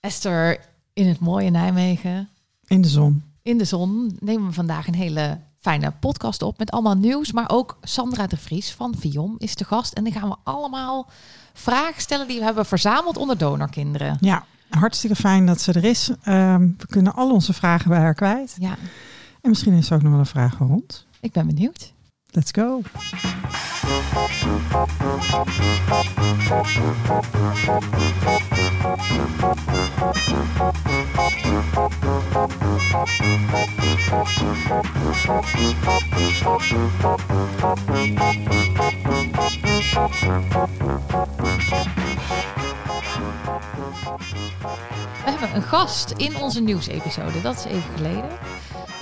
Esther, 0.00 0.58
in 0.92 1.06
het 1.08 1.18
mooie 1.20 1.50
Nijmegen, 1.50 2.28
In 2.66 2.80
de 2.80 2.88
zon. 2.88 3.22
in 3.42 3.58
de 3.58 3.64
zon, 3.64 4.16
nemen 4.20 4.46
we 4.46 4.52
vandaag 4.52 4.86
een 4.86 4.94
hele 4.94 5.38
fijne 5.58 5.92
podcast 6.00 6.42
op 6.42 6.58
met 6.58 6.70
allemaal 6.70 6.94
nieuws. 6.96 7.32
Maar 7.32 7.50
ook 7.50 7.78
Sandra 7.82 8.26
de 8.26 8.36
Vries 8.36 8.70
van 8.72 8.94
Vion 8.98 9.34
is 9.38 9.54
de 9.54 9.64
gast. 9.64 9.92
En 9.92 10.04
dan 10.04 10.12
gaan 10.12 10.28
we 10.28 10.36
allemaal 10.42 11.06
vragen 11.52 12.02
stellen 12.02 12.28
die 12.28 12.38
we 12.38 12.44
hebben 12.44 12.66
verzameld 12.66 13.16
onder 13.16 13.38
donorkinderen. 13.38 14.16
Ja, 14.20 14.44
hartstikke 14.68 15.16
fijn 15.16 15.46
dat 15.46 15.60
ze 15.60 15.72
er 15.72 15.84
is. 15.84 16.10
Ehm, 16.22 16.60
we 16.78 16.86
kunnen 16.86 17.14
al 17.14 17.30
onze 17.32 17.52
vragen 17.52 17.88
bij 17.90 17.98
haar 18.00 18.14
kwijt. 18.14 18.56
Ja, 18.58 18.76
En 19.40 19.48
misschien 19.50 19.72
is 19.74 19.90
er 19.90 19.96
ook 19.96 20.02
nog 20.02 20.10
wel 20.10 20.20
een 20.20 20.26
vraag 20.26 20.58
rond. 20.58 21.06
ik 21.20 21.32
ben 21.32 21.46
benieuwd. 21.46 21.92
Let's 22.32 22.52
go. 22.52 22.82
We 45.24 45.36
hebben 45.36 45.54
een 45.54 45.62
gast 45.62 46.10
in 46.10 46.36
onze 46.36 46.60
nieuwsepisode. 46.60 47.40
Dat 47.40 47.56
is 47.56 47.64
even 47.64 47.94
geleden. 47.96 48.30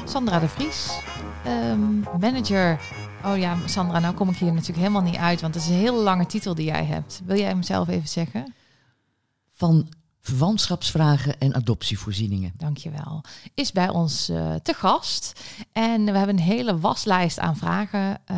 Sandra 0.05 0.39
de 0.39 0.49
Vries, 0.49 1.01
ehm, 1.45 2.01
manager. 2.21 2.81
Oh 3.25 3.39
ja, 3.39 3.57
Sandra, 3.67 3.99
nou 3.99 4.15
kom 4.15 4.29
ik 4.29 4.37
hier 4.37 4.53
natuurlijk 4.53 4.79
helemaal 4.79 5.03
niet 5.03 5.17
uit, 5.17 5.41
want 5.41 5.55
het 5.55 5.63
is 5.63 5.69
een 5.69 5.75
hele 5.77 5.97
lange 6.03 6.27
titel 6.27 6.55
die 6.55 6.65
jij 6.65 6.85
hebt. 6.85 7.21
Wil 7.25 7.37
jij 7.39 7.49
hem 7.49 7.63
zelf 7.63 7.89
even 7.89 8.09
zeggen? 8.09 8.55
van 9.53 9.89
verwantschapsvragen 10.21 11.39
en 11.39 11.55
adoptievoorzieningen. 11.55 12.53
Dankjewel. 12.57 13.25
Is 13.55 13.73
bij 13.73 13.89
ons 13.89 14.29
eh, 14.29 14.55
te 14.63 14.75
gast. 14.75 15.41
En 15.73 16.05
we 16.05 16.11
hebben 16.19 16.37
een 16.37 16.43
hele 16.43 16.79
waslijst 16.79 17.39
aan 17.39 17.57
vragen 17.57 18.21
eh, 18.25 18.37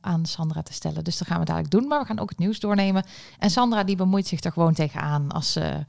aan 0.00 0.26
Sandra 0.26 0.62
te 0.62 0.72
stellen. 0.72 1.04
Dus 1.04 1.18
dat 1.18 1.28
gaan 1.28 1.38
we 1.38 1.44
dadelijk 1.44 1.70
doen. 1.72 1.86
Maar 1.86 2.00
we 2.00 2.06
gaan 2.06 2.18
ook 2.18 2.28
het 2.28 2.38
nieuws 2.38 2.60
doornemen. 2.60 3.04
En 3.38 3.50
Sandra 3.50 3.84
die 3.84 3.96
bemoeit 3.96 4.26
zich 4.26 4.40
er 4.40 4.52
gewoon 4.52 4.74
tegenaan 4.74 5.30
als 5.30 5.52
ze, 5.52 5.84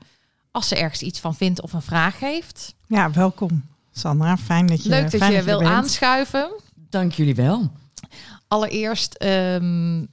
als 0.52 0.68
ze 0.68 0.76
ergens 0.76 1.02
iets 1.02 1.20
van 1.20 1.36
vindt 1.36 1.62
of 1.62 1.74
een 1.74 1.82
vraag 1.82 2.20
heeft. 2.20 2.76
Ja, 2.88 3.12
welkom 3.12 3.64
Sandra. 3.92 4.38
Fijn 4.38 4.66
dat 4.66 4.84
je, 4.84 4.90
Leuk 4.90 5.12
dat 5.12 5.20
fijn 5.20 5.32
je 5.32 5.38
er 5.38 5.44
wil 5.44 5.60
bent. 5.60 5.72
aanschuiven. 5.72 6.52
Dank 6.90 7.12
jullie 7.12 7.36
wel. 7.36 7.72
Allereerst 8.48 9.14
ehm, 9.14 10.06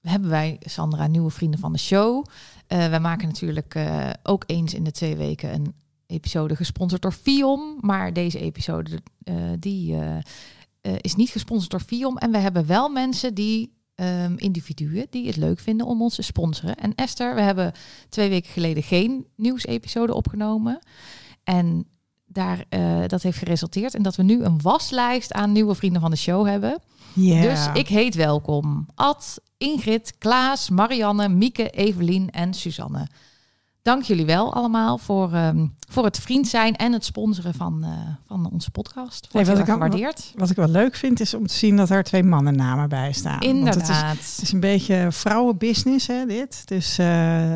hebben 0.00 0.30
wij, 0.30 0.56
Sandra, 0.60 1.06
nieuwe 1.06 1.30
vrienden 1.30 1.60
van 1.60 1.72
de 1.72 1.78
show. 1.78 2.24
Eh, 2.68 2.88
wij 2.88 3.00
maken 3.00 3.28
natuurlijk 3.28 3.74
eh, 3.74 4.10
ook 4.22 4.44
eens 4.46 4.74
in 4.74 4.84
de 4.84 4.90
twee 4.90 5.16
weken 5.16 5.54
een 5.54 5.74
episode 6.06 6.56
gesponsord 6.56 7.02
door 7.02 7.12
Fiom. 7.12 7.78
Maar 7.80 8.12
deze 8.12 8.38
episode 8.38 9.00
eh, 9.22 9.34
die, 9.58 9.96
is 11.00 11.14
niet 11.14 11.30
gesponsord 11.30 11.70
door 11.70 11.80
Fiom. 11.80 12.16
En 12.16 12.30
we 12.30 12.38
hebben 12.38 12.66
wel 12.66 12.88
mensen 12.88 13.34
die, 13.34 13.72
ehm, 13.94 14.34
individuen, 14.36 15.06
die 15.10 15.26
het 15.26 15.36
leuk 15.36 15.58
vinden 15.58 15.86
om 15.86 16.02
ons 16.02 16.14
te 16.14 16.22
sponsoren. 16.22 16.76
En 16.76 16.94
Esther, 16.94 17.34
we 17.34 17.40
hebben 17.40 17.72
twee 18.08 18.28
weken 18.28 18.50
geleden 18.50 18.82
geen 18.82 19.26
nieuwsepisode 19.36 20.14
opgenomen. 20.14 20.78
En 21.44 21.86
daar, 22.26 22.64
dat 23.06 23.22
heeft 23.22 23.38
geresulteerd 23.38 23.94
in 23.94 24.02
dat 24.02 24.16
we 24.16 24.22
nu 24.22 24.44
een 24.44 24.62
waslijst 24.62 25.32
aan 25.32 25.52
nieuwe 25.52 25.74
vrienden 25.74 26.00
van 26.00 26.10
de 26.10 26.16
show 26.16 26.46
hebben. 26.46 26.80
Dus 27.14 27.68
ik 27.74 27.88
heet 27.88 28.14
welkom. 28.14 28.86
Ad, 28.94 29.40
Ingrid, 29.58 30.14
Klaas, 30.18 30.70
Marianne, 30.70 31.28
Mieke, 31.28 31.70
Evelien 31.70 32.30
en 32.30 32.54
Suzanne. 32.54 33.06
Dank 33.82 34.02
jullie 34.02 34.26
wel 34.26 34.54
allemaal 34.54 34.98
voor, 34.98 35.32
ehm, 35.32 35.66
voor 35.88 36.04
het 36.04 36.18
vriend 36.18 36.48
zijn 36.48 36.76
en 36.76 36.92
het 36.92 37.04
sponsoren 37.04 37.54
van, 37.54 37.84
eh, 37.84 37.90
van 38.26 38.50
onze 38.52 38.70
podcast. 38.70 39.28
Wordt 39.32 39.46
wat 39.48 39.56
heel 39.56 39.66
ik 39.66 39.72
gewaardeerd. 39.72 40.32
Wat 40.36 40.50
ik 40.50 40.56
wel 40.56 40.68
leuk 40.68 40.94
vind 40.96 41.20
is 41.20 41.34
om 41.34 41.46
te 41.46 41.54
zien 41.54 41.76
dat 41.76 41.90
er 41.90 42.02
twee 42.02 42.22
mannennamen 42.22 42.88
bij 42.88 43.12
staan. 43.12 43.38
Want 43.38 43.44
het 43.44 43.76
is, 43.76 43.88
Inderdaad. 43.88 44.16
het 44.16 44.38
is 44.42 44.52
een 44.52 44.60
beetje 44.60 45.06
vrouwenbusiness 45.10 46.06
hè, 46.06 46.26
dit. 46.26 46.68
Dus 46.68 46.98
eh, 46.98 47.54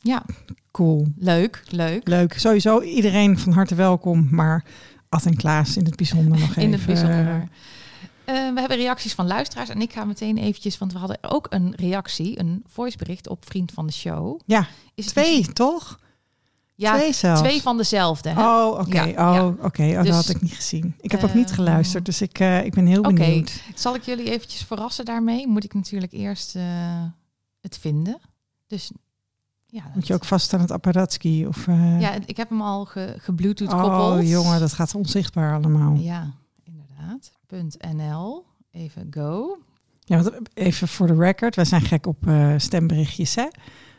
Ja, 0.00 0.22
cool. 0.70 1.06
leuk, 1.16 1.62
leuk. 1.68 2.08
Leuk. 2.08 2.38
Sowieso 2.38 2.80
iedereen 2.80 3.38
van 3.38 3.52
harte 3.52 3.74
welkom. 3.74 4.28
Maar 4.30 4.64
Ad 5.08 5.24
en 5.26 5.36
Klaas 5.36 5.76
in 5.76 5.84
het 5.84 5.96
bijzonder 5.96 6.38
nog 6.38 6.48
even. 6.48 6.62
In 6.62 6.72
het 6.72 6.86
bijzonder. 6.86 7.48
Eh, 8.24 8.34
we 8.34 8.60
hebben 8.60 8.76
reacties 8.76 9.14
van 9.14 9.26
luisteraars 9.26 9.68
en 9.68 9.80
ik 9.80 9.92
ga 9.92 10.04
meteen 10.04 10.38
eventjes, 10.38 10.78
want 10.78 10.92
we 10.92 10.98
hadden 10.98 11.18
ook 11.20 11.46
een 11.50 11.72
reactie, 11.76 12.38
een 12.38 12.64
voicebericht 12.66 13.28
op 13.28 13.44
Vriend 13.46 13.72
van 13.72 13.86
de 13.86 13.92
Show. 13.92 14.40
Ja, 14.46 14.66
Is 14.94 15.06
twee 15.06 15.36
misschien- 15.36 15.54
toch? 15.54 16.00
Ja, 16.74 16.96
twee 16.96 17.12
twee 17.34 17.62
van 17.62 17.76
dezelfde. 17.76 18.28
hè? 18.28 18.40
Oh, 18.42 18.78
oké. 18.78 19.02
Ja, 19.02 19.30
oh, 19.30 19.34
ja. 19.34 19.46
oké. 19.66 19.82
Oh, 19.82 19.96
Dus, 20.02 20.06
dat 20.06 20.14
had 20.14 20.28
ik 20.28 20.40
niet 20.40 20.52
gezien. 20.54 20.94
Ik 21.00 21.10
heb 21.10 21.24
ook 21.24 21.34
niet 21.34 21.46
ehm, 21.46 21.54
geluisterd, 21.54 22.04
dus 22.04 22.20
ik, 22.22 22.38
eh, 22.38 22.64
ik 22.64 22.72
ben 22.74 22.86
heel 22.86 22.98
Oké. 23.02 23.12
benieuwd. 23.14 23.62
Zal 23.74 23.94
ik 23.94 24.02
jullie 24.02 24.30
eventjes 24.30 24.62
verrassen 24.62 25.04
daarmee? 25.04 25.46
Moet 25.48 25.64
ik 25.64 25.74
natuurlijk 25.74 26.12
eerst 26.12 26.56
eh, 26.56 26.62
het 27.60 27.78
vinden. 27.78 28.20
Dus 28.66 28.90
ja, 29.66 29.82
Moet 29.94 30.06
je 30.06 30.14
ook 30.14 30.24
vast 30.24 30.54
aan 30.54 30.60
het 30.60 30.70
apparatski? 30.70 31.46
Of, 31.46 31.66
ja, 31.98 32.12
ik 32.26 32.36
heb 32.36 32.48
hem 32.48 32.62
al 32.62 32.84
ge, 32.84 33.14
gebluetooth 33.18 33.68
koppeld. 33.70 34.20
oh, 34.20 34.28
jongen, 34.28 34.60
dat 34.60 34.72
gaat 34.72 34.94
onzichtbaar 34.94 35.54
allemaal. 35.54 35.94
Ja, 35.94 36.30
inderdaad. 36.64 37.32
.nl. 37.52 38.44
Even 38.70 39.06
go. 39.10 39.58
Ja, 40.04 40.22
want 40.22 40.30
even 40.54 40.88
voor 40.88 41.06
de 41.06 41.14
record. 41.14 41.56
Wij 41.56 41.64
zijn 41.64 41.80
gek 41.82 42.06
op 42.06 42.26
eh, 42.26 42.54
stemberichtjes, 42.56 43.34
hè? 43.34 43.46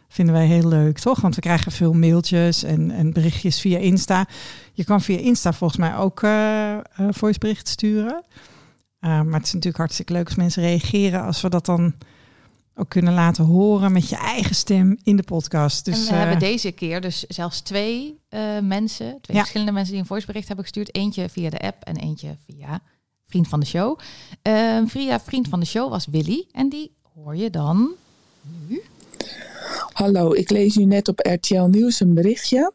Vinden 0.07 0.35
wij 0.35 0.45
heel 0.45 0.67
leuk, 0.67 0.99
toch? 0.99 1.21
Want 1.21 1.35
we 1.35 1.41
krijgen 1.41 1.71
veel 1.71 1.93
mailtjes 1.93 2.63
en, 2.63 2.91
en 2.91 3.13
berichtjes 3.13 3.59
via 3.61 3.77
Insta. 3.77 4.27
Je 4.73 4.83
kan 4.83 5.01
via 5.01 5.17
Insta 5.17 5.53
volgens 5.53 5.79
mij 5.79 5.95
ook 5.97 6.23
eh 6.23 6.73
eh, 6.73 6.81
voiceberichten 7.09 7.67
sturen. 7.67 8.23
Maar 8.99 9.25
het 9.25 9.45
is 9.45 9.53
natuurlijk 9.53 9.77
hartstikke 9.77 10.13
leuk 10.13 10.25
als 10.25 10.35
mensen 10.35 10.63
reageren... 10.63 11.23
als 11.23 11.41
we 11.41 11.49
dat 11.49 11.65
dan 11.65 11.93
ook 12.75 12.89
kunnen 12.89 13.13
laten 13.13 13.45
horen 13.45 13.91
met 13.91 14.09
je 14.09 14.15
eigen 14.15 14.55
stem 14.55 14.97
in 15.03 15.15
de 15.15 15.23
podcast. 15.23 15.85
Dus 15.85 16.07
en 16.07 16.13
we 16.13 16.19
hebben 16.19 16.39
deze 16.39 16.71
keer 16.71 17.01
dus 17.01 17.19
zelfs 17.23 17.61
twee 17.61 18.19
mensen, 18.61 19.17
twee 19.21 19.35
Ja. 19.35 19.41
verschillende 19.41 19.71
mensen 19.71 19.91
die 19.91 20.01
een 20.01 20.07
voicebericht 20.07 20.47
hebben 20.47 20.65
gestuurd. 20.65 20.95
Eentje 20.95 21.29
via 21.29 21.49
de 21.49 21.59
app 21.59 21.83
en 21.83 21.95
eentje 21.95 22.37
via 22.45 22.81
Vriend 23.33 23.47
van 23.47 23.59
de 23.59 23.65
Show. 23.65 23.99
Eh, 24.41 24.81
via 24.85 25.19
Vriend 25.19 25.47
van 25.47 25.59
de 25.59 25.65
Show 25.65 25.89
was 25.89 26.05
Willy. 26.11 26.45
En 26.51 26.69
die 26.69 26.91
hoor 27.13 27.35
je 27.35 27.49
dan 27.49 27.91
nu. 28.67 28.81
Hallo, 29.93 30.33
ik 30.33 30.49
lees 30.49 30.75
u 30.75 30.85
net 30.85 31.07
op 31.07 31.19
RTL 31.19 31.63
Nieuws 31.63 31.99
een 31.99 32.13
berichtje. 32.13 32.71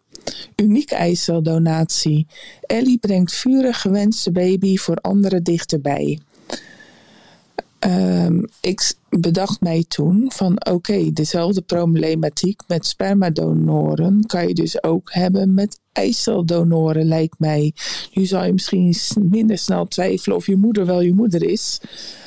Unieke 0.56 0.94
eiceldonatie. 0.94 2.26
Ellie 2.60 2.98
brengt 2.98 3.32
vurig 3.32 3.80
gewenste 3.80 4.32
baby 4.32 4.76
voor 4.76 4.96
anderen 4.96 5.42
dichterbij. 5.42 6.20
Ehm, 7.78 8.42
ik 8.60 8.80
s- 8.80 8.94
bedacht 9.08 9.60
mij 9.60 9.84
toen 9.88 10.30
van 10.34 10.66
oké, 10.66 11.12
dezelfde 11.12 11.60
problematiek 11.60 12.60
met 12.66 12.86
spermadonoren 12.86 14.26
kan 14.26 14.48
je 14.48 14.54
dus 14.54 14.82
ook 14.82 15.12
hebben 15.12 15.54
met 15.54 15.80
eiceldonoren 15.92 17.04
lijkt 17.04 17.38
mij. 17.38 17.72
Nu 18.12 18.24
zal 18.26 18.44
je 18.44 18.52
misschien 18.52 18.94
minder 19.20 19.58
snel 19.58 19.86
twijfelen 19.86 20.36
of 20.36 20.46
je 20.46 20.56
moeder 20.56 20.86
wel 20.86 21.00
je 21.00 21.14
moeder 21.14 21.42
is. 21.50 21.80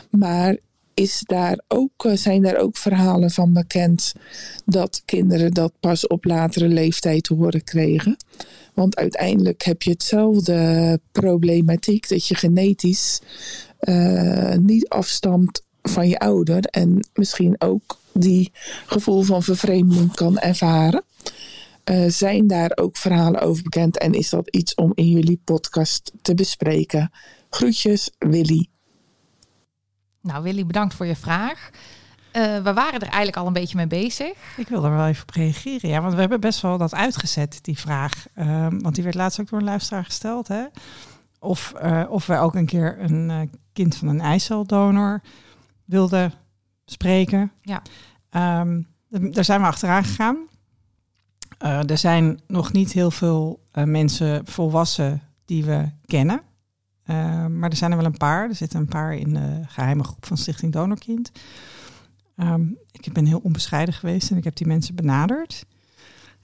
Maar 0.09 0.57
is 0.93 1.21
daar 1.25 1.59
ook, 1.67 2.05
eh, 2.05 2.15
zijn 2.15 2.41
daar 2.41 2.57
ook 2.57 2.77
verhalen 2.77 3.31
van 3.31 3.53
bekend 3.53 4.13
dat 4.65 5.01
kinderen 5.05 5.51
dat 5.51 5.73
pas 5.79 6.07
op 6.07 6.25
latere 6.25 6.67
leeftijd 6.67 7.23
te 7.23 7.33
horen 7.33 7.63
kregen. 7.63 8.17
Want 8.73 8.95
uiteindelijk 8.95 9.63
heb 9.63 9.81
je 9.81 9.91
hetzelfde 9.91 10.99
problematiek 11.11 12.09
dat 12.09 12.27
je 12.27 12.35
genetisch 12.35 13.21
eh, 13.79 14.55
niet 14.55 14.89
afstamt 14.89 15.63
van 15.81 16.07
je 16.07 16.19
ouder 16.19 16.63
en 16.63 17.07
misschien 17.13 17.55
ook 17.61 17.99
die 18.13 18.51
gevoel 18.85 19.21
van 19.21 19.43
vervreemding 19.43 20.15
kan 20.15 20.39
ervaren. 20.39 21.03
Eh, 21.83 22.05
zijn 22.07 22.47
daar 22.47 22.71
ook 22.75 22.97
verhalen 22.97 23.41
over 23.41 23.63
bekend 23.63 23.97
en 23.97 24.13
is 24.13 24.29
dat 24.29 24.49
iets 24.49 24.75
om 24.75 24.91
in 24.95 25.09
jullie 25.09 25.41
podcast 25.43 26.11
te 26.21 26.33
bespreken? 26.33 27.11
Groetjes, 27.49 28.11
Willy. 28.17 28.67
Nou, 30.21 30.43
Willy, 30.43 30.65
bedankt 30.65 30.93
voor 30.93 31.05
je 31.05 31.15
vraag. 31.15 31.69
Eh, 32.31 32.57
we 32.63 32.73
waren 32.73 32.99
er 32.99 33.07
eigenlijk 33.07 33.37
al 33.37 33.47
een 33.47 33.53
beetje 33.53 33.75
mee 33.75 33.87
bezig. 33.87 34.33
Ik 34.57 34.67
wil 34.67 34.83
er 34.83 34.95
wel 34.95 35.07
even 35.07 35.23
op 35.23 35.29
reageren. 35.29 35.89
Ja, 35.89 36.01
want 36.01 36.13
we 36.13 36.19
hebben 36.19 36.39
best 36.39 36.61
wel 36.61 36.77
dat 36.77 36.93
uitgezet, 36.93 37.59
die 37.61 37.79
vraag. 37.79 38.25
Ehm, 38.33 38.79
want 38.79 38.95
die 38.95 39.03
werd 39.03 39.15
laatst 39.15 39.39
ook 39.39 39.49
door 39.49 39.59
een 39.59 39.65
luisteraar 39.65 40.05
gesteld. 40.05 40.47
Hè? 40.47 40.63
Of, 41.39 41.73
eh, 41.73 42.03
of 42.09 42.25
wij 42.25 42.39
ook 42.39 42.55
een 42.55 42.65
keer 42.65 42.99
een 42.99 43.29
eh, 43.29 43.39
kind 43.73 43.95
van 43.95 44.07
een 44.07 44.21
eiceldonor 44.21 45.21
wilden 45.85 46.33
spreken. 46.85 47.51
Ja. 47.61 47.81
Ehm, 48.29 48.81
daar 49.09 49.45
zijn 49.45 49.61
we 49.61 49.67
achteraan 49.67 50.03
gegaan. 50.03 50.37
Er 51.87 51.97
zijn 51.97 52.41
nog 52.47 52.71
niet 52.71 52.91
heel 52.91 53.11
veel 53.11 53.63
mensen 53.71 54.47
volwassen 54.47 55.21
die 55.45 55.65
we 55.65 55.89
kennen. 56.05 56.41
Eh, 57.11 57.45
maar 57.45 57.69
er 57.69 57.75
zijn 57.75 57.91
er 57.91 57.97
wel 57.97 58.05
een 58.05 58.17
paar. 58.17 58.49
Er 58.49 58.55
zitten 58.55 58.79
een 58.79 58.87
paar 58.87 59.15
in 59.15 59.33
de 59.33 59.61
geheime 59.67 60.03
groep 60.03 60.25
van 60.25 60.37
Stichting 60.37 60.73
Donorkind. 60.73 61.31
Ehm, 62.41 62.63
ik 62.91 63.13
ben 63.13 63.25
heel 63.25 63.39
onbescheiden 63.43 63.93
geweest 63.93 64.31
en 64.31 64.37
ik 64.37 64.43
heb 64.43 64.55
die 64.55 64.67
mensen 64.67 64.95
benaderd. 64.95 65.65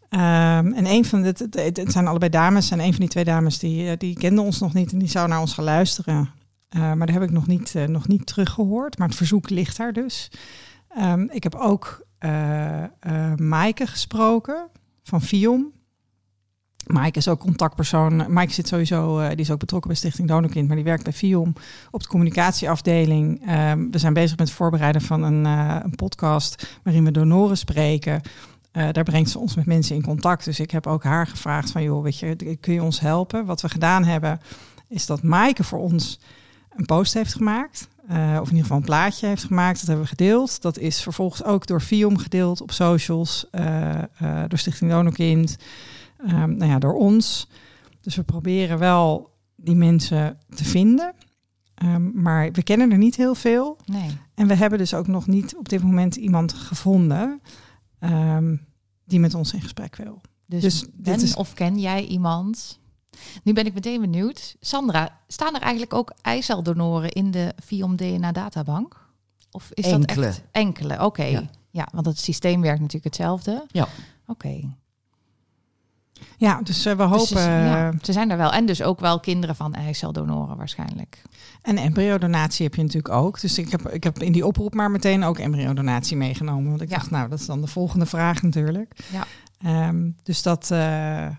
Ehm, 0.10 0.74
en 0.74 0.86
een 0.86 1.06
van 1.06 1.22
de, 1.22 1.48
het, 1.52 1.92
zijn 1.92 2.08
allebei 2.08 2.32
dames. 2.32 2.72
En 2.72 2.80
een 2.80 2.92
van 2.92 3.00
die 3.00 3.10
twee 3.10 3.24
dames 3.24 3.60
die, 3.60 3.90
eh, 3.90 3.98
die 3.98 4.16
kende 4.18 4.42
ons 4.42 4.60
nog 4.60 4.74
niet 4.74 4.92
en 4.92 5.00
die 5.00 5.10
zou 5.10 5.28
naar 5.28 5.40
ons 5.40 5.54
gaan 5.54 5.66
luisteren. 5.66 6.30
Eh, 6.70 6.94
maar 6.94 7.08
daar 7.08 7.16
heb 7.16 7.24
ik 7.24 7.32
nog 7.32 7.48
niet, 7.48 7.76
eh, 7.76 7.86
nog 7.86 8.08
niet 8.08 8.26
teruggehoord. 8.26 8.98
Maar 8.98 9.08
het 9.08 9.18
verzoek 9.18 9.50
ligt 9.50 9.78
daar 9.78 9.94
dus. 9.94 10.32
Ehm, 10.90 11.28
ik 11.30 11.44
heb 11.44 11.56
ook 11.56 12.06
eh, 12.18 12.84
Maaike 13.36 13.88
gesproken 13.88 14.68
van 15.04 15.22
Fion. 15.22 15.74
Maaike 16.88 17.18
is 17.18 17.28
ook 17.28 17.40
contactpersoon. 17.40 18.34
Maaike 18.34 18.54
zit 18.54 18.68
sowieso, 18.68 19.20
eh, 19.20 19.30
die 19.30 19.38
is 19.38 19.52
ook 19.52 19.60
betrokken 19.60 19.90
bij 19.90 20.00
Stichting 20.00 20.28
Donorkind, 20.28 20.68
maar 20.68 20.76
die 20.76 20.86
werkt 20.86 21.04
bij 21.04 21.14
FIOM 21.14 21.54
op 21.92 22.02
de 22.02 22.08
communicatieafdeling. 22.08 23.42
Ehm, 23.48 23.90
we 23.92 23.98
zijn 23.98 24.14
bezig 24.14 24.38
met 24.38 24.48
het 24.48 24.58
voorbereiden 24.58 25.02
van 25.02 25.24
een, 25.24 25.46
eh, 25.46 25.80
een 25.84 25.96
podcast 25.96 26.80
waarin 26.84 27.04
we 27.04 27.12
donoren 27.12 27.58
spreken. 27.58 28.22
Eh, 28.72 28.88
daar 28.92 29.04
brengt 29.04 29.30
ze 29.30 29.40
ons 29.40 29.56
met 29.56 29.66
mensen 29.66 29.96
in 29.96 30.04
contact. 30.04 30.46
Dus 30.46 30.60
ik 30.60 30.72
heb 30.72 30.88
ook 30.88 31.04
haar 31.04 31.28
gevraagd 31.28 31.72
van, 31.72 31.84
joh, 31.84 32.04
weet 32.04 32.20
je, 32.20 32.58
kun 32.60 32.74
je 32.74 32.84
ons 32.84 33.00
helpen? 33.00 33.46
Wat 33.46 33.62
we 33.62 33.70
gedaan 33.70 34.04
hebben, 34.04 34.42
is 34.88 35.06
dat 35.06 35.24
Maaike 35.24 35.64
voor 35.64 35.80
ons 35.80 36.20
een 36.76 36.86
post 36.86 37.14
heeft 37.14 37.34
gemaakt. 37.34 37.88
of 38.10 38.16
in 38.16 38.56
ieder 38.56 38.62
geval 38.62 38.78
een 38.78 38.84
plaatje 38.84 39.28
heeft 39.28 39.44
gemaakt. 39.44 39.78
Dat 39.78 39.88
hebben 39.88 40.06
we 40.06 40.10
gedeeld. 40.10 40.62
Dat 40.62 40.78
is 40.78 41.02
vervolgens 41.02 41.44
ook 41.44 41.68
door 41.68 41.82
FIOM 41.82 42.18
gedeeld 42.18 42.62
op 42.62 42.72
socials. 42.72 43.48
door 44.48 44.60
Stichting 44.60 44.92
Donorkind. 44.92 45.58
Nou 46.26 46.66
ja, 46.66 46.80
door 46.80 46.94
ons. 46.94 47.48
Dus 48.02 48.16
we 48.16 48.24
proberen 48.24 48.78
wel 48.80 49.30
die 49.56 49.76
mensen 49.76 50.38
te 50.56 50.64
vinden. 50.66 51.14
Ehm, 51.76 52.22
maar 52.22 52.52
we 52.52 52.64
kennen 52.64 52.92
er 52.92 52.98
niet 52.98 53.16
heel 53.16 53.36
veel. 53.36 53.78
Nee. 53.86 54.10
En 54.36 54.48
we 54.48 54.56
hebben 54.56 54.80
dus 54.80 54.94
ook 54.94 55.08
nog 55.08 55.28
niet 55.28 55.56
op 55.56 55.70
dit 55.70 55.84
moment 55.84 56.16
iemand 56.16 56.54
gevonden 56.54 57.42
ehm, 58.00 58.56
die 59.06 59.20
met 59.20 59.34
ons 59.34 59.54
in 59.54 59.62
gesprek 59.62 59.96
wil. 59.96 60.22
Dus, 60.46 60.62
Dus 60.62 60.80
dit 60.80 60.92
ben 60.96 61.22
is- 61.22 61.36
of 61.36 61.54
ken 61.54 61.80
jij 61.80 62.06
iemand? 62.06 62.80
Nu 63.44 63.54
ben 63.54 63.66
ik 63.66 63.74
meteen 63.74 64.02
benieuwd. 64.02 64.56
Sandra, 64.60 65.20
staan 65.28 65.56
er 65.56 65.62
eigenlijk 65.62 65.94
ook 65.94 66.14
eiceldonoren 66.22 67.12
in 67.12 67.32
de 67.32 67.54
Viom 67.64 67.96
DNA 67.96 68.32
databank? 68.32 69.06
Of 69.52 69.72
is 69.74 69.86
Enkele. 69.86 70.16
dat 70.16 70.26
echt 70.26 70.42
enkele? 70.52 71.06
Oké. 71.06 71.24
Ja. 71.24 71.50
Ja. 71.72 71.88
want 71.92 72.06
het 72.06 72.20
systeem 72.20 72.62
werkt 72.62 72.80
natuurlijk 72.80 73.16
hetzelfde. 73.16 73.66
Ja. 73.72 73.88
Oké. 74.28 74.76
Ja, 76.38 76.62
dus 76.62 76.86
eh, 76.86 76.92
we 76.96 76.98
Dus 76.98 77.10
hopen. 77.12 77.28
ze, 77.44 77.50
ja, 77.50 77.94
ze 78.02 78.12
zijn 78.12 78.32
er 78.32 78.38
wel. 78.38 78.52
En 78.52 78.66
dus 78.66 78.82
ook 78.82 79.00
wel 79.00 79.20
kinderen 79.20 79.56
van 79.56 79.74
eiceldonoren 79.74 80.58
waarschijnlijk. 80.58 81.22
En 81.62 81.78
embryodonatie 81.78 82.66
heb 82.66 82.76
je 82.76 82.82
natuurlijk 82.82 83.14
ook. 83.14 83.42
Dus 83.42 83.58
ik 83.58 83.72
heb, 83.72 83.88
ik 83.90 84.04
heb 84.04 84.22
in 84.22 84.32
die 84.32 84.46
oproep 84.46 84.74
maar 84.74 84.92
meteen 84.92 85.24
ook 85.24 85.40
embryodonatie 85.40 86.18
meegenomen. 86.18 86.70
Want 86.70 86.82
ik 86.82 86.90
Ja. 86.90 86.96
dacht, 86.98 87.10
nou, 87.12 87.30
dat 87.30 87.40
is 87.40 87.46
dan 87.46 87.62
de 87.62 87.68
volgende 87.68 88.06
vraag 88.06 88.42
natuurlijk. 88.42 89.00
Ja. 89.12 89.24
Ehm, 89.62 90.10
dus 90.24 90.42
dat, 90.42 90.72
eh, 90.72 91.26
eh, 91.26 91.34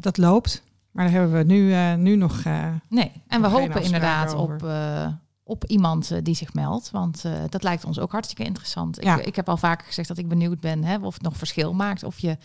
dat 0.00 0.16
loopt. 0.16 0.62
Maar 0.90 1.04
daar 1.04 1.14
hebben 1.14 1.32
we 1.38 1.44
nu, 1.44 1.72
eh, 1.72 1.94
nu 1.94 2.16
nog. 2.16 2.40
eh, 2.44 2.66
Nee, 2.88 3.12
en 3.28 3.42
we 3.42 3.48
Nog 3.48 3.58
hopen 3.60 3.82
inderdaad 3.82 4.34
over. 4.34 4.54
op, 4.54 4.62
eh, 4.64 5.06
op 5.42 5.64
iemand 5.64 6.10
eh, 6.10 6.18
die 6.22 6.34
zich 6.34 6.54
meldt. 6.54 6.90
Want 6.90 7.24
eh, 7.24 7.32
dat 7.48 7.62
lijkt 7.62 7.84
ons 7.84 7.98
ook 7.98 8.12
hartstikke 8.12 8.44
interessant. 8.44 9.02
Ja. 9.02 9.18
Ik, 9.18 9.26
ik 9.26 9.36
heb 9.36 9.48
al 9.48 9.56
vaker 9.56 9.86
gezegd 9.86 10.08
dat 10.08 10.18
ik 10.18 10.28
benieuwd 10.28 10.60
ben 10.60 10.84
hè, 10.84 10.96
of 10.98 11.14
het 11.14 11.22
nog 11.22 11.36
verschil 11.36 11.74
maakt. 11.74 12.02
Of 12.04 12.18
je 12.18 12.36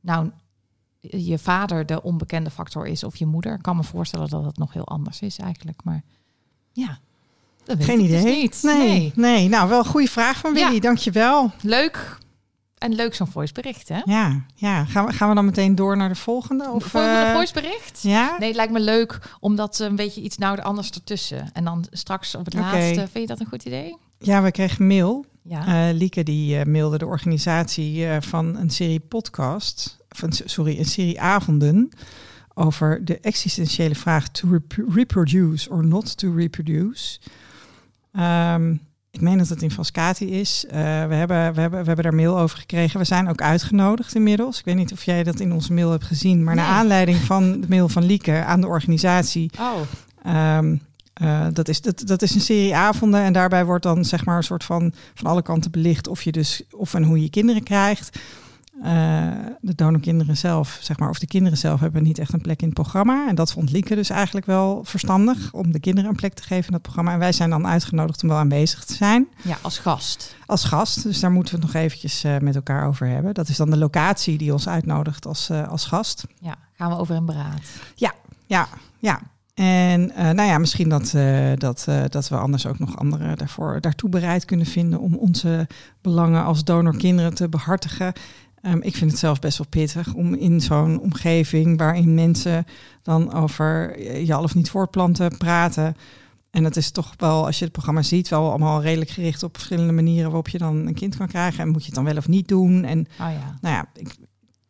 nou 0.00 0.30
je 1.00 1.38
vader 1.38 1.86
de 1.86 2.02
onbekende 2.02 2.50
factor 2.50 2.86
is 2.86 3.04
of 3.04 3.16
je 3.16 3.26
moeder. 3.26 3.54
Ik 3.54 3.62
kan 3.62 3.76
me 3.76 3.82
voorstellen 3.84 4.28
dat 4.28 4.44
het 4.44 4.58
nog 4.58 4.72
heel 4.72 4.86
anders 4.86 5.20
is 5.20 5.38
eigenlijk. 5.38 5.80
Maar 5.84 6.02
ja, 6.72 6.98
dat 7.64 7.76
weet 7.76 7.86
geen 7.86 8.00
ik 8.00 8.08
dus 8.10 8.20
idee. 8.20 8.40
niet. 8.40 8.60
Nee, 8.62 8.76
Nee. 8.88 9.12
nee. 9.14 9.48
nou 9.48 9.68
wel 9.68 9.78
een 9.78 9.84
goede 9.84 10.08
vraag 10.08 10.38
van 10.38 10.52
Willy. 10.52 10.74
Ja. 10.74 10.80
Dankjewel. 10.80 11.52
Leuk. 11.62 12.18
En 12.78 12.94
leuk 12.94 13.14
zo'n 13.14 13.26
voicebericht, 13.26 13.88
hè? 13.88 14.00
Ja, 14.04 14.44
ja. 14.54 14.84
Gaan, 14.84 15.06
we, 15.06 15.12
gaan 15.12 15.28
we 15.28 15.34
dan 15.34 15.44
meteen 15.44 15.74
door 15.74 15.96
naar 15.96 16.08
de 16.08 16.14
volgende? 16.14 16.70
Of, 16.70 16.84
Volgende 16.84 17.24
eh, 17.24 17.34
voicebericht? 17.34 18.02
Ja? 18.02 18.36
Nee, 18.38 18.48
het 18.48 18.56
lijkt 18.56 18.72
me 18.72 18.80
leuk 18.80 19.18
omdat 19.40 19.78
een 19.78 19.96
beetje 19.96 20.20
iets 20.20 20.38
nou 20.38 20.60
anders 20.60 20.90
ertussen. 20.90 21.50
En 21.52 21.64
dan 21.64 21.86
straks 21.90 22.34
op 22.34 22.44
het 22.44 22.54
laatste. 22.54 22.94
Vind 22.94 23.12
je 23.12 23.26
dat 23.26 23.40
een 23.40 23.46
goed 23.46 23.64
idee? 23.64 23.96
ja, 24.18 24.42
we 24.42 24.50
kregen 24.50 24.86
mail. 24.86 25.24
Ja. 25.42 25.88
Eh, 25.88 25.94
Lieke 25.94 26.22
die 26.22 26.58
eh, 26.58 26.66
mailde 26.66 26.98
de 26.98 27.06
organisatie 27.06 28.06
eh, 28.06 28.16
van 28.20 28.56
een 28.56 28.70
serie 28.70 29.00
podcast, 29.00 29.97
sorry, 30.28 30.78
een 30.78 30.84
serie 30.84 31.20
avonden 31.20 31.88
over 32.54 33.04
de 33.04 33.18
existentiële 33.20 33.94
vraag 33.94 34.28
to 34.28 34.48
rep- 34.48 34.88
reproduce 34.94 35.70
or 35.70 35.84
not 35.84 36.16
to 36.16 36.34
reproduce. 36.34 37.18
Ehm, 38.12 38.74
ik 39.10 39.20
meen 39.20 39.38
dat 39.38 39.48
het 39.48 39.62
in 39.62 39.70
Frascati 39.70 40.30
is. 40.30 40.64
Eh, 40.66 40.72
we, 40.80 41.14
hebben, 41.14 41.54
we, 41.54 41.60
hebben, 41.60 41.80
we 41.80 41.86
hebben 41.86 42.02
daar 42.02 42.14
mail 42.14 42.38
over 42.38 42.58
gekregen. 42.58 43.00
We 43.00 43.06
zijn 43.06 43.28
ook 43.28 43.42
uitgenodigd 43.42 44.14
inmiddels. 44.14 44.58
Ik 44.58 44.64
weet 44.64 44.74
niet 44.74 44.92
of 44.92 45.04
jij 45.04 45.22
dat 45.22 45.40
in 45.40 45.52
onze 45.52 45.72
mail 45.72 45.90
hebt 45.90 46.04
gezien, 46.04 46.44
maar 46.44 46.54
naar 46.54 46.66
aanleiding 46.66 47.18
van 47.18 47.60
de 47.60 47.68
mail 47.68 47.88
van 47.88 48.04
Lieke 48.04 48.44
aan 48.44 48.60
de 48.60 48.66
organisatie 48.66 49.50
oh, 49.60 49.80
Ehm, 50.22 50.76
eh, 51.12 51.46
dat, 51.52 51.68
is, 51.68 51.80
dat, 51.80 52.02
dat 52.06 52.22
is 52.22 52.34
een 52.34 52.40
serie 52.40 52.76
avonden 52.76 53.20
en 53.20 53.32
daarbij 53.32 53.64
wordt 53.64 53.82
dan 53.82 54.04
zeg 54.04 54.24
maar 54.24 54.36
een 54.36 54.42
soort 54.42 54.64
van 54.64 54.92
van 55.14 55.30
alle 55.30 55.42
kanten 55.42 55.70
belicht 55.70 56.08
of 56.08 56.22
je 56.22 56.32
dus 56.32 56.62
of 56.70 56.94
en 56.94 57.02
hoe 57.02 57.22
je 57.22 57.30
kinderen 57.30 57.62
krijgt. 57.62 58.18
Eh, 58.82 59.28
de 59.60 59.74
donorkinderen 59.74 60.36
zelf, 60.36 60.78
zeg 60.80 60.98
maar, 60.98 61.08
of 61.08 61.18
de 61.18 61.26
kinderen 61.26 61.58
zelf 61.58 61.80
hebben 61.80 62.02
niet 62.02 62.18
echt 62.18 62.32
een 62.32 62.40
plek 62.40 62.60
in 62.60 62.66
het 62.66 62.74
programma. 62.74 63.28
En 63.28 63.34
dat 63.34 63.52
vond 63.52 63.70
Lieke 63.70 63.94
dus 63.94 64.10
eigenlijk 64.10 64.46
wel 64.46 64.84
verstandig 64.84 65.52
om 65.52 65.72
de 65.72 65.80
kinderen 65.80 66.10
een 66.10 66.16
plek 66.16 66.34
te 66.34 66.42
geven 66.42 66.66
in 66.66 66.72
dat 66.72 66.82
programma. 66.82 67.12
En 67.12 67.18
wij 67.18 67.32
zijn 67.32 67.50
dan 67.50 67.66
uitgenodigd 67.66 68.22
om 68.22 68.28
wel 68.28 68.38
aanwezig 68.38 68.84
te 68.84 68.94
zijn 68.94 69.28
ja, 69.42 69.58
als 69.62 69.78
gast. 69.78 70.36
als 70.46 70.64
gast. 70.64 71.02
Dus 71.02 71.20
daar 71.20 71.30
moeten 71.30 71.54
we 71.54 71.60
het 71.60 71.72
nog 71.72 71.82
eventjes 71.82 72.24
eh, 72.24 72.38
met 72.38 72.54
elkaar 72.54 72.86
over 72.86 73.06
hebben. 73.06 73.34
Dat 73.34 73.48
is 73.48 73.56
dan 73.56 73.70
de 73.70 73.76
locatie 73.76 74.38
die 74.38 74.52
ons 74.52 74.68
uitnodigt 74.68 75.26
als, 75.26 75.50
eh, 75.50 75.68
als 75.68 75.84
gast. 75.84 76.26
Ja, 76.40 76.54
gaan 76.72 76.90
we 76.90 76.96
over 76.96 77.14
in 77.14 77.26
beraad. 77.26 77.62
Ja, 77.94 78.68
ja. 78.98 79.20
En 79.54 80.10
eh, 80.14 80.30
nou 80.30 80.48
ja, 80.48 80.58
misschien 80.58 80.88
dat, 80.88 81.10
dat, 81.60 81.86
dat 82.08 82.28
we 82.28 82.36
anders 82.36 82.66
ook 82.66 82.78
nog 82.78 82.96
anderen 82.96 83.36
daarvoor, 83.36 83.80
daartoe 83.80 84.08
bereid 84.08 84.44
kunnen 84.44 84.66
vinden 84.66 85.00
om 85.00 85.14
onze 85.14 85.66
belangen 86.00 86.44
als 86.44 86.64
donorkinderen 86.64 87.34
te 87.34 87.48
behartigen. 87.48 88.12
Ehm, 88.62 88.78
ik 88.80 88.96
vind 88.96 89.10
het 89.10 89.20
zelf 89.20 89.38
best 89.38 89.58
wel 89.58 89.66
pittig 89.68 90.14
om 90.14 90.34
in 90.34 90.60
zo'n 90.60 91.00
omgeving 91.00 91.78
waarin 91.78 92.14
mensen 92.14 92.66
dan 93.02 93.32
over 93.32 93.96
eh, 93.96 94.26
je 94.26 94.34
al 94.34 94.42
of 94.42 94.54
niet 94.54 94.70
voortplanten 94.70 95.36
praten. 95.36 95.96
En 96.50 96.64
het 96.64 96.76
is 96.76 96.90
toch 96.90 97.14
wel, 97.16 97.46
als 97.46 97.58
je 97.58 97.64
het 97.64 97.72
programma 97.72 98.02
ziet, 98.02 98.28
wel 98.28 98.48
allemaal 98.48 98.82
redelijk 98.82 99.10
gericht 99.10 99.42
op 99.42 99.54
verschillende 99.54 99.92
manieren 99.92 100.24
waarop 100.24 100.48
je 100.48 100.58
dan 100.58 100.86
een 100.86 100.94
kind 100.94 101.16
kan 101.16 101.26
krijgen. 101.26 101.60
En 101.60 101.68
moet 101.68 101.80
je 101.80 101.86
het 101.86 101.94
dan 101.94 102.04
wel 102.04 102.16
of 102.16 102.28
niet 102.28 102.48
doen? 102.48 102.84
En 102.84 102.98
Oh 102.98 103.06
ja. 103.16 103.58
nou 103.60 103.74
ja, 103.74 103.86
ik, 103.94 104.16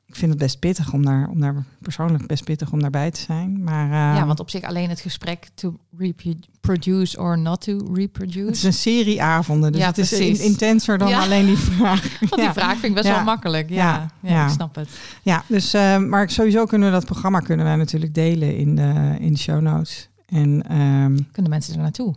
ik 0.09 0.17
vind 0.17 0.31
het 0.31 0.41
best 0.41 0.59
pittig 0.59 0.93
om 0.93 1.05
daar, 1.05 1.29
om 1.29 1.41
daar 1.41 1.65
persoonlijk 1.81 2.27
best 2.27 2.45
pittig 2.45 2.73
om 2.73 2.81
daarbij 2.81 3.11
te 3.11 3.21
zijn. 3.21 3.63
Maar 3.65 3.85
eh, 3.85 4.19
ja, 4.19 4.27
want 4.27 4.41
op 4.41 4.51
zich 4.51 4.63
alleen 4.63 4.89
het 4.89 5.01
gesprek 5.01 5.49
to 5.55 5.77
reproduce 5.97 7.19
or 7.19 7.39
not 7.39 7.61
to 7.61 7.79
reproduce. 7.93 8.47
het 8.47 8.55
is 8.57 8.63
een 8.63 8.73
serie 8.73 9.23
avonden, 9.23 9.73
dus 9.73 9.81
Ja, 9.81 9.87
het 9.87 9.99
is 9.99 10.13
in- 10.13 10.41
intenser 10.41 10.99
dan 10.99 11.09
Ja. 11.09 11.21
alleen 11.23 11.47
die 11.47 11.57
vraag. 11.57 12.03
Want 12.21 12.35
die 12.35 12.43
ja. 12.45 12.53
vraag 12.53 12.73
vind 12.73 12.85
ik 12.85 12.95
best 12.95 13.09
wel 13.15 13.25
makkelijk. 13.25 13.71
Ja, 13.71 14.11
Ja. 14.21 14.45
ik 14.47 14.53
snap 14.53 14.75
het. 14.75 14.89
ja, 15.23 15.45
dus 15.47 15.75
eh, 15.75 15.99
maar 15.99 16.31
sowieso 16.31 16.65
kunnen 16.65 16.89
we 16.89 16.95
dat 16.95 17.05
programma 17.05 17.41
kunnen 17.41 17.67
wij 17.67 17.77
natuurlijk 17.77 18.15
delen 18.15 18.57
in 18.57 18.77
de, 18.77 19.17
in 19.19 19.33
de 19.33 19.39
show 19.39 19.61
notes. 19.61 20.09
En 20.27 20.63
ehm, 20.69 21.19
Kunnen 21.33 21.51
mensen 21.51 21.75
er 21.75 21.81
naartoe? 21.81 22.15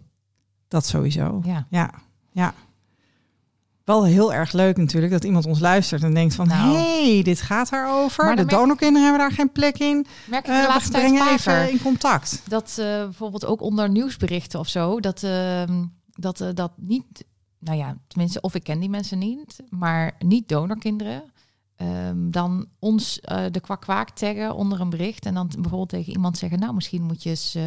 dat 0.68 0.86
sowieso. 0.86 1.42
Ja. 1.46 1.66
Ja, 1.70 1.92
ja. 2.32 2.54
Wel 3.92 4.04
heel 4.06 4.34
erg 4.34 4.52
leuk 4.52 4.78
natuurlijk 4.78 5.12
dat 5.12 5.24
iemand 5.24 5.46
ons 5.46 5.60
luistert 5.60 6.04
en 6.04 6.14
denkt 6.14 6.36
van... 6.36 6.48
Nou. 6.48 6.76
hey, 6.76 7.22
dit 7.24 7.42
gaat 7.42 7.70
daarover. 7.70 8.26
Maar 8.26 8.36
De 8.36 8.42
merk- 8.46 8.58
donorkinderen 8.58 9.02
hebben 9.10 9.28
daar 9.28 9.38
geen 9.38 9.52
plek 9.52 9.78
in. 9.78 10.06
Merk 10.28 10.46
ik 10.46 10.52
Eh, 10.52 10.56
de 10.56 10.62
we 10.62 10.68
laatste 10.68 10.92
tijd 10.92 11.04
brengen 11.04 11.40
vaker. 11.40 11.62
even 11.62 11.72
in 11.72 11.82
contact. 11.82 12.42
Dat 12.48 12.76
eh, 12.80 12.86
bijvoorbeeld 12.86 13.46
ook 13.46 13.62
onder 13.62 13.90
nieuwsberichten 13.90 14.60
of 14.60 14.68
zo, 14.68 15.00
dat, 15.00 15.24
ehm, 15.24 15.86
dat, 16.08 16.42
eh, 16.42 16.48
dat 16.54 16.72
niet, 16.76 17.26
nou 17.60 17.78
ja, 17.78 17.98
tenminste, 18.08 18.42
of 18.42 18.56
ik 18.56 18.64
ken 18.64 18.80
die 18.80 18.90
mensen 18.90 19.18
niet, 19.20 19.64
maar 19.70 20.16
niet 20.20 20.48
donorkinderen, 20.50 21.24
ehm, 21.76 22.30
dan 22.30 22.66
ons 22.80 23.20
de 23.52 23.60
kwak 23.62 23.82
kwaak 23.82 24.10
taggen 24.10 24.56
onder 24.56 24.80
een 24.82 24.90
bericht 24.90 25.26
en 25.26 25.34
dan 25.34 25.48
bijvoorbeeld 25.54 25.90
tegen 25.90 26.14
iemand 26.14 26.38
zeggen, 26.38 26.60
nou 26.60 26.74
misschien 26.74 27.04
moet 27.04 27.24
je 27.24 27.30
eens 27.30 27.58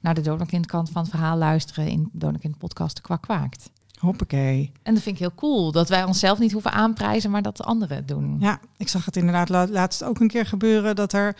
naar 0.00 0.14
de 0.14 0.20
donorkindkant 0.20 0.90
van 0.90 1.02
het 1.02 1.10
verhaal 1.10 1.36
luisteren 1.36 1.88
in 1.88 2.08
donorkind 2.12 2.58
podcast 2.58 2.96
de 2.96 3.02
kwak 3.02 3.22
kwaakt. 3.22 3.70
Hoppakee. 4.02 4.72
En 4.82 4.94
dat 4.94 5.02
vind 5.02 5.14
ik 5.16 5.20
heel 5.22 5.34
cool, 5.34 5.72
dat 5.72 5.88
wij 5.88 6.04
onszelf 6.04 6.38
niet 6.38 6.52
hoeven 6.52 6.72
aanprijzen, 6.72 7.30
maar 7.30 7.42
dat 7.42 7.56
de 7.56 7.62
anderen 7.62 7.96
het 7.96 8.08
doen. 8.08 8.36
Ja, 8.40 8.60
ik 8.76 8.88
zag 8.88 9.04
het 9.04 9.16
inderdaad 9.16 9.48
la- 9.48 9.68
laatst 9.68 10.04
ook 10.04 10.20
een 10.20 10.28
keer 10.28 10.46
gebeuren 10.46 10.96
dat 10.96 11.12
er 11.12 11.36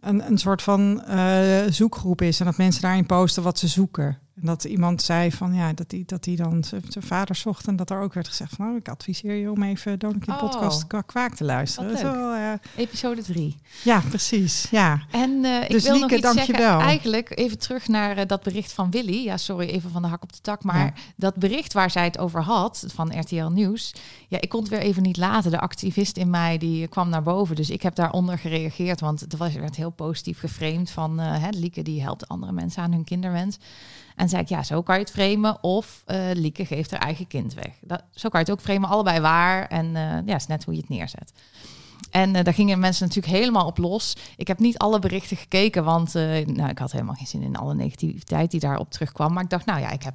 een, 0.00 0.26
een 0.26 0.38
soort 0.38 0.62
van 0.62 1.02
eh, 1.04 1.60
zoekgroep 1.70 2.22
is 2.22 2.40
en 2.40 2.46
dat 2.46 2.56
mensen 2.56 2.82
daarin 2.82 3.06
posten 3.06 3.42
wat 3.42 3.58
ze 3.58 3.68
zoeken. 3.68 4.18
En 4.34 4.46
dat 4.46 4.64
iemand 4.64 5.02
zei 5.02 5.32
van 5.32 5.54
ja, 5.54 5.72
dat 5.72 5.90
hij 5.90 6.02
dat 6.06 6.24
die 6.24 6.36
dan 6.36 6.64
zijn 6.64 6.82
vader 7.04 7.36
zocht. 7.36 7.66
En 7.66 7.76
dat 7.76 7.90
er 7.90 8.00
ook 8.00 8.14
werd 8.14 8.28
gezegd 8.28 8.54
van 8.54 8.64
nou, 8.66 8.78
ik 8.78 8.88
adviseer 8.88 9.34
je 9.34 9.50
om 9.50 9.62
even 9.62 9.98
Donorkind 9.98 10.36
Oh. 10.36 10.50
podcast 10.50 10.86
kwaak 11.06 11.34
te 11.34 11.44
luisteren. 11.44 11.96
Eh, 11.96 12.52
Episode 12.76 13.22
3. 13.22 13.56
ja, 13.84 14.00
precies. 14.08 14.66
Ja. 14.70 15.00
En 15.10 15.44
eh, 15.44 15.62
ik 15.62 15.70
Dus 15.70 15.82
wil 15.82 15.98
nog 15.98 16.10
Lieke, 16.10 16.28
iets 16.28 16.44
zeggen. 16.46 16.54
Eigenlijk 16.80 17.38
even 17.38 17.58
terug 17.58 17.88
naar 17.88 18.16
eh, 18.16 18.26
dat 18.26 18.42
bericht 18.42 18.72
van 18.72 18.90
Willy. 18.90 19.24
Ja, 19.24 19.36
sorry, 19.36 19.68
even 19.68 19.90
van 19.90 20.02
de 20.02 20.08
hak 20.08 20.22
op 20.22 20.32
de 20.32 20.40
tak. 20.40 20.62
Maar 20.64 20.84
Ja. 20.84 20.92
dat 21.16 21.34
bericht 21.34 21.72
waar 21.72 21.90
zij 21.90 22.04
het 22.04 22.18
over 22.18 22.42
had, 22.42 22.84
van 22.94 23.18
RTL 23.20 23.46
Nieuws. 23.46 23.94
Ja, 24.28 24.40
ik 24.40 24.48
kon 24.48 24.60
het 24.60 24.68
weer 24.68 24.80
even 24.80 25.02
niet 25.02 25.16
laten. 25.16 25.50
De 25.50 25.60
activist 25.60 26.16
in 26.16 26.30
mij, 26.30 26.58
die 26.58 26.86
kwam 26.88 27.08
naar 27.08 27.22
boven. 27.22 27.56
Dus 27.56 27.70
ik 27.70 27.82
heb 27.82 27.94
daaronder 27.94 28.38
gereageerd. 28.38 29.00
Want 29.00 29.20
het 29.20 29.36
was, 29.36 29.52
werd 29.54 29.76
heel 29.76 29.90
positief 29.90 30.38
geframed 30.38 30.90
van... 30.90 31.18
hè, 31.18 31.48
Lieke 31.50 31.82
die 31.82 32.02
helpt 32.02 32.28
andere 32.28 32.52
mensen 32.52 32.82
aan 32.82 32.92
hun 32.92 33.04
kinderwens. 33.04 33.58
En 34.16 34.28
zei 34.28 34.42
ik, 34.42 34.48
ja, 34.48 34.62
zo 34.62 34.82
kan 34.82 34.94
je 34.94 35.00
het 35.00 35.10
framen. 35.10 35.62
Of 35.62 36.02
eh, 36.06 36.20
Lieke 36.32 36.66
geeft 36.66 36.90
haar 36.90 37.00
eigen 37.00 37.26
kind 37.26 37.54
weg. 37.54 37.72
Dat, 37.80 38.02
zo 38.14 38.28
kan 38.28 38.40
je 38.40 38.46
het 38.46 38.54
ook 38.54 38.64
framen, 38.64 38.88
allebei 38.88 39.20
waar. 39.20 39.66
En 39.66 39.96
eh, 39.96 40.26
ja, 40.26 40.34
is 40.34 40.46
net 40.46 40.64
hoe 40.64 40.74
je 40.74 40.80
het 40.80 40.88
neerzet. 40.88 41.32
En 42.10 42.36
eh, 42.36 42.44
daar 42.44 42.54
gingen 42.54 42.78
mensen 42.78 43.06
natuurlijk 43.06 43.34
helemaal 43.34 43.66
op 43.66 43.78
los. 43.78 44.16
Ik 44.36 44.48
heb 44.48 44.58
niet 44.58 44.78
alle 44.78 44.98
berichten 44.98 45.36
gekeken, 45.36 45.84
want 45.84 46.14
nou, 46.46 46.68
ik 46.68 46.78
had 46.78 46.92
helemaal 46.92 47.14
geen 47.14 47.26
zin 47.26 47.42
in 47.42 47.56
alle 47.56 47.74
negativiteit 47.74 48.50
die 48.50 48.60
daarop 48.60 48.90
terugkwam. 48.90 49.32
Maar 49.32 49.42
ik 49.42 49.50
dacht, 49.50 49.66
nou 49.66 49.80
ja, 49.80 49.90
ik 49.90 50.02
heb 50.02 50.14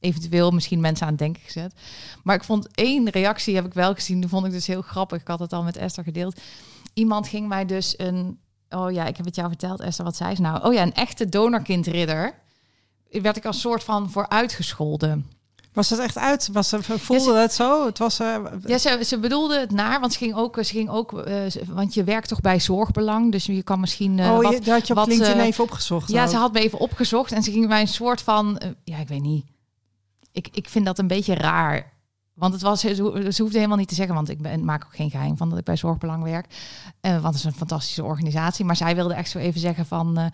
eventueel 0.00 0.50
misschien 0.50 0.80
mensen 0.80 1.06
aan 1.06 1.12
het 1.12 1.20
denken 1.20 1.42
gezet. 1.42 1.74
Maar 2.22 2.36
ik 2.36 2.44
vond 2.44 2.68
één 2.74 3.10
reactie, 3.10 3.54
heb 3.54 3.66
ik 3.66 3.74
wel 3.74 3.94
gezien, 3.94 4.20
die 4.20 4.28
vond 4.28 4.46
ik 4.46 4.52
dus 4.52 4.66
heel 4.66 4.82
grappig. 4.82 5.20
Ik 5.20 5.28
had 5.28 5.38
het 5.38 5.52
al 5.52 5.62
met 5.62 5.76
Esther 5.76 6.04
gedeeld. 6.04 6.40
Iemand 6.94 7.28
ging 7.28 7.48
mij 7.48 7.64
dus 7.64 7.94
een, 7.98 8.38
oh 8.68 8.92
ja, 8.92 9.06
ik 9.06 9.16
heb 9.16 9.26
het 9.26 9.34
jou 9.34 9.48
verteld, 9.48 9.80
Esther, 9.80 10.04
wat 10.04 10.16
zei 10.16 10.34
ze 10.34 10.40
nou? 10.40 10.64
Oh 10.64 10.72
ja, 10.72 10.82
een 10.82 10.94
echte 10.94 11.28
donorkindridder. 11.28 12.44
Werd 13.22 13.36
ik 13.36 13.44
als 13.44 13.60
soort 13.60 13.84
van 13.84 14.10
voor 14.10 14.28
uitgescholden. 14.28 15.30
Was 15.72 15.90
het 15.90 15.98
echt 15.98 16.18
uit? 16.18 16.48
Was 16.52 16.68
ze, 16.68 16.82
voelde 16.82 17.38
het 17.38 17.52
zo? 17.52 17.86
Het 17.86 17.98
was, 17.98 18.18
eh, 18.18 18.36
Ja, 18.64 18.78
ze, 18.78 19.00
ze 19.04 19.18
bedoelde 19.18 19.58
het 19.58 19.70
naar, 19.70 20.00
want 20.00 20.12
ze 20.12 20.18
ging 20.18 20.34
ook, 20.34 20.56
ze 20.56 20.72
ging 20.72 20.88
ook 20.88 21.18
eh, 21.18 21.42
want 21.68 21.94
je 21.94 22.04
werkt 22.04 22.28
toch 22.28 22.40
bij 22.40 22.60
zorgbelang, 22.60 23.32
dus 23.32 23.46
je 23.46 23.62
kan 23.62 23.80
misschien. 23.80 24.18
eh, 24.18 24.30
oh, 24.30 24.42
wat, 24.42 24.52
je, 24.52 24.60
dat 24.60 24.74
had 24.74 24.86
je 24.86 24.92
op 24.92 24.98
wat, 24.98 25.08
LinkedIn 25.08 25.40
even 25.40 25.64
opgezocht. 25.64 26.10
ja, 26.10 26.24
ook. 26.24 26.30
ze 26.30 26.36
had 26.36 26.52
me 26.52 26.60
even 26.60 26.78
opgezocht 26.78 27.32
en 27.32 27.42
ze 27.42 27.50
ging 27.50 27.68
mij 27.68 27.80
een 27.80 27.88
soort 27.88 28.20
van, 28.20 28.60
ja, 28.84 28.98
ik 28.98 29.08
weet 29.08 29.22
niet. 29.22 29.44
Ik, 30.32 30.48
ik 30.52 30.68
vind 30.68 30.86
dat 30.86 30.98
een 30.98 31.06
beetje 31.06 31.34
raar. 31.34 31.92
Want 32.36 32.52
het 32.52 32.62
was, 32.62 32.80
ze, 32.80 33.02
ho- 33.02 33.30
ze 33.30 33.42
hoefde 33.42 33.56
helemaal 33.56 33.76
niet 33.78 33.88
te 33.88 33.94
zeggen, 33.94 34.14
want 34.14 34.28
ik 34.28 34.42
ben, 34.42 34.64
maak 34.64 34.84
ook 34.84 34.96
geen 34.96 35.10
geheim 35.10 35.36
van 35.36 35.48
dat 35.48 35.58
ik 35.58 35.64
bij 35.64 35.76
Zorgbelang 35.76 36.22
werk. 36.22 36.46
Eh, 37.00 37.10
want 37.12 37.24
het 37.24 37.34
is 37.34 37.44
een 37.44 37.52
fantastische 37.52 38.04
organisatie. 38.04 38.64
Maar 38.64 38.76
zij 38.76 38.94
wilde 38.94 39.14
echt 39.14 39.30
zo 39.30 39.38
even 39.38 39.60
zeggen 39.60 39.86
van, 39.86 40.18
eh, 40.18 40.26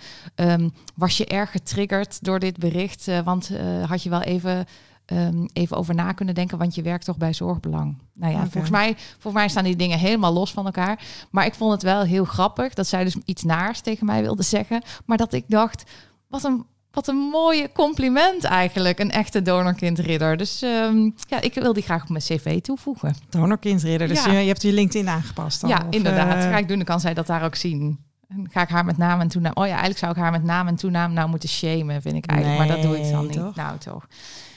ehm, 0.53 0.69
was 0.95 1.17
je 1.17 1.27
erg 1.27 1.51
getriggerd 1.51 2.25
door 2.25 2.39
dit 2.39 2.59
bericht? 2.59 3.09
Eh, 3.09 3.21
want 3.21 3.51
had 3.87 4.03
je 4.03 4.11
wel 4.11 4.23
even, 4.23 4.65
ehm, 5.05 5.47
even 5.53 5.77
over 5.77 5.95
na 5.95 6.13
kunnen 6.13 6.35
denken, 6.35 6.59
want 6.59 6.75
je 6.75 6.83
werkt 6.83 7.05
toch 7.05 7.17
bij 7.17 7.33
Zorgbelang. 7.33 7.99
Nou 8.13 8.33
ja, 8.33 8.39
volgens, 8.41 8.71
mij, 8.71 8.95
volgens 9.13 9.35
mij 9.35 9.49
staan 9.49 9.65
die 9.65 9.77
dingen 9.77 9.99
helemaal 9.99 10.33
los 10.33 10.53
van 10.53 10.65
elkaar. 10.65 11.05
Maar 11.31 11.47
ik 11.47 11.55
vond 11.55 11.73
het 11.73 11.83
wel 11.83 12.03
heel 12.03 12.25
grappig 12.25 12.75
dat 12.75 12.87
zij 12.87 13.05
dus 13.05 13.17
iets 13.25 13.43
naars 13.43 13.81
tegen 13.81 14.07
mij 14.07 14.23
wilde 14.23 14.43
zeggen. 14.43 14.83
Maar 15.07 15.17
dat 15.17 15.33
ik 15.33 15.45
dacht, 15.49 15.91
wat 16.27 16.45
een, 16.45 16.65
wat 16.93 17.09
een 17.09 17.17
mooie 17.17 17.71
compliment 17.73 18.45
eigenlijk. 18.45 18.99
Een 18.99 19.11
echte 19.11 19.43
donorkindridder. 19.43 20.37
Dus 20.37 20.63
ehm, 20.63 21.11
ja, 21.29 21.41
ik 21.41 21.55
wil 21.55 21.73
die 21.73 21.83
graag 21.83 22.03
op 22.03 22.09
mijn 22.09 22.23
cv 22.23 22.61
toevoegen. 22.61 23.15
Donorkindridder. 23.29 24.09
Dus 24.09 24.25
Ja. 24.25 24.33
je, 24.33 24.39
je 24.39 24.47
hebt 24.47 24.63
je 24.63 24.73
LinkedIn 24.73 25.09
aangepast. 25.09 25.63
al, 25.63 25.69
ja, 25.69 25.77
of, 25.89 25.95
inderdaad. 25.95 26.43
Ga 26.43 26.57
ik 26.59 26.69
doen, 26.69 26.77
dan 26.77 26.87
kan 26.87 27.01
zij 27.01 27.15
dat 27.15 27.27
daar 27.27 27.45
ook 27.45 27.55
zien. 27.55 27.99
En 28.29 28.49
ga 28.51 28.63
ik 28.63 28.69
haar 28.69 28.85
met 28.85 28.97
naam 28.97 29.21
en 29.21 29.29
toenaam... 29.29 29.53
Oh 29.55 29.65
ja, 29.65 29.71
eigenlijk 29.71 29.99
zou 29.99 30.13
ik 30.13 30.19
haar 30.19 30.31
met 30.31 30.43
naam 30.45 30.67
en 30.69 30.77
toenaam 30.77 31.13
nou 31.13 31.29
moeten 31.29 31.49
shamen, 31.49 32.03
vind 32.03 32.17
ik 32.17 32.27
eigenlijk. 32.27 32.59
maar 32.59 32.69
dat 32.77 32.83
doe 32.83 32.97
ik 32.97 33.03
dan 33.11 33.19
Nee, 33.19 33.29
niet. 33.29 33.37
toch? 33.39 33.55
Nou, 33.55 33.79
toch. 33.79 34.07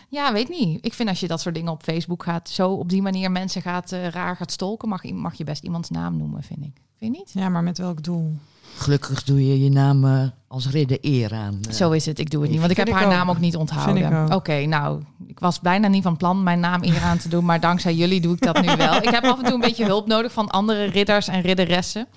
Ja, 0.10 0.34
weet 0.34 0.50
niet. 0.50 0.86
Ik 0.86 0.94
vind 0.94 1.10
als 1.10 1.20
je 1.20 1.28
dat 1.28 1.42
soort 1.42 1.56
dingen 1.56 1.72
op 1.72 1.84
Facebook 1.84 2.24
gaat... 2.24 2.50
zo 2.50 2.70
op 2.72 2.90
die 2.90 3.02
manier 3.02 3.32
mensen 3.32 3.62
gaat 3.62 3.92
eh, 3.92 4.08
raar 4.08 4.36
gaat 4.36 4.52
stolken... 4.52 4.90
Mag, 4.90 5.04
mag 5.12 5.34
je 5.34 5.44
best 5.44 5.64
iemands 5.64 5.90
naam 5.90 6.18
noemen, 6.18 6.44
vind 6.44 6.60
ik. 6.66 6.82
Vind 7.00 7.14
je 7.16 7.20
niet? 7.20 7.32
Ja, 7.34 7.50
maar 7.50 7.64
met 7.64 7.78
welk 7.78 8.04
doel? 8.04 8.36
Gelukkig 8.78 9.24
doe 9.24 9.48
je 9.48 9.64
je 9.64 9.70
naam 9.70 10.06
eh, 10.06 10.28
als 10.48 10.70
ridder 10.70 10.98
eer 11.02 11.34
aan. 11.34 11.60
eh. 11.68 11.74
Zo 11.74 11.92
is 11.92 12.06
het. 12.06 12.20
Ik 12.20 12.30
doe 12.30 12.42
het 12.42 12.52
niet, 12.52 12.60
want 12.60 12.72
ik 12.72 12.78
heb 12.78 12.88
ik 12.88 12.94
haar 12.94 13.04
ook. 13.06 13.12
naam 13.12 13.30
ook 13.30 13.40
niet 13.40 13.56
onthouden. 13.56 14.34
Oké, 14.36 14.66
nou, 14.66 15.02
ik 15.28 15.40
was 15.40 15.60
bijna 15.60 15.88
niet 15.88 16.04
van 16.04 16.18
plan 16.18 16.44
mijn 16.44 16.60
naam 16.60 16.84
hier 16.84 17.02
aan 17.02 17.18
te 17.18 17.30
doen, 17.30 17.46
maar 17.46 17.60
dankzij 17.60 17.94
jullie 17.96 18.22
doe 18.22 18.34
ik 18.34 18.42
dat 18.42 18.62
nu 18.62 18.76
wel. 18.76 18.96
Ik 18.96 19.10
heb 19.10 19.24
af 19.24 19.38
en 19.38 19.44
toe 19.44 19.54
een 19.54 19.60
beetje 19.60 19.86
hulp 19.86 20.08
nodig 20.08 20.32
van 20.32 20.50
andere 20.50 20.84
ridders 20.86 21.28
en 21.28 21.42
ridderessen. 21.42 22.08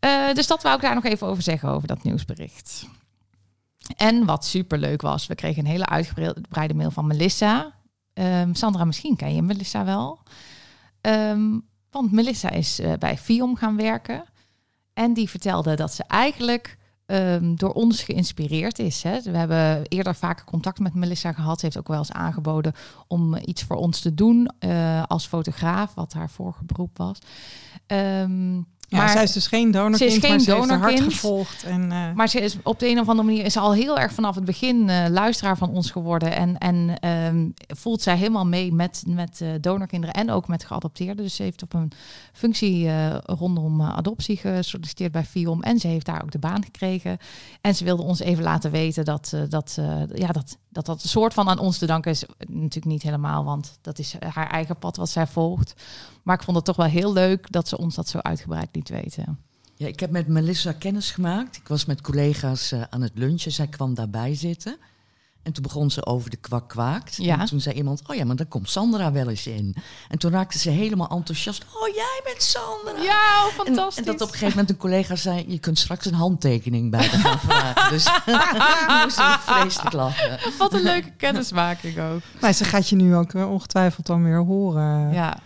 Eh, 0.00 0.32
dus 0.34 0.46
dat 0.46 0.62
wou 0.62 0.76
ik 0.76 0.82
daar 0.82 0.94
nog 0.94 1.04
even 1.04 1.26
over 1.26 1.42
zeggen, 1.42 1.68
over 1.68 1.88
dat 1.88 2.02
nieuwsbericht. 2.02 2.86
En 3.96 4.24
wat 4.24 4.44
superleuk 4.44 5.02
was, 5.02 5.26
we 5.26 5.34
kregen 5.34 5.64
een 5.64 5.70
hele 5.70 5.86
uitgebreide 5.86 6.74
mail 6.74 6.90
van 6.90 7.06
Melissa. 7.06 7.72
Ehm, 8.14 8.54
Sandra, 8.54 8.84
misschien 8.84 9.16
ken 9.16 9.34
je 9.34 9.42
Melissa 9.42 9.84
wel. 9.84 10.18
Ehm, 11.00 11.40
want 11.90 12.12
Melissa 12.12 12.50
is 12.50 12.80
bij 12.98 13.18
FIOM 13.18 13.56
gaan 13.56 13.76
werken. 13.76 14.24
En 14.98 15.12
die 15.12 15.28
vertelde 15.28 15.74
dat 15.74 15.92
ze 15.94 16.04
eigenlijk 16.06 16.78
ehm, 17.06 17.54
door 17.54 17.72
ons 17.72 18.02
geïnspireerd 18.02 18.78
is. 18.78 19.02
Hè. 19.02 19.22
We 19.22 19.36
hebben 19.36 19.86
eerder 19.88 20.14
vaker 20.14 20.44
contact 20.44 20.78
met 20.78 20.94
Melissa 20.94 21.32
gehad. 21.32 21.58
Ze 21.58 21.64
heeft 21.64 21.78
ook 21.78 21.88
wel 21.88 21.98
eens 21.98 22.12
aangeboden 22.12 22.72
om 23.06 23.36
iets 23.36 23.62
voor 23.62 23.76
ons 23.76 24.00
te 24.00 24.14
doen 24.14 24.50
eh, 24.58 25.02
als 25.06 25.26
fotograaf, 25.26 25.94
wat 25.94 26.12
haar 26.12 26.30
vorige 26.30 26.64
beroep 26.64 26.98
was. 26.98 27.18
Ehm, 27.86 28.60
Ja, 28.90 28.98
maar, 28.98 29.08
zij 29.08 29.22
is 29.22 29.32
dus 29.32 29.46
geen 29.46 29.70
donorkind, 29.70 29.98
Ze 29.98 30.16
is 30.16 30.18
geen 30.18 30.30
maar 30.30 30.40
ze 30.40 30.54
heeft 30.54 30.68
haar 30.68 30.78
hart 30.78 30.90
donorkind. 30.90 31.20
gevolgd. 31.20 31.62
En, 31.62 31.92
eh, 31.92 32.12
maar 32.14 32.28
ze 32.28 32.40
is 32.40 32.56
op 32.62 32.78
de 32.78 32.88
een 32.88 32.98
of 32.98 33.08
andere 33.08 33.28
manier 33.28 33.44
is 33.44 33.52
ze 33.52 33.60
al 33.60 33.72
heel 33.72 33.98
erg 33.98 34.12
vanaf 34.12 34.34
het 34.34 34.44
begin 34.44 34.88
eh, 34.88 35.04
luisteraar 35.08 35.56
van 35.56 35.70
ons 35.70 35.90
geworden. 35.90 36.36
En, 36.36 36.58
en 36.58 36.98
ehm, 37.00 37.48
voelt 37.78 38.02
zij 38.02 38.16
helemaal 38.16 38.46
mee 38.46 38.72
met, 38.72 39.02
met 39.06 39.40
eh, 39.40 39.48
donorkinderen 39.60 40.14
en 40.14 40.30
ook 40.30 40.48
met 40.48 40.64
geadopteerden. 40.64 41.24
Dus 41.24 41.34
ze 41.34 41.42
heeft 41.42 41.62
op 41.62 41.74
een 41.74 41.92
functie 42.32 42.90
rondom 43.24 43.82
adoptie 43.82 44.36
gesolliciteerd 44.36 45.12
bij 45.12 45.24
FIOM. 45.24 45.62
En 45.62 45.78
ze 45.78 45.86
heeft 45.86 46.06
daar 46.06 46.22
ook 46.22 46.30
de 46.30 46.38
baan 46.38 46.64
gekregen. 46.64 47.18
En 47.60 47.74
ze 47.74 47.84
wilde 47.84 48.02
ons 48.02 48.20
even 48.20 48.44
laten 48.44 48.70
weten 48.70 49.04
dat 49.04 49.36
dat, 49.48 49.78
ja, 50.14 50.28
dat, 50.28 50.58
dat 50.68 50.86
dat 50.86 51.02
een 51.02 51.08
soort 51.08 51.34
van 51.34 51.48
aan 51.48 51.58
ons 51.58 51.78
te 51.78 51.86
danken 51.86 52.10
is. 52.10 52.24
Natuurlijk 52.38 52.84
niet 52.84 53.02
helemaal, 53.02 53.44
want 53.44 53.78
dat 53.80 53.98
is 53.98 54.14
haar 54.28 54.50
eigen 54.50 54.78
pad 54.78 54.96
wat 54.96 55.10
zij 55.10 55.26
volgt. 55.26 55.74
Maar 56.28 56.36
ik 56.36 56.42
vond 56.42 56.56
het 56.56 56.66
toch 56.66 56.76
wel 56.76 56.86
heel 56.86 57.12
leuk 57.12 57.52
dat 57.52 57.68
ze 57.68 57.78
ons 57.78 57.94
dat 57.94 58.08
zo 58.08 58.18
uitgebreid 58.18 58.68
liet 58.72 58.88
weten. 58.88 59.38
Ja, 59.74 59.86
ik 59.86 60.00
heb 60.00 60.10
met 60.10 60.28
Melissa 60.28 60.72
kennis 60.72 61.10
gemaakt. 61.10 61.56
Ik 61.56 61.68
was 61.68 61.84
met 61.84 62.00
collega's 62.00 62.72
eh, 62.72 62.82
aan 62.90 63.02
het 63.02 63.12
lunchen. 63.14 63.52
Zij 63.52 63.66
kwam 63.66 63.94
daarbij 63.94 64.34
zitten. 64.34 64.76
En 65.42 65.52
toen 65.52 65.62
begon 65.62 65.90
ze 65.90 66.06
over 66.06 66.30
de 66.30 66.36
kwak 66.36 66.68
kwaakt. 66.68 67.16
Ja. 67.16 67.40
En 67.40 67.46
toen 67.46 67.60
zei 67.60 67.74
iemand, 67.74 68.02
oh 68.08 68.16
ja, 68.16 68.24
maar 68.24 68.36
daar 68.36 68.46
komt 68.46 68.70
Sandra 68.70 69.12
wel 69.12 69.28
eens 69.28 69.46
in. 69.46 69.76
En 70.08 70.18
toen 70.18 70.30
raakte 70.30 70.58
ze 70.58 70.70
helemaal 70.70 71.08
enthousiast. 71.08 71.64
Oh, 71.74 71.94
jij 71.94 72.20
bent 72.24 72.42
Sandra. 72.42 73.02
Ja, 73.02 73.44
oh, 73.44 73.58
En, 73.58 73.64
fantastisch. 73.64 73.96
en 73.96 74.04
dat 74.04 74.20
op 74.20 74.28
een 74.28 74.34
gegeven 74.34 74.48
moment 74.48 74.70
een 74.70 74.76
collega 74.76 75.16
zei... 75.16 75.44
je 75.48 75.58
kunt 75.58 75.78
straks 75.78 76.06
een 76.06 76.14
handtekening 76.14 76.90
bij 76.90 77.06
haar 77.06 77.20
gaan 77.20 77.38
vragen. 77.38 77.90
Dus 77.90 78.04
we 78.26 79.00
moesten 79.02 79.38
vreselijk 79.40 79.92
lachen. 79.92 80.38
Wat 80.58 80.72
een 80.72 80.82
leuke 80.82 81.10
kennismaking 81.10 81.98
ook. 82.00 82.20
nou, 82.40 82.52
ze 82.52 82.64
gaat 82.64 82.88
je 82.88 82.96
nu 82.96 83.14
ook 83.16 83.34
eh, 83.34 83.50
ongetwijfeld 83.50 84.06
dan 84.06 84.24
weer 84.24 84.44
horen. 84.44 85.12
Ja, 85.12 85.38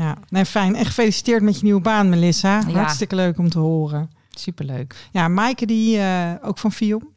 Ja, 0.00 0.16
nee, 0.28 0.44
fijn. 0.44 0.76
En 0.76 0.86
gefeliciteerd 0.86 1.42
met 1.42 1.56
je 1.56 1.62
nieuwe 1.62 1.80
baan, 1.80 2.08
Melissa. 2.08 2.62
Ja. 2.66 2.72
Hartstikke 2.72 3.14
leuk 3.14 3.38
om 3.38 3.48
te 3.48 3.58
horen. 3.58 4.10
superleuk. 4.30 5.08
Ja, 5.12 5.28
Maaike, 5.28 5.66
die 5.66 5.98
eh, 5.98 6.30
ook 6.42 6.58
van 6.58 6.72
Fium. 6.72 7.08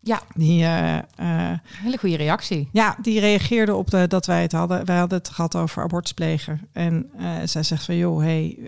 Ja. 0.00 0.22
Die, 0.34 0.62
eh, 0.64 0.96
eh, 0.98 1.58
Hele 1.62 1.98
goede 1.98 2.16
reactie. 2.16 2.68
ja, 2.72 2.96
die 3.02 3.20
reageerde 3.20 3.74
op 3.74 3.90
de, 3.90 4.06
dat 4.06 4.26
wij 4.26 4.42
het 4.42 4.52
hadden. 4.52 4.84
Wij 4.86 4.96
hadden 4.96 5.18
het 5.18 5.28
gehad 5.28 5.56
over 5.56 5.82
abortusplegen. 5.82 6.68
En 6.72 7.10
zij 7.44 7.62
zegt 7.62 7.84
van, 7.84 7.96
joh, 7.96 8.20
hey, 8.20 8.58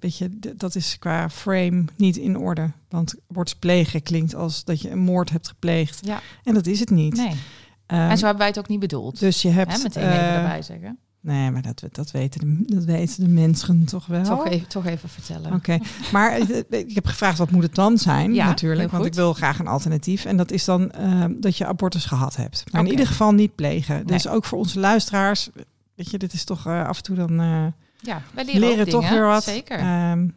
weet 0.00 0.18
je, 0.18 0.38
dat 0.56 0.74
is 0.74 0.98
qua 0.98 1.30
frame 1.30 1.84
niet 1.96 2.16
in 2.16 2.38
orde. 2.38 2.70
Want 2.88 3.14
abortusplegen 3.30 4.02
klinkt 4.02 4.34
als 4.34 4.64
dat 4.64 4.80
je 4.80 4.90
een 4.90 4.98
moord 4.98 5.30
hebt 5.30 5.48
gepleegd. 5.48 6.00
Ja, 6.06 6.20
En 6.44 6.54
dat 6.54 6.66
is 6.66 6.80
het 6.80 6.90
niet. 6.90 7.16
nee. 7.16 7.34
Ehm, 7.86 8.10
en 8.10 8.18
zo 8.18 8.22
hebben 8.24 8.38
wij 8.38 8.46
het 8.46 8.58
ook 8.58 8.68
niet 8.68 8.80
bedoeld. 8.80 9.18
dus 9.18 9.42
je 9.42 9.48
hebt... 9.48 9.72
Hè, 9.72 9.82
meteen 9.82 10.10
even 10.10 10.18
erbij 10.18 10.62
zeggen. 10.62 10.98
Nee, 11.22 11.50
maar 11.50 11.62
dat, 11.62 11.82
dat, 11.92 12.10
weten 12.10 12.40
de, 12.40 12.74
dat 12.74 12.84
weten 12.84 13.24
de 13.24 13.28
mensen 13.30 13.84
toch 13.84 14.06
wel. 14.06 14.22
Toch 14.24 14.46
even, 14.46 14.68
toch 14.68 14.86
even 14.86 15.08
vertellen. 15.08 15.52
Oké, 15.52 15.78
maar 16.12 16.32
eh, 16.32 16.58
ik 16.68 16.94
heb 16.94 17.06
gevraagd 17.06 17.38
wat 17.38 17.50
moet 17.50 17.62
het 17.62 17.74
dan 17.74 17.98
zijn, 17.98 18.34
Ja, 18.34 18.46
natuurlijk, 18.46 18.90
want 18.90 19.04
ik 19.04 19.14
wil 19.14 19.32
graag 19.34 19.58
een 19.58 19.66
alternatief. 19.66 20.24
En 20.24 20.36
dat 20.36 20.50
is 20.50 20.64
dan 20.64 20.90
eh, 20.90 21.24
dat 21.30 21.56
je 21.56 21.66
abortus 21.66 22.04
gehad 22.04 22.36
hebt. 22.36 22.64
Maar 22.64 22.80
in 22.80 22.86
Oké. 22.86 22.90
ieder 22.90 23.06
geval 23.06 23.32
niet 23.32 23.54
plegen. 23.54 24.06
Dus 24.06 24.28
ook 24.28 24.44
voor 24.44 24.58
onze 24.58 24.80
luisteraars, 24.80 25.48
weet 25.94 26.10
je, 26.10 26.18
dit 26.18 26.32
is 26.32 26.44
toch 26.44 26.66
eh, 26.66 26.86
af 26.86 26.96
en 26.96 27.02
toe 27.02 27.16
dan 27.16 27.34
Ja, 28.00 28.22
wij 28.34 28.44
leren, 28.44 28.60
leren, 28.60 28.88
toch 28.88 29.00
dingen. 29.02 29.16
weer 29.18 29.26
wat. 29.26 29.44
Zeker. 29.44 29.78
Ehm, 29.78 30.28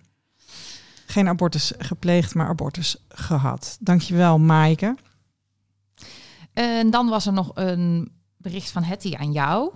geen 1.06 1.28
abortus 1.28 1.74
gepleegd, 1.78 2.36
maar 2.36 2.48
abortus 2.48 2.98
gehad. 3.10 3.78
Dankjewel, 3.80 4.40
Maaike. 4.40 4.96
En 6.54 6.90
dan 6.90 7.08
was 7.10 7.26
er 7.26 7.34
nog 7.34 7.52
een 7.54 8.12
bericht 8.38 8.72
van 8.72 8.84
Hetty 8.84 9.16
aan 9.16 9.32
jou. 9.32 9.74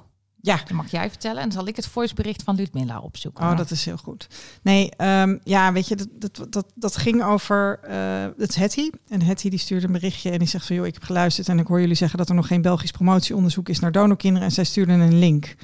Ja. 0.48 0.62
Dan 0.68 0.75
mag 0.75 0.92
jij 0.92 1.10
vertellen 1.10 1.42
en 1.42 1.51
zal 1.51 1.68
ik 1.68 1.75
het 1.75 1.88
voicebericht 1.88 2.44
van 2.44 2.56
Ludmilla 2.56 3.00
opzoeken. 3.00 3.44
Oh, 3.44 3.58
dat 3.58 3.72
is 3.72 3.86
heel 3.86 3.98
goed. 3.98 4.27
Nee, 4.62 4.89
ehm, 4.89 5.38
ja, 5.44 5.72
weet 5.74 5.88
je, 5.88 5.96
dat, 5.96 6.36
dat, 6.36 6.51
dat, 6.54 6.66
dat 6.75 6.98
ging 6.98 7.24
over. 7.24 7.80
eh 7.84 7.96
het 8.38 8.56
Hetty. 8.56 8.89
En 9.10 9.22
Hetty 9.22 9.50
die 9.50 9.60
stuurde 9.60 9.86
een 9.86 9.92
berichtje 9.92 10.32
en 10.32 10.39
die 10.39 10.48
zegt 10.48 10.66
van 10.66 10.75
joh, 10.75 10.86
ik 10.86 10.94
heb 10.94 11.04
geluisterd 11.04 11.50
en 11.50 11.60
ik 11.60 11.68
hoor 11.68 11.80
jullie 11.80 11.96
zeggen 11.96 12.18
dat 12.18 12.30
er 12.30 12.36
nog 12.36 12.48
geen 12.48 12.62
Belgisch 12.62 12.92
promotieonderzoek 12.92 13.70
is 13.70 13.80
naar 13.80 13.92
donorkinderen. 13.92 14.48
En 14.48 14.54
zij 14.54 14.63
stuurde 14.63 14.92
een 14.92 15.20
link. 15.20 15.56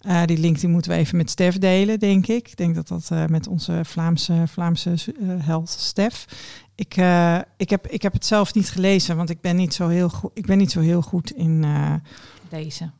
Eh, 0.00 0.24
die 0.24 0.38
link 0.38 0.60
die 0.60 0.68
moeten 0.68 0.90
we 0.90 0.96
even 0.96 1.16
met 1.16 1.30
Stef 1.30 1.58
delen, 1.58 1.98
denk 1.98 2.26
ik. 2.26 2.48
Ik 2.48 2.56
denk 2.56 2.74
dat 2.74 2.88
dat 2.88 3.08
eh, 3.10 3.26
met 3.26 3.46
onze 3.46 3.80
Vlaamse, 3.84 4.42
Vlaamse 4.46 4.94
held 5.38 5.68
Stef. 5.68 6.24
Ik, 6.74 6.96
ik, 7.56 7.70
heb, 7.70 7.86
ik 7.86 8.02
heb 8.02 8.12
het 8.12 8.26
zelf 8.26 8.54
niet 8.54 8.70
gelezen, 8.70 9.16
want 9.16 9.30
ik 9.30 9.40
ben 9.40 9.56
niet 9.56 9.74
zo 9.74 9.88
heel, 9.88 10.08
goed. 10.08 10.30
ik 10.34 10.46
ben 10.46 10.58
niet 10.58 10.70
zo 10.70 10.80
heel 10.80 11.02
goed 11.02 11.30
in. 11.30 11.64
Deze. 12.48 12.90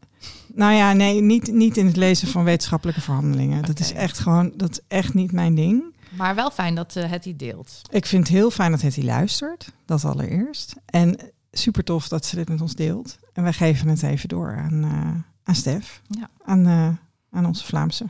Nou 0.54 0.72
ja, 0.72 0.92
nee, 0.92 1.20
niet, 1.20 1.52
niet 1.52 1.76
in 1.76 1.86
het 1.86 1.96
lezen 1.96 2.28
van 2.28 2.44
wetenschappelijke 2.44 3.00
verhandelingen. 3.00 3.62
Dat 3.62 3.78
is 3.78 3.92
echt 3.92 4.18
gewoon, 4.18 4.52
dat 4.56 4.70
is 4.70 4.80
echt 4.88 5.14
niet 5.14 5.32
mijn 5.32 5.54
ding. 5.54 5.82
Maar 6.16 6.34
wel 6.34 6.50
fijn 6.50 6.74
dat 6.74 6.96
eh, 6.96 7.10
het 7.10 7.22
die 7.22 7.36
deelt. 7.36 7.80
Ik 7.90 8.06
vind 8.06 8.26
het 8.28 8.36
heel 8.36 8.50
fijn 8.50 8.70
dat 8.70 8.80
Hetty 8.82 9.02
luistert, 9.02 9.72
dat 9.84 10.04
allereerst. 10.04 10.74
En 10.84 11.18
super 11.52 11.84
tof 11.84 12.08
dat 12.08 12.24
ze 12.26 12.36
dit 12.36 12.48
met 12.48 12.60
ons 12.60 12.74
deelt. 12.74 13.18
En 13.32 13.42
wij 13.42 13.52
geven 13.52 13.88
het 13.88 14.02
even 14.02 14.28
door 14.28 14.56
aan, 14.56 14.82
eh, 14.84 15.22
aan 15.44 15.54
Stef, 15.54 16.02
Ja. 16.08 16.30
aan, 16.44 16.66
eh, 16.66 16.88
aan 17.30 17.46
onze 17.46 17.64
Vlaamse. 17.64 18.06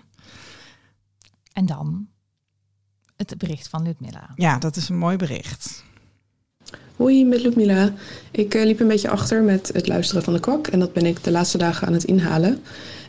En 1.52 1.66
dan 1.66 2.06
het 3.16 3.38
bericht 3.38 3.68
van 3.68 3.82
Ludmilla. 3.82 4.30
Ja, 4.34 4.58
dat 4.58 4.76
is 4.76 4.88
een 4.88 4.98
mooi 4.98 5.16
bericht. 5.16 5.84
Hoi, 6.96 7.24
met 7.24 7.42
Ludmila. 7.42 7.92
Ik 8.30 8.54
eh, 8.54 8.64
liep 8.64 8.80
een 8.80 8.88
beetje 8.88 9.08
achter 9.08 9.42
met 9.42 9.70
het 9.72 9.88
luisteren 9.88 10.22
van 10.22 10.32
de 10.32 10.40
kwak 10.40 10.66
en 10.66 10.78
dat 10.78 10.92
ben 10.92 11.06
ik 11.06 11.24
de 11.24 11.30
laatste 11.30 11.58
dagen 11.58 11.86
aan 11.86 11.92
het 11.92 12.04
inhalen. 12.04 12.58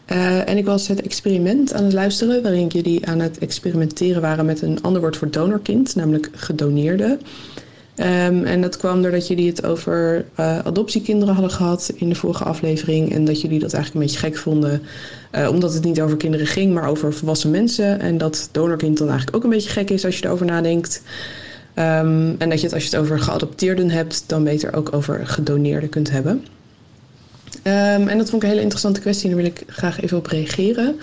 Eh, 0.05 0.49
en 0.49 0.57
ik 0.57 0.65
was 0.65 0.87
het 0.87 1.01
experiment 1.01 1.73
aan 1.73 1.83
het 1.83 1.93
luisteren 1.93 2.41
waarin 2.43 2.67
jullie 2.67 3.07
aan 3.07 3.19
het 3.19 3.37
experimenteren 3.37 4.21
waren 4.21 4.45
met 4.45 4.61
een 4.61 4.81
ander 4.81 5.01
woord 5.01 5.17
voor 5.17 5.29
donorkind, 5.29 5.95
namelijk 5.95 6.29
gedoneerde. 6.33 7.17
Ehm, 7.95 8.43
en 8.43 8.61
dat 8.61 8.77
kwam 8.77 9.01
doordat 9.01 9.27
jullie 9.27 9.49
het 9.49 9.65
over 9.65 10.25
eh, 10.35 10.59
adoptiekinderen 10.59 11.33
hadden 11.33 11.53
gehad 11.53 11.91
in 11.95 12.09
de 12.09 12.15
vorige 12.15 12.43
aflevering. 12.43 13.13
En 13.13 13.25
dat 13.25 13.41
jullie 13.41 13.59
dat 13.59 13.73
eigenlijk 13.73 14.05
een 14.05 14.11
beetje 14.11 14.27
gek 14.27 14.37
vonden, 14.37 14.81
omdat 15.49 15.73
het 15.73 15.83
niet 15.83 16.01
over 16.01 16.17
kinderen 16.17 16.47
ging, 16.47 16.73
maar 16.73 16.87
over 16.87 17.13
volwassen 17.13 17.51
mensen. 17.51 17.99
En 17.99 18.17
dat 18.17 18.49
donorkind 18.51 18.97
dan 18.97 19.07
eigenlijk 19.07 19.37
ook 19.37 19.43
een 19.43 19.49
beetje 19.49 19.69
gek 19.69 19.89
is 19.89 20.05
als 20.05 20.19
je 20.19 20.25
erover 20.25 20.45
nadenkt. 20.45 21.01
Ehm, 21.73 22.33
en 22.37 22.49
dat 22.49 22.59
je 22.59 22.65
het 22.65 22.73
als 22.73 22.83
je 22.83 22.89
het 22.89 22.99
over 22.99 23.19
geadopteerden 23.19 23.89
hebt, 23.89 24.23
dan 24.27 24.43
beter 24.43 24.75
ook 24.75 24.93
over 24.93 25.27
gedoneerden 25.27 25.89
kunt 25.89 26.11
hebben. 26.11 26.45
Ehm, 27.63 28.07
en 28.07 28.17
dat 28.17 28.29
vond 28.29 28.33
ik 28.33 28.41
een 28.41 28.47
hele 28.47 28.61
interessante 28.61 28.99
kwestie 28.99 29.29
en 29.29 29.35
daar 29.35 29.43
wil 29.43 29.51
ik 29.51 29.63
graag 29.67 30.01
even 30.01 30.17
op 30.17 30.25
reageren. 30.25 30.99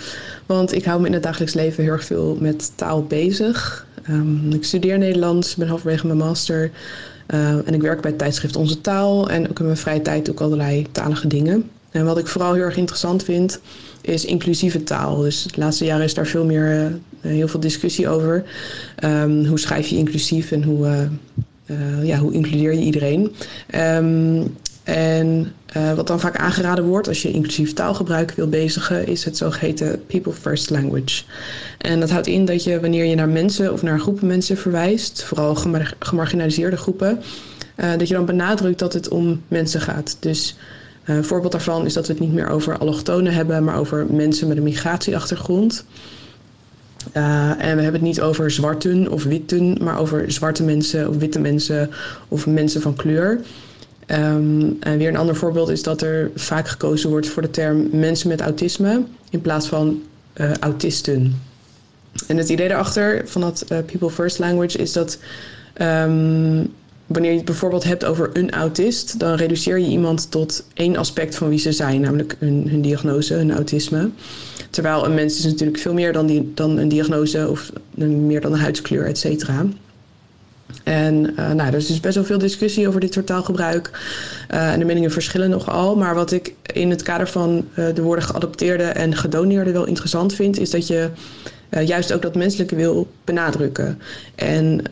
Want 0.47 0.75
ik 0.75 0.85
hou 0.85 1.01
me 1.01 1.07
in 1.07 1.13
het 1.13 1.23
dagelijks 1.23 1.55
leven 1.55 1.83
heel 1.83 1.93
erg 1.93 2.05
veel 2.05 2.37
met 2.41 2.73
taal 2.75 3.05
bezig. 3.05 3.87
Ehm, 4.05 4.53
ik 4.53 4.65
studeer 4.65 4.99
Nederlands, 4.99 5.55
ben 5.55 5.69
halverwege 5.69 6.07
mijn 6.07 6.19
master. 6.19 6.71
eh, 7.27 7.69
en 7.69 7.75
ik 7.75 7.81
werk 7.83 8.01
bij 8.01 8.11
het 8.11 8.19
tijdschrift 8.19 8.57
Onze 8.57 8.81
Taal. 8.81 9.31
En 9.31 9.49
ook 9.51 9.59
in 9.59 9.65
mijn 9.65 9.77
vrije 9.77 10.03
tijd 10.03 10.25
doe 10.25 10.35
ik 10.35 10.41
allerlei 10.41 10.87
talige 10.93 11.27
dingen. 11.27 11.71
En 11.91 12.05
wat 12.05 12.19
ik 12.19 12.27
vooral 12.27 12.53
heel 12.55 12.63
erg 12.63 12.77
interessant 12.77 13.25
vind, 13.25 13.61
is 14.01 14.25
inclusieve 14.25 14.83
taal. 14.83 15.17
Dus 15.17 15.43
de 15.43 15.61
laatste 15.61 15.85
jaren 15.85 16.05
is 16.05 16.15
daar 16.15 16.27
veel 16.27 16.45
meer, 16.45 16.81
eh, 16.87 16.87
heel 17.21 17.49
veel 17.49 17.61
discussie 17.61 18.09
over. 18.09 18.45
Ehm, 18.97 19.45
hoe 19.45 19.59
schrijf 19.59 19.87
je 19.87 19.97
inclusief 19.97 20.53
en 20.53 20.63
hoe, 20.63 20.87
eh, 20.87 21.03
eh, 21.67 22.05
ja, 22.05 22.19
hoe 22.19 22.33
includeer 22.33 22.73
je 22.73 22.81
iedereen? 22.81 23.35
Ehm, 23.67 24.43
en 24.85 25.53
eh, 25.67 25.95
wat 25.95 26.07
dan 26.07 26.21
vaak 26.21 26.37
aangeraden 26.37 26.85
wordt 26.85 27.09
als 27.09 27.23
je 27.23 27.31
inclusief 27.31 27.73
taalgebruik 27.73 28.33
wil 28.33 28.49
bezigen, 28.49 29.07
is 29.07 29.25
het 29.25 29.37
zogeheten 29.37 30.07
People 30.07 30.33
First 30.33 30.71
Language. 30.71 31.23
En 31.79 32.01
dat 32.01 32.11
houdt 32.11 32.27
in 32.27 32.45
dat 32.45 32.65
je 32.65 32.81
wanneer 32.81 33.05
je 33.05 33.15
naar 33.15 33.29
mensen 33.29 33.73
of 33.73 33.83
naar 33.83 34.01
groepen 34.01 34.27
mensen 34.27 34.57
verwijst, 34.57 35.25
vooral 35.25 35.55
gemar- 35.55 35.95
gemarginaliseerde 35.99 36.77
groepen, 36.77 37.21
eh, 37.75 37.91
dat 37.99 38.09
je 38.09 38.15
dan 38.15 38.25
benadrukt 38.25 38.79
dat 38.79 38.93
het 38.93 39.09
om 39.09 39.43
mensen 39.49 39.81
gaat. 39.81 40.17
Dus 40.21 40.57
eh, 41.05 41.17
een 41.17 41.25
voorbeeld 41.25 41.53
daarvan 41.53 41.85
is 41.85 41.93
dat 41.93 42.07
we 42.07 42.13
het 42.13 42.23
niet 42.23 42.33
meer 42.33 42.49
over 42.49 42.79
allochtonen 42.79 43.33
hebben, 43.33 43.65
maar 43.65 43.79
over 43.79 44.07
mensen 44.11 44.49
met 44.49 44.57
een 44.57 44.63
migratieachtergrond. 44.63 45.85
Uh, 47.17 47.51
en 47.51 47.77
we 47.77 47.83
hebben 47.83 47.93
het 47.93 48.01
niet 48.01 48.21
over 48.21 48.51
zwarten 48.51 49.11
of 49.11 49.25
witten, 49.25 49.77
maar 49.83 49.99
over 49.99 50.33
zwarte 50.33 50.63
mensen 50.63 51.09
of 51.09 51.17
witte 51.17 51.41
mensen 51.41 51.91
of 52.29 52.47
mensen 52.47 52.81
van 52.81 52.95
kleur. 52.95 53.41
Um, 54.07 54.77
en 54.81 54.99
weer 54.99 55.09
een 55.09 55.17
ander 55.17 55.37
voorbeeld 55.37 55.69
is 55.69 55.83
dat 55.83 56.03
er 56.03 56.31
vaak 56.35 56.69
gekozen 56.69 57.11
wordt 57.11 57.29
voor 57.29 57.43
de 57.43 57.51
term 57.51 57.89
mensen 57.93 58.29
met 58.29 58.41
autisme 58.41 59.03
in 59.31 59.41
plaats 59.41 59.69
van 59.69 60.03
uh, 60.37 60.53
autisten. 60.61 61.41
En 62.27 62.37
het 62.37 62.49
idee 62.49 62.69
daarachter 62.69 63.23
van 63.25 63.41
dat 63.41 63.65
uh, 63.69 63.79
People 63.79 64.11
First 64.11 64.39
Language 64.39 64.79
is 64.79 64.93
dat 64.93 65.19
um, 65.83 66.73
wanneer 67.07 67.31
je 67.31 67.37
het 67.37 67.45
bijvoorbeeld 67.45 67.85
hebt 67.85 68.05
over 68.05 68.31
een 68.33 68.51
autist, 68.51 69.19
dan 69.19 69.35
reduceer 69.35 69.79
je 69.79 69.87
iemand 69.87 70.31
tot 70.31 70.65
één 70.75 70.97
aspect 70.97 71.35
van 71.35 71.49
wie 71.49 71.59
ze 71.59 71.73
zijn, 71.73 72.01
namelijk 72.01 72.37
hun, 72.39 72.69
hun 72.69 72.83
diagnose, 72.83 73.35
hun 73.35 73.53
autisme. 73.53 74.11
Terwijl 74.71 75.05
een 75.05 75.15
mens 75.15 75.39
is 75.39 75.45
natuurlijk 75.45 75.79
veel 75.79 75.95
meer 75.95 76.13
dan, 76.13 76.27
die, 76.27 76.53
dan 76.55 76.77
een 76.77 76.89
diagnose 76.89 77.49
of 77.49 77.73
meer 77.97 78.41
dan 78.41 78.53
een 78.53 78.59
huidskleur, 78.59 79.07
et 79.07 79.19
cetera. 79.19 79.67
En 80.85 81.15
uh, 81.15 81.53
nou, 81.53 81.69
er 81.69 81.75
is 81.75 81.87
dus 81.87 82.01
best 82.01 82.15
wel 82.15 82.25
veel 82.25 82.39
discussie 82.39 82.89
over 82.89 83.01
dit 83.01 83.13
soort 83.13 83.27
taalgebruik. 83.27 83.91
Uh, 84.51 84.73
en 84.73 84.79
de 84.79 84.85
meningen 84.85 85.11
verschillen 85.11 85.51
nogal. 85.51 85.97
Maar 85.97 86.15
wat 86.15 86.33
ik 86.33 86.55
in 86.73 86.91
het 86.91 87.03
kader 87.03 87.29
van 87.29 87.65
uh, 87.79 87.95
de 87.95 88.03
woorden 88.03 88.25
geadopteerde 88.25 88.83
en 88.85 89.17
gedoneerde 89.17 89.73
wel 89.73 89.87
interessant 89.87 90.35
vind, 90.35 90.59
is 90.59 90.71
dat 90.71 90.87
je 90.87 91.09
juist 91.85 92.13
ook 92.13 92.23
dat 92.23 92.35
menselijke 92.35 92.75
wil 92.75 93.09
benadrukken. 93.25 93.99
En 94.35 94.83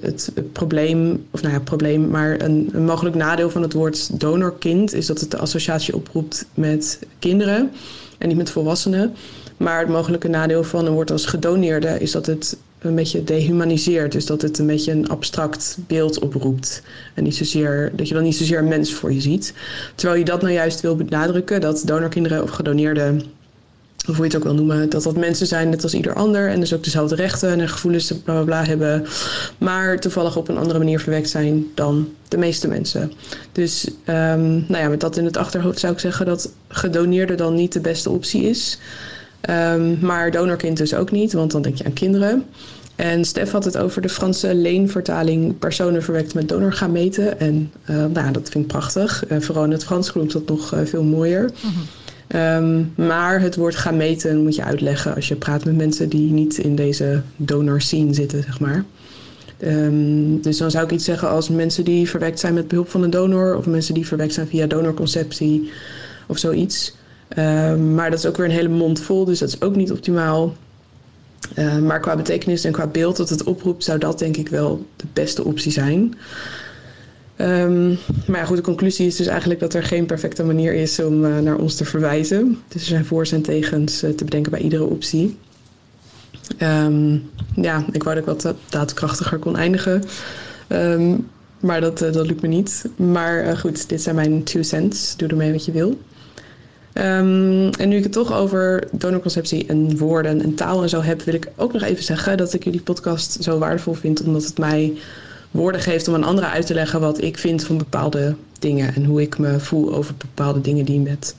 het, 0.00 0.30
het, 0.34 0.52
probleem, 0.52 1.26
of 1.30 1.42
nou 1.42 1.54
ja, 1.54 1.60
probleem, 1.60 2.08
maar 2.08 2.40
een 2.40 2.84
mogelijk 2.84 3.16
nadeel 3.16 3.50
van 3.50 3.62
het 3.62 3.72
woord 3.72 4.20
donorkind 4.20 4.92
is 4.92 5.06
dat 5.06 5.20
het 5.20 5.30
de 5.30 5.36
associatie 5.36 5.94
oproept 5.94 6.46
met 6.54 6.98
kinderen 7.18 7.70
en 8.18 8.28
niet 8.28 8.36
met 8.36 8.50
volwassenen. 8.50 9.14
Maar 9.56 9.78
het 9.78 9.88
mogelijke 9.88 10.28
nadeel 10.28 10.64
van 10.64 10.86
een 10.86 10.92
woord 10.92 11.10
als 11.10 11.26
gedoneerde 11.26 12.00
is 12.00 12.10
dat 12.10 12.26
het 12.26 12.56
een 12.78 12.94
beetje 12.94 13.24
dehumaniseert. 13.24 14.12
Dus 14.12 14.26
dat 14.26 14.42
het 14.42 14.58
een 14.58 14.66
beetje 14.66 14.92
een 14.92 15.08
abstract 15.08 15.78
beeld 15.86 16.18
oproept. 16.18 16.82
En 17.14 17.24
niet 17.24 17.36
zozeer, 17.36 17.92
dat 17.94 18.08
je 18.08 18.14
dan 18.14 18.22
niet 18.22 18.36
zozeer 18.36 18.58
een 18.58 18.68
mens 18.68 18.92
voor 18.92 19.12
je 19.12 19.20
ziet. 19.20 19.54
Terwijl 19.94 20.18
je 20.18 20.24
dat 20.24 20.42
nou 20.42 20.52
juist 20.52 20.80
wil 20.80 20.96
benadrukken, 20.96 21.60
dat 21.60 21.82
donorkinderen 21.86 22.42
of 22.42 22.50
gedoneerden, 22.50 23.22
hoe 24.06 24.16
je 24.16 24.22
het 24.22 24.36
ook 24.36 24.42
wil 24.42 24.54
noemen, 24.54 24.90
dat 24.90 25.02
dat 25.02 25.16
mensen 25.16 25.46
zijn 25.46 25.68
net 25.68 25.82
als 25.82 25.94
ieder 25.94 26.14
ander. 26.14 26.48
En 26.48 26.60
dus 26.60 26.74
ook 26.74 26.84
dezelfde 26.84 27.14
rechten 27.14 27.60
en 27.60 27.68
gevoelens 27.68 28.12
bla 28.24 28.42
bla 28.42 28.64
hebben. 28.64 29.06
Maar 29.58 30.00
toevallig 30.00 30.36
op 30.36 30.48
een 30.48 30.56
andere 30.56 30.78
manier 30.78 31.00
verwekt 31.00 31.28
zijn 31.28 31.66
dan 31.74 32.08
de 32.28 32.36
meeste 32.36 32.68
mensen. 32.68 33.12
Dus 33.52 33.88
um, 34.06 34.64
nou 34.68 34.82
ja, 34.82 34.88
met 34.88 35.00
dat 35.00 35.16
in 35.16 35.24
het 35.24 35.36
achterhoofd 35.36 35.78
zou 35.78 35.92
ik 35.92 35.98
zeggen 35.98 36.26
dat 36.26 36.52
gedoneerde 36.68 37.34
dan 37.34 37.54
niet 37.54 37.72
de 37.72 37.80
beste 37.80 38.10
optie 38.10 38.42
is. 38.42 38.78
Um, 39.50 39.98
maar 40.00 40.30
donorkind 40.30 40.76
dus 40.76 40.94
ook 40.94 41.10
niet, 41.10 41.32
want 41.32 41.50
dan 41.50 41.62
denk 41.62 41.76
je 41.76 41.84
aan 41.84 41.92
kinderen. 41.92 42.44
En 42.96 43.24
Stef 43.24 43.50
had 43.50 43.64
het 43.64 43.76
over 43.76 44.02
de 44.02 44.08
Franse 44.08 44.54
leenvertaling 44.54 45.58
personen 45.58 46.02
verwekt 46.02 46.34
met 46.34 46.48
donorgameten. 46.48 47.40
En 47.40 47.72
uh, 47.90 48.04
nou, 48.04 48.32
dat 48.32 48.48
vind 48.48 48.64
ik 48.64 48.66
prachtig. 48.66 49.24
Vooral 49.38 49.64
in 49.64 49.70
het 49.70 49.84
Frans 49.84 50.12
klonk 50.12 50.32
dat 50.32 50.48
nog 50.48 50.74
uh, 50.74 50.80
veel 50.84 51.02
mooier. 51.02 51.50
-hmm. 51.60 51.72
Um, 52.34 52.92
maar 52.94 53.40
het 53.40 53.56
woord 53.56 53.76
gameten 53.76 54.42
moet 54.42 54.54
je 54.54 54.64
uitleggen 54.64 55.14
als 55.14 55.28
je 55.28 55.36
praat 55.36 55.64
met 55.64 55.76
mensen 55.76 56.08
die 56.08 56.32
niet 56.32 56.58
in 56.58 56.76
deze 56.76 57.22
donor 57.36 57.80
scene 57.80 58.14
zitten, 58.14 58.42
zeg 58.42 58.60
maar. 58.60 58.84
Um, 59.62 60.42
dus 60.42 60.58
dan 60.58 60.70
zou 60.70 60.84
ik 60.84 60.90
iets 60.90 61.04
zeggen 61.04 61.28
als 61.28 61.48
mensen 61.48 61.84
die 61.84 62.08
verwekt 62.08 62.40
zijn 62.40 62.54
met 62.54 62.68
behulp 62.68 62.90
van 62.90 63.02
een 63.02 63.10
donor... 63.10 63.56
of 63.56 63.66
mensen 63.66 63.94
die 63.94 64.06
verwekt 64.06 64.32
zijn 64.32 64.46
via 64.46 64.66
donorconceptie 64.66 65.70
of 66.26 66.38
zoiets... 66.38 66.94
Uh, 67.38 67.74
maar 67.74 68.10
dat 68.10 68.18
is 68.18 68.26
ook 68.26 68.36
weer 68.36 68.46
een 68.46 68.52
hele 68.52 68.68
mond 68.68 69.00
vol, 69.00 69.24
dus 69.24 69.38
dat 69.38 69.48
is 69.48 69.60
ook 69.60 69.76
niet 69.76 69.92
optimaal. 69.92 70.54
Maar 71.82 72.00
qua 72.00 72.16
betekenis 72.16 72.64
en 72.64 72.72
qua 72.72 72.86
beeld 72.86 73.16
dat 73.16 73.28
het 73.28 73.44
oproept, 73.44 73.84
zou 73.84 73.98
dat 73.98 74.18
denk 74.18 74.36
ik 74.36 74.48
wel 74.48 74.86
de 74.96 75.04
beste 75.12 75.44
optie 75.44 75.72
zijn. 75.72 76.14
Um, 77.40 77.98
maar 78.26 78.40
ja, 78.40 78.44
goed, 78.44 78.56
de 78.56 78.62
conclusie 78.62 79.06
is 79.06 79.16
dus 79.16 79.26
eigenlijk 79.26 79.60
dat 79.60 79.74
er 79.74 79.82
geen 79.82 80.06
perfecte 80.06 80.44
manier 80.44 80.74
is 80.74 81.00
om 81.00 81.24
uh, 81.24 81.38
naar 81.38 81.56
ons 81.56 81.74
te 81.74 81.84
verwijzen. 81.84 82.58
Dus 82.68 82.82
er 82.82 82.88
zijn 82.88 83.04
voor's 83.04 83.32
en 83.32 83.42
tegens 83.42 83.98
te 83.98 84.24
bedenken 84.24 84.50
bij 84.50 84.60
iedere 84.60 84.84
optie. 84.84 85.36
Um, 86.62 87.30
ja, 87.54 87.84
ik 87.92 88.02
wou 88.02 88.20
dat 88.20 88.36
ik 88.36 88.42
wat 88.42 88.54
daadkrachtiger 88.68 89.38
kon 89.38 89.56
eindigen. 89.56 90.02
Um, 90.68 91.28
maar 91.60 91.80
dat, 91.80 91.98
dat 91.98 92.26
lukt 92.26 92.42
me 92.42 92.48
niet. 92.48 92.88
Maar 92.96 93.56
goed, 93.56 93.88
dit 93.88 94.02
zijn 94.02 94.14
mijn 94.14 94.42
two 94.42 94.62
cents. 94.62 95.16
Doe 95.16 95.28
ermee 95.28 95.52
wat 95.52 95.64
je 95.64 95.72
wil. 95.72 95.98
Um, 96.94 97.70
en 97.70 97.88
nu 97.88 97.96
ik 97.96 98.02
het 98.02 98.12
toch 98.12 98.32
over 98.32 98.88
donorconceptie 98.92 99.66
en 99.66 99.96
woorden 99.98 100.42
en 100.42 100.54
taal 100.54 100.82
en 100.82 100.88
zo 100.88 101.02
heb, 101.02 101.22
wil 101.22 101.34
ik 101.34 101.48
ook 101.56 101.72
nog 101.72 101.82
even 101.82 102.04
zeggen 102.04 102.36
dat 102.36 102.52
ik 102.52 102.64
jullie 102.64 102.80
podcast 102.80 103.42
zo 103.42 103.58
waardevol 103.58 103.94
vind, 103.94 104.22
omdat 104.22 104.44
het 104.44 104.58
mij 104.58 104.92
woorden 105.56 105.80
geeft 105.80 106.08
om 106.08 106.14
aan 106.14 106.24
anderen 106.24 106.50
uit 106.50 106.66
te 106.66 106.74
leggen 106.74 107.00
wat 107.00 107.22
ik 107.22 107.38
vind 107.38 107.64
van 107.64 107.78
bepaalde 107.78 108.34
dingen 108.58 108.94
en 108.94 109.04
hoe 109.04 109.20
ik 109.20 109.38
me 109.38 109.60
voel 109.60 109.94
over 109.94 110.14
bepaalde 110.18 110.60
dingen 110.60 110.84
die 110.84 111.00
met 111.00 111.36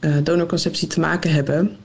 uh, 0.00 0.16
donorconceptie 0.22 0.88
te 0.88 1.00
maken 1.00 1.30
hebben. 1.30 1.76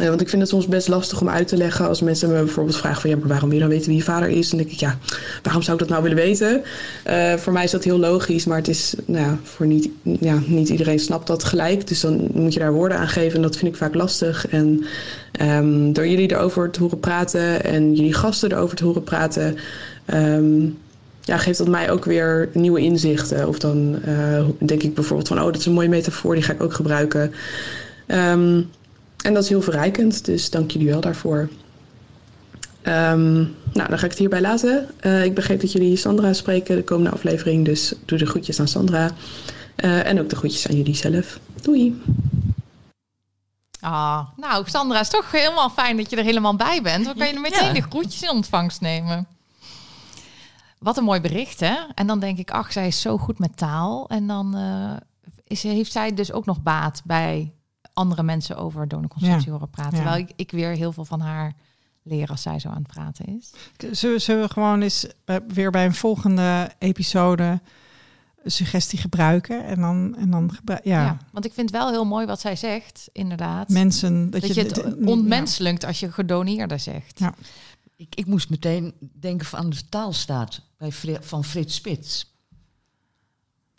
Uh, 0.00 0.08
want 0.08 0.20
ik 0.20 0.28
vind 0.28 0.42
het 0.42 0.50
soms 0.50 0.66
best 0.66 0.88
lastig 0.88 1.20
om 1.20 1.28
uit 1.28 1.48
te 1.48 1.56
leggen 1.56 1.88
als 1.88 2.00
mensen 2.00 2.28
me 2.28 2.34
bijvoorbeeld 2.34 2.76
vragen 2.76 3.00
van 3.00 3.10
ja, 3.10 3.16
maar 3.16 3.28
waarom 3.28 3.48
wil 3.48 3.58
je 3.58 3.64
dan 3.64 3.72
weten 3.72 3.88
wie 3.88 3.96
je 3.96 4.04
vader 4.04 4.28
is? 4.28 4.48
Dan 4.48 4.58
denk 4.58 4.70
ik 4.70 4.80
ja, 4.80 4.98
waarom 5.42 5.62
zou 5.62 5.76
ik 5.76 5.82
dat 5.82 5.88
nou 5.88 6.02
willen 6.02 6.16
weten? 6.16 6.62
Uh, 7.06 7.34
voor 7.34 7.52
mij 7.52 7.64
is 7.64 7.70
dat 7.70 7.84
heel 7.84 7.98
logisch, 7.98 8.44
maar 8.44 8.56
het 8.56 8.68
is, 8.68 8.94
nou 9.04 9.24
ja, 9.24 9.38
voor 9.42 9.66
niet, 9.66 9.88
ja, 10.02 10.42
niet 10.46 10.68
iedereen 10.68 10.98
snapt 10.98 11.26
dat 11.26 11.44
gelijk. 11.44 11.88
Dus 11.88 12.00
dan 12.00 12.28
moet 12.32 12.52
je 12.52 12.58
daar 12.58 12.72
woorden 12.72 12.98
aan 12.98 13.08
geven 13.08 13.36
en 13.36 13.42
dat 13.42 13.56
vind 13.56 13.70
ik 13.72 13.76
vaak 13.76 13.94
lastig. 13.94 14.48
En 14.48 14.84
um, 15.40 15.92
door 15.92 16.08
jullie 16.08 16.30
erover 16.30 16.70
te 16.70 16.80
horen 16.80 17.00
praten 17.00 17.64
en 17.64 17.94
jullie 17.94 18.14
gasten 18.14 18.52
erover 18.52 18.76
te 18.76 18.84
horen 18.84 19.04
praten, 19.04 19.56
um, 20.14 20.78
ja, 21.26 21.38
geeft 21.38 21.58
dat 21.58 21.68
mij 21.68 21.90
ook 21.90 22.04
weer 22.04 22.48
nieuwe 22.52 22.80
inzichten. 22.80 23.48
Of 23.48 23.58
dan 23.58 23.98
uh, 24.04 24.44
denk 24.58 24.82
ik 24.82 24.94
bijvoorbeeld 24.94 25.28
van, 25.28 25.38
oh, 25.38 25.44
dat 25.44 25.56
is 25.56 25.66
een 25.66 25.72
mooie 25.72 25.88
metafoor, 25.88 26.34
die 26.34 26.44
ga 26.44 26.52
ik 26.52 26.62
ook 26.62 26.74
gebruiken. 26.74 27.32
Um, 28.06 28.70
en 29.24 29.34
dat 29.34 29.42
is 29.42 29.48
heel 29.48 29.62
verrijkend, 29.62 30.24
dus 30.24 30.50
dank 30.50 30.70
jullie 30.70 30.88
wel 30.88 31.00
daarvoor. 31.00 31.48
Um, 32.82 33.54
nou, 33.72 33.88
dan 33.88 33.98
ga 33.98 34.04
ik 34.04 34.10
het 34.10 34.18
hierbij 34.18 34.40
laten. 34.40 34.88
Uh, 35.00 35.24
ik 35.24 35.34
begreep 35.34 35.60
dat 35.60 35.72
jullie 35.72 35.96
Sandra 35.96 36.32
spreken 36.32 36.76
de 36.76 36.84
komende 36.84 37.10
aflevering, 37.10 37.64
dus 37.64 37.92
doe 38.04 38.18
de 38.18 38.26
groetjes 38.26 38.60
aan 38.60 38.68
Sandra. 38.68 39.10
Uh, 39.84 40.06
en 40.06 40.20
ook 40.20 40.28
de 40.28 40.36
groetjes 40.36 40.68
aan 40.68 40.76
jullie 40.76 40.94
zelf. 40.94 41.38
Doei! 41.62 42.02
Ah, 43.80 44.20
nou, 44.36 44.64
Sandra, 44.68 45.00
is 45.00 45.08
toch 45.08 45.30
helemaal 45.30 45.70
fijn 45.70 45.96
dat 45.96 46.10
je 46.10 46.16
er 46.16 46.24
helemaal 46.24 46.56
bij 46.56 46.82
bent. 46.82 47.04
Dan 47.04 47.16
kan 47.16 47.26
je 47.26 47.40
meteen 47.40 47.66
ja. 47.66 47.72
de 47.72 47.82
groetjes 47.82 48.22
in 48.22 48.30
ontvangst 48.30 48.80
nemen. 48.80 49.26
Wat 50.78 50.96
een 50.96 51.04
mooi 51.04 51.20
bericht, 51.20 51.60
hè? 51.60 51.76
En 51.94 52.06
dan 52.06 52.20
denk 52.20 52.38
ik, 52.38 52.50
ach, 52.50 52.72
zij 52.72 52.86
is 52.86 53.00
zo 53.00 53.18
goed 53.18 53.38
met 53.38 53.56
taal. 53.56 54.08
En 54.08 54.26
dan 54.26 54.56
uh, 54.56 54.96
is, 55.44 55.62
heeft 55.62 55.92
zij 55.92 56.14
dus 56.14 56.32
ook 56.32 56.46
nog 56.46 56.62
baat 56.62 57.02
bij 57.04 57.52
andere 57.92 58.22
mensen 58.22 58.56
over 58.56 58.88
donorconceptie 58.88 59.46
ja. 59.46 59.52
horen 59.52 59.70
praten. 59.70 59.96
Ja. 59.96 60.02
Terwijl 60.02 60.22
ik, 60.24 60.32
ik 60.36 60.50
weer 60.50 60.70
heel 60.70 60.92
veel 60.92 61.04
van 61.04 61.20
haar 61.20 61.54
leren 62.02 62.28
als 62.28 62.42
zij 62.42 62.58
zo 62.58 62.68
aan 62.68 62.82
het 62.82 62.86
praten 62.86 63.24
is. 63.24 63.52
Zullen, 63.98 64.20
zullen 64.20 64.42
we 64.42 64.52
gewoon 64.52 64.80
eens 64.80 65.06
uh, 65.26 65.36
weer 65.48 65.70
bij 65.70 65.84
een 65.84 65.94
volgende 65.94 66.70
episode 66.78 67.60
suggestie 68.44 68.98
gebruiken 68.98 69.64
en 69.64 69.80
dan 69.80 70.16
en 70.18 70.30
dan 70.30 70.50
ja. 70.64 70.78
ja. 70.82 71.16
want 71.32 71.44
ik 71.44 71.52
vind 71.52 71.70
wel 71.70 71.90
heel 71.90 72.04
mooi 72.04 72.26
wat 72.26 72.40
zij 72.40 72.56
zegt 72.56 73.08
inderdaad 73.12 73.68
mensen 73.68 74.30
dat, 74.30 74.40
dat 74.40 74.54
je, 74.54 74.62
het 74.62 74.96
onmenselijkt 75.06 75.84
als 75.84 76.00
je 76.00 76.12
gedoneerde 76.12 76.78
zegt 76.78 77.18
ja. 77.18 77.34
Ik, 77.96 78.14
ik 78.14 78.26
moest 78.26 78.50
meteen 78.50 78.94
denken 79.20 79.58
aan 79.58 79.70
de 79.70 79.88
taalstaat 79.88 80.60
bij 80.76 80.92
van 81.20 81.44
Frits 81.44 81.74
Spits 81.74 82.34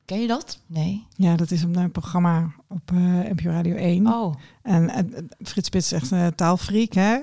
Ken 0.08 0.22
je 0.22 0.28
dat? 0.28 0.60
Nee. 0.66 1.06
Ja, 1.16 1.36
dat 1.36 1.52
is 1.52 1.62
een 1.62 1.92
programma 1.92 2.52
op 2.68 2.92
uh, 2.92 3.00
NPO 3.00 3.50
Radio 3.50 3.76
1. 3.76 4.08
Oh. 4.08 4.36
En 4.62 4.84
uh, 4.84 5.20
Frits 5.42 5.68
Spits 5.68 5.92
is 5.92 6.02
echt 6.02 6.12
een 6.12 6.36
taalfreak, 6.36 6.94
hè? 6.94 7.20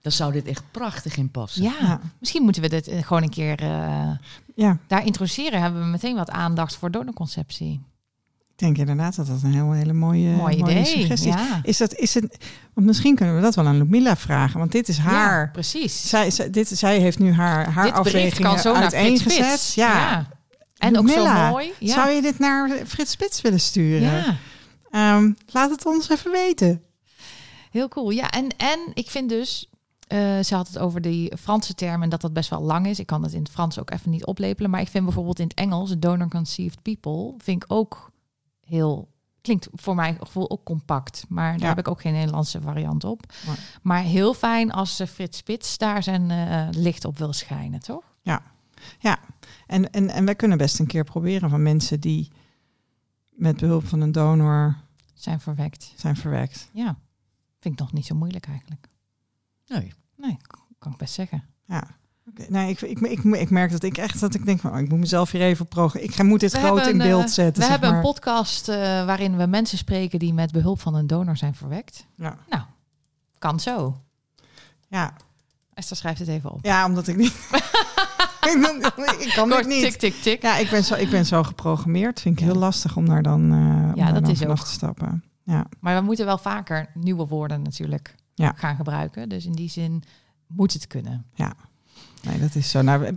Dan 0.00 0.12
zou 0.12 0.32
dit 0.32 0.46
echt 0.46 0.64
prachtig 0.70 1.16
in 1.16 1.30
passen. 1.30 1.62
Ja, 1.62 1.74
ja. 1.80 2.00
misschien 2.18 2.42
moeten 2.42 2.62
we 2.62 2.68
dit 2.68 2.90
gewoon 3.00 3.22
een 3.22 3.30
keer 3.30 3.62
uh, 3.62 4.10
ja. 4.54 4.78
daar 4.86 5.04
introduceren. 5.04 5.60
Hebben 5.60 5.80
we 5.80 5.86
meteen 5.86 6.14
wat 6.14 6.30
aandacht 6.30 6.76
voor 6.76 6.90
donorconceptie. 6.90 7.80
Ik 8.52 8.58
denk 8.58 8.78
inderdaad 8.78 9.16
dat 9.16 9.26
dat 9.26 9.42
een 9.42 9.52
heel, 9.52 9.72
hele 9.72 9.92
mooie, 9.92 10.28
Mooi 10.28 10.58
mooie 10.58 10.72
idee. 10.72 10.84
suggestie 10.84 11.32
ja. 11.32 11.60
is. 11.62 11.76
dat, 11.76 11.94
is 11.94 12.14
het, 12.14 12.36
want 12.74 12.86
misschien 12.86 13.14
kunnen 13.14 13.36
we 13.36 13.42
dat 13.42 13.54
wel 13.54 13.66
aan 13.66 13.76
Ludmilla 13.76 14.16
vragen. 14.16 14.58
Want 14.58 14.72
dit 14.72 14.88
is 14.88 14.98
haar... 14.98 15.44
Ja, 15.44 15.50
precies. 15.52 16.08
Zij, 16.08 16.30
zij, 16.30 16.50
dit, 16.50 16.68
zij 16.68 16.98
heeft 16.98 17.18
nu 17.18 17.32
haar, 17.32 17.70
haar 17.70 17.84
dit 17.84 17.94
afwegingen 17.94 18.50
kan 18.50 18.58
zo 18.58 18.72
uiteengezet. 18.72 19.72
Ja. 19.74 19.92
ja. 19.92 20.28
En 20.76 20.98
ook 20.98 21.08
zo 21.08 21.48
mooi. 21.50 21.72
Ja. 21.78 21.94
Zou 21.94 22.10
je 22.10 22.22
dit 22.22 22.38
naar 22.38 22.70
Frits 22.86 23.10
Spits 23.10 23.40
willen 23.40 23.60
sturen? 23.60 24.36
Ja. 24.90 25.16
Um, 25.16 25.36
laat 25.46 25.70
het 25.70 25.86
ons 25.86 26.08
even 26.08 26.30
weten. 26.30 26.82
Heel 27.70 27.88
cool. 27.88 28.10
Ja, 28.10 28.30
en, 28.30 28.48
en 28.56 28.78
ik 28.94 29.10
vind 29.10 29.28
dus... 29.28 29.70
Uh, 30.08 30.18
ze 30.42 30.54
had 30.54 30.66
het 30.66 30.78
over 30.78 31.00
die 31.00 31.32
Franse 31.40 31.74
term 31.74 32.02
en 32.02 32.08
dat 32.08 32.20
dat 32.20 32.32
best 32.32 32.50
wel 32.50 32.62
lang 32.62 32.86
is. 32.86 32.98
Ik 32.98 33.06
kan 33.06 33.22
het 33.22 33.32
in 33.32 33.42
het 33.42 33.50
Frans 33.50 33.78
ook 33.78 33.90
even 33.90 34.10
niet 34.10 34.24
oplepelen. 34.24 34.70
Maar 34.70 34.80
ik 34.80 34.88
vind 34.88 35.04
bijvoorbeeld 35.04 35.38
in 35.38 35.46
het 35.46 35.56
Engels... 35.56 35.94
donor 35.98 36.28
conceived 36.28 36.82
people... 36.82 37.34
vind 37.38 37.62
ik 37.62 37.72
ook 37.72 38.11
heel... 38.76 39.10
Klinkt 39.40 39.68
voor 39.72 39.94
mij 39.94 40.14
gevoel 40.20 40.50
ook 40.50 40.64
compact. 40.64 41.24
Maar 41.28 41.50
daar 41.52 41.60
Ja. 41.60 41.66
heb 41.68 41.78
ik 41.78 41.88
ook 41.88 42.00
geen 42.00 42.12
Nederlandse 42.12 42.60
variant 42.60 43.04
op. 43.04 43.32
Nee. 43.46 43.56
Maar 43.82 44.02
heel 44.02 44.34
fijn 44.34 44.70
als 44.72 45.00
uh, 45.00 45.06
Frits 45.06 45.38
Spits 45.38 45.78
daar 45.78 46.02
zijn 46.02 46.30
uh, 46.30 46.68
licht 46.82 47.04
op 47.04 47.18
wil 47.18 47.32
schijnen, 47.32 47.80
toch? 47.80 48.04
Ja, 48.98 49.18
en, 49.66 49.90
en, 49.92 50.08
en 50.10 50.24
wij 50.24 50.34
kunnen 50.34 50.58
best 50.58 50.78
een 50.78 50.86
keer 50.86 51.04
proberen 51.04 51.50
van 51.50 51.62
mensen 51.62 52.00
die 52.00 52.30
met 53.30 53.56
behulp 53.56 53.86
van 53.86 54.00
een 54.00 54.12
donor 54.12 54.76
Zijn 55.14 55.40
verwekt. 55.40 55.92
zijn 55.96 56.16
verwekt. 56.16 56.68
Ja, 56.72 56.96
vind 57.58 57.74
ik 57.74 57.80
nog 57.80 57.92
niet 57.92 58.06
zo 58.06 58.14
moeilijk 58.14 58.46
eigenlijk. 58.46 58.88
Nee. 59.66 59.92
Nee, 60.16 60.36
kan 60.78 60.92
ik 60.92 60.98
best 60.98 61.14
zeggen. 61.14 61.44
Ja. 61.66 61.84
Nee, 62.48 62.70
ik, 62.70 62.80
ik, 62.80 63.00
ik, 63.00 63.22
ik 63.24 63.50
merk 63.50 63.70
dat 63.70 63.82
ik 63.82 63.96
echt 63.98 64.20
dat 64.20 64.34
ik 64.34 64.44
denk 64.44 64.60
van, 64.60 64.72
oh, 64.72 64.78
ik 64.80 64.88
moet 64.88 64.98
mezelf 64.98 65.30
hier 65.30 65.40
even 65.40 65.66
programmeren. 65.66 66.16
Ik 66.18 66.22
moet 66.22 66.40
dit 66.40 66.52
We 66.52 66.58
groot 66.58 66.74
hebben 66.84 66.92
in 67.00 67.08
beeld 67.08 67.22
eh, 67.24 67.28
zetten. 67.30 67.54
We 67.54 67.60
zeg 67.62 67.70
hebben 67.70 67.88
maar. 67.88 67.98
een 67.98 68.04
podcast 68.04 68.68
eh, 68.68 68.76
waarin 69.04 69.36
we 69.36 69.46
mensen 69.46 69.78
spreken 69.78 70.18
die 70.18 70.34
met 70.34 70.52
behulp 70.52 70.80
van 70.80 70.94
een 70.94 71.06
donor 71.06 71.36
zijn 71.36 71.54
verwekt. 71.54 72.06
Ja. 72.16 72.36
Nou, 72.48 72.62
kan 73.38 73.60
zo. 73.60 74.00
Ja. 74.88 75.12
Esther 75.74 75.96
schrijft 75.96 76.18
het 76.18 76.28
even 76.28 76.50
op. 76.52 76.58
ja, 76.64 76.86
omdat 76.86 77.08
ik 77.08 77.16
niet. 77.16 77.32
ik, 78.42 79.32
kan 79.34 79.48
het 79.48 79.54
Kort, 79.56 79.66
niet. 79.66 79.82
tik, 79.82 79.94
tik, 79.96 80.14
tik. 80.14 80.42
Ja, 80.42 80.56
ik 80.56 80.70
ben 80.70 80.84
zo, 80.84 80.94
ik 80.94 81.10
ben 81.10 81.26
zo 81.26 81.42
geprogrammeerd. 81.42 82.20
Vind 82.20 82.34
ik 82.40 82.46
Ja. 82.46 82.50
heel 82.52 82.60
lastig 82.60 82.96
om 82.96 83.06
daar 83.08 83.22
dan, 83.22 83.40
om 83.40 83.52
Ja, 83.52 84.04
daar 84.04 84.12
dat 84.14 84.22
dan 84.22 84.32
is 84.32 84.38
vanaf 84.38 84.60
ook. 84.60 84.66
te 84.66 84.72
stappen. 84.72 85.24
Ja. 85.44 85.66
Maar 85.80 85.96
we 85.96 86.02
moeten 86.04 86.26
wel 86.26 86.38
vaker 86.38 86.90
nieuwe 86.94 87.26
woorden 87.26 87.62
natuurlijk 87.62 88.14
Ja. 88.34 88.52
gaan 88.56 88.76
gebruiken. 88.76 89.28
Dus 89.28 89.44
in 89.44 89.52
die 89.52 89.70
zin 89.70 90.02
moet 90.46 90.72
het 90.72 90.86
kunnen. 90.86 91.26
Nee, 92.22 92.40
dat 92.40 92.54
is 92.54 92.70
zo. 92.70 92.82
Nou, 92.82 93.14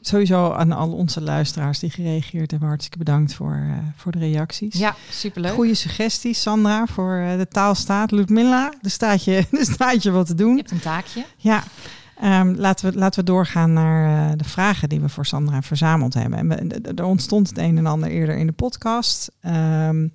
sowieso 0.00 0.52
aan 0.52 0.72
al 0.72 0.92
onze 0.92 1.20
luisteraars 1.20 1.78
die 1.78 1.90
gereageerd 1.90 2.50
hebben, 2.50 2.68
hartstikke 2.68 2.98
bedankt 3.04 3.34
voor, 3.34 3.52
eh, 3.54 3.72
voor 3.96 4.12
de 4.12 4.18
reacties. 4.18 4.74
Ja, 4.78 4.94
superleuk. 5.10 5.52
Goede 5.52 5.74
suggesties, 5.74 6.42
Sandra, 6.42 6.86
voor 6.86 7.16
eh, 7.16 7.36
de 7.38 7.48
taalstaat. 7.48 8.10
Ludmilla, 8.10 8.72
er 8.82 8.90
staat 8.90 9.24
je, 9.24 9.36
er 9.58 9.64
staat 9.64 10.02
je 10.02 10.10
wat 10.10 10.26
te 10.26 10.32
Je 10.32 10.38
doen. 10.38 10.56
hebt 10.56 10.70
een 10.70 10.80
taakje. 10.80 11.24
Ja, 11.36 11.62
Ehm, 12.20 12.54
laten, 12.56 12.90
we, 12.92 12.98
laten 12.98 13.20
we 13.20 13.26
doorgaan 13.26 13.72
naar 13.72 14.30
eh, 14.30 14.36
de 14.36 14.44
vragen 14.44 14.88
die 14.88 15.00
we 15.00 15.08
voor 15.08 15.26
Sandra 15.26 15.62
verzameld 15.62 16.14
hebben. 16.14 16.38
En 16.38 16.68
we- 16.68 16.92
er 16.94 17.04
ontstond 17.04 17.48
het 17.48 17.58
een 17.58 17.78
en 17.78 17.86
ander 17.86 18.08
eerder 18.10 18.36
in 18.36 18.46
de 18.46 18.52
podcast. 18.52 19.30
Ehm, 19.40 20.08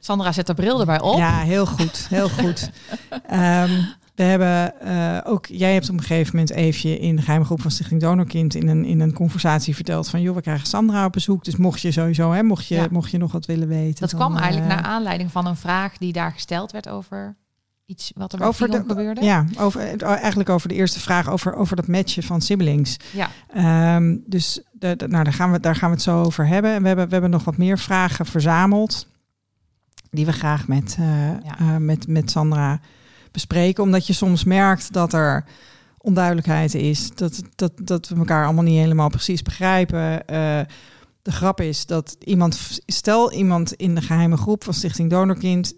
Sandra 0.00 0.32
zet 0.32 0.46
de 0.46 0.54
bril 0.54 0.80
erbij 0.80 1.00
op. 1.00 1.16
ja, 1.18 1.38
heel 1.40 1.66
goed, 1.66 2.06
heel 2.08 2.28
goed. 2.28 2.70
Ehm, 3.26 3.70
we 4.14 4.22
hebben 4.22 4.80
eh, 4.80 5.18
ook, 5.32 5.46
jij 5.46 5.72
hebt 5.72 5.88
op 5.88 5.94
een 5.94 6.00
gegeven 6.02 6.30
moment 6.36 6.54
even 6.54 6.98
in 6.98 7.16
de 7.16 7.22
geheime 7.22 7.44
groep 7.44 7.60
van 7.60 7.70
Stichting 7.70 8.00
Donorkind 8.00 8.54
in 8.54 8.68
een, 8.68 8.84
in 8.84 9.00
een 9.00 9.12
conversatie 9.12 9.74
verteld 9.74 10.08
van, 10.08 10.20
joh, 10.20 10.34
we 10.34 10.40
krijgen 10.40 10.66
Sandra 10.66 11.04
op 11.04 11.12
bezoek. 11.12 11.44
Dus 11.44 11.56
mocht 11.56 11.80
je 11.80 11.92
sowieso, 11.92 12.32
hè, 12.32 12.42
mocht 12.42 12.66
je, 12.66 12.74
Ja. 12.74 12.86
mocht 12.90 13.10
je 13.10 13.18
nog 13.18 13.32
wat 13.32 13.46
willen 13.46 13.68
weten. 13.68 14.00
Dat 14.00 14.10
dan, 14.10 14.20
kwam 14.20 14.36
eigenlijk 14.36 14.70
eh, 14.70 14.76
naar 14.76 14.84
aanleiding 14.86 15.30
van 15.30 15.46
een 15.46 15.56
vraag 15.56 15.98
die 15.98 16.12
daar 16.12 16.32
gesteld 16.32 16.72
werd 16.72 16.88
over 16.88 17.36
iets 17.86 18.12
wat 18.14 18.32
er 18.32 18.42
over 18.42 18.70
de, 18.70 18.84
gebeurde. 18.86 19.20
ja, 19.24 19.44
over, 19.58 20.02
eigenlijk 20.02 20.48
over 20.48 20.68
de 20.68 20.74
eerste 20.74 21.00
vraag 21.00 21.30
over, 21.30 21.54
over 21.54 21.76
dat 21.76 21.86
matchen 21.88 22.22
van 22.22 22.40
siblings. 22.40 22.96
Ja. 23.12 23.28
Ehm, 23.54 24.16
dus 24.26 24.62
de, 24.72 24.96
de- 24.96 25.08
nou, 25.08 25.24
daar, 25.24 25.32
gaan 25.32 25.52
we, 25.52 25.60
daar 25.60 25.76
gaan 25.76 25.88
we 25.88 25.94
het 25.94 26.04
zo 26.04 26.22
over 26.22 26.46
hebben. 26.46 26.70
En 26.72 26.80
we 26.82 26.86
hebben, 26.86 27.06
we 27.06 27.12
hebben 27.12 27.30
nog 27.30 27.44
wat 27.44 27.56
meer 27.56 27.78
vragen 27.78 28.26
verzameld. 28.26 29.06
Die 30.10 30.26
we 30.26 30.32
graag 30.32 30.68
met, 30.68 30.96
Ja. 30.98 31.58
eh, 31.58 31.76
met, 31.76 32.06
met 32.06 32.30
Sandra 32.30 32.80
bespreken. 33.32 33.82
Omdat 33.82 34.06
je 34.06 34.12
soms 34.12 34.44
merkt 34.44 34.92
dat 34.92 35.12
er 35.12 35.44
onduidelijkheid 35.98 36.74
is. 36.74 37.10
Dat, 37.14 37.42
dat, 37.54 37.72
dat 37.82 38.08
we 38.08 38.16
elkaar 38.16 38.44
allemaal 38.44 38.64
niet 38.64 38.78
helemaal 38.78 39.08
precies 39.08 39.42
begrijpen. 39.42 40.26
Eh, 40.26 40.60
de 41.22 41.32
grap 41.32 41.60
is 41.60 41.86
dat 41.86 42.16
iemand, 42.24 42.80
stel 42.86 43.32
iemand 43.32 43.72
in 43.72 43.94
de 43.94 44.02
geheime 44.02 44.36
groep 44.36 44.64
van 44.64 44.74
Stichting 44.74 45.10
Donorkind, 45.10 45.74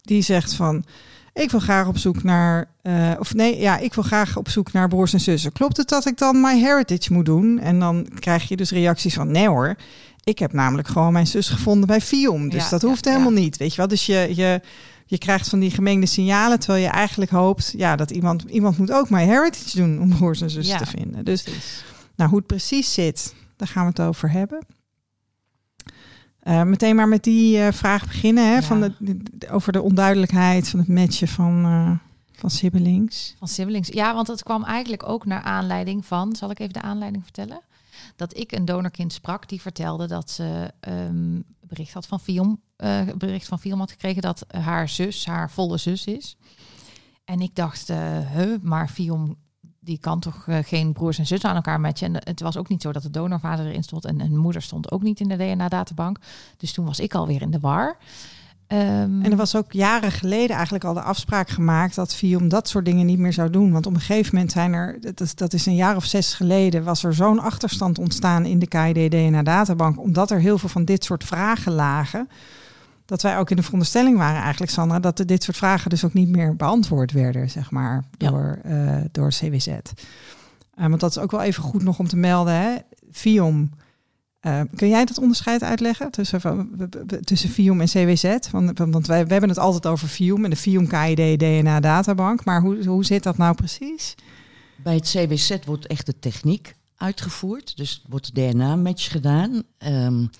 die 0.00 0.22
zegt 0.22 0.54
van. 0.54 0.84
Ik 1.32 1.50
wil 1.50 1.60
graag 1.60 1.86
op 1.86 1.98
zoek 1.98 2.22
naar, 2.22 2.70
eh, 2.82 3.12
of 3.18 3.34
nee, 3.34 3.60
ja, 3.60 3.78
ik 3.78 3.94
wil 3.94 4.04
graag 4.04 4.36
op 4.36 4.48
zoek 4.48 4.72
naar 4.72 4.88
broers 4.88 5.12
en 5.12 5.20
zussen. 5.20 5.52
Klopt 5.52 5.76
het 5.76 5.88
dat 5.88 6.06
ik 6.06 6.18
dan 6.18 6.40
My 6.40 6.58
Heritage 6.58 7.12
moet 7.12 7.24
doen? 7.24 7.58
En 7.58 7.78
dan 7.78 8.08
krijg 8.18 8.48
je 8.48 8.56
dus 8.56 8.70
reacties 8.70 9.14
van, 9.14 9.30
nee 9.30 9.48
hoor, 9.48 9.76
ik 10.24 10.38
heb 10.38 10.52
namelijk 10.52 10.88
gewoon 10.88 11.12
mijn 11.12 11.26
zus 11.26 11.48
gevonden 11.48 11.86
bij 11.86 12.00
Fium. 12.00 12.48
Dus 12.48 12.64
Ja, 12.64 12.70
dat 12.70 12.80
ja, 12.80 12.88
hoeft 12.88 13.04
helemaal 13.04 13.32
ja. 13.32 13.38
niet, 13.38 13.56
weet 13.56 13.70
je 13.70 13.76
wel. 13.76 13.88
Dus 13.88 14.06
je, 14.06 14.32
je, 14.34 14.60
je 15.06 15.18
krijgt 15.18 15.48
van 15.48 15.58
die 15.58 15.70
gemengde 15.70 16.06
signalen, 16.06 16.58
terwijl 16.58 16.84
je 16.84 16.90
eigenlijk 16.90 17.30
hoopt, 17.30 17.74
ja, 17.76 17.96
dat 17.96 18.10
iemand, 18.10 18.42
iemand 18.42 18.78
moet 18.78 18.92
ook 18.92 19.10
My 19.10 19.22
Heritage 19.24 19.76
doen 19.76 20.00
om 20.00 20.08
broers 20.16 20.40
en 20.40 20.62
Ja, 20.62 20.78
te 20.78 20.86
vinden. 20.86 21.24
Dus 21.24 21.42
Precies. 21.42 21.84
nou, 22.16 22.28
hoe 22.30 22.38
het 22.38 22.46
precies 22.46 22.92
zit, 22.94 23.34
daar 23.56 23.68
gaan 23.68 23.82
we 23.82 23.88
het 23.88 24.00
over 24.00 24.30
hebben. 24.30 24.66
Eh, 26.40 26.62
meteen 26.62 26.96
maar 26.96 27.08
met 27.08 27.24
die 27.24 27.58
eh, 27.58 27.72
vraag 27.72 28.06
beginnen, 28.06 28.44
hè, 28.46 28.54
Ja. 28.54 28.62
van 28.62 28.80
de, 28.80 28.92
de- 28.98 29.48
over 29.50 29.72
de 29.72 29.82
onduidelijkheid 29.82 30.68
van 30.68 30.78
het 30.78 30.88
matchen 30.88 31.28
van, 31.28 31.64
eh, 31.64 31.90
van 32.40 32.50
siblings. 32.50 33.34
Van 33.38 33.48
siblings. 33.48 33.88
Ja, 33.88 34.14
want 34.14 34.26
het 34.26 34.42
kwam 34.42 34.64
eigenlijk 34.64 35.08
ook 35.08 35.24
naar 35.26 35.42
aanleiding 35.42 36.06
van, 36.06 36.36
zal 36.36 36.50
ik 36.50 36.58
even 36.58 36.72
de 36.72 36.82
aanleiding 36.82 37.22
vertellen? 37.22 37.60
Dat 38.16 38.36
ik 38.38 38.52
een 38.52 38.64
donorkind 38.64 39.12
sprak 39.12 39.48
die 39.48 39.60
vertelde 39.60 40.06
dat 40.06 40.30
ze 40.30 40.72
ehm, 40.80 41.40
bericht 41.60 41.92
had 41.92 42.06
van 42.06 42.20
Fion 42.76 43.08
eh, 43.08 43.14
bericht 43.14 43.46
van 43.46 43.58
Fielm 43.58 43.78
had 43.78 43.90
gekregen 43.90 44.22
dat 44.22 44.46
haar 44.48 44.88
zus 44.88 45.26
haar 45.26 45.50
volle 45.50 45.76
zus 45.76 46.06
is. 46.06 46.36
En 47.24 47.40
ik 47.40 47.54
dacht, 47.54 47.90
uh, 47.90 47.96
maar 48.62 48.88
Fielm 48.88 49.36
die 49.80 49.98
kan 49.98 50.20
toch 50.20 50.46
uh, 50.46 50.58
geen 50.62 50.92
broers 50.92 51.18
en 51.18 51.26
zussen 51.26 51.50
aan 51.50 51.56
elkaar 51.56 51.80
matchen. 51.80 52.14
En 52.14 52.20
het 52.24 52.40
was 52.40 52.56
ook 52.56 52.68
niet 52.68 52.82
zo 52.82 52.92
dat 52.92 53.02
de 53.02 53.10
donorvader 53.10 53.66
erin 53.66 53.82
stond 53.82 54.04
en 54.04 54.20
een 54.20 54.36
moeder 54.36 54.62
stond 54.62 54.90
ook 54.90 55.02
niet 55.02 55.20
in 55.20 55.28
de 55.28 55.36
DNA-databank. 55.36 56.18
Dus 56.56 56.72
toen 56.72 56.84
was 56.84 57.00
ik 57.00 57.14
alweer 57.14 57.42
in 57.42 57.50
de 57.50 57.60
war. 57.60 57.96
Um, 58.68 59.22
en 59.22 59.30
er 59.30 59.36
was 59.36 59.56
ook 59.56 59.72
jaren 59.72 60.12
geleden 60.12 60.54
eigenlijk 60.56 60.84
al 60.84 60.94
de 60.94 61.02
afspraak 61.02 61.48
gemaakt 61.48 61.94
dat 61.94 62.14
Fium 62.14 62.48
dat 62.48 62.68
soort 62.68 62.84
dingen 62.84 63.06
niet 63.06 63.18
meer 63.18 63.32
zou 63.32 63.50
doen. 63.50 63.72
Want 63.72 63.86
op 63.86 63.94
een 63.94 64.00
gegeven 64.00 64.34
moment 64.34 64.52
zijn 64.52 64.72
er, 64.72 65.00
dat 65.00 65.20
is, 65.20 65.34
dat 65.34 65.52
is 65.52 65.66
een 65.66 65.74
jaar 65.74 65.96
of 65.96 66.04
zes 66.04 66.34
geleden, 66.34 66.84
was 66.84 67.04
er 67.04 67.14
zo'n 67.14 67.38
achterstand 67.38 67.98
ontstaan 67.98 68.44
in 68.44 68.58
de 68.58 68.66
KID-DNA-databank, 68.66 70.00
omdat 70.00 70.30
er 70.30 70.38
heel 70.38 70.58
veel 70.58 70.68
van 70.68 70.84
dit 70.84 71.04
soort 71.04 71.24
vragen 71.24 71.72
lagen. 71.72 72.28
Dat 73.06 73.22
wij 73.22 73.38
ook 73.38 73.50
in 73.50 73.56
de 73.56 73.62
veronderstelling 73.62 74.16
waren 74.16 74.42
eigenlijk, 74.42 74.72
Sandra, 74.72 75.00
dat 75.00 75.22
dit 75.26 75.42
soort 75.42 75.56
vragen 75.56 75.90
dus 75.90 76.04
ook 76.04 76.14
niet 76.14 76.28
meer 76.28 76.56
beantwoord 76.56 77.12
werden, 77.12 77.50
zeg 77.50 77.70
maar, 77.70 78.04
door, 78.16 78.58
ja. 78.64 78.96
uh, 78.98 79.04
door 79.12 79.28
CWZ. 79.28 79.66
Uh, 79.66 79.76
want 80.74 81.00
dat 81.00 81.10
is 81.10 81.18
ook 81.18 81.30
wel 81.30 81.42
even 81.42 81.62
goed 81.62 81.82
nog 81.82 81.98
om 81.98 82.08
te 82.08 82.16
melden. 82.16 82.54
Hè? 82.54 82.76
FIOM 83.12 83.70
uh, 84.46 84.60
kun 84.74 84.88
jij 84.88 85.04
dat 85.04 85.18
onderscheid 85.18 85.62
uitleggen 85.62 86.10
tussen, 86.10 86.70
tussen 87.24 87.48
FIOM 87.48 87.80
en 87.80 87.86
CWZ? 87.86 88.36
Want, 88.50 88.78
want 88.78 89.06
wij 89.06 89.26
we 89.26 89.32
hebben 89.32 89.48
het 89.48 89.58
altijd 89.58 89.86
over 89.86 90.08
FIOM 90.08 90.44
en 90.44 90.50
de 90.50 90.56
FIOM 90.56 90.86
KID 90.86 91.38
DNA 91.38 91.80
databank. 91.80 92.44
Maar 92.44 92.60
hoe, 92.60 92.84
hoe 92.84 93.04
zit 93.04 93.22
dat 93.22 93.36
nou 93.36 93.54
precies? 93.54 94.14
Bij 94.76 94.94
het 94.94 95.08
CWZ 95.08 95.56
wordt 95.64 95.86
echt 95.86 96.06
de 96.06 96.18
techniek 96.18 96.76
uitgevoerd. 96.96 97.76
Dus 97.76 98.04
wordt 98.08 98.34
DNA-match 98.34 99.10
gedaan. 99.10 99.62
Um, 99.78 100.30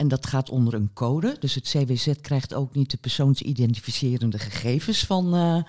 en 0.00 0.08
dat 0.08 0.26
gaat 0.26 0.50
onder 0.50 0.74
een 0.74 0.90
code. 0.92 1.36
Dus 1.40 1.54
het 1.54 1.68
CWZ 1.68 2.12
krijgt 2.20 2.54
ook 2.54 2.74
niet 2.74 2.90
de 2.90 2.96
persoonsidentificerende 2.96 4.38
gegevens 4.38 5.06
van, 5.06 5.34
uh, 5.34 5.62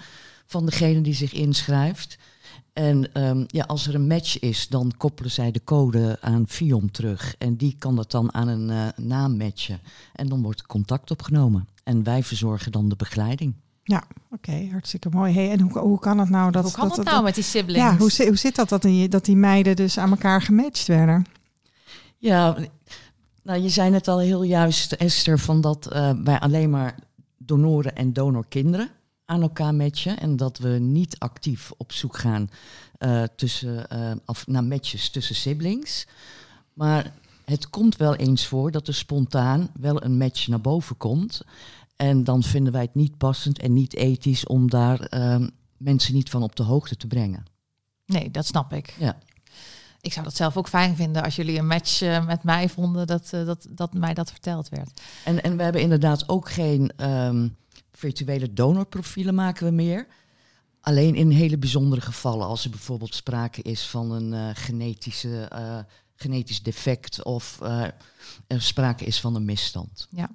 van 0.46 0.66
degene 0.66 1.02
die 1.02 1.14
zich 1.14 1.34
inschrijft. 1.34 2.18
En 2.74 3.24
um, 3.24 3.44
ja, 3.48 3.64
als 3.64 3.88
er 3.88 3.96
een 3.96 4.08
match 4.08 4.40
is, 4.40 4.68
dan 4.68 4.94
koppelen 4.98 5.32
zij 5.32 5.52
de 5.52 5.64
code 5.64 6.18
aan 6.22 6.48
FIOM 6.48 6.92
terug. 6.92 7.36
En 7.38 7.56
die 7.56 7.76
kan 7.80 7.96
dat 7.96 8.12
dan 8.12 8.34
aan 8.34 8.48
een 8.48 8.70
uh, 8.70 9.06
naam 9.06 9.38
matchen. 9.38 9.80
En 10.14 10.28
dan 10.28 10.42
wordt 10.42 10.66
contact 10.66 11.12
opgenomen. 11.12 11.68
En 11.84 12.04
wij 12.04 12.24
verzorgen 12.24 12.72
dan 12.72 12.90
de 12.90 12.96
begeleiding. 12.96 13.54
Ja, 13.84 14.04
oké, 14.30 14.50
okay, 14.50 14.70
hartstikke 14.72 15.10
mooi. 15.10 15.34
Hey, 15.34 15.52
en 15.52 15.60
hoe, 15.60 15.80
hoe 15.80 16.00
kan 16.00 16.18
het 16.18 16.30
nou 16.30 16.52
dat... 16.52 16.64
Hoe 16.64 16.72
kan 16.72 16.88
dat, 16.88 16.98
het 16.98 17.06
nou 17.06 17.18
dat, 17.18 17.26
met 17.26 17.36
die 17.36 17.44
siblings? 17.44 17.82
Ja, 17.82 17.98
hoe, 17.98 18.28
hoe 18.28 18.38
zit 18.38 18.56
dat 18.56 18.70
dat 18.70 18.82
die, 18.82 19.08
dat 19.08 19.26
die 19.26 19.36
meiden 19.36 19.76
dus 19.76 19.98
aan 19.98 20.10
elkaar 20.10 20.42
gematcht 20.42 20.88
werden? 20.88 21.26
Ja, 22.18 22.58
nou 23.42 23.62
je 23.62 23.70
zei 23.70 23.90
net 23.90 24.08
al 24.08 24.20
heel 24.20 24.44
juist, 24.44 24.92
Esther, 24.92 25.40
van 25.40 25.62
dat 25.62 25.94
uh, 25.94 26.12
wij 26.24 26.40
alleen 26.40 26.70
maar 26.70 27.00
donoren 27.38 27.96
en 27.96 28.14
donorkinderen 28.14 28.90
aan 29.26 29.42
elkaar 29.42 29.76
matchen. 29.76 30.20
En 30.20 30.36
dat 30.36 30.58
we 30.58 30.70
niet 30.70 31.20
actief 31.20 31.72
op 31.78 31.92
zoek 31.92 32.18
gaan 32.18 32.50
uh, 33.00 33.24
tussen, 33.36 33.86
uh, 33.94 34.12
of 34.26 34.48
naar 34.48 34.64
matches 34.64 35.10
tussen 35.10 35.36
siblings. 35.36 36.08
Maar 36.74 37.14
het 37.46 37.70
komt 37.70 37.96
wel 37.96 38.16
eens 38.16 38.48
voor 38.48 38.72
dat 38.72 38.88
er 38.88 38.94
spontaan 38.94 39.70
wel 39.80 40.04
een 40.04 40.18
match 40.18 40.48
naar 40.48 40.62
boven 40.62 40.98
komt. 40.98 41.42
En 41.96 42.24
dan 42.24 42.44
vinden 42.44 42.74
wij 42.74 42.82
het 42.82 42.96
niet 42.96 43.18
passend 43.18 43.60
en 43.60 43.74
niet 43.74 43.96
ethisch 43.96 44.46
om 44.46 44.70
daar 44.70 45.14
uh, 45.14 45.48
mensen 45.78 46.14
niet 46.14 46.30
van 46.30 46.44
op 46.44 46.56
de 46.56 46.64
hoogte 46.64 46.96
te 46.96 47.08
brengen. 47.08 47.44
Nee, 48.06 48.32
dat 48.32 48.46
snap 48.46 48.74
ik. 48.74 48.96
Ja. 49.00 49.18
Ik 50.02 50.14
zou 50.14 50.26
dat 50.26 50.36
zelf 50.36 50.58
ook 50.58 50.68
fijn 50.68 50.96
vinden 50.96 51.24
als 51.24 51.36
jullie 51.36 51.58
een 51.58 51.68
match 51.68 52.02
uh, 52.02 52.26
met 52.26 52.44
mij 52.44 52.70
vonden, 52.70 53.08
dat, 53.08 53.32
uh, 53.34 53.46
dat, 53.46 53.68
dat 53.70 53.94
mij 53.94 54.14
dat 54.14 54.32
verteld 54.32 54.70
werd. 54.70 55.02
En, 55.26 55.44
en 55.44 55.58
we 55.58 55.64
hebben 55.64 55.82
inderdaad 55.82 56.30
ook 56.30 56.50
geen 56.50 56.92
um, 57.10 57.56
virtuele 57.92 58.54
donorprofielen 58.54 59.36
maken 59.36 59.66
we 59.66 59.72
meer. 59.72 60.08
Alleen 60.82 61.16
in 61.16 61.30
hele 61.30 61.58
bijzondere 61.58 62.02
gevallen, 62.02 62.48
als 62.48 62.64
er 62.64 62.70
bijvoorbeeld 62.70 63.16
sprake 63.16 63.62
is 63.62 63.88
van 63.88 64.12
een 64.12 64.34
uh, 64.34 64.50
genetische, 64.54 65.52
genetisch 66.16 66.64
defect 66.64 67.24
of 67.24 67.60
er 68.48 68.62
sprake 68.62 69.06
is 69.06 69.20
van 69.20 69.36
een 69.36 69.46
misstand. 69.46 70.08
Ja. 70.10 70.30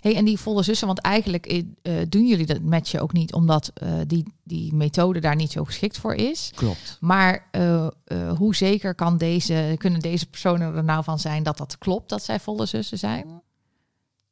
Hey, 0.00 0.16
en 0.16 0.24
die 0.24 0.38
volle 0.38 0.62
zussen, 0.62 0.86
want 0.86 0.98
eigenlijk 0.98 1.52
uh, 1.52 1.94
doen 2.08 2.26
jullie 2.26 2.46
dat 2.46 2.60
matchen 2.60 3.00
ook 3.00 3.12
niet 3.12 3.32
omdat 3.32 3.72
uh, 3.82 3.92
die, 4.06 4.34
die 4.44 4.74
methode 4.74 5.20
daar 5.20 5.36
niet 5.36 5.52
zo 5.52 5.64
geschikt 5.64 5.98
voor 5.98 6.14
is. 6.14 6.52
Klopt. 6.54 6.96
Maar 7.00 7.48
uh, 7.52 7.88
hoe 8.36 8.54
zeker 8.54 8.94
kan 8.94 9.18
deze, 9.18 9.74
kunnen 9.78 10.00
deze 10.00 10.26
personen 10.26 10.76
er 10.76 10.84
nou 10.84 11.04
van 11.04 11.18
zijn 11.18 11.42
dat 11.42 11.58
dat 11.58 11.78
klopt, 11.78 12.08
dat 12.08 12.24
zij 12.24 12.40
volle 12.40 12.66
zussen 12.66 12.98
zijn? 12.98 13.42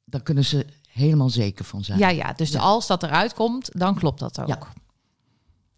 Daar 0.04 0.22
kunnen 0.22 0.44
ze 0.44 0.66
helemaal 0.88 1.30
zeker 1.30 1.64
van 1.64 1.84
zijn. 1.84 1.98
Ja, 1.98 2.08
ja. 2.08 2.32
Dus 2.32 2.50
ja. 2.50 2.60
als 2.60 2.86
dat 2.86 3.02
eruit 3.02 3.34
komt, 3.34 3.78
dan 3.78 3.94
klopt 3.94 4.20
dat 4.20 4.40
ook. 4.40 4.48
Ja. 4.48 4.54
Oké. 4.54 4.66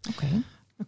Okay. 0.09 0.29
Oké, 0.29 0.43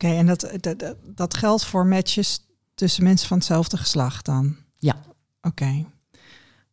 okay, 0.06 0.18
en 0.18 0.26
dat, 0.26 0.58
dat, 0.60 0.96
dat 1.06 1.34
geldt 1.34 1.66
voor 1.66 1.86
matches 1.86 2.40
tussen 2.76 3.04
mensen 3.04 3.28
van 3.28 3.38
hetzelfde 3.38 3.78
geslacht 3.78 4.26
dan? 4.26 4.56
Ja. 4.78 4.96
Oké. 5.42 5.48
Okay. 5.48 5.86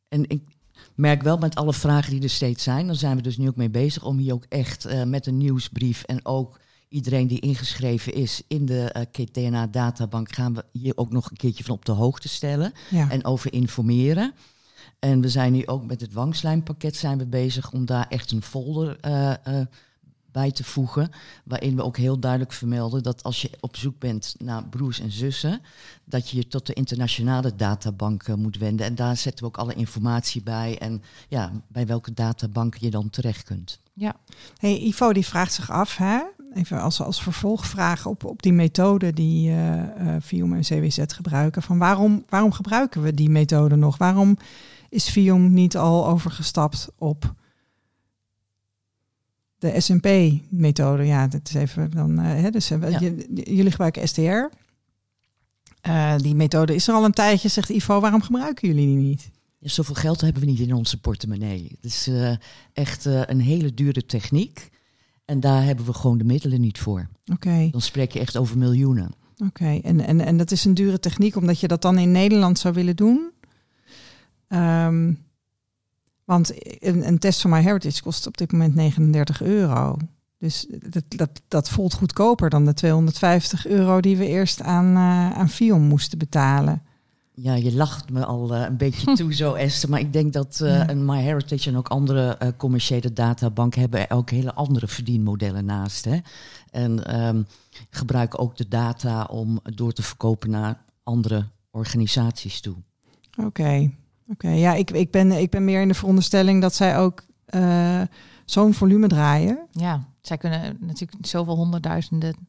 En 0.09 0.29
ik 0.29 0.43
merk 1.00 1.22
wel 1.22 1.38
met 1.38 1.54
alle 1.54 1.72
vragen 1.72 2.10
die 2.10 2.22
er 2.22 2.30
steeds 2.30 2.62
zijn, 2.62 2.86
dan 2.86 2.96
zijn 2.96 3.16
we 3.16 3.22
dus 3.22 3.36
nu 3.36 3.48
ook 3.48 3.56
mee 3.56 3.70
bezig 3.70 4.04
om 4.04 4.18
hier 4.18 4.32
ook 4.32 4.44
echt 4.48 4.86
uh, 4.86 5.02
met 5.02 5.26
een 5.26 5.36
nieuwsbrief 5.36 6.02
en 6.02 6.26
ook 6.26 6.60
iedereen 6.88 7.26
die 7.26 7.40
ingeschreven 7.40 8.14
is 8.14 8.42
in 8.48 8.66
de 8.66 9.06
uh, 9.18 9.26
DNA-databank 9.32 10.32
gaan 10.32 10.54
we 10.54 10.64
hier 10.72 10.96
ook 10.96 11.12
nog 11.12 11.30
een 11.30 11.36
keertje 11.36 11.64
van 11.64 11.74
op 11.74 11.84
de 11.84 11.92
hoogte 11.92 12.28
stellen 12.28 12.72
ja. 12.90 13.10
en 13.10 13.24
over 13.24 13.52
informeren. 13.52 14.34
En 14.98 15.20
we 15.20 15.28
zijn 15.28 15.52
nu 15.52 15.66
ook 15.66 15.86
met 15.86 16.00
het 16.00 16.12
wangslijmpakket 16.12 16.96
zijn 16.96 17.18
we 17.18 17.26
bezig 17.26 17.72
om 17.72 17.84
daar 17.84 18.06
echt 18.08 18.30
een 18.30 18.42
folder 18.42 18.98
uh, 19.06 19.34
bij 20.33 20.51
te 20.51 20.64
voegen. 20.64 21.11
Waarin 21.45 21.77
we 21.77 21.85
ook 21.85 21.97
heel 21.97 22.19
duidelijk 22.19 22.53
vermelden 22.53 23.03
dat 23.03 23.23
als 23.23 23.43
je 23.43 23.51
op 23.61 23.77
zoek 23.77 23.99
bent 23.99 24.35
naar 24.38 24.69
broers 24.69 25.01
en 25.01 25.12
zussen, 25.12 25.61
dat 26.05 26.31
je 26.31 26.37
je 26.37 26.49
tot 26.49 26.66
de 26.66 26.73
internationale 26.73 27.57
databank 27.57 28.29
uh, 28.29 28.35
moet 28.35 28.59
wenden. 28.59 28.87
En 28.87 28.95
daar 28.95 29.16
zetten 29.16 29.45
we 29.45 29.51
ook 29.51 29.59
alle 29.59 29.75
informatie 29.75 30.43
bij 30.43 30.79
en 30.79 31.03
ja, 31.29 31.53
bij 31.69 31.87
welke 31.87 32.14
databank 32.14 32.75
je 32.75 32.90
dan 32.90 33.11
terecht 33.11 33.43
kunt. 33.43 33.81
Ja. 33.93 34.16
Hey, 34.57 34.79
Ivo 34.79 35.12
die 35.12 35.27
vraagt 35.27 35.53
zich 35.53 35.71
af, 35.71 35.97
hè? 35.97 36.21
even 36.55 36.81
als, 36.81 37.03
als 37.03 37.23
vervolgvraag 37.23 38.07
op, 38.07 38.25
op 38.25 38.43
die 38.43 38.53
methode 38.53 39.12
die 39.12 39.51
uh, 39.51 39.75
uh, 39.75 40.16
Vium 40.21 40.55
en 40.55 40.61
CWZ 40.61 41.05
gebruiken. 41.07 41.62
Van 41.62 41.79
waarom, 41.79 42.25
waarom 42.29 42.53
gebruiken 42.53 43.03
we 43.03 43.14
die 43.14 43.31
methode 43.31 43.77
nog? 43.77 43.97
Waarom 43.97 44.37
is 44.88 45.09
Vium 45.09 45.53
niet 45.53 45.77
al 45.77 46.07
overgestapt 46.07 46.88
op 46.99 47.35
de 49.61 49.81
SMP-methode. 49.81 51.05
Ja, 51.05 51.27
dat 51.27 51.40
is 51.49 51.55
even 51.55 51.90
dan. 51.90 52.20
Uh, 52.20 52.27
hè, 52.27 52.51
dus 52.51 52.68
ja. 52.68 53.01
jullie 53.35 53.70
gebruiken 53.70 54.09
STR. 54.09 54.49
Uh, 55.88 56.16
die 56.16 56.35
methode 56.35 56.75
is 56.75 56.88
er 56.88 56.94
al 56.94 57.05
een 57.05 57.12
tijdje, 57.12 57.49
zegt 57.49 57.68
Ivo. 57.68 58.01
Waarom 58.01 58.23
gebruiken 58.23 58.68
jullie 58.68 58.87
die 58.87 58.96
niet? 58.96 59.31
Ja, 59.59 59.68
zoveel 59.68 59.94
geld 59.94 60.20
hebben 60.20 60.42
we 60.42 60.49
niet 60.49 60.61
in 60.61 60.75
onze 60.75 61.01
portemonnee. 61.01 61.68
Het 61.75 61.85
is 61.85 62.09
uh, 62.09 62.37
echt 62.73 63.07
uh, 63.07 63.23
een 63.27 63.40
hele 63.40 63.75
dure 63.75 64.07
techniek. 64.07 64.68
En 65.25 65.40
daar 65.40 65.64
hebben 65.64 65.85
we 65.85 65.92
gewoon 65.92 66.18
de 66.18 66.25
middelen 66.25 66.61
niet 66.61 66.79
voor. 66.79 67.09
Oké. 67.23 67.33
Okay. 67.33 67.70
Dan 67.70 67.81
spreek 67.81 68.12
je 68.12 68.20
echt 68.20 68.37
over 68.37 68.59
miljoenen. 68.59 69.11
Oké, 69.33 69.44
okay. 69.44 69.81
en, 69.81 70.01
en, 70.01 70.20
en 70.20 70.37
dat 70.37 70.51
is 70.51 70.64
een 70.64 70.75
dure 70.75 71.01
techniek 71.01 71.37
omdat 71.37 71.61
je 71.61 71.68
dat 71.68 71.83
dan 71.83 71.99
in 71.99 72.12
Nederland 72.12 72.59
zou 72.59 72.75
willen 72.75 72.96
doen? 72.96 73.31
Um, 74.49 75.18
want 76.31 76.53
een, 76.85 77.07
een, 77.07 77.19
test 77.19 77.40
van 77.40 77.51
MyHeritage 77.51 78.03
kost 78.03 78.27
op 78.27 78.37
dit 78.37 78.53
moment 78.53 78.75
39 78.75 79.43
euro. 79.43 79.97
Dus 80.38 80.66
dat, 80.88 81.05
dat, 81.09 81.31
dat 81.49 81.69
voelt 81.69 81.95
goedkoper 81.95 82.51
dan 82.51 82.64
de 82.64 82.75
250 82.75 83.66
euro 83.66 84.01
die 84.01 84.16
we 84.16 84.27
eerst 84.27 84.62
aan, 84.62 84.87
uh, 84.87 85.31
aan 85.31 85.49
Fion 85.49 85.83
moesten 85.83 86.19
betalen. 86.19 86.83
Ja, 87.35 87.55
je 87.55 87.75
lacht 87.75 88.11
me 88.11 88.25
al 88.25 88.55
uh, 88.55 88.61
een 88.61 88.77
beetje 88.77 89.14
toe 89.16 89.35
zo, 89.35 89.55
Esther. 89.55 89.90
Maar 89.90 90.01
ik 90.01 90.12
denk 90.12 90.33
dat 90.33 90.61
uh, 90.62 90.77
ja. 90.77 90.88
een 90.88 91.05
MyHeritage 91.05 91.71
en 91.71 91.77
ook 91.77 91.88
andere 91.88 92.38
uh, 92.43 92.49
commerciële 92.57 93.12
databanken 93.12 93.81
hebben 93.81 94.11
ook 94.11 94.31
hele 94.31 94.55
andere 94.55 94.88
verdienmodellen 94.88 95.64
naast. 95.64 96.05
Hè? 96.05 96.19
En 96.71 97.21
um, 97.27 97.47
gebruiken 97.90 98.38
ook 98.38 98.57
de 98.57 98.69
data 98.69 99.25
om 99.25 99.61
door 99.62 99.93
te 99.93 100.03
verkopen 100.03 100.51
naar 100.51 100.83
andere 101.03 101.47
organisaties 101.71 102.61
toe. 102.61 102.77
Oké. 103.37 103.47
Okay. 103.47 103.95
Oké, 104.31 104.47
okay, 104.47 104.59
ja, 104.59 104.75
ik, 104.75 104.90
ik, 104.90 105.11
ben, 105.11 105.33
ik 105.33 105.51
ben 105.51 105.64
meer 105.64 105.81
in 105.81 105.88
de 105.88 105.95
veronderstelling 105.95 106.61
dat 106.61 106.75
zij 106.75 106.99
ook 106.99 107.23
uh, 107.55 108.01
zo'n 108.45 108.75
volume 108.75 109.07
draaien. 109.07 109.59
Ja, 109.71 110.05
zij 110.21 110.37
kunnen 110.37 110.77
natuurlijk 110.81 111.27
zoveel 111.27 111.57
honderdduizenden. 111.57 112.49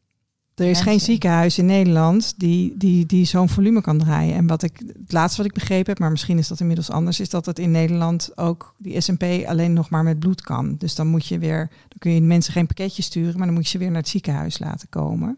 Er 0.56 0.70
is 0.70 0.82
geen 0.82 1.00
ziekenhuis 1.00 1.58
in 1.58 1.66
Nederland 1.66 2.34
die, 2.38 2.78
die, 2.78 3.06
die 3.06 3.26
zo'n 3.26 3.50
volume 3.50 3.82
kan 3.82 3.98
draaien. 3.98 4.36
En 4.36 4.48
wat 4.48 4.64
ik, 4.64 4.78
het 4.78 5.12
laatste 5.12 5.38
wat 5.38 5.46
ik 5.46 5.54
begrepen 5.58 5.90
heb, 5.90 6.00
maar 6.00 6.12
misschien 6.12 6.38
is 6.38 6.48
dat 6.48 6.60
inmiddels 6.60 6.90
anders, 6.90 7.20
is 7.20 7.30
dat 7.30 7.46
het 7.46 7.60
in 7.60 7.72
Nederland 7.72 8.38
ook 8.38 8.76
die 8.78 9.02
SMP 9.02 9.24
alleen 9.46 9.74
nog 9.74 9.90
maar 9.90 10.04
met 10.04 10.20
bloed 10.20 10.42
kan. 10.42 10.76
Dus 10.76 10.96
dan 10.96 11.08
moet 11.08 11.26
je 11.26 11.40
weer, 11.40 11.70
dan 11.70 11.98
kun 12.00 12.12
je 12.12 12.22
mensen 12.22 12.54
geen 12.54 12.68
pakketje 12.68 13.02
sturen, 13.02 13.38
maar 13.38 13.46
dan 13.46 13.56
moet 13.56 13.64
je 13.64 13.70
ze 13.70 13.78
weer 13.78 13.92
naar 13.92 14.02
het 14.02 14.10
ziekenhuis 14.10 14.60
laten 14.60 14.90
komen. 14.90 15.38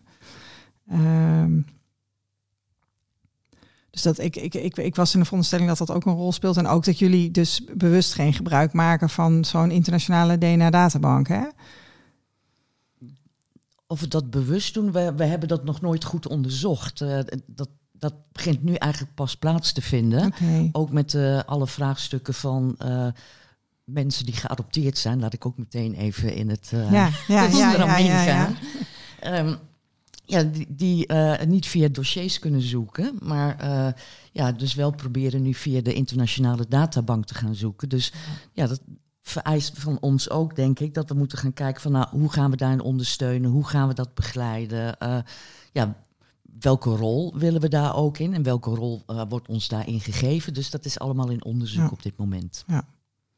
Um, 0.91 1.65
dus 3.93 4.01
dat 4.01 4.19
ik, 4.19 4.35
ik, 4.35 4.53
ik, 4.53 4.77
ik 4.77 4.95
was 4.95 5.13
in 5.13 5.19
de 5.19 5.23
veronderstelling 5.25 5.69
dat 5.69 5.77
dat 5.77 5.91
ook 5.91 6.05
een 6.05 6.13
rol 6.13 6.31
speelt. 6.31 6.57
En 6.57 6.67
ook 6.67 6.85
dat 6.85 6.99
jullie 6.99 7.31
dus 7.31 7.63
bewust 7.73 8.13
geen 8.13 8.33
gebruik 8.33 8.73
maken 8.73 9.09
van 9.09 9.45
zo'n 9.45 9.71
internationale 9.71 10.37
DNA-databank. 10.37 11.27
Hè? 11.27 11.43
Of 13.87 13.99
we 13.99 14.07
dat 14.07 14.29
bewust 14.29 14.73
doen, 14.73 14.91
we, 14.91 15.13
we 15.15 15.23
hebben 15.23 15.47
dat 15.47 15.63
nog 15.63 15.81
nooit 15.81 16.03
goed 16.03 16.27
onderzocht. 16.27 17.01
Uh, 17.01 17.19
dat, 17.45 17.69
dat 17.91 18.13
begint 18.31 18.63
nu 18.63 18.73
eigenlijk 18.73 19.15
pas 19.15 19.35
plaats 19.35 19.71
te 19.71 19.81
vinden. 19.81 20.25
Okay. 20.25 20.69
Ook 20.71 20.91
met 20.91 21.13
uh, 21.13 21.39
alle 21.45 21.67
vraagstukken 21.67 22.33
van 22.33 22.75
uh, 22.85 23.07
mensen 23.83 24.25
die 24.25 24.35
geadopteerd 24.35 24.97
zijn. 24.97 25.19
Laat 25.19 25.33
ik 25.33 25.45
ook 25.45 25.57
meteen 25.57 25.93
even 25.93 26.35
in 26.35 26.49
het 26.49 26.71
uh, 26.73 26.91
ja, 26.91 27.09
ja, 27.27 27.43
ja, 27.97 28.23
gaan. 28.31 28.57
Um, 29.47 29.57
ja, 30.25 30.43
die, 30.43 30.65
die 30.69 31.13
niet 31.45 31.67
via 31.67 31.87
dossiers 31.87 32.39
kunnen 32.39 32.61
zoeken, 32.61 33.17
maar 33.21 33.65
ja, 34.31 34.51
dus 34.51 34.73
wel 34.73 34.91
proberen 34.91 35.41
nu 35.41 35.53
via 35.53 35.81
de 35.81 35.93
internationale 35.93 36.65
databank 36.67 37.25
te 37.25 37.33
gaan 37.35 37.55
zoeken. 37.55 37.89
Dus 37.89 38.13
ja, 38.53 38.67
dat 38.67 38.81
vereist 39.21 39.79
van 39.79 39.97
ons 39.99 40.29
ook, 40.29 40.55
denk 40.55 40.79
ik, 40.79 40.93
dat 40.93 41.09
we 41.09 41.15
moeten 41.15 41.37
gaan 41.37 41.53
kijken 41.53 41.81
van 41.81 41.91
nou, 41.91 42.07
hoe 42.11 42.31
gaan 42.31 42.51
we 42.51 42.57
daarin 42.57 42.81
ondersteunen, 42.81 43.51
hoe 43.51 43.67
gaan 43.67 43.87
we 43.87 43.93
dat 43.93 44.13
begeleiden. 44.13 44.95
ja, 45.71 45.95
welke 46.59 46.89
rol 46.95 47.37
willen 47.37 47.61
we 47.61 47.67
daar 47.69 47.95
ook 47.95 48.17
in 48.17 48.33
en 48.33 48.43
welke 48.43 48.69
rol 48.69 49.03
uh, 49.07 49.21
wordt 49.29 49.47
ons 49.47 49.67
daarin 49.67 49.99
gegeven. 49.99 50.53
Dus 50.53 50.69
dat 50.69 50.85
is 50.85 50.99
allemaal 50.99 51.29
in 51.29 51.43
onderzoek 51.43 51.83
Ja. 51.83 51.89
op 51.89 52.03
dit 52.03 52.17
moment. 52.17 52.63
Ja, 52.67 52.83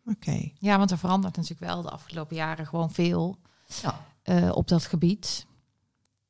oké. 0.05 0.51
Ja, 0.59 0.77
want 0.77 0.91
er 0.91 0.97
verandert 0.97 1.35
natuurlijk 1.35 1.71
wel 1.71 1.81
de 1.81 1.89
afgelopen 1.89 2.35
jaren 2.35 2.67
gewoon 2.67 2.91
veel 2.91 3.37
Ja. 3.81 4.05
eh, 4.23 4.51
op 4.53 4.67
dat 4.67 4.85
gebied. 4.85 5.45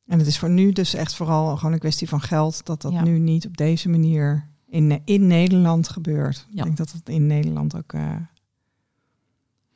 En 0.05 0.17
het 0.19 0.27
is 0.27 0.39
voor 0.39 0.49
nu 0.49 0.71
dus 0.71 0.93
echt 0.93 1.15
vooral 1.15 1.57
gewoon 1.57 1.73
een 1.73 1.79
kwestie 1.79 2.09
van 2.09 2.21
geld, 2.21 2.65
dat 2.65 2.81
dat 2.81 2.91
Ja. 2.91 3.03
nu 3.03 3.19
niet 3.19 3.45
op 3.47 3.57
deze 3.57 3.89
manier 3.89 4.47
in, 4.67 5.01
in 5.05 5.27
Nederland 5.27 5.89
gebeurt. 5.89 6.45
Ik 6.49 6.55
Ja. 6.57 6.63
denk 6.63 6.77
dat 6.77 6.91
het 6.91 7.09
in 7.09 7.27
Nederland 7.27 7.75
ook 7.75 7.93
eh, 7.93 8.15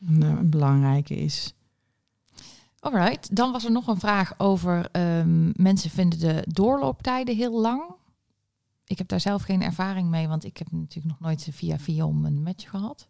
een, 0.08 0.24
eh, 0.24 0.30
een 0.30 0.50
belangrijke 0.50 1.16
is. 1.16 1.54
Alright, 2.80 3.36
dan 3.36 3.52
was 3.52 3.66
er 3.66 3.72
nog 3.72 3.88
een 3.88 4.00
vraag 4.00 4.34
over 4.40 4.90
ehm, 4.92 5.50
mensen 5.64 5.90
vinden 5.90 6.20
de 6.20 6.44
doorlooptijden 6.48 7.36
heel 7.36 7.62
lang. 7.62 7.82
Ik 8.86 8.98
heb 8.98 9.08
daar 9.08 9.20
zelf 9.20 9.42
geen 9.42 9.62
ervaring 9.62 10.10
mee, 10.10 10.28
want 10.28 10.44
ik 10.44 10.58
heb 10.58 10.72
natuurlijk 10.72 11.06
nog 11.06 11.20
nooit 11.20 11.48
via 11.52 11.80
Viom 11.80 12.26
een 12.26 12.44
match 12.44 12.70
gehad. 12.70 13.08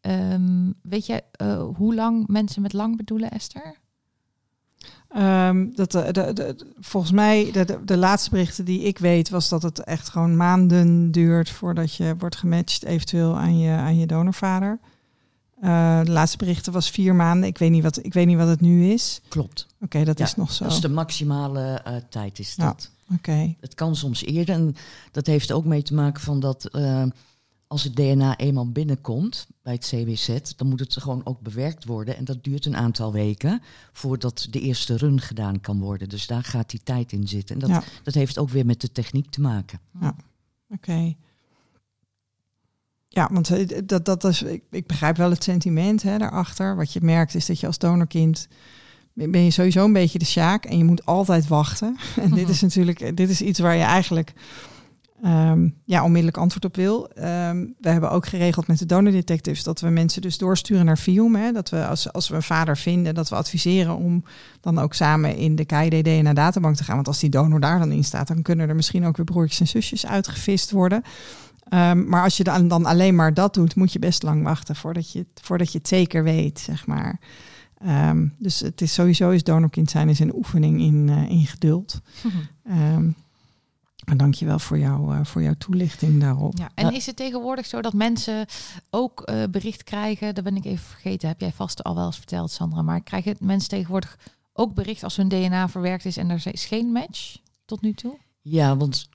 Ehm, 0.00 0.72
weet 0.82 1.06
je 1.06 1.22
eh, 1.32 1.62
hoe 1.76 1.94
lang 1.94 2.26
mensen 2.26 2.62
met 2.62 2.72
lang 2.72 2.96
bedoelen, 2.96 3.30
Esther? 3.30 3.76
Ehm, 5.16 5.66
dat 5.74 5.92
de, 5.92 6.12
de, 6.12 6.32
de- 6.32 6.56
volgens 6.80 7.12
mij, 7.12 7.50
de, 7.52 7.78
de, 7.84 7.96
laatste 7.96 8.30
berichten 8.30 8.64
die 8.64 8.80
ik 8.82 8.98
weet, 8.98 9.28
was 9.28 9.48
dat 9.48 9.62
het 9.62 9.84
echt 9.84 10.08
gewoon 10.08 10.36
maanden 10.36 11.10
duurt 11.10 11.50
voordat 11.50 11.94
je 11.94 12.14
wordt 12.18 12.36
gematcht, 12.36 12.84
eventueel 12.84 13.36
aan 13.36 13.58
je, 13.58 13.70
aan 13.70 13.98
je 13.98 14.06
donorvader. 14.06 14.78
Eh, 15.60 16.00
de 16.04 16.10
laatste 16.10 16.36
berichten 16.36 16.72
was 16.72 16.90
vier 16.90 17.14
maanden. 17.14 17.48
Ik 17.48 17.58
weet 17.58 17.70
niet 17.70 17.82
wat, 17.82 18.04
ik 18.04 18.12
weet 18.14 18.26
niet 18.26 18.36
wat 18.36 18.48
het 18.48 18.60
nu 18.60 18.90
is. 18.92 19.20
Klopt. 19.28 19.66
Oké, 19.80 20.04
dat 20.04 20.18
Ja, 20.18 20.24
is 20.24 20.34
nog 20.36 20.52
zo. 20.52 20.64
Dat 20.64 20.72
is 20.72 20.80
de 20.80 20.88
maximale 20.88 21.80
eh, 21.84 21.96
tijd 22.10 22.38
is 22.38 22.54
Ja. 22.56 22.64
dat. 22.66 22.90
Oké. 23.14 23.54
Het 23.60 23.74
kan 23.74 23.96
soms 23.96 24.24
eerder. 24.24 24.54
En 24.54 24.76
dat 25.12 25.26
heeft 25.26 25.52
ook 25.52 25.64
mee 25.64 25.82
te 25.82 25.94
maken 25.94 26.22
van 26.22 26.40
dat 26.40 26.64
eh, 26.64 27.02
als 27.66 27.82
het 27.84 27.96
DNA 27.96 28.36
eenmaal 28.36 28.70
binnenkomt 28.70 29.46
bij 29.62 29.72
het 29.72 29.84
CWZ, 29.86 30.38
dan 30.56 30.68
moet 30.68 30.80
het 30.80 30.96
gewoon 30.96 31.20
ook 31.24 31.40
bewerkt 31.40 31.84
worden. 31.84 32.16
En 32.16 32.24
dat 32.24 32.44
duurt 32.44 32.64
een 32.64 32.76
aantal 32.76 33.12
weken 33.12 33.62
voordat 33.92 34.46
de 34.50 34.60
eerste 34.60 34.96
run 34.96 35.20
gedaan 35.20 35.60
kan 35.60 35.78
worden. 35.80 36.08
Dus 36.08 36.26
daar 36.26 36.42
gaat 36.44 36.70
die 36.70 36.80
tijd 36.84 37.12
in 37.12 37.28
zitten. 37.28 37.54
En 37.54 37.60
dat, 37.60 37.70
Ja. 37.70 37.82
dat 38.02 38.14
heeft 38.14 38.38
ook 38.38 38.48
weer 38.50 38.66
met 38.66 38.80
de 38.80 38.92
techniek 38.92 39.30
te 39.30 39.40
maken. 39.40 39.80
Oké. 40.68 41.14
Ja, 43.08 43.28
want 43.32 43.50
eh, 43.50 43.78
dat, 43.84 44.04
dat 44.04 44.24
is, 44.24 44.42
ik, 44.42 44.62
ik 44.70 44.86
begrijp 44.86 45.16
wel 45.16 45.30
het 45.30 45.44
sentiment 45.44 46.02
hè, 46.02 46.18
daarachter. 46.18 46.76
Wat 46.76 46.92
je 46.92 47.00
merkt 47.02 47.34
is 47.34 47.46
dat 47.46 47.60
je 47.60 47.66
als 47.66 47.78
donorkind 47.78 48.48
ben 49.12 49.30
ben 49.30 49.44
je 49.44 49.50
sowieso 49.50 49.84
een 49.84 49.92
beetje 49.92 50.18
de 50.18 50.24
sjaak 50.24 50.64
en 50.64 50.78
je 50.78 50.84
moet 50.84 51.06
altijd 51.06 51.46
wachten. 51.46 51.96
En 52.16 52.30
dit 52.30 52.42
Mhm. 52.42 52.50
is 52.50 52.60
natuurlijk, 52.60 53.16
dit 53.16 53.30
is 53.30 53.40
iets 53.40 53.58
waar 53.58 53.76
je 53.76 53.82
eigenlijk 53.82 54.32
ehm, 55.22 55.68
ja, 55.84 56.02
onmiddellijk 56.04 56.36
antwoord 56.36 56.64
op 56.64 56.76
wil. 56.76 57.08
Ehm, 57.08 57.66
we 57.80 57.88
hebben 57.88 58.10
ook 58.10 58.26
geregeld 58.26 58.66
met 58.66 58.78
de 58.78 58.86
donordetectives 58.86 59.62
dat 59.62 59.80
we 59.80 59.88
mensen 59.88 60.22
dus 60.22 60.38
doorsturen 60.38 60.84
naar 60.84 60.96
FIOM. 60.96 61.34
Hè, 61.34 61.52
dat 61.52 61.68
we 61.68 61.86
als, 61.86 62.12
als 62.12 62.28
we 62.28 62.34
een 62.34 62.42
vader 62.42 62.76
vinden, 62.76 63.14
dat 63.14 63.28
we 63.28 63.36
adviseren 63.36 63.96
om 63.96 64.24
dan 64.60 64.78
ook 64.78 64.94
samen 64.94 65.36
in 65.36 65.56
de 65.56 65.64
KID 65.64 66.22
naar 66.22 66.34
databank 66.34 66.76
te 66.76 66.84
gaan. 66.84 66.94
Want 66.94 67.08
als 67.08 67.20
die 67.20 67.30
donor 67.30 67.60
daar 67.60 67.78
dan 67.78 67.92
in 67.92 68.04
staat, 68.04 68.28
dan 68.28 68.42
kunnen 68.42 68.68
er 68.68 68.76
misschien 68.76 69.06
ook 69.06 69.16
weer 69.16 69.26
broertjes 69.26 69.60
en 69.60 69.68
zusjes 69.68 70.06
uitgevist 70.06 70.70
worden. 70.70 71.02
Ehm, 71.68 72.08
maar 72.08 72.22
als 72.22 72.36
je 72.36 72.44
dan, 72.44 72.68
dan 72.68 72.86
alleen 72.86 73.14
maar 73.14 73.34
dat 73.34 73.54
doet, 73.54 73.74
moet 73.74 73.92
je 73.92 73.98
best 73.98 74.22
lang 74.22 74.42
wachten 74.42 74.76
voordat 74.76 75.12
je, 75.12 75.26
voordat 75.34 75.72
je 75.72 75.78
het 75.78 75.88
zeker 75.88 76.22
weet, 76.22 76.58
zeg 76.58 76.86
maar. 76.86 77.18
Dus 78.38 78.60
het 78.60 78.80
is 78.80 78.94
sowieso 78.94 79.30
is 79.30 79.44
donorkind 79.44 79.90
zijn 79.90 80.08
is 80.08 80.18
een 80.18 80.34
oefening 80.34 80.80
in, 80.80 81.08
eh, 81.08 81.30
in 81.30 81.46
geduld. 81.46 82.00
Dank 82.62 83.14
je 84.30 84.44
wel 84.46 84.58
voor, 84.58 84.78
jou, 84.78 85.14
eh, 85.14 85.24
voor 85.24 85.42
jouw 85.42 85.54
toelichting 85.58 86.20
daarop. 86.20 86.58
Ja, 86.58 86.70
en 86.74 86.94
is 86.94 87.06
het 87.06 87.16
tegenwoordig 87.16 87.66
zo 87.66 87.80
dat 87.82 87.92
mensen 87.92 88.46
ook 88.90 89.20
eh, 89.20 89.42
bericht 89.50 89.82
krijgen? 89.82 90.34
Dat 90.34 90.44
ben 90.44 90.56
ik 90.56 90.64
even 90.64 90.84
vergeten. 90.84 91.28
Heb 91.28 91.40
jij 91.40 91.52
vast 91.52 91.84
al 91.84 91.94
wel 91.94 92.06
eens 92.06 92.16
verteld, 92.16 92.50
Sandra? 92.50 92.82
Maar 92.82 93.02
krijgen 93.02 93.36
mensen 93.40 93.68
tegenwoordig 93.68 94.18
ook 94.52 94.74
bericht 94.74 95.02
als 95.04 95.16
hun 95.16 95.28
DNA 95.28 95.68
verwerkt 95.68 96.04
is 96.04 96.16
en 96.16 96.30
er 96.30 96.46
is 96.52 96.64
geen 96.64 96.92
match 96.92 97.36
tot 97.64 97.80
nu 97.80 97.92
toe? 97.92 98.18
Ja, 98.42 98.76
want 98.76 99.08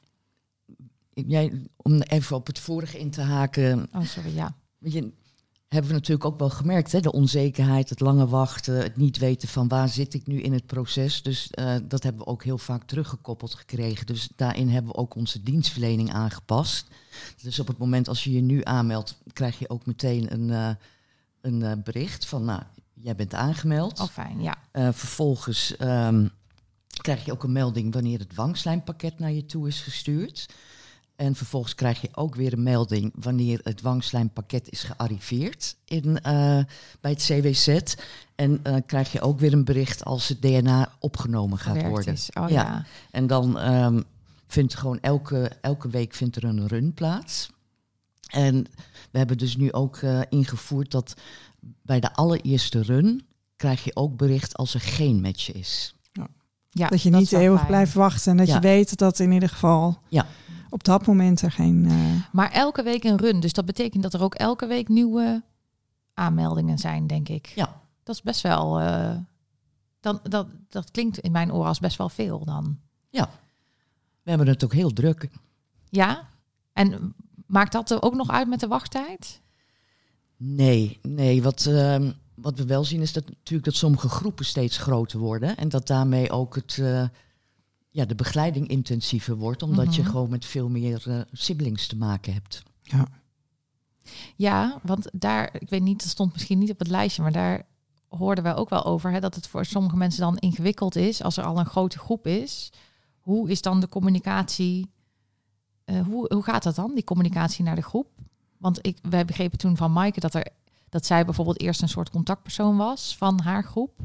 jij, 1.13 1.67
om 1.75 2.01
even 2.01 2.35
op 2.35 2.47
het 2.47 2.59
vorige 2.59 2.99
in 2.99 3.11
te 3.11 3.21
haken, 3.21 3.89
Oh, 3.93 4.03
sorry, 4.05 4.35
ja. 4.35 4.55
weet 4.77 4.93
je, 4.93 5.11
hebben 5.71 5.89
we 5.89 5.97
natuurlijk 5.97 6.25
ook 6.25 6.39
wel 6.39 6.49
gemerkt, 6.49 6.91
hè? 6.91 6.99
de 6.99 7.11
onzekerheid, 7.11 7.89
het 7.89 7.99
lange 7.99 8.27
wachten, 8.27 8.75
het 8.75 8.97
niet 8.97 9.17
weten 9.17 9.47
van 9.47 9.67
waar 9.67 9.89
zit 9.89 10.13
ik 10.13 10.27
nu 10.27 10.41
in 10.41 10.53
het 10.53 10.65
proces. 10.65 11.21
Dus 11.21 11.49
eh, 11.49 11.75
dat 11.83 12.03
hebben 12.03 12.25
we 12.25 12.31
ook 12.31 12.43
heel 12.43 12.57
vaak 12.57 12.83
teruggekoppeld 12.83 13.53
gekregen. 13.53 14.05
Dus 14.05 14.29
daarin 14.35 14.69
hebben 14.69 14.91
we 14.91 14.97
ook 14.97 15.15
onze 15.15 15.43
dienstverlening 15.43 16.13
aangepast. 16.13 16.87
Dus 17.41 17.59
op 17.59 17.67
het 17.67 17.77
moment 17.77 18.07
als 18.07 18.23
je 18.23 18.31
je 18.31 18.41
nu 18.41 18.61
aanmeldt, 18.63 19.17
krijg 19.33 19.59
je 19.59 19.69
ook 19.69 19.85
meteen 19.85 20.33
een, 20.33 20.49
eh, 20.49 20.69
een 21.41 21.63
eh, 21.63 21.71
bericht 21.83 22.25
van, 22.25 22.45
nou, 22.45 22.61
jij 22.93 23.15
bent 23.15 23.33
aangemeld. 23.33 23.99
Oh, 23.99 24.07
fijn, 24.07 24.41
ja. 24.41 24.57
Vervolgens 24.93 25.77
ehm, 25.77 26.27
krijg 27.01 27.25
je 27.25 27.31
ook 27.31 27.43
een 27.43 27.51
melding 27.51 27.93
wanneer 27.93 28.19
het 28.19 28.35
wangslijmpakket 28.35 29.19
naar 29.19 29.31
je 29.31 29.45
toe 29.45 29.67
is 29.67 29.81
gestuurd. 29.81 30.45
En 31.21 31.35
vervolgens 31.35 31.75
krijg 31.75 32.01
je 32.01 32.09
ook 32.13 32.35
weer 32.35 32.53
een 32.53 32.63
melding 32.63 33.11
wanneer 33.15 33.59
het 33.63 33.81
wangslijmpakket 33.81 34.69
is 34.71 34.83
gearriveerd 34.83 35.75
in, 35.85 36.21
eh, 36.21 36.59
bij 37.01 37.11
het 37.11 37.23
CWZ. 37.23 37.79
En 38.35 38.59
eh, 38.63 38.75
krijg 38.85 39.11
je 39.11 39.21
ook 39.21 39.39
weer 39.39 39.53
een 39.53 39.63
bericht 39.65 40.05
als 40.05 40.27
het 40.27 40.41
DNA 40.41 40.91
opgenomen 40.99 41.57
gaat 41.57 41.65
Verwerkt 41.73 41.89
worden. 41.89 42.13
is. 42.13 42.29
Oh, 42.33 42.49
Ja. 42.49 42.61
ja. 42.61 42.85
En 43.11 43.27
dan 43.27 43.59
ehm, 43.59 44.01
vindt 44.47 44.75
gewoon 44.75 44.99
elke, 45.01 45.51
elke 45.61 45.89
week 45.89 46.13
vindt 46.13 46.35
er 46.35 46.43
een 46.43 46.67
run 46.67 46.93
plaats. 46.93 47.49
En 48.27 48.65
we 49.11 49.17
hebben 49.17 49.37
dus 49.37 49.55
nu 49.57 49.71
ook 49.71 49.97
eh, 49.97 50.19
ingevoerd 50.29 50.91
dat 50.91 51.13
bij 51.81 51.99
de 51.99 52.13
allereerste 52.13 52.81
run 52.81 53.25
krijg 53.55 53.83
je 53.83 53.95
ook 53.95 54.17
bericht 54.17 54.57
als 54.57 54.73
er 54.73 54.81
geen 54.81 55.21
match 55.21 55.51
is. 55.53 55.95
ja 56.69 56.87
dat 56.87 57.01
je 57.01 57.09
niet 57.09 57.31
eeuwig 57.31 57.55
fijn. 57.59 57.67
blijft 57.71 57.93
wachten 57.93 58.31
en 58.31 58.37
dat 58.37 58.47
Ja. 58.47 58.53
je 58.53 58.59
weet 58.59 58.97
dat 58.97 59.19
in 59.19 59.31
ieder 59.31 59.49
geval 59.49 59.99
Ja. 60.09 60.27
Op 60.71 60.83
dat 60.83 61.05
moment 61.05 61.41
er 61.41 61.51
geen... 61.51 61.85
eh, 61.85 61.95
Maar 62.31 62.51
elke 62.51 62.83
week 62.83 63.03
een 63.03 63.17
run. 63.17 63.39
Dus 63.39 63.53
dat 63.53 63.65
betekent 63.65 64.03
dat 64.03 64.13
er 64.13 64.21
ook 64.23 64.35
elke 64.35 64.65
week 64.67 64.87
nieuwe 64.87 65.43
aanmeldingen 66.13 66.77
zijn, 66.77 67.07
denk 67.07 67.29
ik. 67.29 67.45
Ja. 67.55 67.81
Dat 68.03 68.15
is 68.15 68.21
best 68.21 68.41
wel... 68.41 68.79
eh, 68.79 69.15
dan, 69.99 70.19
dat, 70.23 70.47
dat 70.69 70.91
klinkt 70.91 71.17
in 71.17 71.31
mijn 71.31 71.53
oren 71.53 71.67
als 71.67 71.79
best 71.79 71.97
wel 71.97 72.09
veel 72.09 72.45
dan. 72.45 72.79
We 74.23 74.29
hebben 74.29 74.47
het 74.47 74.63
ook 74.63 74.73
heel 74.73 74.93
druk. 74.93 75.29
Ja? 75.89 76.27
En 76.73 77.13
maakt 77.45 77.71
dat 77.71 77.91
er 77.91 78.01
ook 78.01 78.15
nog 78.15 78.29
uit 78.29 78.47
met 78.47 78.59
de 78.59 78.67
wachttijd? 78.67 79.41
Nee, 80.37 80.99
nee. 81.01 81.43
Wat, 81.43 81.65
ehm, 81.65 82.11
wat 82.35 82.57
we 82.57 82.65
wel 82.65 82.83
zien 82.83 83.01
is 83.01 83.13
dat 83.13 83.25
natuurlijk 83.29 83.65
dat 83.65 83.75
sommige 83.75 84.09
groepen 84.09 84.45
steeds 84.45 84.77
groter 84.77 85.19
worden. 85.19 85.57
En 85.57 85.69
dat 85.69 85.87
daarmee 85.87 86.31
ook 86.31 86.55
het, 86.55 86.77
eh, 86.81 87.03
ja, 87.91 88.05
de 88.05 88.15
begeleiding 88.15 88.67
intensiever 88.67 89.35
wordt. 89.35 89.63
Omdat 89.63 89.95
je 89.95 90.01
Mhm. 90.01 90.09
gewoon 90.09 90.29
met 90.29 90.45
veel 90.45 90.69
meer 90.69 91.03
eh, 91.09 91.21
siblings 91.31 91.87
te 91.87 91.95
maken 91.97 92.33
hebt. 92.33 92.63
Ja, 94.35 94.79
want 94.83 95.09
daar, 95.13 95.49
ik 95.59 95.69
weet 95.69 95.81
niet, 95.81 95.99
dat 96.01 96.09
stond 96.09 96.33
misschien 96.33 96.59
niet 96.59 96.71
op 96.71 96.79
het 96.79 96.87
lijstje, 96.87 97.21
maar 97.21 97.31
daar 97.31 97.65
hoorden 98.07 98.43
wij 98.43 98.55
ook 98.55 98.69
wel 98.69 98.85
over, 98.85 99.11
hè, 99.11 99.19
dat 99.19 99.35
het 99.35 99.47
voor 99.47 99.65
sommige 99.65 99.97
mensen 99.97 100.21
dan 100.21 100.37
ingewikkeld 100.37 100.95
is 100.95 101.23
als 101.23 101.37
er 101.37 101.43
al 101.43 101.59
een 101.59 101.65
grote 101.65 101.99
groep 101.99 102.27
is. 102.27 102.71
Hoe 103.19 103.49
is 103.49 103.61
dan 103.61 103.79
de 103.79 103.89
communicatie? 103.89 104.89
eh, 105.83 106.01
hoe, 106.05 106.33
hoe 106.33 106.43
gaat 106.43 106.63
dat 106.63 106.75
dan, 106.75 106.93
die 106.93 107.03
communicatie 107.03 107.63
naar 107.63 107.75
de 107.75 107.81
groep? 107.81 108.07
Want 108.57 108.79
ik, 108.87 108.97
wij 109.09 109.25
begrepen 109.25 109.57
toen 109.57 109.77
van 109.77 109.91
Maaike 109.93 110.19
dat, 110.19 110.33
er, 110.33 110.47
dat 110.89 111.05
zij 111.05 111.25
bijvoorbeeld 111.25 111.61
eerst 111.61 111.81
een 111.81 111.89
soort 111.89 112.09
contactpersoon 112.09 112.77
was 112.77 113.17
van 113.17 113.39
haar 113.39 113.63
groep. 113.63 113.99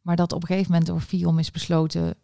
Maar 0.00 0.16
dat 0.16 0.32
op 0.32 0.40
een 0.40 0.46
gegeven 0.46 0.70
moment 0.70 0.88
door 0.90 1.00
Fion 1.00 1.38
is 1.38 1.50
besloten, 1.50 2.14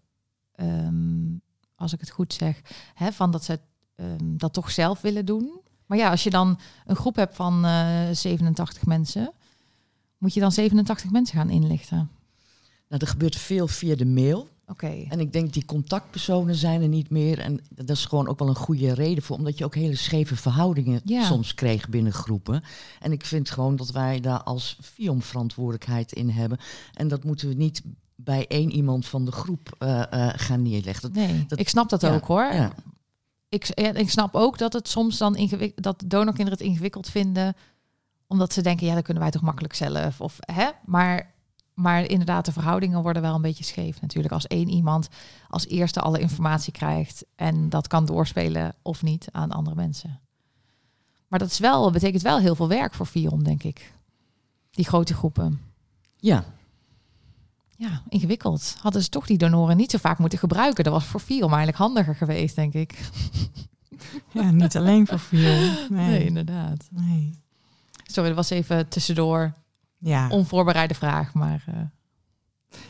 ehm, 0.61 1.37
als 1.75 1.93
ik 1.93 2.01
het 2.01 2.11
goed 2.11 2.33
zeg, 2.33 2.61
hè, 2.95 3.13
van 3.13 3.31
dat 3.31 3.45
ze 3.45 3.61
ehm, 3.95 4.37
dat 4.37 4.53
toch 4.53 4.71
zelf 4.71 5.01
willen 5.01 5.27
doen. 5.27 5.61
Maar 5.87 5.99
ja, 5.99 6.11
als 6.11 6.23
je 6.23 6.31
dan 6.31 6.59
een 6.87 6.97
groep 6.97 7.17
hebt 7.17 7.37
van 7.37 7.65
eh 7.65 8.09
87 8.13 8.87
mensen, 8.87 9.33
moet 10.19 10.35
je 10.35 10.41
dan 10.41 10.53
87 10.53 11.11
mensen 11.11 11.39
gaan 11.39 11.51
inlichten. 11.51 12.11
Nou, 12.89 13.03
er 13.03 13.07
gebeurt 13.09 13.37
veel 13.37 13.69
via 13.69 13.95
de 13.95 14.07
mail. 14.07 14.49
Oké. 14.67 15.05
En 15.09 15.21
ik 15.21 15.33
denk 15.33 15.53
die 15.53 15.65
contactpersonen 15.65 16.55
zijn 16.55 16.83
er 16.83 16.89
niet 16.89 17.11
meer. 17.11 17.39
En 17.39 17.61
dat 17.71 17.89
is 17.97 18.05
gewoon 18.05 18.29
ook 18.29 18.39
wel 18.39 18.49
een 18.49 18.55
goede 18.55 18.95
reden 18.95 19.23
voor. 19.23 19.37
Omdat 19.37 19.59
je 19.59 19.65
ook 19.65 19.75
hele 19.75 19.97
scheve 19.97 20.37
verhoudingen 20.37 21.01
Ja. 21.05 21.25
soms 21.25 21.55
kreeg 21.55 21.89
binnen 21.89 22.13
groepen. 22.13 22.63
En 23.01 23.13
ik 23.13 23.25
vind 23.25 23.51
gewoon 23.51 23.77
dat 23.77 23.91
wij 23.91 24.21
daar 24.21 24.43
als 24.43 24.79
FIOM 24.83 25.23
verantwoordelijkheid 25.23 26.13
in 26.13 26.31
hebben. 26.31 26.59
En 26.95 27.09
dat 27.09 27.25
moeten 27.25 27.49
we 27.49 27.55
niet 27.55 27.83
bij 28.25 28.47
één 28.47 28.71
iemand 28.71 29.07
van 29.07 29.25
de 29.25 29.33
groep 29.33 29.75
eh, 29.79 30.01
eh, 30.12 30.33
gaan 30.37 30.62
neerleggen. 30.62 31.03
Dat, 31.03 31.12
Nee, 31.27 31.45
dat- 31.47 31.59
ik 31.59 31.68
snap 31.68 31.89
dat 31.89 32.01
ja, 32.01 32.14
ook 32.14 32.25
hoor. 32.27 32.53
ja. 32.53 32.73
Ik, 33.49 33.68
ik 33.75 34.11
snap 34.11 34.35
ook 34.35 34.59
dat 34.59 34.73
het 34.73 34.89
soms 34.89 35.18
dan 35.18 35.37
ingewikkeld, 35.37 35.83
dat 35.85 36.03
donorkinderen 36.07 36.59
het 36.59 36.68
ingewikkeld 36.68 37.09
vinden, 37.09 37.55
omdat 38.27 38.53
ze 38.53 38.62
denken, 38.62 38.87
ja, 38.87 38.95
dat 38.95 39.03
kunnen 39.05 39.23
wij 39.23 39.33
toch 39.33 39.43
makkelijk 39.43 39.75
zelf. 39.75 40.21
Of, 40.21 40.37
hè? 40.41 40.68
Maar, 40.85 41.35
maar 41.75 42.05
inderdaad, 42.05 42.45
de 42.45 42.53
verhoudingen 42.53 43.03
worden 43.03 43.23
wel 43.23 43.35
een 43.35 43.43
beetje 43.43 43.64
scheef 43.64 44.01
natuurlijk. 44.01 44.35
Als 44.35 44.47
één 44.47 44.68
iemand 44.68 45.09
als 45.49 45.66
eerste 45.66 46.01
alle 46.01 46.18
informatie 46.21 46.73
krijgt 46.73 47.25
en 47.37 47.68
dat 47.68 47.87
kan 47.87 48.05
doorspelen 48.07 48.75
of 48.83 49.03
niet 49.03 49.29
aan 49.33 49.51
andere 49.51 49.77
mensen. 49.77 50.21
Maar 51.29 51.39
dat 51.39 51.51
is 51.51 51.59
wel, 51.59 51.91
betekent 51.91 52.23
wel 52.23 52.39
heel 52.39 52.55
veel 52.55 52.68
werk 52.68 52.95
voor 52.95 53.07
Vion, 53.07 53.43
denk 53.43 53.62
ik. 53.62 53.93
Die 54.71 54.85
grote 54.87 55.14
groepen. 55.14 55.61
ja, 56.16 56.45
Ja, 57.81 58.03
ingewikkeld. 58.09 58.76
Hadden 58.81 59.03
ze 59.03 59.09
toch 59.09 59.26
die 59.26 59.39
donoren 59.39 59.76
niet 59.76 59.91
zo 59.91 59.99
vaak 59.99 60.18
moeten 60.18 60.39
gebruiken. 60.39 60.85
Dat 60.85 60.93
was 60.93 61.05
voor 61.05 61.20
Vion 61.20 61.49
eigenlijk 61.49 61.76
handiger 61.78 62.14
geweest, 62.14 62.55
denk 62.57 62.72
ik. 62.74 62.99
Ja, 64.33 64.51
niet 64.51 64.76
alleen 64.76 65.07
voor 65.07 65.18
veel. 65.18 65.41
Nee. 65.41 66.09
Nee, 66.09 66.24
inderdaad. 66.24 66.89
nee. 66.91 67.39
Sorry, 68.05 68.28
dat 68.28 68.37
was 68.39 68.51
even 68.51 68.89
tussendoor. 68.89 69.53
Ja. 69.99 70.28
Onvoorbereide 70.28 70.95
vraag, 70.95 71.35
maar... 71.35 71.64
eh, 71.66 71.74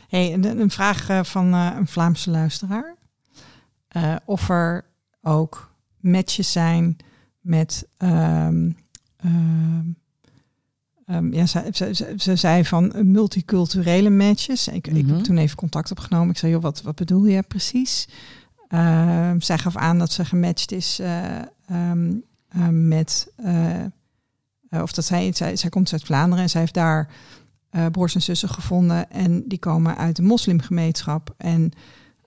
Hey, 0.07 0.33
een, 0.33 0.59
een 0.59 0.69
vraag 0.71 1.09
eh, 1.09 1.23
van 1.23 1.53
eh, 1.53 1.71
een 1.75 1.87
Vlaamse 1.87 2.29
luisteraar. 2.31 2.95
Of 4.25 4.49
er 4.49 4.85
ook 5.21 5.73
matches 5.99 6.51
zijn 6.51 6.97
met. 7.39 7.87
ehm, 7.97 8.69
ehm, 11.11 11.33
ja, 11.33 11.45
ze, 11.45 11.69
ze, 11.71 11.93
ze, 11.95 12.13
ze 12.17 12.35
zei 12.35 12.65
van 12.65 12.93
multiculturele 13.11 14.09
matches. 14.09 14.67
Ik, 14.67 14.87
ik 14.87 15.05
Mhm. 15.05 15.13
heb 15.15 15.23
toen 15.23 15.37
even 15.37 15.57
contact 15.57 15.91
opgenomen. 15.91 16.29
Ik 16.29 16.37
zei, 16.37 16.51
joh, 16.51 16.61
wat, 16.61 16.81
wat 16.81 16.95
bedoel 16.95 17.25
je 17.25 17.41
precies? 17.43 18.07
Ehm, 18.67 19.39
zij 19.39 19.57
gaf 19.57 19.75
aan 19.77 19.99
dat 19.99 20.11
ze 20.11 20.25
gematcht 20.25 20.71
is 20.71 20.99
eh, 20.99 21.35
ehm, 21.67 22.13
eh, 22.47 22.67
met. 22.69 23.31
eh, 23.35 23.79
eh, 24.69 24.81
of 24.81 24.91
dat 24.91 25.05
zij, 25.05 25.31
zij, 25.33 25.55
zij 25.55 25.69
komt 25.69 25.91
uit 25.93 26.03
Vlaanderen 26.03 26.43
en 26.43 26.49
zij 26.49 26.61
heeft 26.61 26.73
daar 26.73 27.09
eh 27.69 27.85
broers 27.91 28.15
en 28.15 28.21
zussen 28.21 28.49
gevonden. 28.49 29.11
En 29.11 29.43
die 29.47 29.59
komen 29.59 29.97
uit 29.97 30.17
een 30.17 30.25
moslimgemeenschap. 30.25 31.33
En 31.37 31.71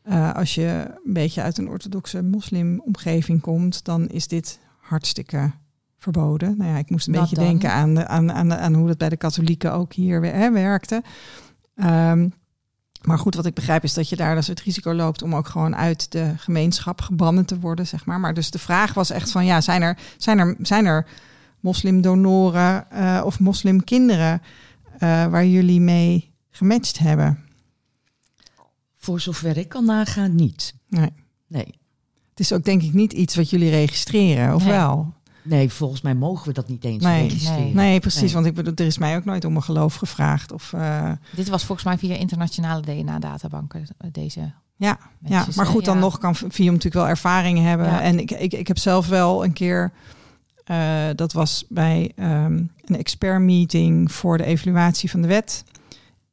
eh, 0.03 0.35
als 0.35 0.55
je 0.55 0.85
een 1.05 1.13
beetje 1.13 1.43
uit 1.43 1.59
een 1.59 1.69
orthodoxe 1.69 2.23
moslimomgeving 2.23 3.41
komt, 3.41 3.85
dan 3.85 4.09
is 4.09 4.29
dit 4.29 4.59
hartstikke 4.81 5.51
verboden. 6.05 6.55
Nou 6.59 6.71
ja, 6.71 6.79
ik 6.79 6.91
moest 6.91 7.07
een 7.07 7.13
Wat 7.13 7.23
beetje 7.23 7.37
dan? 7.37 7.45
denken 7.45 7.73
aan, 7.73 7.95
de, 7.95 8.07
aan, 8.07 8.33
aan, 8.33 8.55
aan 8.55 8.75
hoe 8.75 8.87
dat 8.87 8.99
bij 8.99 9.09
de 9.09 9.17
katholieken 9.17 9.73
ook 9.73 9.93
hier 9.93 10.23
hè, 10.23 10.51
werkte. 10.53 11.03
Ehm, 11.77 12.29
maar 13.03 13.19
goed, 13.19 13.35
wat 13.35 13.47
ik 13.47 13.55
begrijp 13.55 13.85
is 13.85 13.95
dat 13.95 14.09
je 14.09 14.17
daar 14.17 14.35
dus 14.35 14.47
het 14.47 14.61
risico 14.61 14.95
loopt 14.95 15.23
om 15.23 15.35
ook 15.35 15.49
gewoon 15.49 15.77
uit 15.77 16.13
de 16.13 16.33
gemeenschap 16.37 17.01
gebannen 17.01 17.45
te 17.47 17.59
worden, 17.59 17.87
zeg 17.87 18.05
maar. 18.07 18.21
Maar 18.21 18.35
dus 18.35 18.51
de 18.51 18.59
vraag 18.59 18.95
was 18.95 19.11
echt 19.11 19.31
van, 19.31 19.45
ja, 19.45 19.61
zijn 19.61 19.83
er, 19.83 19.99
zijn 20.17 20.39
er, 20.39 20.57
zijn 20.61 20.87
er 20.87 21.07
moslimdonoren 21.61 22.91
eh, 22.91 23.23
of 23.25 23.41
moslimkinderen 23.41 24.43
eh, 24.99 25.27
waar 25.27 25.47
jullie 25.47 25.81
mee 25.81 26.33
gematcht 26.51 26.99
hebben? 26.99 27.39
voor 29.05 29.21
zover 29.21 29.57
ik 29.57 29.69
kan 29.69 29.85
nagaan, 29.85 30.35
niet. 30.35 30.75
Nee. 30.89 31.13
Nee. 31.47 31.79
Het 32.31 32.41
is 32.41 32.53
ook 32.53 32.65
denk 32.65 32.83
ik 32.83 32.93
niet 32.93 33.13
iets 33.13 33.35
wat 33.35 33.51
jullie 33.51 33.71
registreren, 33.71 34.55
of 34.55 34.63
Nee. 34.65 34.73
wel? 34.73 35.15
Nee, 35.45 35.71
volgens 35.73 36.01
mij 36.01 36.15
mogen 36.15 36.47
we 36.47 36.53
dat 36.53 36.69
niet 36.69 36.85
eens 36.85 37.05
Nee. 37.05 37.23
registreren. 37.23 37.75
Nee, 37.75 38.01
precies. 38.01 38.21
Nee. 38.23 38.33
Want 38.33 38.47
ik 38.47 38.55
bedoel, 38.55 38.73
er 38.75 38.87
is 38.87 38.99
mij 38.99 39.17
ook 39.17 39.25
nooit 39.25 39.45
om 39.45 39.53
mijn 39.53 39.65
geloof 39.65 39.95
gevraagd. 39.95 40.53
Of, 40.53 40.73
eh, 40.73 41.13
dit 41.37 41.49
was 41.49 41.65
volgens 41.65 41.87
mij 41.87 41.99
via 41.99 42.15
internationale 42.17 42.83
DNA-databanken, 42.83 43.85
eh, 43.99 44.09
deze 44.13 44.53
ja, 44.77 44.99
ja, 45.25 45.47
maar 45.57 45.67
goed, 45.67 45.85
dan 45.85 45.95
Ja. 45.95 46.01
nog 46.01 46.19
kan 46.19 46.35
Vium 46.37 46.67
natuurlijk 46.73 46.95
wel 46.95 47.09
ervaring 47.09 47.59
hebben. 47.59 47.87
Ja. 47.87 48.01
En 48.03 48.19
ik, 48.19 48.31
ik, 48.31 48.53
ik 48.53 48.67
heb 48.69 48.79
zelf 48.79 49.09
wel 49.09 49.45
een 49.45 49.53
keer, 49.53 49.93
eh, 50.65 51.05
dat 51.15 51.33
was 51.33 51.65
bij 51.69 52.13
ehm, 52.17 52.63
een 52.85 52.97
expert 52.97 53.41
meeting 53.41 54.13
voor 54.13 54.39
de 54.39 54.45
evaluatie 54.45 55.11
van 55.11 55.21
de 55.23 55.29
wet. 55.29 55.65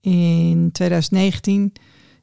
In 0.02 0.70
2019 0.72 1.74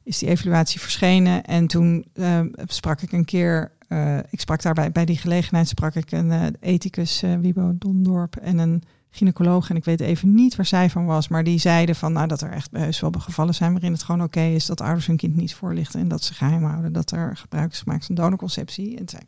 is 0.03 0.17
die 0.17 0.29
evaluatie 0.29 0.79
verschenen. 0.79 1.43
En 1.43 1.67
toen 1.67 2.05
eh, 2.13 2.39
sprak 2.65 3.01
ik 3.01 3.11
een 3.11 3.25
keer, 3.25 3.71
eh, 3.89 4.17
ik 4.29 4.39
sprak 4.39 4.61
daarbij 4.61 4.91
bij 4.91 5.05
die 5.05 5.17
gelegenheid, 5.17 5.67
sprak 5.67 5.95
ik 5.95 6.11
een 6.11 6.31
eh, 6.31 6.45
ethicus, 6.59 7.21
eh, 7.21 7.35
Wiebo 7.35 7.71
Dondorp, 7.75 8.35
en 8.35 8.57
een 8.57 8.83
gynaecoloog. 9.09 9.69
En 9.69 9.75
ik 9.75 9.85
weet 9.85 9.99
even 9.99 10.33
niet 10.33 10.55
waar 10.55 10.65
zij 10.65 10.89
van 10.89 11.05
was, 11.05 11.27
maar 11.27 11.43
die 11.43 11.59
zeiden 11.59 11.95
van 11.95 12.13
nou 12.13 12.27
dat 12.27 12.41
er 12.41 12.51
echt 12.51 12.69
heus 12.71 12.99
wel 12.99 13.11
gevallen 13.17 13.55
zijn 13.55 13.71
waarin 13.71 13.91
het 13.91 14.03
gewoon 14.03 14.23
oké 14.23 14.41
is 14.41 14.65
dat 14.65 14.81
ouders 14.81 15.05
hun 15.07 15.17
kind 15.17 15.35
niet 15.35 15.53
voorlichten 15.53 15.99
en 15.99 16.07
dat 16.07 16.23
ze 16.23 16.33
geheim 16.33 16.63
houden 16.63 16.93
dat 16.93 17.11
er 17.11 17.37
gebruik 17.37 17.71
is 17.71 17.79
gemaakt 17.79 18.05
van 18.05 18.15
donorconceptie. 18.15 18.97
En 18.97 19.09
zei 19.09 19.21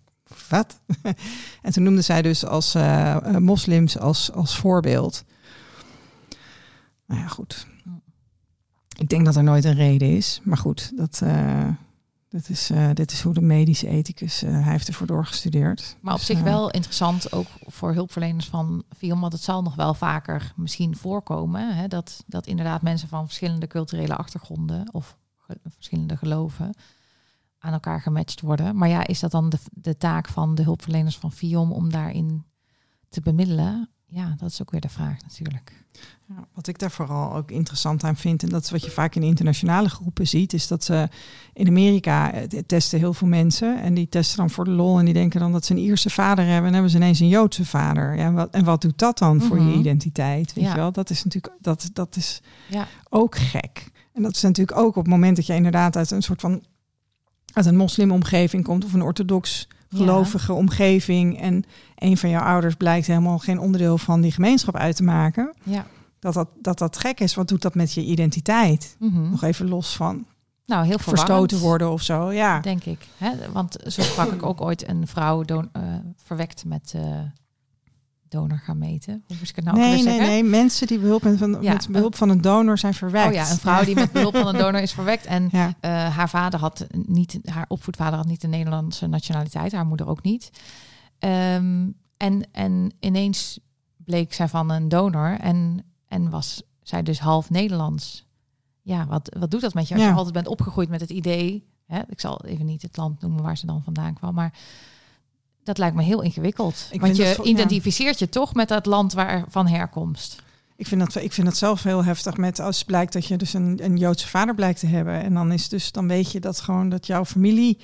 wat? 0.50 0.80
en 1.62 1.72
toen 1.72 1.84
noemde 1.84 2.02
zij 2.02 2.22
dus 2.22 2.46
als 2.46 2.78
moslims 3.40 4.00
als, 4.00 4.32
als 4.32 4.58
voorbeeld. 4.58 5.24
Nou 7.06 7.22
ja, 7.22 7.28
goed. 7.28 7.68
Ik 8.98 9.10
denk 9.10 9.26
dat 9.26 9.36
er 9.36 9.44
nooit 9.44 9.66
een 9.66 9.74
reden 9.76 10.16
is, 10.16 10.42
maar 10.44 10.58
goed, 10.58 10.92
dat, 10.96 11.22
dat 12.32 12.50
is, 12.50 12.70
eh, 12.70 12.90
dit 12.94 13.12
is 13.12 13.22
hoe 13.22 13.34
de 13.34 13.42
medische 13.42 13.88
ethicus, 13.88 14.44
eh, 14.44 14.52
hij 14.52 14.72
heeft 14.72 14.88
ervoor 14.88 15.08
doorgestudeerd. 15.08 15.98
Maar 16.02 16.14
op 16.14 16.20
Dus, 16.20 16.28
zich 16.28 16.38
eh, 16.38 16.44
wel 16.44 16.70
interessant, 16.72 17.32
ook 17.34 17.48
voor 17.66 17.94
hulpverleners 17.94 18.48
van 18.48 18.84
film, 18.98 19.20
want 19.20 19.34
het 19.34 19.42
zal 19.42 19.62
nog 19.62 19.76
wel 19.76 19.94
vaker 19.94 20.54
misschien 20.56 20.96
voorkomen, 20.96 21.76
hè, 21.76 21.88
dat, 21.88 22.24
dat 22.28 22.48
inderdaad 22.48 22.82
mensen 22.82 23.08
van 23.08 23.26
verschillende 23.26 23.68
culturele 23.68 24.16
achtergronden 24.16 24.94
of 24.94 25.18
ge- 25.38 25.60
verschillende 25.70 26.18
geloven 26.18 26.74
aan 27.60 27.74
elkaar 27.74 28.02
gematcht 28.02 28.42
worden. 28.42 28.76
Maar 28.76 28.90
ja, 28.90 29.08
is 29.08 29.20
dat 29.20 29.32
dan 29.32 29.50
de, 29.50 29.58
de 29.72 29.98
taak 29.98 30.28
van 30.28 30.56
de 30.56 30.64
hulpverleners 30.64 31.18
van 31.18 31.32
FIOM 31.32 31.72
om 31.72 31.90
daarin 31.92 32.46
te 33.10 33.22
bemiddelen? 33.22 33.90
Ja, 34.14 34.36
dat 34.38 34.50
is 34.50 34.62
ook 34.62 34.72
weer 34.72 34.82
de 34.82 34.90
vraag 34.90 35.22
natuurlijk. 35.22 35.74
Ja, 36.28 36.48
wat 36.54 36.68
ik 36.68 36.80
daar 36.80 36.92
vooral 36.92 37.36
ook 37.36 37.52
interessant 37.52 38.04
aan 38.04 38.16
vind, 38.18 38.44
en 38.44 38.50
dat 38.50 38.64
is 38.64 38.72
wat 38.72 38.84
je 38.84 38.92
vaak 38.92 39.16
in 39.16 39.24
internationale 39.24 39.90
groepen 39.90 40.28
ziet, 40.28 40.54
is 40.54 40.68
dat 40.68 40.84
ze 40.84 41.10
in 41.54 41.68
Amerika 41.68 42.34
eh, 42.34 42.60
testen 42.66 43.00
heel 43.00 43.14
veel 43.14 43.28
mensen 43.28 43.82
en 43.82 43.94
die 43.94 44.10
testen 44.10 44.38
dan 44.38 44.50
voor 44.50 44.66
de 44.66 44.72
lol 44.72 45.00
en 45.00 45.06
die 45.06 45.14
denken 45.14 45.40
dan 45.40 45.52
dat 45.52 45.66
ze 45.66 45.72
een 45.74 45.80
Ierse 45.80 46.10
vader 46.10 46.46
hebben 46.46 46.66
en 46.68 46.74
hebben 46.74 46.92
ze 46.92 46.98
ineens 46.98 47.20
een 47.20 47.28
Joodse 47.28 47.66
vader. 47.66 48.16
Ja, 48.16 48.26
en, 48.26 48.34
wat, 48.34 48.50
en 48.54 48.64
wat 48.64 48.82
doet 48.82 48.98
dat 49.00 49.18
dan 49.18 49.42
voor 49.42 49.58
je 49.58 49.64
Mhm. 49.64 49.80
identiteit? 49.80 50.54
Weet 50.54 50.64
Ja. 50.64 50.70
je 50.72 50.76
wel, 50.78 50.92
dat 50.92 51.10
is 51.10 51.24
natuurlijk 51.24 51.54
dat, 51.62 51.90
dat 51.94 52.16
is 52.16 52.42
Ja. 52.70 52.88
ook 53.10 53.38
gek. 53.38 53.90
En 54.14 54.22
dat 54.22 54.36
is 54.36 54.42
natuurlijk 54.42 54.78
ook 54.78 54.96
op 54.96 55.04
het 55.04 55.08
moment 55.14 55.36
dat 55.36 55.46
je 55.46 55.54
inderdaad 55.54 55.96
uit 55.98 56.12
een 56.12 56.22
soort 56.24 56.42
van 56.42 56.64
uit 57.54 57.66
een 57.66 57.76
moslimomgeving 57.78 58.64
komt 58.64 58.86
of 58.86 58.94
een 58.94 59.02
orthodox 59.02 59.68
Ja. 59.92 59.98
gelovige 59.98 60.54
omgeving 60.54 61.40
en 61.42 61.64
een 61.96 62.18
van 62.18 62.30
jouw 62.30 62.42
ouders 62.44 62.76
blijkt 62.76 63.08
helemaal 63.08 63.38
geen 63.40 63.60
onderdeel 63.60 63.98
van 63.98 64.22
die 64.22 64.32
gemeenschap 64.32 64.76
uit 64.76 64.96
te 64.96 65.04
maken 65.04 65.54
Ja. 65.64 65.86
dat 66.20 66.34
dat, 66.34 66.50
dat 66.62 66.78
dat 66.78 66.98
gek 66.98 67.20
is. 67.20 67.36
Wat 67.36 67.48
doet 67.48 67.62
dat 67.62 67.76
met 67.76 67.94
je 67.94 68.04
identiteit? 68.04 68.96
Mhm. 69.00 69.30
Nog 69.30 69.44
even 69.44 69.70
los 69.70 69.96
van 69.96 70.26
Nou, 70.66 70.86
heel 70.86 70.98
verstoten 70.98 71.18
verstoten 71.18 71.60
worden 71.60 71.92
of 71.92 72.02
zo. 72.02 72.32
Ja, 72.32 72.60
denk 72.60 72.84
ik. 72.84 73.08
Hè? 73.18 73.32
Want 73.52 73.78
zo 73.88 74.02
sprak 74.02 74.32
ik 74.32 74.44
ook 74.44 74.62
ooit 74.62 74.88
een 74.88 75.08
vrouw 75.08 75.44
eh, 75.44 75.60
verwekt 76.24 76.66
met 76.66 76.94
eh 78.34 78.40
donorgameten. 78.40 79.24
Hoe 79.28 79.36
moest 79.38 79.50
ik 79.50 79.56
het 79.56 79.66
nou 79.66 79.78
nee, 79.78 79.90
nee, 79.94 80.04
zeggen? 80.04 80.28
nee. 80.28 80.44
Mensen 80.44 80.88
die 80.88 81.00
behulp, 81.00 81.24
met, 81.24 81.38
van, 81.38 81.58
Ja, 81.62 81.74
met 81.74 81.88
behulp 81.90 82.16
van 82.16 82.30
een 82.30 82.42
donor 82.42 82.78
zijn 82.78 82.94
verwekt. 82.94 83.28
Oh 83.28 83.34
ja, 83.34 83.52
een 83.52 83.58
vrouw 83.58 83.84
die 83.84 83.96
met 83.96 84.12
behulp 84.12 84.36
van 84.36 84.48
een 84.48 84.58
donor 84.58 84.82
is 84.82 84.92
verwekt. 84.94 85.26
En 85.26 85.50
Ja, 85.52 85.74
eh, 85.80 85.92
haar 86.16 86.30
vader 86.30 86.60
had 86.60 86.88
niet, 86.92 87.40
haar 87.46 87.66
opvoedvader 87.68 88.18
had 88.18 88.28
niet 88.28 88.42
de 88.42 88.48
Nederlandse 88.48 89.08
nationaliteit, 89.08 89.72
haar 89.72 89.86
moeder 89.86 90.08
ook 90.08 90.24
niet. 90.24 90.52
Ehm, 91.20 91.90
en, 92.18 92.48
en 92.52 92.92
ineens 93.00 93.60
bleek 93.98 94.34
zij 94.34 94.48
van 94.48 94.70
een 94.72 94.90
donor 94.90 95.38
en, 95.40 95.84
en 96.08 96.30
was 96.30 96.64
zij 96.82 97.04
dus 97.04 97.20
half 97.20 97.50
Nederlands. 97.50 98.26
Ja, 98.82 99.06
wat, 99.06 99.36
wat 99.40 99.52
doet 99.52 99.62
dat 99.62 99.74
met 99.74 99.88
je 99.88 99.94
als 99.94 100.04
Ja. 100.04 100.10
je 100.10 100.16
altijd 100.16 100.34
bent 100.34 100.48
opgegroeid 100.48 100.90
met 100.90 101.02
het 101.02 101.10
idee? 101.10 101.70
Hè, 101.86 102.00
ik 102.08 102.20
zal 102.20 102.42
even 102.46 102.66
niet 102.66 102.82
het 102.82 102.98
land 102.98 103.22
noemen 103.22 103.44
waar 103.44 103.58
ze 103.58 103.66
dan 103.66 103.84
vandaan 103.84 104.14
kwam, 104.14 104.34
maar 104.34 104.54
dat 105.64 105.78
lijkt 105.78 105.96
me 105.96 106.04
heel 106.04 106.22
ingewikkeld. 106.22 106.88
Ik 106.92 107.02
want 107.02 107.16
je 107.16 107.34
voor- 107.36 107.46
identificeert 107.46 108.20
je 108.20 108.30
toch 108.30 108.54
met 108.54 108.68
dat 108.68 108.86
land 108.86 109.14
waar 109.14 109.46
van 109.50 109.68
herkomst. 109.68 110.42
ik 110.76 110.88
vind, 110.88 111.02
dat, 111.02 111.24
ik 111.24 111.32
vind 111.34 111.48
dat 111.48 111.58
zelf 111.58 111.84
heel 111.84 112.04
heftig 112.04 112.38
met 112.38 112.60
als 112.60 112.84
blijkt 112.84 113.14
dat 113.14 113.26
je 113.26 113.38
dus 113.38 113.54
een, 113.54 113.80
een 113.84 113.98
Joodse 113.98 114.28
vader 114.28 114.56
blijkt 114.56 114.80
te 114.80 114.88
hebben. 114.88 115.22
En 115.24 115.34
dan 115.34 115.52
is 115.52 115.70
dus 115.70 115.92
dan 115.92 116.08
weet 116.08 116.32
je 116.32 116.40
dat 116.40 116.60
gewoon 116.60 116.90
dat 116.90 117.08
jouw 117.08 117.26
familie 117.26 117.78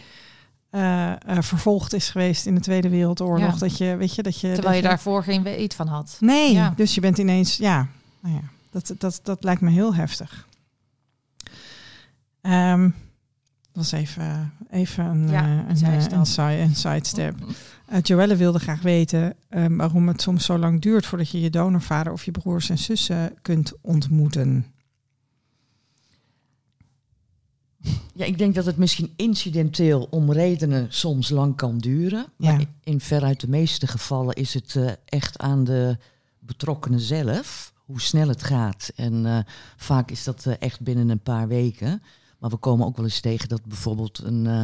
eh, 0.70 1.12
vervolgd 1.40 1.94
is 1.94 2.10
geweest 2.10 2.46
in 2.46 2.56
de 2.56 2.62
Tweede 2.62 2.90
Wereldoorlog. 2.90 3.54
Ja. 3.54 3.58
Dat 3.60 3.78
je, 3.78 3.96
weet 3.96 4.16
je, 4.16 4.24
dat 4.24 4.40
je. 4.40 4.54
Terwijl 4.54 4.76
je 4.76 4.82
daarvoor 4.82 5.24
geen 5.24 5.44
weet 5.44 5.74
van 5.74 5.88
had. 5.88 6.18
Nee, 6.20 6.54
Ja. 6.54 6.74
dus 6.76 6.96
je 6.96 7.02
bent 7.02 7.18
ineens, 7.18 7.58
ja, 7.58 7.88
nou 8.20 8.36
ja, 8.36 8.42
dat, 8.72 8.94
dat, 8.98 9.20
dat 9.24 9.44
lijkt 9.44 9.62
me 9.62 9.70
heel 9.70 9.96
heftig. 9.96 10.48
Dat 12.42 12.92
was 13.78 13.92
even, 13.92 14.54
even 14.70 15.06
een, 15.06 15.30
Ja, 15.30 15.44
eh, 15.44 15.50
een 15.52 15.60
een, 15.60 15.70
eh, 15.70 15.76
zijstap. 15.76 16.20
een, 16.20 16.26
si- 16.26 16.42
een 16.42 16.76
sidestep. 16.76 17.36
Eh, 17.86 18.02
Joelle 18.02 18.36
wilde 18.36 18.60
graag 18.60 18.82
weten 18.82 19.36
waarom 19.68 20.08
het 20.08 20.22
soms 20.22 20.46
zo 20.46 20.58
lang 20.58 20.82
duurt 20.82 21.06
voordat 21.06 21.30
je 21.30 21.42
je 21.42 21.50
donorvader 21.50 22.14
of 22.14 22.24
je 22.26 22.32
broers 22.32 22.70
en 22.70 22.78
zussen 22.78 23.34
kunt 23.42 23.74
ontmoeten. 23.82 24.66
Ja, 28.14 28.26
ik 28.26 28.38
denk 28.38 28.56
dat 28.56 28.66
het 28.66 28.78
misschien 28.78 29.14
incidenteel 29.16 30.08
om 30.10 30.32
redenen 30.32 30.88
soms 30.90 31.30
lang 31.30 31.56
kan 31.56 31.78
duren. 31.78 32.26
Ja. 32.38 32.52
Maar 32.52 32.66
in 32.84 33.00
veruit 33.00 33.40
de 33.40 33.50
meeste 33.50 33.88
gevallen 33.88 34.36
is 34.36 34.54
het 34.54 34.98
echt 35.06 35.38
aan 35.40 35.64
de 35.64 35.98
betrokkenen 36.40 37.00
zelf 37.00 37.74
hoe 37.86 38.02
snel 38.02 38.28
het 38.28 38.44
gaat. 38.44 38.92
En 38.96 39.46
vaak 39.78 40.12
is 40.12 40.24
dat 40.24 40.46
echt 40.46 40.82
binnen 40.82 41.10
een 41.10 41.20
paar 41.24 41.48
weken. 41.48 42.02
Maar 42.40 42.50
we 42.50 42.58
komen 42.58 42.86
ook 42.86 42.96
wel 42.96 43.06
eens 43.06 43.20
tegen 43.20 43.50
dat 43.50 43.66
bijvoorbeeld 43.66 44.20
een 44.24 44.48
eh, 44.48 44.64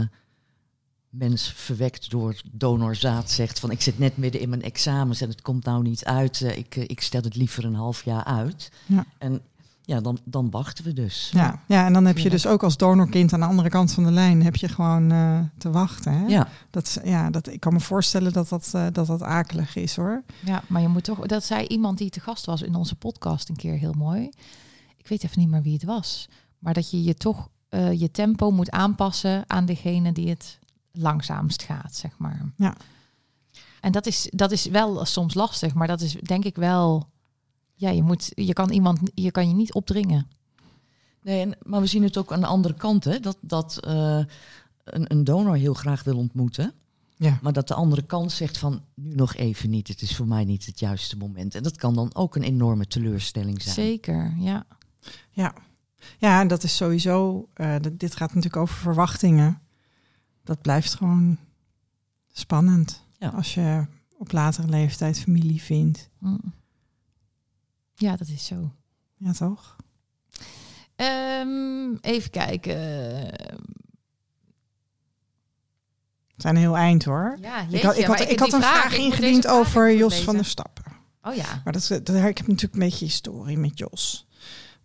mens 1.09 1.51
verwekt 1.55 2.09
door 2.09 2.41
donorzaad 2.51 3.30
zegt 3.30 3.59
van 3.59 3.71
ik 3.71 3.82
zit 3.82 3.99
net 3.99 4.17
midden 4.17 4.41
in 4.41 4.49
mijn 4.49 4.61
examens 4.61 5.21
en 5.21 5.30
het 5.30 5.41
komt 5.41 5.65
nou 5.65 5.82
niet 5.84 6.05
uit. 6.05 6.41
eh, 6.41 6.57
ik, 6.57 6.76
eh, 6.76 6.84
ik 6.88 7.01
stel 7.01 7.21
het 7.21 7.36
liever 7.36 7.65
een 7.65 7.76
half 7.76 8.03
jaar 8.03 8.24
uit. 8.24 8.71
Ja. 8.86 9.05
En 9.17 9.41
ja, 9.86 10.01
dan, 10.01 10.17
dan 10.24 10.49
wachten 10.49 10.84
we 10.84 10.93
dus. 10.93 11.30
Ja, 11.34 11.61
ja, 11.67 11.86
en 11.86 11.93
dan 11.93 12.05
heb 12.05 12.17
je 12.17 12.30
dus 12.30 12.47
ook 12.47 12.63
als 12.63 12.78
donorkind 12.78 13.34
aan 13.34 13.39
de 13.39 13.45
andere 13.45 13.69
kant 13.69 13.91
van 13.91 14.03
de 14.03 14.11
lijn 14.11 14.43
heb 14.43 14.55
je 14.55 14.67
gewoon 14.67 15.11
eh, 15.11 15.39
te 15.57 15.71
wachten. 15.71 16.13
Hè? 16.13 16.26
Ja. 16.26 16.47
Dat, 16.69 16.86
is- 16.88 16.97
ja, 17.03 17.30
dat, 17.30 17.47
ik 17.47 17.59
kan 17.59 17.74
me 17.74 17.80
voorstellen 17.80 18.34
dat 18.34 18.49
dat, 18.49 18.69
dat 18.91 19.07
dat 19.07 19.21
akelig 19.21 19.76
is 19.76 19.95
hoor. 19.95 20.24
Ja, 20.45 20.63
maar 20.67 20.82
je 20.82 20.88
moet 20.88 21.03
toch. 21.03 21.19
Dat 21.19 21.43
zei 21.43 21.67
iemand 21.67 21.97
die 21.97 22.09
te 22.09 22.19
gast 22.19 22.45
was 22.45 22.61
in 22.61 22.76
onze 22.76 22.95
podcast 22.95 23.49
een 23.49 23.55
keer 23.55 23.78
heel 23.78 23.93
mooi. 23.97 24.30
Ik 24.97 25.07
weet 25.07 25.24
even 25.24 25.39
niet 25.39 25.49
meer 25.49 25.61
wie 25.61 25.74
het 25.74 25.84
was. 25.84 26.30
Maar 26.59 26.74
dat 26.74 26.91
je 26.91 27.03
je 27.03 27.13
toch 27.15 27.49
eh, 27.74 27.99
je 27.99 28.11
tempo 28.11 28.51
moet 28.51 28.71
aanpassen 28.71 29.43
aan 29.47 29.65
degene 29.65 30.11
die 30.11 30.30
het 30.30 30.59
langzaamst 30.91 31.63
gaat, 31.63 31.95
zeg 31.95 32.17
maar. 32.17 32.51
Ja. 32.57 32.76
En 33.82 33.91
dat 33.91 34.05
is, 34.05 34.28
dat 34.32 34.51
is 34.51 34.65
wel 34.65 35.05
soms 35.05 35.34
lastig, 35.34 35.74
maar 35.74 35.88
dat 35.88 36.01
is 36.01 36.13
denk 36.13 36.45
ik 36.45 36.55
wel. 36.55 37.09
Ja, 37.74 37.89
je 37.89 38.03
moet, 38.03 38.32
je 38.36 38.53
kan 38.53 38.69
iemand, 38.69 38.99
je 39.13 39.32
kan 39.32 39.47
je 39.47 39.53
niet 39.53 39.74
opdringen. 39.74 40.28
Nee, 41.21 41.41
en, 41.41 41.57
maar 41.61 41.82
we 41.82 41.88
zien 41.88 42.03
het 42.03 42.17
ook 42.17 42.32
aan 42.32 42.39
de 42.39 42.47
andere 42.47 42.74
kant, 42.74 43.03
hè, 43.03 43.19
dat, 43.19 43.38
dat 43.41 43.78
eh, 43.80 44.24
een, 44.84 45.11
een 45.11 45.24
donor 45.24 45.55
heel 45.55 45.74
graag 45.74 46.03
wil 46.03 46.17
ontmoeten. 46.17 46.74
Ja. 47.15 47.39
Maar 47.41 47.53
dat 47.53 47.67
de 47.67 47.74
andere 47.74 48.01
kant 48.01 48.32
zegt 48.32 48.57
van 48.57 48.82
nu 48.93 49.15
nog 49.15 49.36
even 49.36 49.69
niet, 49.69 49.88
het 49.88 50.01
is 50.01 50.15
voor 50.15 50.28
mij 50.28 50.43
niet 50.43 50.65
het 50.65 50.80
juiste 50.80 51.17
moment. 51.17 51.55
En 51.55 51.63
dat 51.63 51.78
kan 51.78 51.95
dan 51.95 52.15
ook 52.15 52.36
een 52.36 52.43
enorme 52.43 52.88
teleurstelling 52.88 53.61
zijn. 53.61 53.76
Zeker, 53.76 54.36
ja. 54.38 54.65
Ja, 55.32 55.53
ja 56.18 56.39
en 56.41 56.47
dat 56.47 56.64
is 56.64 56.76
sowieso. 56.76 57.47
eh, 57.54 57.76
dit 57.91 58.16
gaat 58.16 58.28
natuurlijk 58.34 58.62
over 58.62 58.76
verwachtingen. 58.76 59.62
Dat 60.43 60.62
blijft 60.62 60.93
gewoon 60.95 61.38
spannend. 62.32 63.04
Ja. 63.18 63.28
Als 63.30 63.54
je 63.54 63.86
op 64.18 64.32
latere 64.32 64.68
leeftijd 64.68 65.20
familie 65.20 65.62
vindt. 65.62 66.10
Mm. 66.20 66.54
Ja, 67.95 68.16
dat 68.16 68.28
is 68.28 68.45
zo. 68.45 68.72
Ja, 69.18 69.32
toch? 69.32 69.76
Ehm, 70.95 71.95
even 72.01 72.30
kijken. 72.30 72.72
We 76.36 76.41
zijn 76.41 76.56
een 76.56 76.62
heel 76.62 76.78
eind 76.78 77.04
hoor. 77.06 77.38
Ja, 77.41 77.62
ik 77.70 77.82
had, 77.84 77.97
ik 77.97 78.06
had, 78.06 78.20
ik 78.20 78.39
een 78.39 78.49
vraag- 78.49 78.97
ingediend 78.97 79.47
over 79.47 79.95
Jos 79.95 80.24
van 80.24 80.36
der. 80.36 80.45
Stappen. 80.45 80.84
Oh 81.22 81.36
ja. 81.36 81.62
Maar 81.64 81.74
dat, 81.74 81.89
ik 81.89 82.08
heb 82.38 82.47
natuurlijk 82.47 82.74
een 82.74 82.80
beetje 82.80 83.06
historie 83.06 83.58
met 83.58 83.78
Jos. 83.78 84.28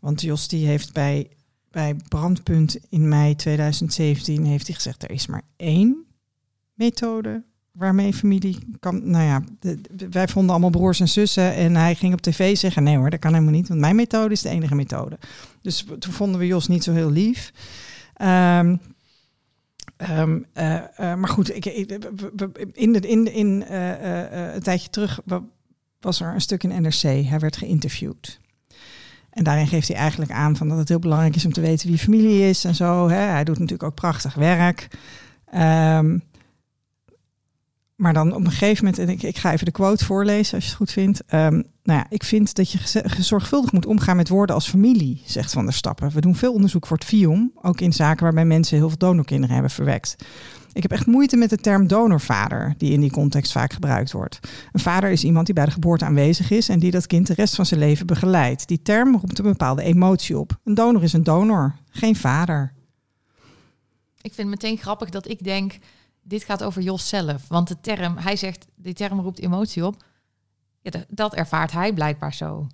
Want 0.00 0.20
Jos 0.20 0.48
die 0.48 0.66
heeft 0.66 0.92
bij, 0.92 1.30
bij 1.70 1.96
Brandpunt 2.08 2.78
in 2.88 3.08
mei 3.08 3.36
2017 3.36 4.44
heeft 4.44 4.66
hij 4.66 4.76
gezegd... 4.76 5.02
er 5.02 5.10
is 5.10 5.26
maar 5.26 5.42
één 5.56 6.04
methode 6.74 7.44
waarmee 7.72 8.14
familie 8.14 8.58
kan... 8.80 9.10
Nou 9.10 9.24
ja, 9.24 9.42
wij 10.10 10.28
vonden 10.28 10.50
allemaal 10.50 10.70
broers 10.70 11.00
en 11.00 11.08
zussen. 11.08 11.54
En 11.54 11.76
hij 11.76 11.94
ging 11.94 12.12
op 12.12 12.20
tv 12.20 12.56
zeggen... 12.56 12.82
nee 12.82 12.96
hoor, 12.96 13.10
dat 13.10 13.20
kan 13.20 13.32
helemaal 13.32 13.52
niet. 13.54 13.68
Want 13.68 13.80
mijn 13.80 13.96
methode 13.96 14.32
is 14.32 14.42
de 14.42 14.48
enige 14.48 14.74
methode. 14.74 15.18
Dus 15.62 15.84
toen 15.98 16.12
vonden 16.12 16.40
we 16.40 16.46
Jos 16.46 16.68
niet 16.68 16.84
zo 16.84 16.92
heel 16.92 17.10
lief. 17.10 17.52
Ehm, 18.14 18.76
ehm, 19.96 20.38
eh, 20.52 20.74
eh, 20.76 21.18
maar 21.18 21.28
goed, 21.28 21.56
ik, 21.56 21.66
in, 22.72 22.92
de, 22.92 23.00
in, 23.32 23.64
eh, 23.64 24.54
een 24.54 24.62
tijdje 24.62 24.90
terug 24.90 25.20
wa- 25.24 25.44
was 26.00 26.20
er 26.20 26.34
een 26.34 26.40
stuk 26.40 26.62
in 26.64 26.82
NRC. 26.82 27.00
Hij 27.02 27.38
werd 27.38 27.56
geïnterviewd. 27.56 28.40
En 29.30 29.44
daarin 29.44 29.66
geeft 29.66 29.88
hij 29.88 29.96
eigenlijk 29.96 30.30
aan 30.30 30.56
van 30.56 30.68
dat 30.68 30.78
het 30.78 30.88
heel 30.88 30.98
belangrijk 30.98 31.36
is 31.36 31.44
om 31.44 31.52
te 31.52 31.60
weten 31.60 31.88
wie 31.88 31.98
familie 31.98 32.48
is 32.48 32.64
en 32.64 32.74
zo. 32.74 33.08
Hè. 33.08 33.16
Hij 33.16 33.44
doet 33.44 33.58
natuurlijk 33.58 33.88
ook 33.88 33.94
prachtig 33.94 34.34
werk. 34.34 34.88
Ehm, 35.50 36.18
maar 37.94 38.12
dan 38.12 38.34
op 38.34 38.44
een 38.44 38.50
gegeven 38.50 38.84
moment, 38.84 39.02
en 39.02 39.08
ik, 39.08 39.22
ik 39.22 39.38
ga 39.38 39.52
even 39.52 39.64
de 39.64 39.70
quote 39.70 40.04
voorlezen 40.04 40.54
als 40.54 40.64
je 40.64 40.68
het 40.68 40.78
goed 40.78 40.92
vindt. 40.92 41.22
Ehm, 41.26 41.54
nou 41.82 41.98
ja, 41.98 42.06
ik 42.08 42.24
vind 42.24 42.54
dat 42.54 42.70
je 42.70 42.78
zorgvuldig 43.20 43.72
moet 43.72 43.86
omgaan 43.86 44.16
met 44.16 44.28
woorden 44.28 44.54
als 44.54 44.68
familie, 44.68 45.22
zegt 45.26 45.52
Van 45.52 45.64
der 45.64 45.74
Stappen. 45.74 46.10
We 46.10 46.20
doen 46.20 46.36
veel 46.36 46.52
onderzoek 46.52 46.86
voor 46.86 46.96
het 46.96 47.06
FIOM, 47.06 47.52
ook 47.62 47.80
in 47.80 47.92
zaken 47.92 48.22
waarbij 48.22 48.44
mensen 48.44 48.76
heel 48.76 48.88
veel 48.88 48.98
donorkinderen 48.98 49.54
hebben 49.54 49.72
verwekt. 49.72 50.16
Ik 50.72 50.82
heb 50.82 50.92
echt 50.92 51.06
moeite 51.06 51.36
met 51.36 51.50
de 51.50 51.56
term 51.56 51.86
donorvader, 51.86 52.74
die 52.76 52.92
in 52.92 53.00
die 53.00 53.10
context 53.10 53.52
vaak 53.52 53.72
gebruikt 53.72 54.12
wordt. 54.12 54.38
Een 54.72 54.80
vader 54.80 55.10
is 55.10 55.24
iemand 55.24 55.46
die 55.46 55.54
bij 55.54 55.64
de 55.64 55.70
geboorte 55.70 56.04
aanwezig 56.04 56.50
is 56.50 56.68
en 56.68 56.78
die 56.78 56.90
dat 56.90 57.06
kind 57.06 57.26
de 57.26 57.34
rest 57.34 57.54
van 57.54 57.66
zijn 57.66 57.80
leven 57.80 58.06
begeleidt. 58.06 58.68
Die 58.68 58.82
term 58.82 59.12
roept 59.16 59.38
een 59.38 59.44
bepaalde 59.44 59.82
emotie 59.82 60.38
op. 60.38 60.58
Een 60.64 60.74
donor 60.74 61.02
is 61.02 61.12
een 61.12 61.22
donor, 61.22 61.74
geen 61.90 62.16
vader. 62.16 62.72
Ik 64.20 64.34
vind 64.34 64.50
het 64.50 64.62
meteen 64.62 64.76
grappig 64.78 65.10
dat 65.10 65.28
ik 65.28 65.44
denk, 65.44 65.78
dit 66.22 66.44
gaat 66.44 66.62
over 66.62 66.82
Jos 66.82 67.08
zelf. 67.08 67.48
Want 67.48 67.68
de 67.68 67.76
term, 67.80 68.16
hij 68.16 68.36
zegt, 68.36 68.66
die 68.76 68.94
term 68.94 69.20
roept 69.20 69.40
emotie 69.40 69.86
op. 69.86 69.96
Ja, 70.80 70.90
dat, 71.08 71.34
ervaart 71.34 71.72
hij 71.72 71.92
blijkbaar 71.92 72.34
zo. 72.34 72.66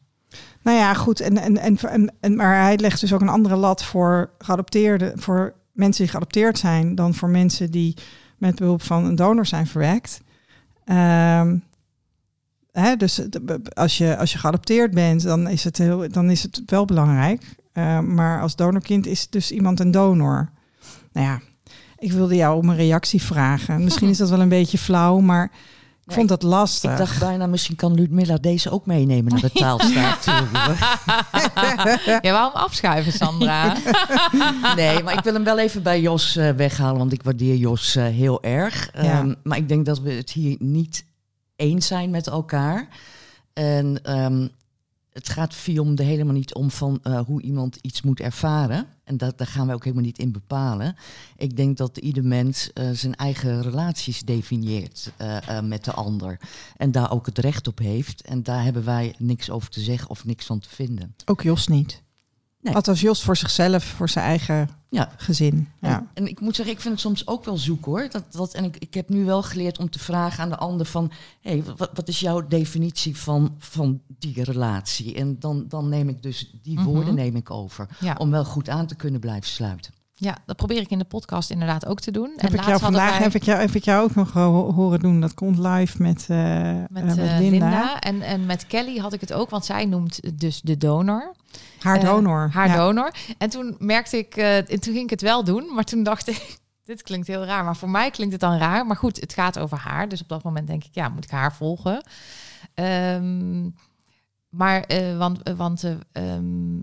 Nou 0.62 0.78
ja, 0.78 0.94
goed. 0.94 1.20
En, 1.20 1.38
en, 1.38 1.56
en, 1.58 1.78
en, 1.78 2.12
en- 2.20 2.36
maar 2.36 2.62
hij 2.62 2.78
legt 2.78 3.00
dus 3.00 3.12
ook 3.12 3.20
een 3.20 3.28
andere 3.28 3.56
lat 3.56 3.84
voor 3.84 4.30
geadopteerden, 4.38 5.18
voor 5.18 5.54
mensen 5.74 6.02
die 6.02 6.12
geadopteerd 6.12 6.58
zijn, 6.58 6.94
dan 6.94 7.14
voor 7.14 7.28
mensen 7.28 7.70
die 7.70 7.96
met 8.38 8.54
behulp 8.54 8.82
van 8.82 9.04
een 9.04 9.14
donor 9.14 9.46
zijn 9.46 9.66
verwekt. 9.66 10.20
Ehm, 10.84 11.56
hè, 12.72 12.96
dus 12.96 13.20
als 13.72 13.98
je, 13.98 14.16
als 14.16 14.32
je 14.32 14.38
geadopteerd 14.38 14.90
bent, 14.90 15.22
dan 15.22 15.48
is 15.48 15.64
het, 15.64 15.78
heel, 15.78 16.08
dan 16.08 16.30
is 16.30 16.42
het 16.42 16.62
wel 16.66 16.84
belangrijk. 16.84 17.54
Ehm, 17.72 18.14
maar 18.14 18.40
als 18.40 18.56
donorkind 18.56 19.06
is 19.06 19.28
dus 19.28 19.52
iemand 19.52 19.80
een 19.80 19.90
donor. 19.90 20.50
Nou 21.12 21.26
ja, 21.26 21.40
ik 21.98 22.12
wilde 22.12 22.34
jou 22.34 22.56
om 22.56 22.68
een 22.68 22.76
reactie 22.76 23.22
vragen. 23.22 23.84
Misschien 23.84 24.08
is 24.08 24.18
dat 24.18 24.30
wel 24.30 24.40
een 24.40 24.48
beetje 24.48 24.78
flauw, 24.78 25.20
maar 25.20 25.50
ik 26.06 26.12
vond 26.12 26.28
dat 26.28 26.42
lastig. 26.42 26.90
Ik 26.90 26.96
dacht 26.96 27.18
bijna, 27.18 27.46
misschien 27.46 27.76
kan 27.76 27.94
Ludmilla 27.94 28.36
deze 28.36 28.70
ook 28.70 28.86
meenemen 28.86 29.32
naar 29.32 29.40
de 29.40 29.50
taalstaat. 29.60 30.24
Ja, 32.22 32.32
waarom 32.32 32.52
afschuiven, 32.52 33.12
Sandra? 33.12 33.76
nee, 34.76 35.02
maar 35.02 35.14
ik 35.14 35.24
wil 35.24 35.32
hem 35.32 35.44
wel 35.44 35.58
even 35.58 35.82
bij 35.82 36.00
Jos 36.00 36.36
eh, 36.36 36.50
weghalen, 36.50 36.98
want 36.98 37.12
ik 37.12 37.22
waardeer 37.22 37.56
Jos 37.56 37.96
eh, 37.96 38.04
heel 38.04 38.42
erg. 38.42 38.90
Ja. 38.92 39.00
Ehm, 39.02 39.34
maar 39.42 39.58
ik 39.58 39.68
denk 39.68 39.86
dat 39.86 40.00
we 40.00 40.12
het 40.12 40.30
hier 40.30 40.56
niet 40.58 41.04
eens 41.56 41.86
zijn 41.86 42.10
met 42.10 42.26
elkaar. 42.26 42.88
En 43.52 43.98
ehm, 44.02 44.46
het 45.14 45.28
gaat 45.28 45.54
Fion 45.54 45.96
er 45.96 46.04
helemaal 46.04 46.34
niet 46.34 46.54
om 46.54 46.70
van 46.70 46.98
eh, 47.02 47.20
hoe 47.20 47.42
iemand 47.42 47.76
iets 47.80 48.02
moet 48.02 48.20
ervaren. 48.20 48.86
En 49.04 49.16
dat, 49.16 49.38
daar 49.38 49.46
gaan 49.46 49.66
we 49.66 49.72
ook 49.74 49.84
helemaal 49.84 50.04
niet 50.04 50.18
in 50.18 50.32
bepalen. 50.32 50.96
Ik 51.36 51.56
denk 51.56 51.76
dat 51.76 51.96
ieder 51.96 52.24
mens 52.24 52.72
eh, 52.72 52.90
zijn 52.90 53.14
eigen 53.14 53.62
relaties 53.62 54.22
definieert 54.22 55.12
eh, 55.16 55.60
met 55.60 55.84
de 55.84 55.92
ander. 55.92 56.40
En 56.76 56.92
daar 56.92 57.10
ook 57.10 57.26
het 57.26 57.38
recht 57.38 57.66
op 57.66 57.78
heeft. 57.78 58.22
En 58.22 58.42
daar 58.42 58.64
hebben 58.64 58.84
wij 58.84 59.14
niks 59.18 59.50
over 59.50 59.70
te 59.70 59.80
zeggen 59.80 60.10
of 60.10 60.24
niks 60.24 60.46
van 60.46 60.58
te 60.58 60.68
vinden. 60.68 61.14
Ook 61.24 61.42
Jos 61.42 61.66
niet. 61.66 62.03
Nee. 62.64 62.74
Althans, 62.74 63.00
Jos 63.00 63.22
voor 63.22 63.36
zichzelf, 63.36 63.84
voor 63.84 64.08
zijn 64.08 64.24
eigen 64.24 64.68
Ja, 64.90 65.12
gezin. 65.16 65.68
Ja. 65.80 65.88
En, 65.98 66.08
en 66.14 66.26
ik 66.28 66.40
moet 66.40 66.56
zeggen, 66.56 66.74
ik 66.74 66.80
vind 66.80 66.92
het 66.94 67.02
soms 67.02 67.26
ook 67.26 67.44
wel 67.44 67.56
zoek 67.58 67.84
hoor. 67.84 68.08
Dat, 68.10 68.24
dat, 68.30 68.54
en 68.54 68.64
ik, 68.64 68.76
ik 68.76 68.94
heb 68.94 69.08
nu 69.08 69.24
wel 69.24 69.42
geleerd 69.42 69.78
om 69.78 69.90
te 69.90 69.98
vragen 69.98 70.42
aan 70.42 70.48
de 70.48 70.56
ander 70.56 70.86
van... 70.86 71.10
hé, 71.40 71.50
hey, 71.50 71.62
wat, 71.76 71.90
wat 71.94 72.08
is 72.08 72.20
jouw 72.20 72.46
definitie 72.46 73.16
van, 73.16 73.54
van 73.58 74.00
die 74.18 74.42
relatie? 74.44 75.14
En 75.14 75.38
dan, 75.38 75.64
dan 75.68 75.88
neem 75.88 76.08
ik 76.08 76.22
dus 76.22 76.50
die 76.62 76.74
Mhm. 76.78 76.84
woorden 76.84 77.14
neem 77.14 77.36
ik 77.36 77.50
over. 77.50 77.88
Ja. 78.00 78.14
Om 78.18 78.30
wel 78.30 78.44
goed 78.44 78.68
aan 78.68 78.86
te 78.86 78.94
kunnen 78.94 79.20
blijven 79.20 79.48
sluiten. 79.50 79.92
Ja, 80.16 80.36
dat 80.46 80.56
probeer 80.56 80.80
ik 80.80 80.90
in 80.90 80.98
de 80.98 81.04
podcast 81.04 81.50
inderdaad 81.50 81.86
ook 81.86 82.00
te 82.00 82.10
doen. 82.10 82.32
Heb, 82.36 82.50
ik 82.50 82.56
laatst 82.56 82.68
jou 82.68 82.80
vandaag 82.80 83.10
wij 83.10 83.18
heb, 83.18 83.34
ik 83.34 83.42
jou, 83.42 83.60
heb 83.60 83.74
ik 83.74 83.84
jou 83.84 84.04
ook 84.04 84.14
nog 84.14 84.32
ho- 84.32 84.72
horen 84.72 85.00
doen. 85.00 85.20
Dat 85.20 85.34
komt 85.34 85.58
live 85.58 86.02
met, 86.02 86.26
eh, 86.28 86.38
met, 86.88 87.02
eh, 87.02 87.08
met 87.08 87.18
eh, 87.18 87.38
Linda. 87.38 87.38
Linda. 87.40 88.00
En, 88.00 88.22
en 88.22 88.46
met 88.46 88.66
Kelly 88.66 88.98
had 88.98 89.12
ik 89.12 89.20
het 89.20 89.32
ook, 89.32 89.50
want 89.50 89.64
zij 89.64 89.84
noemt 89.84 90.38
dus 90.38 90.60
de 90.60 90.76
donor. 90.76 91.34
Haar 91.80 92.00
donor. 92.00 92.50
haar 92.52 92.68
ja. 92.68 92.76
donor. 92.76 93.14
En 93.38 93.50
toen 93.50 93.76
merkte 93.78 94.18
ik, 94.18 94.36
en 94.36 94.80
toen 94.80 94.94
ging 94.94 95.04
ik 95.04 95.10
het 95.10 95.22
wel 95.22 95.44
doen, 95.44 95.74
maar 95.74 95.84
toen 95.84 96.02
dacht 96.02 96.28
ik, 96.28 96.58
dit 96.84 97.02
klinkt 97.02 97.26
heel 97.26 97.44
raar, 97.44 97.64
maar 97.64 97.76
voor 97.76 97.90
mij 97.90 98.10
klinkt 98.10 98.32
het 98.32 98.40
dan 98.40 98.58
raar. 98.58 98.86
Maar 98.86 98.96
goed, 98.96 99.20
het 99.20 99.32
gaat 99.32 99.58
over 99.58 99.78
haar. 99.78 100.08
Dus 100.08 100.22
op 100.22 100.28
dat 100.28 100.42
moment 100.42 100.66
denk 100.66 100.84
ik, 100.84 100.94
ja, 100.94 101.08
moet 101.08 101.24
ik 101.24 101.30
haar 101.30 101.54
volgen? 101.54 102.04
Ehm, 102.74 103.68
maar, 104.48 104.84
want, 105.18 105.50
want 105.56 105.84
eh, 105.84 105.92
ehm, 106.12 106.78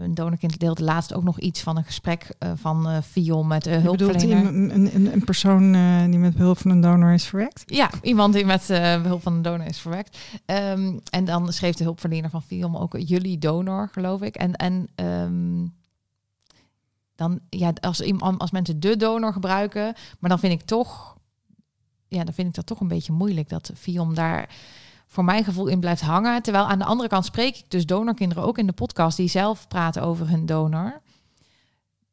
een 0.00 0.14
donorkind 0.14 0.58
deelde 0.58 0.84
laatst 0.84 1.14
ook 1.14 1.24
nog 1.24 1.40
iets 1.40 1.60
van 1.60 1.76
een 1.76 1.84
gesprek 1.84 2.34
eh, 2.38 2.52
van 2.54 2.88
eh 2.88 3.02
Fion 3.02 3.46
met 3.46 3.66
uh, 3.66 3.76
hulpverlener. 3.76 4.46
een, 4.46 4.94
een, 4.94 5.12
een, 5.12 5.24
persoon 5.24 5.72
die 6.10 6.18
met 6.18 6.36
behulp 6.36 6.58
van 6.58 6.70
een 6.70 6.80
donor 6.80 7.12
is 7.12 7.24
verwekt? 7.24 7.62
Ja, 7.66 7.90
iemand 8.02 8.34
die 8.34 8.44
met 8.44 8.70
eh, 8.70 9.02
behulp 9.02 9.22
van 9.22 9.32
een 9.32 9.42
donor 9.42 9.66
is 9.66 9.80
verwekt. 9.80 10.18
Ehm, 10.46 10.98
en 11.10 11.24
dan 11.24 11.52
schreef 11.52 11.74
de 11.74 11.84
hulpverlener 11.84 12.30
van 12.30 12.42
Fion 12.42 12.78
ook 12.78 12.96
jullie 12.98 13.38
donor, 13.38 13.88
geloof 13.92 14.22
ik. 14.22 14.36
En, 14.36 14.54
en 14.54 14.88
ehm, 14.94 15.66
dan, 17.14 17.40
ja, 17.48 17.72
als, 17.80 18.12
als 18.38 18.50
mensen 18.50 18.80
de 18.80 18.96
donor 18.96 19.32
gebruiken, 19.32 19.94
maar 20.18 20.30
dan 20.30 20.38
vind 20.38 20.52
ik 20.52 20.66
toch, 20.66 21.16
ja, 22.08 22.24
dan 22.24 22.34
vind 22.34 22.48
ik 22.48 22.54
dat 22.54 22.66
toch 22.66 22.80
een 22.80 22.88
beetje 22.88 23.12
moeilijk 23.12 23.48
dat 23.48 23.70
Fion 23.74 24.14
daar 24.14 24.48
voor 25.10 25.24
mijn 25.24 25.44
gevoel 25.44 25.66
in 25.66 25.80
blijft 25.80 26.00
hangen. 26.00 26.42
Terwijl 26.42 26.64
aan 26.64 26.78
de 26.78 26.84
andere 26.84 27.08
kant 27.08 27.24
spreek 27.24 27.56
ik 27.56 27.64
dus 27.68 27.86
donorkinderen 27.86 28.44
ook 28.44 28.58
in 28.58 28.66
de 28.66 28.72
podcast 28.72 29.16
die 29.16 29.28
zelf 29.28 29.68
praten 29.68 30.02
over 30.02 30.28
hun 30.28 30.46
donor. 30.46 31.00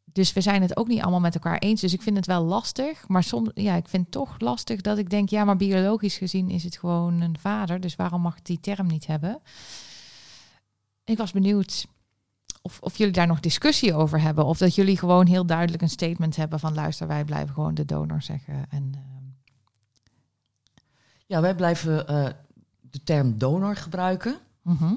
Dus 0.03 0.33
we 0.33 0.41
zijn 0.41 0.61
het 0.61 0.77
ook 0.77 0.87
niet 0.87 1.01
allemaal 1.01 1.19
met 1.19 1.33
elkaar 1.33 1.57
eens. 1.57 1.81
Dus 1.81 1.93
ik 1.93 2.01
vind 2.01 2.17
het 2.17 2.25
wel 2.25 2.43
lastig. 2.43 3.07
Maar 3.07 3.23
soms, 3.23 3.49
ja, 3.53 3.75
ik 3.75 3.87
vind 3.87 4.03
het 4.03 4.11
toch 4.11 4.39
lastig 4.39 4.81
dat 4.81 4.97
ik 4.97 5.09
denk, 5.09 5.29
ja, 5.29 5.43
maar 5.43 5.57
biologisch 5.57 6.17
gezien 6.17 6.49
is 6.49 6.63
het 6.63 6.77
gewoon 6.77 7.21
een 7.21 7.37
vader. 7.39 7.79
Dus 7.79 7.95
waarom 7.95 8.21
mag 8.21 8.37
ik 8.37 8.45
die 8.45 8.59
term 8.59 8.87
niet 8.87 9.07
hebben? 9.07 9.41
Ik 11.03 11.17
was 11.17 11.31
benieuwd 11.31 11.85
of, 12.61 12.79
of 12.81 12.97
jullie 12.97 13.13
daar 13.13 13.27
nog 13.27 13.39
discussie 13.39 13.93
over 13.93 14.21
hebben. 14.21 14.45
Of 14.45 14.57
dat 14.57 14.75
jullie 14.75 14.97
gewoon 14.97 15.27
heel 15.27 15.45
duidelijk 15.45 15.81
een 15.81 15.89
statement 15.89 16.35
hebben 16.35 16.59
van 16.59 16.73
luister, 16.73 17.07
wij 17.07 17.25
blijven 17.25 17.53
gewoon 17.53 17.73
de 17.73 17.85
donor 17.85 18.21
zeggen. 18.21 18.65
En, 18.69 18.91
ehm, 18.93 19.03
Ja, 21.25 21.41
wij 21.41 21.55
blijven 21.55 22.07
eh, 22.07 22.29
de 22.97 23.03
term 23.03 23.37
donor 23.37 23.75
gebruiken. 23.75 24.37
mhm. 24.61 24.95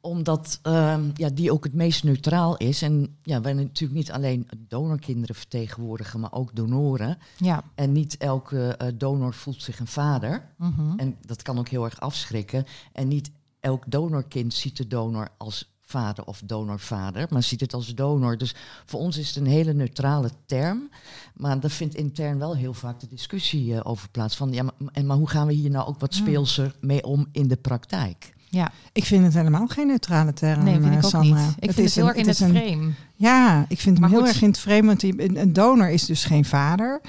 Omdat 0.00 0.58
ehm, 0.62 1.10
ja, 1.14 1.28
die 1.28 1.52
ook 1.52 1.64
het 1.64 1.74
meest 1.74 2.04
neutraal 2.04 2.56
is. 2.56 2.82
En 2.82 3.16
ja, 3.22 3.40
wij 3.40 3.52
natuurlijk 3.52 3.98
niet 3.98 4.12
alleen 4.12 4.48
donorkinderen 4.58 5.34
vertegenwoordigen, 5.34 6.20
maar 6.20 6.32
ook 6.32 6.54
donoren. 6.54 7.18
Ja. 7.36 7.64
En 7.74 7.92
niet 7.92 8.16
elke 8.16 8.76
eh, 8.76 8.88
donor 8.94 9.34
voelt 9.34 9.62
zich 9.62 9.78
een 9.78 9.86
vader. 9.86 10.54
mhm. 10.56 10.98
En 10.98 11.16
dat 11.20 11.42
kan 11.42 11.58
ook 11.58 11.68
heel 11.68 11.84
erg 11.84 12.00
afschrikken. 12.00 12.64
En 12.92 13.08
niet 13.08 13.30
elk 13.60 13.84
donorkind 13.90 14.54
ziet 14.54 14.76
de 14.76 14.86
donor 14.86 15.28
als 15.38 15.71
vader 15.92 16.24
of 16.24 16.42
donorvader, 16.44 17.26
maar 17.30 17.42
ziet 17.42 17.60
het 17.60 17.74
als 17.74 17.94
donor. 17.94 18.36
Dus 18.38 18.54
voor 18.84 19.00
ons 19.00 19.16
is 19.18 19.28
het 19.28 19.36
een 19.36 19.46
hele 19.46 19.72
neutrale 19.74 20.30
term. 20.46 20.90
Maar 21.34 21.60
daar 21.60 21.70
vindt 21.70 21.94
intern 21.94 22.38
wel 22.38 22.56
heel 22.56 22.74
vaak 22.74 23.00
de 23.00 23.06
discussie 23.08 23.74
eh, 23.74 23.80
over 23.82 24.08
plaats. 24.08 24.36
Van, 24.36 24.52
ja, 24.52 24.62
maar, 24.62 24.72
en, 24.92 25.06
maar 25.06 25.16
hoe 25.16 25.28
gaan 25.28 25.46
we 25.46 25.52
hier 25.52 25.70
nou 25.70 25.86
ook 25.88 26.00
wat 26.00 26.14
Hmm. 26.14 26.22
speelser 26.26 26.74
mee 26.80 27.02
om 27.04 27.26
in 27.32 27.48
de 27.48 27.56
praktijk? 27.56 28.34
ja. 28.48 28.72
Ik 28.92 29.04
vind 29.04 29.24
het 29.24 29.34
helemaal 29.34 29.66
geen 29.66 29.86
neutrale 29.86 30.32
term, 30.32 30.64
Nee, 30.64 30.72
vind 30.74 30.86
eh, 30.86 30.92
ik 30.92 31.04
ook 31.04 31.10
Sandra. 31.10 31.46
niet. 31.46 31.54
Ik 31.58 31.72
vind 31.72 31.86
het 31.86 31.94
heel 31.94 32.06
erg 32.08 32.16
in 32.16 32.26
het, 32.26 32.34
is 32.34 32.40
een- 32.40 32.56
frame. 32.56 32.90
Ja, 33.16 33.64
ik 33.68 33.80
vind 33.80 33.92
hem 33.98 34.00
Maar 34.00 34.10
heel 34.10 34.18
goed. 34.18 34.28
erg 34.28 34.42
in 34.42 34.48
het 34.48 34.58
vreemd, 34.58 34.86
want 34.86 35.00
die, 35.00 35.22
een, 35.22 35.36
een 35.40 35.52
donor 35.52 35.88
is 35.90 36.06
dus 36.06 36.24
geen 36.24 36.44
vader. 36.44 37.00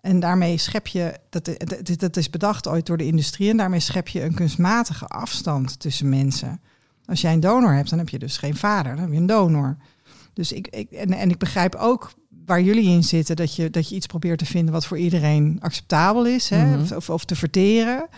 En 0.00 0.20
daarmee 0.20 0.58
schep 0.58 0.86
je, 0.86 1.18
dat, 1.30 1.44
dat, 1.44 1.98
dat 1.98 2.16
is 2.16 2.30
bedacht 2.30 2.68
ooit 2.68 2.86
door 2.86 2.96
de 2.96 3.06
industrie, 3.06 3.50
en 3.50 3.56
daarmee 3.56 3.80
schep 3.80 4.08
je 4.08 4.22
een 4.22 4.34
kunstmatige 4.34 5.06
afstand 5.06 5.80
tussen 5.80 6.08
mensen. 6.08 6.60
Als 7.12 7.20
jij 7.20 7.32
een 7.32 7.40
donor 7.40 7.72
hebt, 7.74 7.90
dan 7.90 7.98
heb 7.98 8.08
je 8.08 8.18
dus 8.18 8.36
geen 8.36 8.56
vader, 8.56 8.92
dan 8.92 9.00
heb 9.04 9.12
je 9.12 9.16
een 9.18 9.26
donor. 9.26 9.76
Dus 10.32 10.52
ik, 10.52 10.66
ik 10.68 10.90
en, 10.90 11.12
en 11.12 11.30
ik 11.30 11.38
begrijp 11.38 11.74
ook 11.74 12.12
waar 12.46 12.62
jullie 12.62 12.88
in 12.88 13.04
zitten, 13.04 13.36
dat 13.36 13.54
je, 13.56 13.70
dat 13.70 13.88
je 13.88 13.94
iets 13.94 14.06
probeert 14.06 14.38
te 14.38 14.44
vinden 14.46 14.72
wat 14.72 14.86
voor 14.86 14.98
iedereen 14.98 15.56
acceptabel 15.60 16.26
is, 16.26 16.48
hè, 16.50 16.64
Mhm. 16.76 16.94
of, 16.94 17.10
of 17.10 17.24
te 17.24 17.36
verteren. 17.36 18.08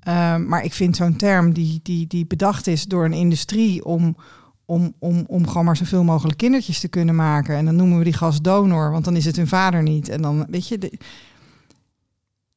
Ehm, 0.00 0.46
maar 0.48 0.64
ik 0.64 0.72
vind 0.72 0.96
zo'n 0.96 1.16
term 1.16 1.52
die, 1.52 1.80
die, 1.82 2.06
die 2.06 2.26
bedacht 2.26 2.66
is 2.66 2.84
door 2.84 3.04
een 3.04 3.12
industrie 3.12 3.84
om, 3.84 4.16
om, 4.64 4.94
om, 4.98 5.24
om 5.26 5.46
gewoon 5.46 5.64
maar 5.64 5.76
zoveel 5.76 6.04
mogelijk 6.04 6.38
kindertjes 6.38 6.80
te 6.80 6.88
kunnen 6.88 7.14
maken. 7.14 7.56
En 7.56 7.64
dan 7.64 7.76
noemen 7.76 7.98
we 7.98 8.04
die 8.04 8.12
gast 8.12 8.44
donor, 8.44 8.90
want 8.90 9.04
dan 9.04 9.16
is 9.16 9.24
het 9.24 9.36
hun 9.36 9.48
vader 9.48 9.82
niet. 9.82 10.08
En 10.08 10.22
dan, 10.22 10.46
weet 10.50 10.68
je, 10.68 10.78
de, 10.78 10.98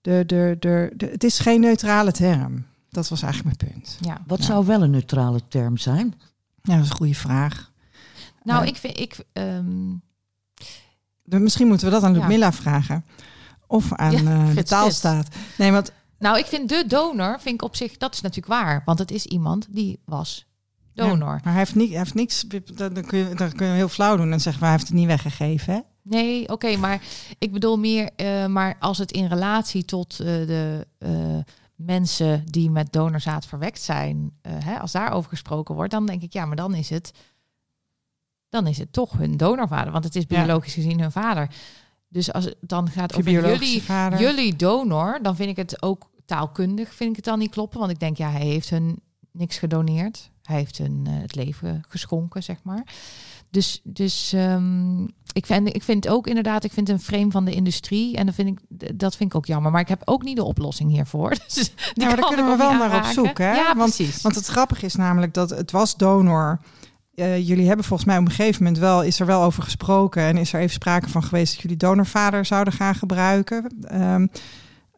de, 0.01 0.23
de, 0.25 0.55
de, 0.59 0.91
de- 0.97 1.09
het 1.11 1.23
is 1.23 1.39
geen 1.39 1.59
neutrale 1.61 2.11
term. 2.11 2.65
Dat 2.89 3.09
was 3.09 3.21
eigenlijk 3.21 3.61
mijn 3.61 3.73
punt. 3.73 3.97
Ja. 4.01 4.21
Wat 4.27 4.39
Ja. 4.39 4.45
zou 4.45 4.65
wel 4.65 4.83
een 4.83 4.91
neutrale 4.91 5.41
term 5.47 5.77
zijn? 5.77 6.13
Ja, 6.61 6.75
dat 6.75 6.83
is 6.83 6.89
een 6.89 6.95
goede 6.95 7.15
vraag. 7.15 7.71
Nou, 8.43 8.63
Ja. 8.63 8.69
ik 8.69 8.75
vind, 8.75 8.99
ik, 8.99 9.17
ehm, 9.33 9.91
misschien 11.23 11.67
moeten 11.67 11.87
we 11.87 11.93
dat 11.93 12.03
aan 12.03 12.13
Ja. 12.13 12.19
Ludmilla 12.19 12.51
vragen. 12.51 13.05
Of 13.67 13.93
aan 13.93 14.11
Ja, 14.11 14.19
eh, 14.49 14.55
de 14.55 14.63
taalstaat. 14.63 15.27
Nee, 15.57 15.71
want 15.71 15.91
nou, 16.19 16.37
ik 16.37 16.45
vind 16.45 16.69
de 16.69 16.83
donor, 16.87 17.39
vind 17.39 17.55
ik 17.55 17.61
op 17.61 17.75
zich, 17.75 17.97
dat 17.97 18.13
is 18.13 18.21
natuurlijk 18.21 18.53
waar. 18.61 18.81
Want 18.85 18.99
het 18.99 19.11
is 19.11 19.25
iemand 19.25 19.67
die 19.69 19.99
was 20.05 20.47
donor. 20.93 21.17
Ja, 21.27 21.33
maar 21.33 21.41
hij 21.43 21.53
heeft, 21.53 21.75
niet, 21.75 21.89
hij 21.89 21.97
heeft 21.97 22.13
niks. 22.13 22.45
Dan 22.75 23.05
kun, 23.05 23.17
je, 23.17 23.35
dan 23.35 23.51
kun 23.51 23.67
je 23.67 23.73
heel 23.73 23.89
flauw 23.89 24.17
doen 24.17 24.31
en 24.31 24.41
zeggen: 24.41 24.61
we, 24.61 24.67
hij 24.67 24.75
heeft 24.77 24.87
het 24.87 24.97
niet 24.97 25.07
weggegeven. 25.07 25.73
Hè? 25.73 25.79
Nee, 26.03 26.49
oké, 26.49 26.75
maar 26.77 27.01
ik 27.39 27.51
bedoel 27.51 27.77
meer, 27.79 28.09
eh, 28.15 28.45
maar 28.45 28.75
als 28.79 28.97
het 28.97 29.11
in 29.11 29.25
relatie 29.27 29.85
tot 29.85 30.19
eh, 30.19 30.25
de 30.25 30.87
eh, 30.97 31.37
mensen 31.85 32.45
die 32.45 32.69
met 32.71 32.91
donorzaad 32.93 33.45
verwekt 33.45 33.81
zijn, 33.81 34.31
eh, 34.41 34.51
hè, 34.63 34.79
als 34.79 34.91
daarover 34.91 35.29
gesproken 35.29 35.75
wordt, 35.75 35.91
dan 35.91 36.05
denk 36.05 36.21
ik, 36.21 36.33
ja, 36.33 36.45
maar 36.45 36.55
dan 36.55 36.73
is 36.73 36.89
het, 36.89 37.11
dan 38.49 38.67
is 38.67 38.77
het 38.77 38.93
toch 38.93 39.11
hun 39.17 39.37
donorvader, 39.37 39.91
want 39.91 40.03
het 40.03 40.15
is 40.15 40.25
Ja. 40.27 40.43
biologisch 40.43 40.73
gezien 40.73 40.99
hun 41.01 41.11
vader. 41.11 41.49
Dus 42.07 42.33
als 42.33 42.45
het 42.45 42.55
dan 42.61 42.89
gaat 42.89 43.15
over 43.17 43.31
jullie, 43.31 43.81
vader. 43.83 44.19
jullie 44.19 44.55
donor, 44.55 45.19
dan 45.21 45.35
vind 45.35 45.49
ik 45.49 45.55
het 45.55 45.81
ook 45.81 46.09
taalkundig 46.25 46.93
vind 46.93 47.09
ik 47.09 47.15
het 47.15 47.25
dan 47.25 47.39
niet 47.39 47.51
kloppen, 47.51 47.79
want 47.79 47.91
ik 47.91 47.99
denk, 47.99 48.17
ja, 48.17 48.29
hij 48.31 48.45
heeft 48.45 48.69
hun 48.69 48.99
niks 49.31 49.57
gedoneerd, 49.57 50.29
hij 50.43 50.55
heeft 50.57 50.77
hun 50.77 51.03
eh, 51.07 51.13
het 51.21 51.35
leven 51.35 51.83
geschonken, 51.87 52.43
zeg 52.43 52.57
maar. 52.63 52.83
Dus, 53.51 53.81
dus 53.83 54.33
ehm, 54.33 55.03
ik, 55.33 55.45
vind, 55.45 55.75
ik 55.75 55.83
vind 55.83 56.07
ook 56.07 56.27
inderdaad, 56.27 56.63
ik 56.63 56.71
vind 56.71 56.89
een 56.89 56.99
frame 56.99 57.31
van 57.31 57.45
de 57.45 57.53
industrie. 57.53 58.15
En 58.15 58.25
dat 58.25 58.35
vind 58.35 58.47
ik, 58.49 58.99
dat 58.99 59.15
vind 59.15 59.29
ik 59.29 59.35
ook 59.35 59.45
jammer. 59.45 59.71
Maar 59.71 59.81
ik 59.81 59.87
heb 59.87 60.01
ook 60.05 60.23
niet 60.23 60.35
de 60.35 60.43
oplossing 60.43 60.91
hiervoor. 60.91 61.29
Dus 61.53 61.71
Ja, 61.93 62.05
maar 62.05 62.15
daar 62.15 62.25
kan 62.25 62.35
kunnen 62.35 62.51
we 62.51 62.57
wel 62.57 62.73
naar 62.73 62.97
op 62.97 63.13
zoek. 63.13 63.37
Hè? 63.37 63.51
Ja, 63.51 63.75
want, 63.75 63.95
precies. 63.95 64.21
want 64.21 64.35
het 64.35 64.45
grappige 64.45 64.85
is 64.85 64.95
namelijk 64.95 65.33
dat 65.33 65.49
het 65.49 65.71
was 65.71 65.97
donor. 65.97 66.59
Eh, 67.15 67.47
jullie 67.47 67.67
hebben 67.67 67.85
volgens 67.85 68.07
mij 68.07 68.17
op 68.17 68.25
een 68.25 68.31
gegeven 68.31 68.63
moment 68.63 68.81
wel, 68.81 69.03
is 69.03 69.19
er 69.19 69.25
wel 69.25 69.43
over 69.43 69.63
gesproken. 69.63 70.23
En 70.23 70.37
is 70.37 70.53
er 70.53 70.59
even 70.59 70.73
sprake 70.73 71.09
van 71.09 71.23
geweest 71.23 71.53
dat 71.53 71.61
jullie 71.61 71.77
donorvader 71.77 72.45
zouden 72.45 72.73
gaan 72.73 72.95
gebruiken. 72.95 73.67
Ehm, 73.81 74.27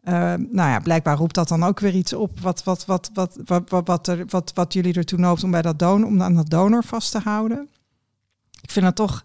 eh, 0.02 0.14
nou 0.50 0.70
ja, 0.70 0.78
blijkbaar 0.78 1.16
roept 1.16 1.34
dat 1.34 1.48
dan 1.48 1.62
ook 1.62 1.80
weer 1.80 1.94
iets 1.94 2.12
op 2.12 2.40
wat, 2.40 2.64
wat, 2.64 2.84
wat, 2.84 3.10
wat, 3.14 3.38
wat, 3.44 3.70
wat, 3.70 3.86
wat, 3.86 4.08
er, 4.08 4.24
wat, 4.28 4.52
wat 4.54 4.72
jullie 4.72 4.94
ertoe 4.94 5.18
noopt 5.18 5.44
om 5.44 5.50
bij 5.50 5.62
dat 5.62 5.78
donor, 5.78 6.06
om 6.06 6.22
aan 6.22 6.34
dat 6.34 6.50
donor 6.50 6.84
vast 6.84 7.10
te 7.10 7.18
houden. 7.18 7.68
Ik 8.62 8.70
vind 8.70 8.84
dat 8.84 8.96
toch. 8.96 9.22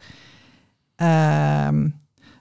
ehm, 0.95 1.89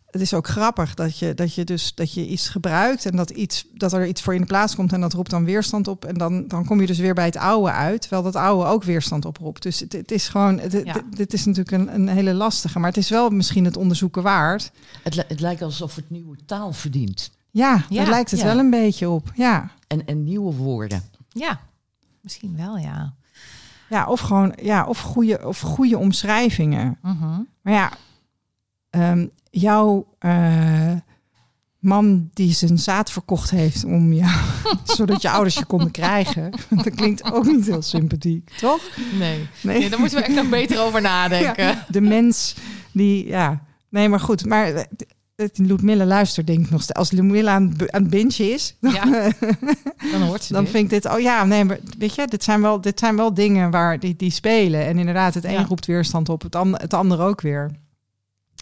het 0.07 0.20
is 0.20 0.34
ook 0.34 0.47
grappig 0.49 0.94
dat 0.94 1.18
je, 1.18 1.34
dat 1.34 1.55
je 1.55 1.64
dus 1.64 1.94
dat 1.94 2.12
je 2.14 2.26
iets 2.26 2.49
gebruikt 2.49 3.07
en 3.07 3.16
dat, 3.16 3.30
iets, 3.30 3.66
dat 3.74 3.92
er 3.92 4.07
iets 4.07 4.22
voor 4.22 4.34
in 4.34 4.40
de 4.40 4.47
plaats 4.47 4.74
komt 4.74 4.92
en 4.92 5.01
dat 5.01 5.12
roept 5.12 5.30
dan 5.30 5.44
weerstand 5.44 5.88
op. 5.88 6.05
En 6.05 6.14
dan, 6.14 6.49
dan 6.49 6.64
kom 6.64 6.80
je 6.80 6.86
dus 6.86 6.99
weer 6.99 7.14
bij 7.14 7.24
het 7.24 7.36
oude 7.36 7.70
uit, 7.70 8.01
terwijl 8.01 8.22
dat 8.22 8.36
oude 8.36 8.64
ook 8.70 8.84
weerstand 8.84 9.24
oproept. 9.24 9.62
Dus 9.62 9.80
het, 9.80 9.92
het 9.92 10.11
is 10.11 10.28
gewoon, 10.28 10.59
het, 10.59 10.72
Ja. 10.72 10.92
dit, 10.92 11.03
dit 11.16 11.32
is 11.32 11.44
natuurlijk 11.44 11.76
een, 11.76 11.94
een 11.94 12.09
hele 12.09 12.34
lastige, 12.34 12.78
maar 12.78 12.88
het 12.88 12.97
is 12.99 13.09
wel 13.09 13.30
misschien 13.30 13.64
het 13.64 13.76
onderzoeken 13.76 14.22
waard. 14.22 14.70
Het, 15.03 15.14
li- 15.14 15.22
het 15.28 15.40
lijkt 15.40 15.62
alsof 15.62 15.94
het 15.94 16.11
nieuwe 16.11 16.36
taal 16.47 16.72
verdient. 16.72 17.30
Ja, 17.51 17.84
Ja, 17.88 17.97
daar 18.03 18.11
lijkt 18.11 18.30
het 18.30 18.40
ja. 18.40 18.47
wel 18.47 18.59
een 18.59 18.70
beetje 18.70 19.09
op. 19.09 19.32
Ja. 19.34 19.70
En, 19.86 20.07
en 20.07 20.24
nieuwe 20.24 20.55
woorden. 20.55 21.03
Ja, 21.28 21.61
misschien 22.20 22.57
wel, 22.57 22.76
ja. 22.78 23.14
Ja, 23.89 24.07
of 24.07 24.20
gewoon, 24.20 24.53
ja, 24.62 24.84
of 24.84 25.01
goede, 25.01 25.47
of 25.47 25.61
goede 25.61 25.99
omschrijvingen. 25.99 26.99
Mhm. 27.03 27.41
Maar 27.62 27.72
ja, 27.72 27.93
ehm, 28.91 29.26
jouw 29.51 30.07
eh, 30.18 30.93
man 31.78 32.30
die 32.32 32.53
zijn 32.53 32.78
zaad 32.78 33.11
verkocht 33.11 33.51
heeft 33.51 33.84
om 33.84 34.12
ja, 34.12 34.41
zodat 34.97 35.22
je 35.22 35.30
ouders 35.30 35.55
je 35.55 35.64
konden 35.64 35.91
krijgen, 35.91 36.51
dat 36.84 36.95
klinkt 36.95 37.32
ook 37.32 37.45
niet 37.47 37.66
heel 37.66 37.82
sympathiek, 37.82 38.51
toch? 38.51 38.82
Nee. 39.18 39.49
Nee, 39.62 39.78
nee, 39.78 39.91
daar 39.91 39.99
moeten 39.99 40.18
we 40.18 40.24
echt 40.24 40.34
nog 40.34 40.49
beter 40.49 40.80
over 40.80 41.01
nadenken. 41.01 41.84
de 41.89 42.01
mens 42.01 42.55
die, 42.93 43.26
ja, 43.26 43.62
nee, 43.89 44.09
maar 44.09 44.20
goed, 44.20 44.47
maar 44.47 44.87
Ludmilla 45.37 46.05
luistert 46.05 46.47
denk 46.47 46.64
ik 46.64 46.70
nog 46.70 46.82
steeds. 46.82 46.99
Als 46.99 47.11
Ludmilla 47.11 47.53
aan, 47.53 47.74
aan 47.91 48.03
het 48.03 48.11
bintje 48.11 48.45
is, 48.51 48.76
dan, 48.80 48.93
Ja, 48.93 49.05
Dan 50.12 50.22
hoort 50.22 50.43
ze 50.43 50.53
dan 50.53 50.62
dit. 50.62 50.72
vind 50.72 50.84
ik 50.84 50.91
dit, 51.03 51.12
oh 51.12 51.20
ja, 51.20 51.45
nee, 51.45 51.64
maar 51.64 51.78
weet 51.99 52.14
je, 52.14 52.26
dit 52.26 52.45
zijn 52.45 52.61
wel, 52.62 52.80
dit 52.80 52.99
zijn 52.99 53.16
wel 53.16 53.34
dingen 53.34 53.70
waar 53.70 53.99
die, 54.01 54.16
die 54.16 54.30
spelen. 54.30 54.87
En 54.87 54.99
inderdaad, 54.99 55.34
het 55.34 55.45
een 55.45 55.53
Ja. 55.53 55.64
roept 55.64 55.87
weerstand 55.87 56.28
op, 56.28 56.43
het, 56.43 56.55
ander, 56.57 56.80
het 56.80 56.95
ander 56.95 57.20
ook 57.20 57.41
weer. 57.41 57.70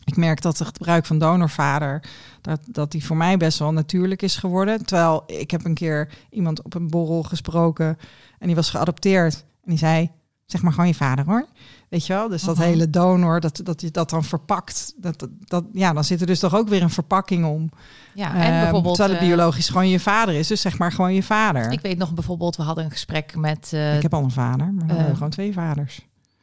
Ik 0.04 0.16
merk 0.16 0.40
dat 0.40 0.58
het 0.58 0.66
gebruik 0.76 1.06
van 1.06 1.18
donorvader, 1.18 2.02
dat, 2.40 2.60
dat 2.66 2.92
die 2.92 3.04
voor 3.04 3.16
mij 3.16 3.36
best 3.36 3.58
wel 3.58 3.72
natuurlijk 3.72 4.22
is 4.22 4.36
geworden. 4.36 4.84
Terwijl 4.84 5.22
ik 5.26 5.50
heb 5.50 5.64
een 5.64 5.74
keer 5.74 6.08
iemand 6.30 6.62
op 6.62 6.74
een 6.74 6.90
borrel 6.90 7.22
gesproken 7.22 7.98
en 8.38 8.46
die 8.46 8.56
was 8.56 8.70
geadopteerd. 8.70 9.34
En 9.34 9.70
die 9.70 9.78
zei, 9.78 10.10
Zeg 10.46 10.62
maar 10.62 10.72
gewoon 10.72 10.86
je 10.88 10.94
vader 10.94 11.24
hoor. 11.24 11.46
Weet 11.94 12.06
je 12.06 12.12
wel? 12.12 12.28
Dus 12.28 12.42
dat 12.42 12.56
Mhm. 12.56 12.64
hele 12.64 12.90
donor, 12.90 13.40
dat, 13.40 13.60
dat 13.64 13.80
je 13.80 13.90
dat 13.90 14.10
dan 14.10 14.24
verpakt. 14.24 14.94
Dat, 14.96 15.18
dat, 15.18 15.30
dat- 15.38 15.64
ja, 15.72 15.92
dan 15.92 16.04
zit 16.04 16.20
er 16.20 16.26
dus 16.26 16.38
toch 16.38 16.54
ook 16.54 16.68
weer 16.68 16.82
een 16.82 16.90
verpakking 16.90 17.44
om. 17.44 17.70
Ja, 18.14 18.34
en 18.34 18.40
Ehm, 18.52 18.60
bijvoorbeeld... 18.60 18.94
terwijl 18.96 19.14
het 19.18 19.24
eh, 19.28 19.34
biologisch 19.34 19.68
gewoon 19.68 19.88
je 19.88 20.00
vader 20.00 20.34
is. 20.34 20.46
Dus 20.48 20.60
zeg 20.60 20.78
maar 20.78 20.92
gewoon 20.92 21.14
je 21.14 21.22
vader. 21.22 21.64
ik 21.66 21.72
Ik, 21.72 21.80
weet 21.80 21.98
nog 21.98 22.14
bijvoorbeeld, 22.14 22.56
we 22.56 22.62
hadden 22.62 22.84
een 22.84 22.90
gesprek 22.90 23.36
met 23.36 23.70
eh, 23.72 24.00
heb 24.00 24.14
al 24.14 24.22
een 24.22 24.30
vader, 24.30 24.66
maar 24.66 24.78
dan 24.78 24.88
hebben 24.88 25.06
eh, 25.06 25.14
gewoon 25.14 25.30
twee 25.30 25.52
vaders. 25.52 26.00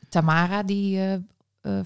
Tamara, 0.10 0.64
die 0.64 0.98
eh, 0.98 1.14
eh, 1.14 1.20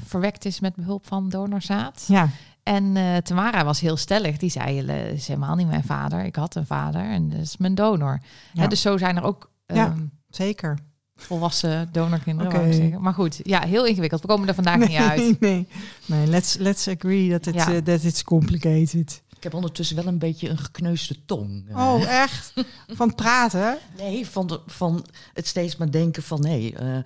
verwekt 0.05 0.45
is 0.45 0.59
met 0.59 0.75
behulp 0.75 1.07
van 1.07 1.29
donorzaad. 1.29 2.03
Ja, 2.07 2.29
En 2.63 2.97
eh, 2.97 3.17
Tamara 3.17 3.63
was 3.65 3.79
heel 3.79 3.97
stellig. 3.97 4.37
Die 4.37 4.49
zei, 4.49 4.79
"Eh, 4.87 5.11
is 5.11 5.27
helemaal 5.27 5.55
niet 5.55 5.67
mijn 5.67 5.83
vader. 5.83 6.23
Ik 6.25 6.35
had 6.35 6.55
een 6.55 6.65
vader 6.65 7.01
en 7.01 7.29
dat 7.29 7.39
is 7.39 7.57
mijn 7.57 7.75
donor. 7.75 8.19
Ja. 8.53 8.61
Hè, 8.61 8.67
dus 8.67 8.81
zo 8.81 8.97
zijn 8.97 9.15
er 9.15 9.23
ook 9.23 9.51
Ja. 9.65 9.85
ehm, 9.85 9.99
zeker. 10.29 10.77
Volwassen 11.15 11.89
donorkinderen, 11.91 12.65
ik 12.67 12.73
zeggen. 12.73 13.01
Maar 13.01 13.13
goed, 13.13 13.39
ja, 13.43 13.61
heel 13.65 13.85
ingewikkeld. 13.85 14.21
We 14.21 14.27
komen 14.27 14.47
er 14.47 14.53
vandaag 14.55 14.77
niet 14.77 14.95
uit. 14.97 15.39
nee, 15.39 15.67
nee. 16.05 16.27
Let's, 16.27 16.55
let's 16.57 16.87
agree 16.87 17.29
that 17.29 17.45
it's, 17.45 17.65
Ja. 17.65 17.73
eh, 17.73 17.77
that 17.81 18.03
it's 18.03 18.23
complicated. 18.23 19.21
Ik 19.37 19.43
heb 19.43 19.53
ondertussen 19.53 19.95
wel 19.95 20.07
een 20.07 20.17
beetje 20.19 20.49
een 20.49 20.57
gekneusde 20.57 21.15
tong. 21.25 21.65
eh. 21.69 21.77
Oh, 21.77 22.03
echt? 22.21 22.53
Van 22.97 23.07
het 23.07 23.15
praten? 23.15 23.77
Nee, 23.97 24.27
van, 24.27 24.47
de, 24.47 24.59
van 24.67 25.05
het 25.33 25.47
steeds 25.47 25.75
maar 25.75 25.91
denken 25.91 26.23
van 26.23 26.41
nee, 26.41 26.75
eh, 26.75 26.97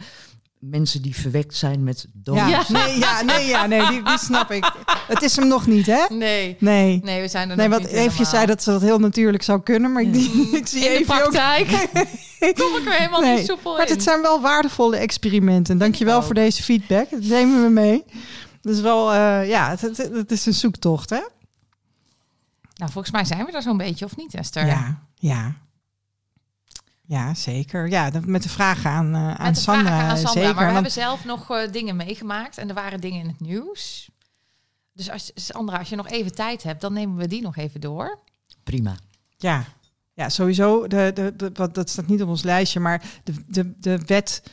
mensen 0.60 1.02
die 1.02 1.16
verwekt 1.16 1.56
zijn 1.56 1.84
met 1.84 2.08
dood. 2.14 2.36
Ja, 2.36 2.64
nee, 2.68 2.98
ja, 3.00 3.22
nee, 3.32 3.48
ja, 3.48 3.66
nee 3.66 3.88
die, 3.88 4.04
die 4.04 4.18
snap 4.18 4.52
ik. 4.52 4.72
Het 5.08 5.22
is 5.22 5.36
hem 5.36 5.48
nog 5.48 5.68
niet, 5.68 5.86
hè? 5.86 6.06
Nee, 6.10 6.56
Nee. 6.60 7.00
nee, 7.04 7.22
we 7.22 7.28
zijn 7.28 7.50
er 7.50 7.56
Nee, 7.56 7.68
nog 7.68 7.78
want 7.78 7.90
niet 7.92 8.00
even 8.02 8.18
je 8.18 8.26
zei 8.26 8.46
dat 8.46 8.64
ze 8.64 8.72
dat 8.72 8.82
heel 8.82 9.00
natuurlijk 9.00 9.44
zou 9.44 9.62
kunnen, 9.62 9.92
maar 9.92 10.02
ik, 10.02 10.16
ik 10.54 10.68
zie 10.68 10.80
In 10.84 10.92
de 10.94 10.98
even 11.00 11.26
ook... 11.26 11.32
kom 12.62 12.76
ik 12.82 12.86
er 12.86 12.94
helemaal 12.94 13.22
Nee, 13.22 13.38
niet 13.38 13.46
soepel 13.46 13.78
Maar 13.78 13.88
in. 13.88 13.94
het 13.94 14.04
zijn 14.04 14.22
wel 14.22 14.42
waardevolle 14.42 14.98
experimenten. 14.98 15.78
Dankjewel 15.78 16.24
voor 16.24 16.34
deze 16.34 16.64
feedback. 16.64 17.10
Dat 17.10 17.22
nemen 17.24 17.64
we 17.64 17.70
mee. 17.70 18.04
Dus 18.62 18.80
wel, 18.82 19.14
eh, 19.14 19.48
ja, 19.50 19.70
het, 19.70 19.82
het, 19.82 19.98
het 19.98 20.32
is 20.32 20.46
een 20.46 20.54
zoektocht, 20.54 21.10
hè? 21.10 21.22
Nou, 22.76 22.92
volgens 22.92 23.12
mij 23.14 23.26
zijn 23.26 23.46
we 23.46 23.52
er 23.52 23.62
zo'n 23.62 23.78
beetje, 23.78 24.06
of 24.06 24.16
niet, 24.16 24.34
Esther? 24.34 24.66
Ja, 24.66 25.00
ja. 25.16 25.54
Ja, 27.02 27.34
zeker. 27.34 27.90
Ja, 27.90 28.12
met 28.26 28.44
de 28.44 28.50
vragen 28.50 28.90
aan, 28.92 29.16
eh, 29.16 29.34
aan 29.36 29.46
Met 29.46 29.56
de 29.56 29.62
Sandra. 29.62 29.86
vragen 29.88 30.08
aan 30.10 30.18
Sandra. 30.18 30.32
zeker. 30.42 30.56
Maar 30.56 30.68
we 30.68 30.74
want- 30.74 30.74
hebben 30.74 30.92
zelf 30.92 31.26
nog 31.26 31.50
eh, 31.52 31.72
dingen 31.72 31.96
meegemaakt. 31.96 32.58
En 32.58 32.68
er 32.70 32.74
waren 32.76 33.02
dingen 33.02 33.20
in 33.20 33.28
het 33.28 33.40
nieuws. 33.40 34.10
Dus 34.94 35.10
als, 35.10 35.32
Sandra, 35.36 35.78
als 35.78 35.90
je 35.90 35.96
nog 35.96 36.08
even 36.10 36.36
tijd 36.36 36.64
hebt, 36.64 36.82
dan 36.82 36.94
nemen 36.94 37.16
we 37.18 37.28
die 37.28 37.42
nog 37.42 37.56
even 37.56 37.82
door. 37.82 38.20
Prima. 38.64 38.96
Ja, 39.38 39.64
ja 40.20 40.30
sowieso. 40.30 40.88
De, 40.88 41.12
de, 41.14 41.34
de, 41.36 41.50
wat, 41.54 41.76
dat 41.76 41.90
staat 41.90 42.08
niet 42.08 42.22
op 42.22 42.30
ons 42.30 42.44
lijstje, 42.44 42.80
maar 42.80 43.02
de, 43.24 43.34
de, 43.48 43.74
de 43.80 44.00
wet 44.06 44.44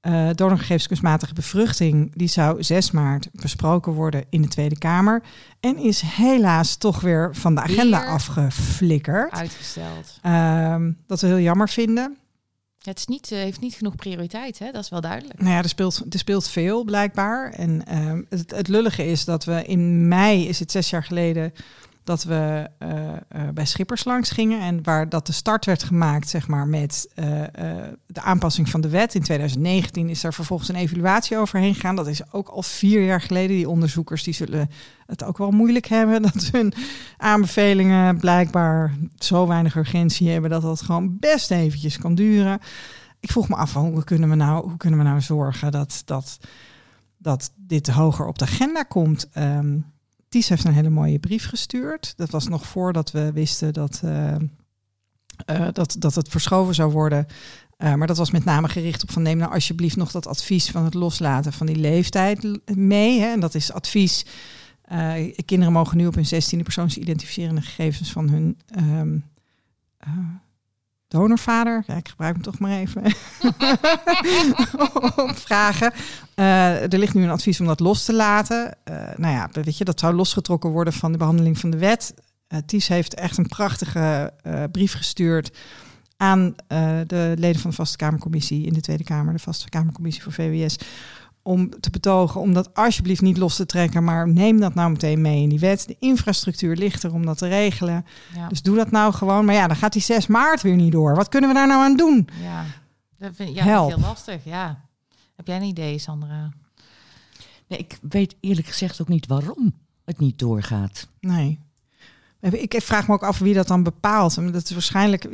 eh 0.00 0.30
donorgegevens 0.34 0.86
kunstmatige 0.86 1.34
bevruchting, 1.34 2.12
die 2.14 2.28
zou 2.28 2.62
6 2.62 2.90
maart 2.90 3.28
besproken 3.32 3.92
worden 3.92 4.24
in 4.30 4.42
de 4.42 4.48
Tweede 4.48 4.78
Kamer. 4.78 5.22
En 5.60 5.76
is 5.76 6.00
helaas 6.00 6.76
toch 6.76 7.00
weer 7.00 7.30
van 7.32 7.54
de 7.54 7.60
agenda 7.60 8.00
Weer 8.00 8.08
afgeflikkerd. 8.08 9.32
Uitgesteld. 9.32 10.18
Ehm, 10.22 10.92
dat 11.06 11.20
we 11.20 11.26
heel 11.26 11.38
jammer 11.38 11.68
vinden. 11.68 12.16
Het 12.78 12.98
is 12.98 13.06
niet, 13.06 13.32
eh, 13.32 13.38
heeft 13.38 13.60
niet 13.60 13.74
genoeg 13.74 13.96
prioriteit, 13.96 14.58
hè? 14.58 14.70
Dat 14.70 14.82
is 14.82 14.88
wel 14.88 15.00
duidelijk. 15.00 15.38
Nou 15.38 15.50
ja, 15.50 15.62
er 15.62 15.68
speelt, 15.68 16.02
er 16.10 16.18
speelt 16.18 16.48
veel 16.48 16.84
blijkbaar. 16.84 17.52
En 17.52 17.86
ehm, 17.86 18.22
het, 18.28 18.50
het 18.50 18.68
lullige 18.68 19.06
is 19.06 19.24
dat 19.24 19.44
we 19.44 19.64
in 19.64 20.08
mei, 20.08 20.48
is 20.48 20.58
het 20.58 20.70
zes 20.70 20.90
jaar 20.90 21.04
geleden, 21.04 21.52
dat 22.04 22.24
we 22.24 22.70
eh, 22.78 23.12
eh, 23.12 23.48
bij 23.54 23.66
Schippers 23.66 24.04
langs 24.04 24.30
gingen. 24.30 24.60
En 24.60 24.82
waar 24.82 25.08
dat 25.08 25.26
de 25.26 25.32
start 25.32 25.64
werd 25.64 25.82
gemaakt, 25.82 26.28
zeg 26.28 26.48
maar, 26.48 26.68
met 26.68 27.08
eh, 27.14 27.42
de 28.06 28.20
aanpassing 28.20 28.68
van 28.68 28.80
de 28.80 28.88
wet. 28.88 29.14
In 29.14 29.22
2019 29.22 30.08
is 30.08 30.24
er 30.24 30.34
vervolgens 30.34 30.68
een 30.68 30.74
evaluatie 30.74 31.36
overheen 31.36 31.74
gegaan. 31.74 31.96
Dat 31.96 32.06
is 32.06 32.32
ook 32.32 32.48
al 32.48 32.62
vier 32.62 33.04
jaar 33.04 33.20
geleden. 33.20 33.56
Die 33.56 33.68
onderzoekers 33.68 34.22
die 34.22 34.34
zullen 34.34 34.70
het 35.06 35.24
ook 35.24 35.38
wel 35.38 35.50
moeilijk 35.50 35.86
hebben. 35.86 36.22
Dat 36.32 36.48
hun 36.52 36.72
aanbevelingen 37.16 38.16
blijkbaar 38.16 38.94
zo 39.18 39.46
weinig 39.46 39.76
urgentie 39.76 40.30
hebben 40.30 40.50
dat 40.50 40.62
dat 40.62 40.82
gewoon 40.82 41.18
best 41.18 41.50
eventjes 41.50 41.98
kan 41.98 42.14
duren. 42.14 42.60
Ik 43.20 43.30
vroeg 43.30 43.48
me 43.48 43.54
af, 43.54 43.74
hoe 43.74 44.04
kunnen 44.04 44.28
we 44.28 44.34
nou, 44.34 44.68
hoe 44.68 44.76
kunnen 44.76 44.98
we 44.98 45.04
nou 45.04 45.20
zorgen 45.20 45.72
dat, 45.72 46.02
dat, 46.04 46.38
dat 47.18 47.52
dit 47.56 47.88
hoger 47.88 48.26
op 48.26 48.38
de 48.38 48.44
agenda 48.44 48.82
komt? 48.82 49.28
Ehm 49.32 49.74
Ties 50.32 50.48
heeft 50.48 50.64
een 50.64 50.72
hele 50.72 50.90
mooie 50.90 51.18
brief 51.18 51.48
gestuurd. 51.48 52.12
Dat 52.16 52.30
was 52.30 52.48
nog 52.48 52.66
voordat 52.66 53.10
we 53.10 53.32
wisten 53.32 53.72
dat, 53.72 54.00
eh, 54.04 54.34
eh, 54.34 55.68
dat, 55.72 55.96
dat 55.98 56.14
het 56.14 56.28
verschoven 56.28 56.74
zou 56.74 56.92
worden. 56.92 57.26
Eh, 57.76 57.94
maar 57.94 58.06
dat 58.06 58.16
was 58.16 58.30
met 58.30 58.44
name 58.44 58.68
gericht 58.68 59.02
op 59.02 59.10
van 59.10 59.22
neem 59.22 59.38
nou 59.38 59.52
alsjeblieft 59.52 59.96
nog 59.96 60.10
dat 60.10 60.26
advies 60.26 60.70
van 60.70 60.84
het 60.84 60.94
loslaten 60.94 61.52
van 61.52 61.66
die 61.66 61.76
leeftijd 61.76 62.60
mee. 62.76 63.20
Hè? 63.20 63.32
En 63.32 63.40
dat 63.40 63.54
is 63.54 63.72
advies. 63.72 64.24
kinderen 65.44 65.72
mogen 65.72 65.96
nu 65.96 66.06
op 66.06 66.14
hun 66.14 66.26
16e 66.26 66.62
persoonsidentificerende 66.62 67.62
gegevens 67.62 68.12
van 68.12 68.28
hun 68.28 68.58
ehm, 68.66 69.18
eh, 69.98 70.10
donorvader. 71.12 71.84
Ja, 71.86 71.96
ik 71.96 72.08
gebruik 72.08 72.34
hem 72.34 72.42
toch 72.42 72.58
maar 72.58 72.70
even. 72.70 73.02
opvragen. 75.28 75.92
Eh, 76.34 76.92
er 76.92 76.98
ligt 76.98 77.14
nu 77.14 77.22
een 77.22 77.30
advies 77.30 77.60
om 77.60 77.66
dat 77.66 77.80
los 77.80 78.04
te 78.04 78.12
laten. 78.12 78.76
Eh, 78.84 78.94
nou 79.16 79.34
ja, 79.34 79.48
weet 79.52 79.78
je, 79.78 79.84
dat 79.84 80.00
zou 80.00 80.14
losgetrokken 80.14 80.70
worden 80.70 80.92
van 80.92 81.12
de 81.12 81.18
behandeling 81.18 81.58
van 81.58 81.70
de 81.70 81.78
wet. 81.78 82.14
Eh 82.48 82.58
Ties 82.66 82.88
heeft 82.88 83.14
echt 83.14 83.38
een 83.38 83.48
prachtige 83.48 84.32
brief 84.72 84.92
gestuurd 84.92 85.56
aan 86.16 86.54
de 87.06 87.34
leden 87.38 87.60
van 87.60 87.70
de 87.70 87.76
Vaste 87.76 87.96
Kamercommissie 87.96 88.66
in 88.66 88.72
de 88.72 88.80
Tweede 88.80 89.04
Kamer, 89.04 89.32
de 89.32 89.38
Vaste 89.38 89.68
Kamercommissie 89.68 90.22
voor 90.22 90.32
VWS, 90.32 90.76
om 91.42 91.80
te 91.80 91.90
betogen 91.90 92.40
om 92.40 92.52
dat 92.52 92.74
alsjeblieft 92.74 93.20
niet 93.20 93.36
los 93.36 93.56
te 93.56 93.66
trekken, 93.66 94.04
maar 94.04 94.28
neem 94.28 94.60
dat 94.60 94.74
nou 94.74 94.90
meteen 94.90 95.20
mee 95.20 95.42
in 95.42 95.48
die 95.48 95.58
wet. 95.58 95.86
De 95.86 95.96
infrastructuur 95.98 96.76
ligt 96.76 97.02
er 97.02 97.12
om 97.12 97.26
dat 97.26 97.38
te 97.38 97.48
regelen. 97.48 98.06
Ja. 98.34 98.48
Dus 98.48 98.62
doe 98.62 98.76
dat 98.76 98.90
nou 98.90 99.12
gewoon. 99.12 99.44
Maar 99.44 99.54
ja, 99.54 99.66
dan 99.66 99.76
gaat 99.76 99.92
die 99.92 100.02
6 100.02 100.26
maart 100.26 100.62
weer 100.62 100.76
niet 100.76 100.92
door. 100.92 101.14
Wat 101.14 101.28
kunnen 101.28 101.50
we 101.50 101.56
daar 101.56 101.66
nou 101.66 101.82
aan 101.82 101.96
doen? 101.96 102.28
ja. 102.42 102.64
Dat 103.18 103.32
vind, 103.34 103.54
ja, 103.54 103.64
Help. 103.64 103.88
heel 103.88 103.98
lastig, 103.98 104.44
ja. 104.44 104.80
Heb 105.36 105.46
jij 105.46 105.56
een 105.56 105.62
idee, 105.62 105.98
Sandra? 105.98 106.52
Nee, 107.66 107.78
ik 107.78 107.98
weet 108.08 108.36
eerlijk 108.40 108.66
gezegd 108.66 109.00
ook 109.00 109.08
niet 109.08 109.26
waarom 109.26 109.74
het 110.04 110.18
niet 110.18 110.38
doorgaat. 110.38 111.08
Nee. 111.20 111.58
Ik 112.50 112.74
vraag 112.82 113.08
me 113.08 113.14
ook 113.14 113.22
af 113.22 113.38
wie 113.38 113.54
dat 113.54 113.66
dan 113.66 113.82
bepaalt. 113.82 114.52
Dat 114.52 114.64
is 114.64 114.70
waarschijnlijk 114.70 115.24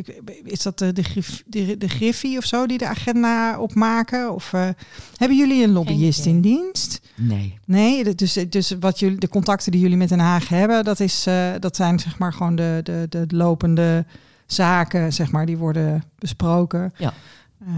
is 0.44 0.62
dat 0.62 0.78
de, 0.78 0.92
de, 0.92 1.02
grif, 1.02 1.42
de, 1.46 1.78
de 1.78 1.88
Griffie 1.88 2.38
of 2.38 2.44
zo 2.44 2.66
die 2.66 2.78
de 2.78 2.86
agenda 2.86 3.59
opmaken? 3.59 4.34
Of 4.34 4.52
uh, 4.52 4.68
hebben 5.16 5.36
jullie 5.36 5.64
een 5.64 5.72
lobbyist 5.72 6.26
in 6.26 6.40
dienst? 6.40 7.00
Nee. 7.14 7.59
Nee, 7.64 8.14
dus, 8.14 8.32
dus 8.48 8.74
wat 8.80 8.98
jullie, 8.98 9.18
de 9.18 9.28
contacten 9.28 9.72
die 9.72 9.80
jullie 9.80 9.96
met 9.96 10.09
Den 10.09 10.18
Haag 10.18 10.48
hebben, 10.48 10.84
dat, 10.84 11.00
is, 11.00 11.26
uh, 11.26 11.50
dat 11.59 11.76
zijn 11.76 11.98
zeg 11.98 12.18
maar 12.18 12.32
gewoon 12.32 12.56
de, 12.56 12.80
de, 12.82 13.06
de 13.09 13.24
lopende 13.28 14.04
zaken, 14.46 15.12
zeg 15.12 15.30
maar, 15.30 15.46
die 15.46 15.56
worden 15.56 16.02
besproken. 16.18 16.94
Ja. 16.96 17.12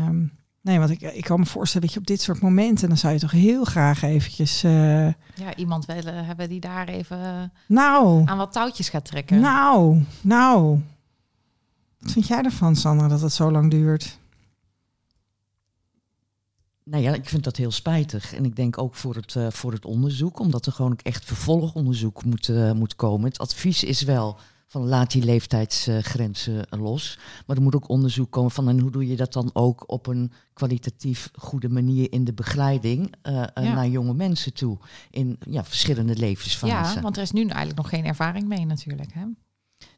Um, 0.09 0.33
nee, 0.61 0.79
want 0.79 0.91
ik, 0.91 1.01
ik 1.01 1.25
kan 1.25 1.39
me 1.39 1.47
voorstellen, 1.47 1.87
dat 1.87 1.95
je, 1.95 2.01
op 2.01 2.07
dit 2.07 2.21
soort 2.21 2.41
momenten, 2.41 2.89
dan 2.89 2.97
zou 2.99 3.13
je 3.13 3.19
toch 3.19 3.31
heel 3.31 3.65
graag 3.65 4.03
eventjes... 4.03 4.65
Uh, 4.65 5.07
ja, 5.35 5.55
iemand 5.57 5.85
willen 5.85 6.25
hebben 6.25 6.49
die 6.49 6.61
daar 6.61 6.89
even 6.89 7.53
nou, 7.67 8.23
aan 8.25 8.37
wat 8.37 8.53
touwtjes 8.53 8.89
gaat 8.89 9.05
trekken. 9.05 9.41
Nou, 9.41 10.03
nou. 10.21 10.81
Wat 11.99 12.13
vind 12.13 12.27
jij 12.27 12.43
ervan, 12.43 12.77
Sandra, 12.77 13.09
dat 13.09 13.21
het 13.21 13.33
zo 13.33 13.51
lang 13.51 13.71
duurt? 13.71 14.19
Nou 16.85 17.03
ja, 17.03 17.13
ik 17.13 17.29
vind 17.29 17.45
dat 17.45 17.57
heel 17.57 17.71
spijtig. 17.71 18.35
En 18.35 18.45
ik 18.45 18.57
denk 18.57 18.79
ook 18.79 18.95
voor 18.95 19.15
het, 19.15 19.35
uh, 19.35 19.47
voor 19.51 19.73
het 19.73 19.85
onderzoek, 19.85 20.39
omdat 20.39 20.67
er 20.67 20.73
gewoon 20.73 20.93
ook 20.93 21.01
echt 21.01 21.25
vervolgonderzoek 21.25 22.25
moet, 22.25 22.49
uh, 22.49 22.73
moet 22.73 22.97
komen. 22.97 23.29
Het 23.29 23.39
advies 23.39 23.85
is 23.85 24.03
wel 24.03 24.39
van 24.71 24.87
laat 24.87 25.11
die 25.11 25.25
leeftijdsgrenzen 25.25 26.67
uh, 26.75 26.81
los. 26.81 27.19
Maar 27.47 27.57
er 27.57 27.63
moet 27.63 27.75
ook 27.75 27.89
onderzoek 27.89 28.31
komen 28.31 28.51
van 28.51 28.69
en 28.69 28.79
hoe 28.79 28.91
doe 28.91 29.07
je 29.07 29.17
dat 29.17 29.33
dan 29.33 29.51
ook 29.53 29.85
op 29.87 30.07
een 30.07 30.33
kwalitatief 30.53 31.31
goede 31.35 31.69
manier 31.69 32.13
in 32.13 32.25
de 32.25 32.33
begeleiding 32.33 33.15
uh, 33.23 33.33
ja. 33.33 33.51
naar 33.55 33.89
jonge 33.89 34.15
mensen 34.15 34.55
toe. 34.55 34.79
In 35.11 35.39
ja, 35.49 35.65
verschillende 35.65 36.17
levensfasen. 36.17 36.95
Ja, 36.95 37.01
want 37.01 37.17
er 37.17 37.23
is 37.23 37.31
nu 37.31 37.41
eigenlijk 37.41 37.77
nog 37.77 37.89
geen 37.89 38.05
ervaring 38.05 38.49
mee 38.49 38.67
natuurlijk. 38.67 39.13
Hè? 39.13 39.25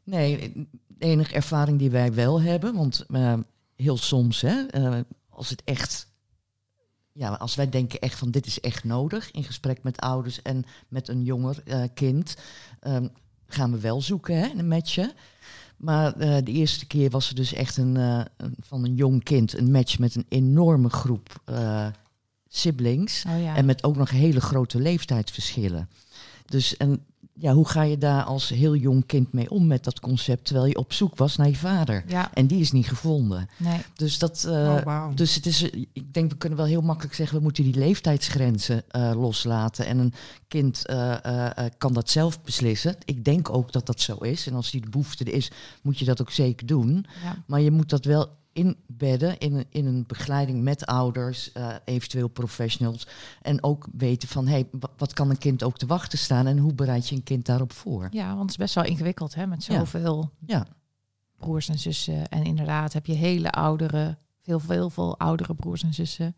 Nee, 0.03 0.53
de 0.87 1.05
enige 1.05 1.33
ervaring 1.33 1.79
die 1.79 1.89
wij 1.89 2.13
wel 2.13 2.41
hebben, 2.41 2.75
want 2.75 3.05
uh, 3.07 3.33
heel 3.75 3.97
soms, 3.97 4.41
hè, 4.41 4.65
als 5.29 5.49
het 5.49 5.63
echt 5.63 6.11
ja, 7.11 7.29
als 7.29 7.55
wij 7.55 7.69
denken 7.69 7.99
echt 7.99 8.17
van 8.17 8.31
dit 8.31 8.45
is 8.45 8.59
echt 8.59 8.83
nodig 8.83 9.31
in 9.31 9.43
gesprek 9.43 9.83
met 9.83 9.99
ouders 9.99 10.41
en 10.41 10.65
met 10.87 11.07
een 11.07 11.23
jonger 11.23 11.63
uh, 11.65 11.83
kind, 11.93 12.37
um, 12.81 13.11
gaan 13.53 13.71
we 13.71 13.79
wel 13.79 14.01
zoeken, 14.01 14.39
hè, 14.39 14.49
een 14.57 14.67
matchen. 14.67 15.11
Maar 15.77 16.17
uh, 16.17 16.37
de 16.43 16.51
eerste 16.51 16.85
keer 16.85 17.09
was 17.09 17.29
er 17.29 17.35
dus 17.35 17.53
echt 17.53 17.77
een, 17.77 17.95
uh, 17.95 18.21
een, 18.37 18.55
van 18.59 18.85
een 18.85 18.95
jong 18.95 19.23
kind 19.23 19.57
een 19.57 19.71
match 19.71 19.99
met 19.99 20.15
een 20.15 20.25
enorme 20.29 20.89
groep 20.89 21.41
siblings 22.47 23.25
oh, 23.27 23.41
ja. 23.41 23.55
en 23.55 23.65
met 23.65 23.83
ook 23.83 23.95
nog 23.95 24.09
hele 24.09 24.41
grote 24.41 24.79
leeftijdsverschillen. 24.79 25.89
Dus 26.45 26.77
en 26.77 27.05
ja, 27.35 27.53
hoe 27.53 27.67
ga 27.67 27.81
je 27.81 27.97
daar 27.97 28.23
als 28.23 28.49
heel 28.49 28.75
jong 28.75 29.05
kind 29.05 29.33
mee 29.33 29.49
om 29.49 29.67
met 29.67 29.83
dat 29.83 29.99
concept, 29.99 30.45
terwijl 30.45 30.65
je 30.67 30.77
op 30.77 30.93
zoek 30.93 31.15
was 31.17 31.35
naar 31.35 31.47
je 31.47 31.55
vader? 31.55 32.03
Ja, 32.07 32.33
En 32.33 32.47
die 32.47 32.59
is 32.59 32.71
niet 32.71 32.87
gevonden. 32.87 33.49
nee. 33.57 33.81
Dus 33.95 34.19
dat, 34.19 34.43
eh, 34.43 34.77
oh, 34.85 35.07
dus 35.15 35.35
het 35.35 35.45
is, 35.45 35.61
ik 35.93 36.13
denk 36.13 36.31
we 36.31 36.37
kunnen 36.37 36.57
wel 36.57 36.67
heel 36.67 36.81
makkelijk 36.81 37.15
zeggen, 37.15 37.37
we 37.37 37.43
moeten 37.43 37.63
die 37.63 37.75
leeftijdsgrenzen 37.75 38.83
eh, 38.89 39.11
loslaten. 39.15 39.85
En 39.85 39.97
een 39.97 40.13
kind 40.47 40.85
eh, 40.85 41.25
eh, 41.25 41.57
eh, 41.57 41.71
kan 41.77 41.93
dat 41.93 42.09
zelf 42.09 42.41
beslissen. 42.41 42.95
Ik 43.05 43.25
denk 43.25 43.49
ook 43.49 43.71
dat 43.71 43.85
dat 43.85 43.99
zo 44.01 44.15
is. 44.15 44.47
En 44.47 44.53
als 44.55 44.71
die 44.71 44.81
de 44.81 44.89
behoefte 44.89 45.23
er 45.23 45.33
is, 45.33 45.51
moet 45.81 45.99
je 45.99 46.05
dat 46.05 46.21
ook 46.21 46.31
zeker 46.31 46.65
doen. 46.67 47.05
Ja. 47.23 47.43
Maar 47.45 47.61
je 47.61 47.71
moet 47.71 47.89
dat 47.89 48.05
wel 48.05 48.27
inbedden 48.53 49.37
in 49.37 49.53
een, 49.53 49.65
in 49.69 49.85
een 49.85 50.03
begeleiding 50.07 50.61
met 50.63 50.85
ouders, 50.85 51.51
eh, 51.51 51.75
eventueel 51.85 52.27
professionals. 52.27 53.07
En 53.41 53.63
ook 53.63 53.87
weten 53.91 54.27
van, 54.27 54.47
hey, 54.47 54.67
wa- 54.71 54.89
wat 54.97 55.13
kan 55.13 55.29
een 55.29 55.37
kind 55.37 55.63
ook 55.63 55.77
te 55.77 55.85
wachten 55.85 56.17
staan 56.17 56.47
en 56.47 56.57
hoe 56.57 56.73
bereid 56.73 57.09
je 57.09 57.15
een 57.15 57.23
kind 57.23 57.45
daarop 57.45 57.73
voor? 57.73 58.07
ja, 58.11 58.27
want 58.27 58.41
het 58.41 58.49
is 58.49 58.55
best 58.57 58.75
wel 58.75 58.83
ingewikkeld 58.83 59.35
hè, 59.35 59.47
met 59.47 59.65
Ja. 59.65 59.77
zoveel 59.79 60.31
Ja, 60.45 60.67
broers 61.37 61.69
en 61.69 61.79
zussen. 61.79 62.29
En 62.29 62.43
inderdaad 62.43 62.93
heb 62.93 63.05
je 63.05 63.13
hele 63.13 63.51
oudere, 63.51 64.17
veel, 64.43 64.59
veel, 64.59 64.89
veel 64.89 65.19
oudere 65.19 65.53
broers 65.55 65.83
en 65.83 65.93
zussen. 65.93 66.35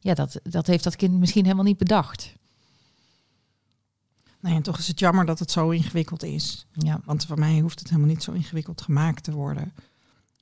Ja, 0.00 0.14
dat, 0.14 0.40
dat 0.42 0.66
heeft 0.66 0.84
dat 0.84 0.96
kind 0.96 1.18
misschien 1.18 1.44
helemaal 1.44 1.64
niet 1.64 1.78
bedacht. 1.78 2.34
Nee, 4.40 4.54
en 4.54 4.62
toch 4.62 4.78
is 4.78 4.88
het 4.88 4.98
jammer 4.98 5.26
dat 5.26 5.38
het 5.38 5.50
zo 5.50 5.70
ingewikkeld 5.70 6.22
is. 6.22 6.66
Ja, 6.72 7.00
Want 7.04 7.26
voor 7.26 7.38
mij 7.38 7.58
hoeft 7.60 7.78
het 7.78 7.88
helemaal 7.88 8.10
niet 8.10 8.22
zo 8.22 8.32
ingewikkeld 8.32 8.80
gemaakt 8.82 9.22
te 9.24 9.32
worden. 9.32 9.72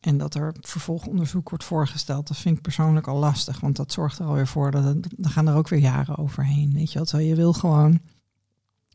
En 0.00 0.18
dat 0.18 0.34
er 0.34 0.54
vervolgonderzoek 0.60 1.48
wordt 1.48 1.64
voorgesteld, 1.64 2.28
dat 2.28 2.36
vind 2.36 2.56
ik 2.56 2.62
persoonlijk 2.62 3.06
al 3.06 3.18
lastig. 3.18 3.60
Want 3.60 3.76
dat 3.76 3.92
zorgt 3.92 4.18
er 4.18 4.26
alweer 4.26 4.46
voor 4.46 4.70
dat 4.70 4.84
het, 4.84 5.08
dan 5.16 5.30
gaan 5.30 5.48
er 5.48 5.54
ook 5.54 5.68
weer 5.68 5.78
jaren 5.80 6.16
overheen. 6.18 6.72
Weet 6.74 6.88
je 6.92 6.94
wel, 6.98 7.06
terwijl 7.06 7.28
je 7.28 7.34
wil 7.34 7.52
gewoon 7.52 8.00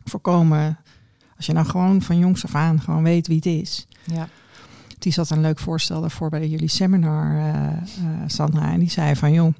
voorkomen. 0.04 0.80
Als 1.38 1.46
je 1.46 1.54
nou 1.54 1.66
gewoon 1.68 2.02
van 2.02 2.18
jongs 2.18 2.44
af 2.44 2.56
aan 2.56 2.82
gewoon 2.82 3.04
weet 3.04 3.28
wie 3.28 3.36
het 3.36 3.46
is. 3.46 3.88
ja, 4.06 4.28
Die 5.00 5.12
zat 5.12 5.30
een 5.30 5.42
leuk 5.42 5.60
voorstel 5.60 6.02
daarvoor 6.02 6.30
bij 6.30 6.48
jullie 6.48 6.68
seminar, 6.68 7.38
eh, 7.38 7.68
eh, 7.68 7.82
Sandra. 8.28 8.72
En 8.72 8.80
die 8.80 8.90
zei 8.90 9.16
van, 9.16 9.34
joh, 9.34 9.54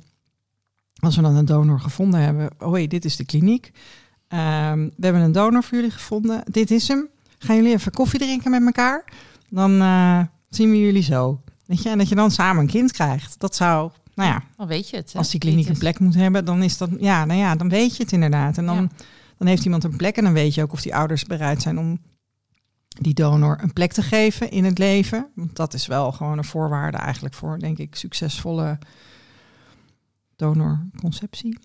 als 1.00 1.16
we 1.16 1.22
dan 1.22 1.36
een 1.36 1.46
donor 1.46 1.80
gevonden 1.80 2.20
hebben. 2.20 2.50
Oh 2.60 2.74
hé, 2.74 2.88
dit 2.88 3.06
is 3.06 3.16
de 3.16 3.26
kliniek. 3.26 3.72
Ehm, 4.28 4.80
we 4.80 5.04
hebben 5.06 5.22
een 5.22 5.32
donor 5.32 5.64
voor 5.64 5.78
jullie 5.78 5.92
gevonden. 5.94 6.44
Dit 6.46 6.72
is 6.72 6.88
hem. 6.88 7.08
Gaan 7.38 7.56
jullie 7.56 7.72
even 7.74 7.92
koffie 7.92 8.20
drinken 8.20 8.52
met 8.52 8.66
elkaar? 8.66 9.04
Dan 9.50 9.82
eh, 9.82 10.22
zien 10.56 10.70
we 10.72 10.80
jullie 10.80 11.04
zo. 11.04 11.42
Weet 11.66 11.82
je, 11.84 11.90
en 11.90 11.98
dat 11.98 12.10
je 12.10 12.16
dan 12.16 12.32
samen 12.32 12.62
een 12.62 12.68
kind 12.70 12.92
krijgt. 12.92 13.40
Dat 13.40 13.56
zou, 13.56 13.92
nou 14.16 14.30
ja, 14.30 14.44
dan 14.58 14.68
weet 14.68 14.90
je 14.90 14.96
het. 14.98 15.12
hè. 15.14 15.18
als 15.20 15.30
die 15.30 15.40
kliniek 15.40 15.68
een 15.70 15.78
plek 15.78 16.00
moet 16.00 16.16
hebben, 16.16 16.46
dan 16.46 16.64
is 16.64 16.78
dat, 16.78 16.90
ja, 17.00 17.26
nou 17.26 17.40
ja, 17.40 17.56
dan 17.56 17.70
weet 17.70 17.96
je 17.98 18.04
het 18.04 18.12
inderdaad. 18.12 18.58
En 18.58 18.66
dan, 18.66 18.76
Ja. 18.82 18.88
dan 19.38 19.48
heeft 19.48 19.64
iemand 19.66 19.84
een 19.84 19.96
plek 19.96 20.18
en 20.18 20.24
dan 20.24 20.34
weet 20.34 20.54
je 20.54 20.62
ook 20.62 20.72
of 20.74 20.82
die 20.82 20.96
ouders 20.96 21.24
bereid 21.26 21.62
zijn 21.62 21.80
om 21.80 22.00
die 22.88 23.14
donor 23.14 23.58
een 23.62 23.74
plek 23.74 23.92
te 23.94 24.02
geven 24.02 24.52
in 24.52 24.64
het 24.66 24.78
leven. 24.78 25.28
Want 25.36 25.56
dat 25.56 25.74
is 25.74 25.88
wel 25.88 26.12
gewoon 26.12 26.38
een 26.38 26.44
voorwaarde 26.44 26.98
eigenlijk 26.98 27.36
voor, 27.36 27.60
denk 27.60 27.78
ik, 27.78 27.96
succesvolle 27.96 28.78
donorconceptie. 30.36 31.58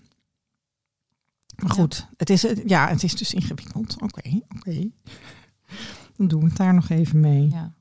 Maar 1.55 1.67
Ja. 1.75 1.81
goed, 1.81 2.07
het 2.17 2.29
is, 2.29 2.45
ja, 2.65 2.87
het 2.87 3.03
is 3.03 3.15
dus 3.15 3.33
ingewikkeld. 3.33 4.01
Oké, 4.01 4.39
oké. 4.57 4.89
Dan 6.17 6.27
doen 6.27 6.39
we 6.41 6.47
het 6.47 6.57
daar 6.57 6.73
nog 6.73 6.89
even 6.89 7.19
mee. 7.19 7.49
Ja. 7.49 7.73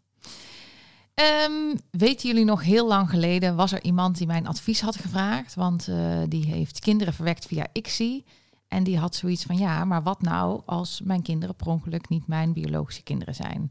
Ehm, 1.17 1.77
weten 1.91 2.29
jullie 2.29 2.45
nog, 2.45 2.63
heel 2.63 2.87
lang 2.87 3.11
geleden 3.11 3.57
was 3.57 3.73
er 3.73 3.83
iemand 3.83 4.19
die 4.19 4.27
mijn 4.27 4.47
advies 4.47 4.81
had 4.81 4.97
gevraagd. 4.97 5.55
Want 5.55 5.89
eh, 5.89 6.19
die 6.29 6.47
heeft 6.47 6.81
kinderen 6.81 7.15
verwekt 7.15 7.47
via 7.47 7.67
ICSI. 7.73 8.25
En 8.69 8.85
die 8.85 8.99
had 8.99 9.15
zoiets 9.15 9.45
van, 9.45 9.57
ja, 9.57 9.85
maar 9.85 10.03
wat 10.03 10.23
nou 10.23 10.63
als 10.67 11.01
mijn 11.05 11.23
kinderen 11.23 11.55
per 11.55 11.67
ongeluk 11.67 12.09
niet 12.09 12.27
mijn 12.27 12.53
biologische 12.53 13.03
kinderen 13.03 13.35
zijn? 13.35 13.67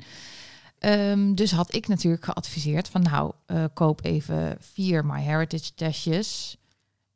Ehm, 0.79 1.33
dus 1.33 1.51
had 1.51 1.73
ik 1.73 1.87
natuurlijk 1.87 2.25
geadviseerd 2.25 2.87
van, 2.87 3.01
nou, 3.01 3.31
eh, 3.45 3.63
koop 3.73 4.03
even 4.03 4.57
vier 4.59 5.05
MyHeritage 5.05 5.73
testjes. 5.75 6.57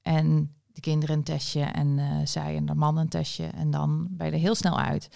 En 0.01 0.53
de 0.65 0.81
kinderen 0.81 1.15
een 1.15 1.23
testje 1.23 1.63
en 1.63 1.99
eh, 1.99 2.05
zij 2.23 2.55
en 2.55 2.65
de 2.65 2.75
man 2.75 2.97
een 2.97 3.09
testje. 3.09 3.45
En 3.45 3.71
dan 3.71 4.07
ben 4.09 4.27
je 4.27 4.33
er 4.33 4.39
heel 4.39 4.55
snel 4.55 4.79
uit 4.79 5.09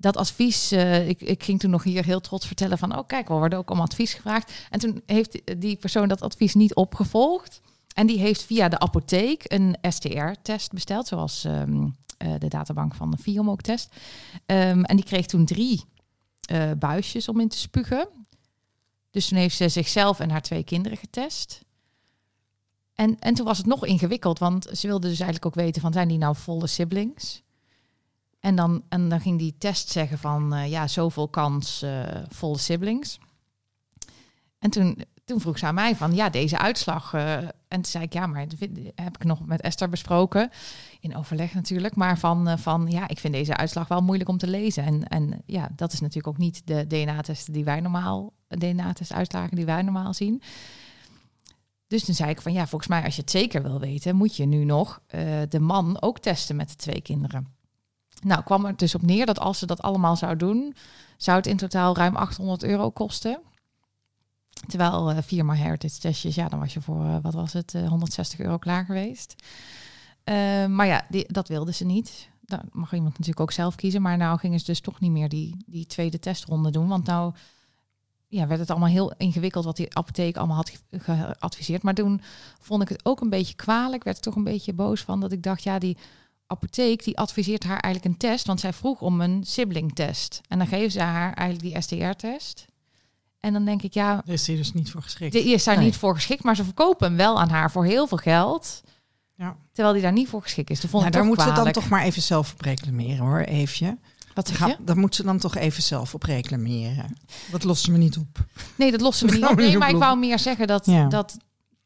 dat 0.00 0.16
advies, 0.16 0.70
eh, 0.70 1.08
ik, 1.08 1.20
ik 1.20 1.42
ging 1.42 1.60
toen 1.60 1.70
nog 1.70 1.82
hier 1.82 2.04
heel 2.04 2.20
trots 2.20 2.46
vertellen 2.46 2.78
van, 2.78 2.98
oh 2.98 3.06
kijk, 3.06 3.28
we 3.28 3.34
worden 3.34 3.58
ook 3.58 3.70
om 3.70 3.80
advies 3.80 4.14
gevraagd. 4.14 4.52
En 4.70 4.78
toen 4.78 5.02
heeft 5.06 5.60
die 5.60 5.76
persoon 5.76 6.08
dat 6.08 6.22
advies 6.22 6.54
niet 6.54 6.74
opgevolgd. 6.74 7.60
En 7.94 8.06
die 8.06 8.18
heeft 8.18 8.42
via 8.42 8.68
de 8.68 8.78
apotheek 8.78 9.44
een 9.46 9.76
STR-test 9.88 10.72
besteld, 10.72 11.06
zoals 11.06 11.44
ehm, 11.44 11.88
eh, 12.18 12.32
de 12.38 12.48
databank 12.48 12.94
van 12.94 13.10
de 13.10 13.16
Fiom 13.16 13.50
ook 13.50 13.60
test. 13.60 13.94
Ehm, 14.46 14.82
en 14.82 14.96
die 14.96 15.04
kreeg 15.04 15.26
toen 15.26 15.44
drie 15.44 15.84
eh, 16.40 16.70
buisjes 16.78 17.28
om 17.28 17.40
in 17.40 17.48
te 17.48 17.58
spugen. 17.58 18.08
Dus 19.10 19.28
toen 19.28 19.38
heeft 19.38 19.56
ze 19.56 19.68
zichzelf 19.68 20.20
en 20.20 20.30
haar 20.30 20.42
twee 20.42 20.64
kinderen 20.64 20.98
getest. 20.98 21.64
En, 22.94 23.18
en 23.18 23.34
toen 23.34 23.46
was 23.46 23.58
het 23.58 23.66
nog 23.66 23.86
ingewikkeld, 23.86 24.38
want 24.38 24.66
ze 24.72 24.86
wilde 24.86 25.08
dus 25.08 25.20
eigenlijk 25.20 25.46
ook 25.46 25.62
weten 25.64 25.82
van, 25.82 25.92
zijn 25.92 26.08
die 26.08 26.18
nou 26.18 26.36
volle 26.36 26.66
siblings? 26.66 27.42
En 28.40 28.54
dan, 28.54 28.82
en 28.88 29.08
dan 29.08 29.20
ging 29.20 29.38
die 29.38 29.54
test 29.58 29.88
zeggen 29.88 30.18
van 30.18 30.54
eh, 30.54 30.70
ja, 30.70 30.86
zoveel 30.86 31.28
kans 31.28 31.82
eh, 31.82 32.02
volle 32.28 32.58
siblings. 32.58 33.18
En 34.58 34.70
toen, 34.70 35.04
toen 35.24 35.40
vroeg 35.40 35.58
ze 35.58 35.66
aan 35.66 35.74
mij 35.74 35.96
van 35.96 36.14
ja, 36.14 36.30
deze 36.30 36.58
uitslag. 36.58 37.14
eh, 37.14 37.36
en 37.36 37.52
toen 37.68 37.84
zei 37.84 38.04
ik 38.04 38.12
ja, 38.12 38.26
maar 38.26 38.46
heb 38.94 39.16
ik 39.16 39.24
nog 39.24 39.46
met 39.46 39.60
Esther 39.60 39.88
besproken. 39.88 40.50
In 41.00 41.16
overleg 41.16 41.54
natuurlijk. 41.54 41.96
Maar 41.96 42.18
van, 42.18 42.58
van 42.58 42.86
ja, 42.90 43.08
ik 43.08 43.18
vind 43.18 43.34
deze 43.34 43.56
uitslag 43.56 43.88
wel 43.88 44.00
moeilijk 44.00 44.28
om 44.28 44.38
te 44.38 44.46
lezen. 44.46 44.84
En, 44.84 45.08
en 45.08 45.42
ja, 45.46 45.68
dat 45.76 45.92
is 45.92 46.00
natuurlijk 46.00 46.28
ook 46.28 46.38
niet 46.38 46.62
de 46.64 46.86
DNA-testen 46.86 47.52
die 47.52 47.64
wij 47.64 47.80
normaal, 47.80 48.32
DNA-testuitslagen 48.48 49.56
die 49.56 49.64
wij 49.64 49.82
normaal 49.82 50.14
zien. 50.14 50.42
Dus 51.86 52.04
toen 52.04 52.14
zei 52.14 52.30
ik 52.30 52.40
van 52.40 52.52
ja, 52.52 52.66
volgens 52.66 52.90
mij 52.90 53.04
als 53.04 53.14
je 53.14 53.20
het 53.20 53.30
zeker 53.30 53.62
wil 53.62 53.80
weten, 53.80 54.16
moet 54.16 54.36
je 54.36 54.46
nu 54.46 54.64
nog 54.64 55.00
de 55.48 55.60
man 55.60 56.02
ook 56.02 56.18
testen 56.18 56.56
met 56.56 56.68
de 56.68 56.76
twee 56.76 57.00
kinderen. 57.00 57.59
Nou, 58.20 58.42
kwam 58.42 58.64
er 58.64 58.76
dus 58.76 58.94
op 58.94 59.02
neer 59.02 59.26
dat 59.26 59.38
als 59.38 59.58
ze 59.58 59.66
dat 59.66 59.82
allemaal 59.82 60.16
zou 60.16 60.36
doen, 60.36 60.74
zou 61.16 61.36
het 61.36 61.46
in 61.46 61.56
totaal 61.56 61.96
ruim 61.96 62.16
800 62.16 62.62
euro 62.64 62.90
kosten. 62.90 63.40
Terwijl 64.66 65.10
eh 65.10 65.22
vier 65.22 65.44
MyHeritage 65.44 65.98
testjes, 65.98 66.34
ja, 66.34 66.48
dan 66.48 66.58
was 66.58 66.74
je 66.74 66.80
voor, 66.80 67.04
eh, 67.04 67.16
wat 67.22 67.34
was 67.34 67.52
het, 67.52 67.74
eh, 67.74 67.88
160 67.88 68.38
euro 68.40 68.58
klaar 68.58 68.84
geweest. 68.84 69.34
Eh, 70.24 70.66
maar 70.66 70.86
ja, 70.86 71.04
die, 71.08 71.32
dat 71.32 71.48
wilden 71.48 71.74
ze 71.74 71.84
niet. 71.84 72.28
Dan 72.40 72.60
mag 72.72 72.92
iemand 72.92 73.12
natuurlijk 73.12 73.40
ook 73.40 73.52
zelf 73.52 73.74
kiezen. 73.74 74.02
Maar 74.02 74.16
nou 74.16 74.38
gingen 74.38 74.58
ze 74.58 74.64
dus 74.64 74.80
toch 74.80 75.00
niet 75.00 75.10
meer 75.10 75.28
die, 75.28 75.64
die 75.66 75.86
tweede 75.86 76.18
testronde 76.18 76.70
doen. 76.70 76.88
Want 76.88 77.06
nou 77.06 77.34
ja, 78.28 78.46
werd 78.46 78.60
het 78.60 78.70
allemaal 78.70 78.88
heel 78.88 79.12
ingewikkeld 79.16 79.64
wat 79.64 79.76
die 79.76 79.96
apotheek 79.96 80.36
allemaal 80.36 80.56
had 80.56 80.72
ge- 80.90 81.34
geadviseerd. 81.38 81.82
Maar 81.82 81.94
toen 81.94 82.20
vond 82.60 82.82
ik 82.82 82.88
het 82.88 83.04
ook 83.04 83.20
een 83.20 83.30
beetje 83.30 83.54
kwalijk. 83.54 84.04
Werd 84.04 84.16
ik 84.16 84.22
toch 84.22 84.36
een 84.36 84.44
beetje 84.44 84.72
boos 84.72 85.00
van 85.00 85.20
dat 85.20 85.32
ik 85.32 85.42
dacht, 85.42 85.62
ja, 85.62 85.78
die 85.78 85.96
apotheek 86.50 87.04
die 87.04 87.18
adviseert 87.18 87.64
haar 87.64 87.78
eigenlijk 87.80 88.14
een 88.14 88.20
test. 88.20 88.46
Want 88.46 88.60
zij 88.60 88.72
vroeg 88.72 89.00
om 89.00 89.20
een 89.20 89.44
sibling 89.44 89.94
test. 89.94 90.40
En 90.48 90.58
dan 90.58 90.66
geven 90.66 90.90
ze 90.90 91.00
haar 91.00 91.32
eigenlijk 91.34 91.72
die 91.74 91.82
STR-test. 91.82 92.66
En 93.40 93.52
dan 93.52 93.64
denk 93.64 93.82
ik, 93.82 93.94
ja, 93.94 94.14
Daar 94.24 94.34
is 94.34 94.46
hij 94.46 94.56
dus 94.56 94.72
niet 94.72 94.90
voor 94.90 95.02
geschikt. 95.02 95.32
die 95.32 95.52
is 95.52 95.64
daar 95.64 95.76
Nee. 95.76 95.84
niet 95.84 95.96
voor 95.96 96.14
geschikt. 96.14 96.42
Maar 96.42 96.56
ze 96.56 96.64
verkopen 96.64 97.06
hem 97.06 97.16
wel 97.16 97.40
aan 97.40 97.48
haar 97.48 97.70
voor 97.70 97.84
heel 97.84 98.06
veel 98.06 98.18
geld. 98.18 98.80
Ja. 99.34 99.56
Terwijl 99.72 99.94
die 99.94 100.02
daar 100.02 100.12
niet 100.12 100.28
voor 100.28 100.42
geschikt 100.42 100.70
is. 100.70 100.84
Ik 100.84 101.12
daar 101.12 101.24
moet 101.24 101.40
ze 101.42 101.52
dan 101.52 101.72
toch 101.72 101.88
maar 101.88 102.02
even 102.02 102.22
zelf 102.22 102.52
op 102.52 102.60
reclameren 102.60 103.26
hoor, 103.26 103.38
Eefje. 103.40 103.98
Wat 104.34 104.48
zeg 104.48 104.66
je? 104.66 104.76
daar 104.80 104.96
moet 104.98 105.14
ze 105.14 105.22
dan 105.22 105.38
toch 105.38 105.56
even 105.56 105.82
zelf 105.82 106.14
op 106.14 106.22
reclameren. 106.22 107.16
Dat 107.50 107.64
lost 107.64 107.84
ze 107.84 107.90
me 107.90 107.98
niet 107.98 108.16
op. 108.16 108.44
Nee, 108.76 108.90
dat 108.90 109.00
lossen 109.00 109.26
we 109.26 109.32
niet 109.32 109.42
Gaan 109.42 109.52
op. 109.52 109.58
Nee, 109.58 109.68
niet 109.68 109.78
maar 109.78 109.90
ik 109.90 109.96
wou 109.96 110.18
meer 110.18 110.38
zeggen 110.38 110.66
dat, 110.66 110.86
Ja. 110.86 111.06
dat, 111.08 111.36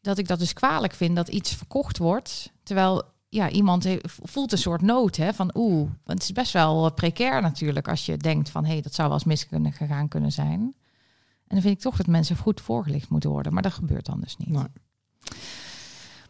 dat 0.01 0.19
ik 0.19 0.29
dat 0.29 0.39
dus 0.39 0.53
kwalijk 0.53 0.95
vind 0.95 1.17
dat 1.17 1.29
iets 1.29 1.55
verkocht 1.55 1.99
wordt. 1.99 2.53
Terwijl 2.63 3.03
ja, 3.35 3.51
iemand 3.51 3.87
voelt 4.05 4.53
een 4.53 4.59
soort 4.59 4.83
nood 4.83 5.17
hè, 5.17 5.35
van 5.35 5.51
oeh. 5.55 5.89
Want 6.05 6.19
het 6.19 6.23
is 6.23 6.33
best 6.33 6.53
wel 6.53 6.87
eh, 6.87 6.95
precair 6.95 7.43
natuurlijk 7.43 7.89
als 7.89 8.07
je 8.07 8.17
denkt 8.17 8.51
van 8.51 8.65
hé, 8.65 8.73
hey, 8.73 8.83
dat 8.83 8.95
zou 8.95 9.09
wel 9.09 9.17
eens 9.17 9.27
mis 9.27 9.49
kunnen 9.49 9.73
gegaan 9.73 10.09
kunnen 10.09 10.33
zijn. 10.33 10.61
En 11.47 11.61
dan 11.61 11.61
vind 11.61 11.75
ik 11.75 11.81
toch 11.81 11.97
dat 11.97 12.07
mensen 12.07 12.37
goed 12.37 12.61
voorgelicht 12.61 13.09
moeten 13.09 13.31
worden. 13.31 13.53
Maar 13.53 13.63
dat 13.63 13.73
gebeurt 13.73 14.07
dan 14.07 14.21
dus 14.21 14.37
niet. 14.37 14.49
Nee. 14.49 14.65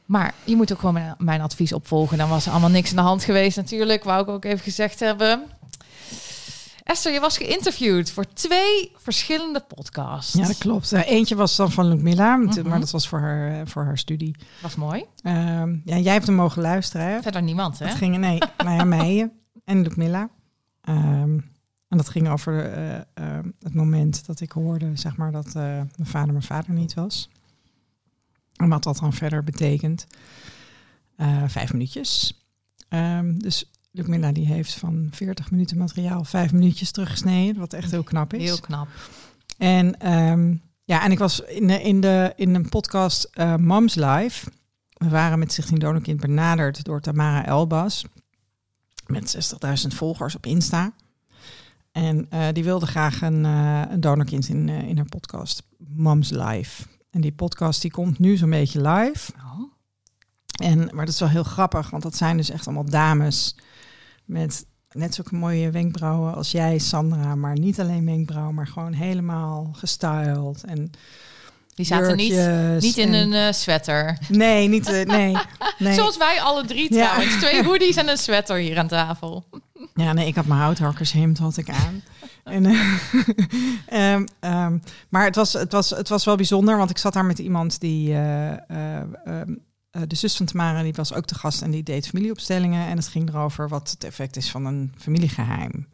Maar 0.04 0.34
je 0.44 0.56
moet 0.56 0.72
ook 0.72 0.78
gewoon 0.78 0.94
mijn, 0.94 1.14
mijn 1.18 1.40
advies 1.40 1.72
opvolgen. 1.72 2.18
Dan 2.18 2.28
was 2.28 2.46
er 2.46 2.52
allemaal 2.52 2.70
niks 2.70 2.90
aan 2.90 2.96
de 2.96 3.02
hand 3.02 3.24
geweest 3.24 3.56
natuurlijk. 3.56 4.04
Wou 4.04 4.22
ik 4.22 4.28
ook 4.28 4.44
even 4.44 4.64
gezegd 4.64 5.00
hebben. 5.00 5.42
Esther, 6.84 7.12
je 7.12 7.20
was 7.20 7.36
geïnterviewd 7.36 8.10
voor 8.10 8.32
twee 8.32 8.92
verschillende 8.96 9.60
podcasts. 9.60 10.32
Ja, 10.32 10.46
dat 10.46 10.58
klopt. 10.58 10.92
Eh, 10.92 11.10
eentje 11.10 11.34
was 11.36 11.56
dan 11.56 11.72
van 11.72 11.88
Ludmilla, 11.88 12.36
Mhm. 12.36 12.68
maar 12.68 12.80
dat 12.80 12.90
was 12.90 13.08
voor 13.08 13.20
haar, 13.20 13.60
eh, 13.60 13.66
voor 13.66 13.84
haar 13.84 13.98
studie. 13.98 14.34
Was 14.62 14.74
mooi. 14.74 15.04
Ehm, 15.22 15.76
ja, 15.84 15.96
jij 15.98 16.12
hebt 16.12 16.26
hem 16.26 16.34
mogen 16.34 16.62
luisteren. 16.62 17.06
Hè? 17.06 17.22
Verder 17.22 17.42
niemand, 17.42 17.78
hè? 17.78 17.86
Het 17.86 17.96
ging, 17.96 18.18
nee, 18.18 18.38
nou 18.64 18.76
ja, 18.76 18.84
mij 18.84 19.32
en 19.64 19.82
Ludmilla. 19.82 20.28
Ehm, 20.80 21.38
en 21.88 21.96
dat 21.96 22.08
ging 22.08 22.28
over 22.28 22.72
eh, 22.72 22.94
ehm, 23.14 23.50
het 23.62 23.74
moment 23.74 24.26
dat 24.26 24.40
ik 24.40 24.52
hoorde, 24.52 24.90
zeg 24.94 25.16
maar, 25.16 25.32
dat 25.32 25.46
eh, 25.46 25.52
mijn 25.62 25.86
vader 26.02 26.32
mijn 26.32 26.44
vader 26.44 26.72
niet 26.72 26.94
was. 26.94 27.30
En 28.56 28.68
wat 28.68 28.82
dat 28.82 28.98
dan 28.98 29.12
verder 29.12 29.44
betekent. 29.44 30.06
Eh, 31.16 31.42
vijf 31.46 31.72
minuutjes. 31.72 32.38
Dus 33.34 33.70
Ludmilla 33.96 34.32
die 34.32 34.46
heeft 34.46 34.74
van 34.74 35.08
40 35.10 35.50
minuten 35.50 35.78
materiaal 35.78 36.24
vijf 36.24 36.52
minuutjes 36.52 36.90
teruggesneden, 36.90 37.60
wat 37.60 37.72
echt 37.72 37.90
heel 37.90 38.02
knap 38.02 38.34
is. 38.34 38.42
Heel 38.42 38.60
knap. 38.60 38.88
En 39.58 40.00
ehm, 40.00 40.54
ja, 40.84 41.04
en 41.04 41.10
ik 41.10 41.18
was 41.18 41.40
in, 41.40 41.66
de, 41.66 41.82
in, 41.82 42.00
de, 42.00 42.32
in 42.36 42.54
een 42.54 42.68
podcast 42.68 43.24
eh 43.32 43.56
Moms 43.56 43.94
Live. 43.94 44.50
We 44.92 45.08
waren 45.08 45.38
met 45.38 45.52
Stichting 45.52 45.80
Donorkind 45.80 46.20
benaderd 46.20 46.84
door 46.84 47.00
Tamara 47.00 47.46
Elbas. 47.46 48.04
Met 49.06 49.54
60.000 49.86 49.94
volgers 49.94 50.36
op 50.36 50.46
Insta. 50.46 50.92
En 51.92 52.26
eh, 52.30 52.48
die 52.52 52.64
wilde 52.64 52.86
graag 52.86 53.22
een, 53.22 53.44
eh, 53.44 53.82
een 53.90 54.00
donorkind 54.00 54.48
in, 54.48 54.68
in 54.68 54.96
haar 54.96 55.08
podcast 55.08 55.62
Moms 55.78 56.30
Live. 56.30 56.82
En 57.10 57.20
die 57.20 57.32
podcast 57.32 57.82
die 57.82 57.90
komt 57.90 58.18
nu 58.18 58.36
zo'n 58.36 58.50
beetje 58.50 58.88
live. 58.88 59.32
Oh. 59.36 59.72
En, 60.62 60.78
maar 60.78 61.04
dat 61.04 61.14
is 61.14 61.20
wel 61.20 61.28
heel 61.28 61.42
grappig, 61.42 61.90
want 61.90 62.02
dat 62.02 62.16
zijn 62.16 62.36
dus 62.36 62.50
echt 62.50 62.66
allemaal 62.66 62.84
dames 62.84 63.56
met 64.24 64.64
net 64.92 65.14
zulke 65.14 65.34
mooie 65.34 65.70
wenkbrauwen 65.70 66.34
als 66.34 66.50
jij, 66.50 66.78
Sandra. 66.78 67.34
Maar 67.34 67.58
niet 67.58 67.80
alleen 67.80 68.04
wenkbrauwen, 68.04 68.54
maar 68.54 68.66
gewoon 68.66 68.92
helemaal 68.92 69.70
gestyled. 69.72 70.64
En 70.64 70.90
Die 71.74 71.86
zaten 71.86 72.16
niet, 72.16 72.32
niet 72.80 72.96
in 72.96 73.14
en- 73.14 73.32
een 73.32 73.32
eh, 73.46 73.52
sweater. 73.52 74.18
Nee, 74.28 74.68
niet... 74.68 74.86
eh, 74.92 75.04
nee, 75.06 75.36
nee. 75.78 75.94
Zoals 75.94 76.16
wij 76.16 76.40
alle 76.40 76.64
drie 76.64 76.94
Ja. 76.94 77.06
trouwens. 77.06 77.36
Twee 77.36 77.64
hoodies 77.68 77.96
en 77.96 78.08
een 78.08 78.16
sweater 78.18 78.56
hier 78.56 78.78
aan 78.78 78.88
tafel. 78.88 79.44
Ja, 79.94 80.12
nee, 80.12 80.26
ik 80.26 80.34
had 80.34 80.46
mijn 80.46 80.60
houthakkershemd 80.60 81.38
had 81.38 81.56
ik 81.56 81.70
aan. 81.70 82.02
En, 82.44 82.66
eh, 82.66 82.80
ehm, 83.86 84.26
ehm, 84.40 84.78
maar 85.08 85.24
het 85.24 85.36
was, 85.36 85.52
het, 85.52 85.72
was, 85.72 85.90
het 85.90 86.08
was 86.08 86.24
wel 86.24 86.36
bijzonder, 86.36 86.76
want 86.76 86.90
ik 86.90 86.98
zat 86.98 87.12
daar 87.12 87.24
met 87.24 87.38
iemand 87.38 87.80
die... 87.80 88.14
eh, 88.14 88.52
eh, 89.94 90.02
de 90.06 90.14
zus 90.14 90.36
van 90.36 90.46
Tamara, 90.46 90.82
die 90.82 90.92
was 90.92 91.12
ook 91.12 91.24
te 91.24 91.34
gast 91.34 91.62
en 91.62 91.70
die 91.70 91.82
deed 91.82 92.06
familieopstellingen. 92.06 92.86
En 92.86 92.96
het 92.96 93.08
ging 93.08 93.28
erover 93.28 93.68
wat 93.68 93.90
het 93.90 94.04
effect 94.04 94.36
is 94.36 94.50
van 94.50 94.64
een 94.64 94.92
familiegeheim. 94.96 95.88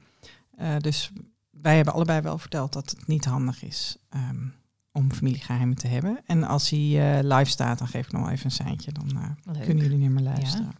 Eh, 0.56 0.76
dus 0.78 1.10
wij 1.50 1.76
hebben 1.76 1.94
allebei 1.94 2.20
wel 2.20 2.38
verteld 2.38 2.72
dat 2.72 2.90
het 2.90 3.06
niet 3.06 3.24
handig 3.24 3.62
is 3.62 3.96
ehm, 4.08 4.46
om 4.92 5.12
familiegeheimen 5.12 5.76
te 5.76 5.86
hebben. 5.86 6.20
En 6.26 6.44
als 6.44 6.70
hij 6.70 6.78
eh, 6.78 7.36
live 7.36 7.50
staat, 7.50 7.78
dan 7.78 7.88
geef 7.88 8.06
ik 8.06 8.12
nog 8.12 8.30
even 8.30 8.44
een 8.44 8.50
seintje. 8.50 8.92
Dan 8.92 9.36
kunnen 9.44 9.84
jullie 9.84 9.98
niet 9.98 10.10
meer 10.10 10.22
luisteren. 10.22 10.72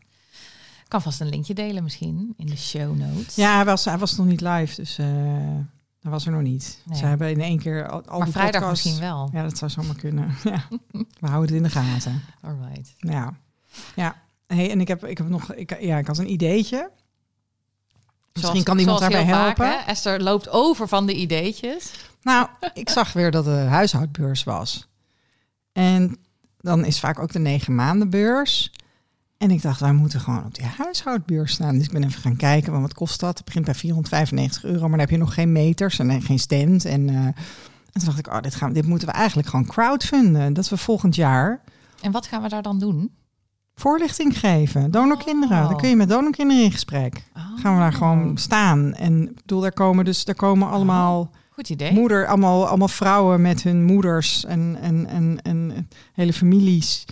Ik 0.82 0.96
kan 0.96 1.02
vast 1.02 1.20
een 1.20 1.28
linkje 1.28 1.54
delen 1.54 1.82
misschien 1.82 2.34
in 2.36 2.46
de 2.46 2.56
show 2.56 2.96
notes. 2.96 3.34
Ja, 3.34 3.54
hij 3.54 3.64
was, 3.64 3.84
hij 3.84 3.98
was 3.98 4.16
nog 4.16 4.26
niet 4.26 4.40
live, 4.40 4.74
dus 4.74 4.98
hij 6.00 6.10
was 6.10 6.26
er 6.26 6.32
nog 6.32 6.42
niet. 6.42 6.78
Nee. 6.84 6.98
Ze 6.98 7.06
hebben 7.06 7.30
in 7.30 7.40
één 7.40 7.58
keer 7.58 7.88
al, 7.88 8.02
al 8.06 8.16
maar 8.16 8.24
die 8.26 8.34
vrijdag 8.34 8.60
podcasts- 8.60 8.84
misschien 8.84 9.08
wel. 9.08 9.30
Ja, 9.32 9.42
dat 9.42 9.58
zou 9.58 9.70
zomaar 9.70 9.96
kunnen. 9.96 10.34
Ja. 10.44 10.64
We 10.92 11.26
houden 11.28 11.40
het 11.54 11.56
in 11.56 11.62
de 11.62 11.70
gaten. 11.70 12.22
Alright. 12.42 12.94
Ja, 12.98 13.34
ja. 13.94 14.16
Hey, 14.46 14.70
en 14.70 14.80
ik 14.80 14.88
heb, 14.88 15.04
ik 15.04 15.18
heb 15.18 15.28
nog, 15.28 15.52
ik, 15.52 15.80
ja, 15.80 15.98
ik 15.98 16.06
had 16.06 16.18
een 16.18 16.30
ideetje. 16.32 16.90
Misschien 18.32 18.62
Zoals- 18.62 18.62
kan 18.62 18.78
iemand 18.78 18.98
daarbij 19.00 19.26
vaak, 19.26 19.56
helpen. 19.56 19.86
Esther 19.86 20.22
loopt 20.22 20.48
over 20.48 20.88
van 20.88 21.06
de 21.06 21.14
ideetjes. 21.14 21.90
Nou, 22.22 22.48
ik 22.74 22.88
zag 22.88 23.12
weer 23.12 23.30
dat 23.30 23.44
de 23.44 23.50
huishoudbeurs 23.50 24.44
was. 24.44 24.88
En 25.72 26.16
dan 26.60 26.84
is 26.84 27.00
vaak 27.00 27.18
ook 27.18 27.32
de 27.32 27.38
negen 27.38 27.74
maanden 27.74 28.10
beurs. 28.10 28.72
En 29.40 29.50
ik 29.50 29.62
dacht, 29.62 29.80
wij 29.80 29.92
moeten 29.92 30.20
gewoon 30.20 30.44
op 30.44 30.54
die 30.54 30.64
huishoudbeurs 30.64 31.52
staan. 31.52 31.74
Dus 31.74 31.86
ik 31.86 31.92
ben 31.92 32.04
even 32.04 32.20
gaan 32.20 32.36
kijken, 32.36 32.70
want 32.70 32.82
wat 32.82 32.94
kost 32.94 33.20
dat? 33.20 33.36
Het 33.36 33.44
begint 33.44 33.64
bij 33.64 33.74
495 33.74 34.64
euro, 34.64 34.80
maar 34.80 34.90
dan 34.90 34.98
heb 34.98 35.10
je 35.10 35.16
nog 35.16 35.34
geen 35.34 35.52
meters 35.52 35.98
en 35.98 36.22
geen 36.22 36.38
stand. 36.38 36.84
En, 36.84 37.08
eh, 37.08 37.14
en 37.14 37.34
toen 37.92 38.04
dacht 38.04 38.18
ik, 38.18 38.28
oh, 38.28 38.40
dit, 38.40 38.54
gaan, 38.54 38.72
dit 38.72 38.86
moeten 38.86 39.08
we 39.08 39.14
eigenlijk 39.14 39.48
gewoon 39.48 39.66
crowdfunden. 39.66 40.52
Dat 40.52 40.68
we 40.68 40.76
volgend 40.76 41.14
jaar 41.14 41.60
En 42.00 42.12
wat 42.12 42.26
gaan 42.26 42.42
we 42.42 42.48
daar 42.48 42.62
dan 42.62 42.78
doen? 42.78 43.10
voorlichting 43.74 44.38
geven. 44.38 44.90
Donorkinderen. 44.90 45.62
Oh. 45.62 45.68
Dan 45.68 45.76
kun 45.76 45.88
je 45.88 45.96
met 45.96 46.08
donorkinderen 46.08 46.64
in 46.64 46.72
gesprek. 46.72 47.24
Gaan 47.34 47.74
we 47.74 47.80
daar 47.80 47.92
gewoon 47.92 48.38
staan. 48.38 48.94
En 48.94 49.28
ik 49.28 49.34
bedoel, 49.34 49.60
daar 49.60 49.72
komen 49.72 50.04
dus 50.04 50.24
daar 50.24 50.34
komen 50.34 50.68
allemaal 50.68 51.30
Goed 51.50 51.68
idee. 51.68 51.92
moeder, 51.92 52.26
allemaal, 52.26 52.68
allemaal 52.68 52.88
vrouwen 52.88 53.40
met 53.40 53.62
hun 53.62 53.84
moeders 53.84 54.44
en, 54.44 54.78
en, 54.80 55.06
en, 55.06 55.42
en 55.42 55.88
hele 56.12 56.32
families. 56.32 57.04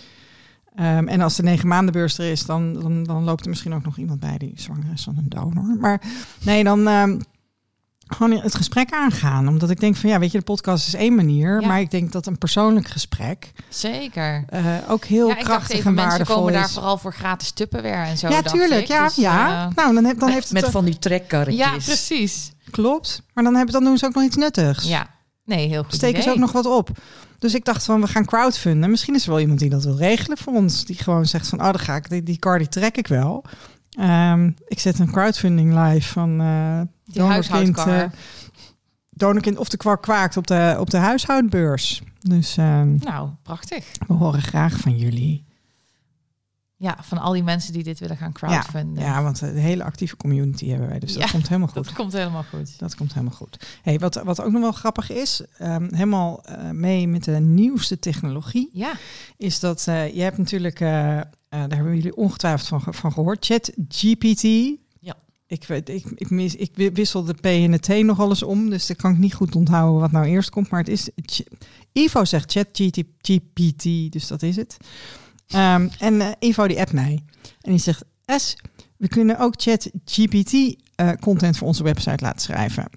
Ehm, 0.79 1.07
en 1.07 1.21
als 1.21 1.35
de 1.35 1.43
negen 1.43 1.67
maandenbeurs 1.67 2.17
er 2.17 2.31
is, 2.31 2.45
dan, 2.45 2.73
dan, 2.73 3.03
dan 3.03 3.23
loopt 3.23 3.43
er 3.43 3.49
misschien 3.49 3.73
ook 3.73 3.83
nog 3.85 3.97
iemand 3.97 4.19
bij 4.19 4.37
die 4.37 4.53
zwanger 4.55 4.91
is 4.93 5.03
van 5.03 5.17
een 5.17 5.29
donor. 5.29 5.77
Maar 5.79 6.01
nee, 6.43 6.63
dan 6.63 6.87
ehm, 6.87 7.19
gewoon 8.07 8.31
het 8.31 8.55
gesprek 8.55 8.91
aangaan. 8.91 9.47
Omdat 9.47 9.69
ik 9.69 9.79
denk 9.79 9.95
van 9.95 10.09
ja, 10.09 10.19
weet 10.19 10.31
je, 10.31 10.37
de 10.37 10.43
podcast 10.43 10.87
is 10.87 10.93
één 10.93 11.15
manier. 11.15 11.61
Ja. 11.61 11.67
Maar 11.67 11.79
ik 11.79 11.91
denk 11.91 12.11
dat 12.11 12.25
een 12.25 12.37
persoonlijk 12.37 12.87
gesprek 12.87 13.51
Zeker. 13.69 14.43
eh, 14.47 14.63
ook 14.87 15.05
heel 15.05 15.27
ja, 15.27 15.31
ik 15.31 15.37
dacht 15.37 15.49
krachtig 15.49 15.75
even, 15.77 15.87
en 15.89 15.93
mensen 15.93 16.09
waardevol 16.17 16.35
komen 16.35 16.53
is. 16.53 16.59
daar 16.59 16.69
vooral 16.69 16.97
voor 16.97 17.13
gratis 17.13 17.51
tupperware 17.51 18.09
en 18.09 18.17
zo. 18.17 18.27
ja, 18.29 18.41
tuurlijk. 18.41 18.85
Ja, 18.87 19.05
Dus, 19.05 19.15
ja. 19.15 19.65
eh, 19.67 19.75
nou, 19.75 19.93
dan, 19.93 20.03
heb, 20.05 20.19
dan 20.19 20.29
heeft 20.29 20.49
het 20.49 20.61
Met 20.61 20.71
van 20.71 20.85
die 20.85 20.99
trekkarretjes. 20.99 21.65
ja, 21.65 21.71
precies. 21.71 22.51
klopt. 22.71 23.21
Maar 23.33 23.43
dan, 23.43 23.55
hebben, 23.55 23.73
dan 23.73 23.83
doen 23.83 23.97
ze 23.97 24.05
ook 24.05 24.13
nog 24.15 24.23
iets 24.23 24.35
nuttigs. 24.35 24.87
Ja, 24.87 25.07
nee, 25.45 25.67
heel 25.67 25.83
goed 25.83 25.93
steken 25.93 26.23
ze 26.23 26.29
ook 26.29 26.37
nog 26.37 26.51
wat 26.51 26.65
op. 26.65 26.89
Dus 27.39 27.53
ik 27.55 27.65
dacht 27.65 27.83
van, 27.85 28.01
we 28.01 28.07
gaan 28.07 28.25
crowdfunden. 28.25 28.89
Misschien 28.89 29.15
is 29.15 29.23
er 29.23 29.29
wel 29.29 29.39
iemand 29.39 29.59
die 29.59 29.69
dat 29.69 29.83
wil 29.83 29.97
regelen 29.97 30.37
voor 30.37 30.53
ons. 30.53 30.85
Die 30.85 30.95
gewoon 30.95 31.25
zegt 31.25 31.47
van, 31.47 31.59
oh, 31.59 31.65
dan 31.65 31.79
ga 31.79 31.95
ik, 31.95 32.09
die, 32.09 32.23
die 32.23 32.37
car 32.39 32.57
die 32.57 32.67
trek 32.67 32.97
ik 32.97 33.07
wel. 33.07 33.43
Ehm, 33.89 34.51
ik 34.67 34.79
zet 34.79 34.99
een 34.99 35.11
crowdfunding 35.11 35.73
live 35.83 36.09
van 36.11 36.29
Die 36.37 37.13
donorkind, 37.21 37.47
huishoudkar. 37.49 38.03
eh, 38.03 38.09
donorkind 39.09 39.57
of 39.57 39.69
de 39.69 39.77
kwak 39.77 40.01
kwaakt 40.01 40.37
op 40.37 40.47
de, 40.47 40.75
op 40.79 40.89
de 40.89 40.97
huishoudbeurs. 40.97 42.01
Dus 42.19 42.57
ehm, 42.57 42.95
Nou, 42.95 43.29
prachtig. 43.43 43.85
we 44.07 44.13
horen 44.13 44.41
graag 44.41 44.77
van 44.77 44.97
jullie. 44.97 45.45
Ja, 46.81 46.97
van 47.01 47.17
al 47.17 47.33
die 47.33 47.43
mensen 47.43 47.73
die 47.73 47.83
dit 47.83 47.99
willen 47.99 48.17
gaan 48.17 48.31
crowdfunden. 48.31 49.03
Ja, 49.03 49.23
want 49.23 49.41
een 49.41 49.55
hele 49.55 49.83
actieve 49.83 50.17
community 50.17 50.67
hebben 50.69 50.87
wij. 50.87 50.99
Dus 50.99 51.13
dat 51.13 51.31
komt 51.31 51.47
helemaal 51.47 51.67
goed. 51.67 51.83
Dat 51.85 51.93
komt 51.93 52.13
helemaal 52.13 52.43
goed. 52.43 52.79
Dat 52.79 52.95
komt 52.95 53.13
helemaal 53.13 53.35
goed. 53.35 53.65
Hey, 53.81 53.99
wat, 53.99 54.15
wat 54.23 54.41
ook 54.41 54.51
nog 54.51 54.61
wel 54.61 54.71
grappig 54.71 55.11
is, 55.11 55.41
ehm, 55.57 55.87
helemaal 55.93 56.43
eh, 56.43 56.69
mee 56.69 57.07
met 57.07 57.23
de 57.23 57.39
nieuwste 57.39 57.99
technologie. 57.99 58.69
Ja, 58.73 58.91
is 59.37 59.59
dat 59.59 59.85
eh, 59.87 60.13
je 60.15 60.21
hebt 60.21 60.37
natuurlijk, 60.37 60.79
eh, 60.79 60.87
daar 60.87 61.25
hebben 61.49 61.95
jullie 61.95 62.15
ongetwijfeld 62.15 62.67
van, 62.83 62.93
van 62.93 63.11
gehoord, 63.13 63.45
ChatGPT. 63.45 64.41
Ja. 64.99 65.15
Ik, 65.47 65.63
weet, 65.67 65.89
ik, 65.89 66.05
ik, 66.15 66.29
mis, 66.29 66.55
ik 66.55 66.71
wi- 66.73 66.91
wissel 66.91 67.23
de 67.23 67.33
P 67.33 67.45
en 67.45 67.71
de 67.71 67.79
T 67.79 68.03
nog 68.03 68.19
alles 68.19 68.43
om, 68.43 68.69
dus 68.69 68.89
ik 68.89 68.97
kan 68.97 69.11
ik 69.11 69.17
niet 69.17 69.33
goed 69.33 69.55
onthouden 69.55 69.99
wat 70.01 70.11
nou 70.11 70.25
eerst 70.25 70.49
komt. 70.49 70.69
Maar 70.69 70.79
het 70.79 70.89
is, 70.89 71.09
Ivo 71.91 72.25
zegt 72.25 72.51
ChatGPT, 72.51 74.11
dus 74.11 74.27
dat 74.27 74.41
is 74.41 74.55
het. 74.55 74.77
Ehm, 75.49 75.87
en 75.99 76.21
eh, 76.21 76.27
Ivo 76.39 76.67
die 76.67 76.79
appt 76.79 76.93
mij 76.93 77.23
en 77.61 77.71
die 77.71 77.79
zegt, 77.79 78.03
S, 78.25 78.55
we 78.97 79.07
kunnen 79.07 79.39
ook 79.39 79.53
ChatGPT 79.57 80.75
eh 80.95 81.11
content 81.19 81.57
voor 81.57 81.67
onze 81.67 81.83
website 81.83 82.23
laten 82.23 82.41
schrijven. 82.41 82.89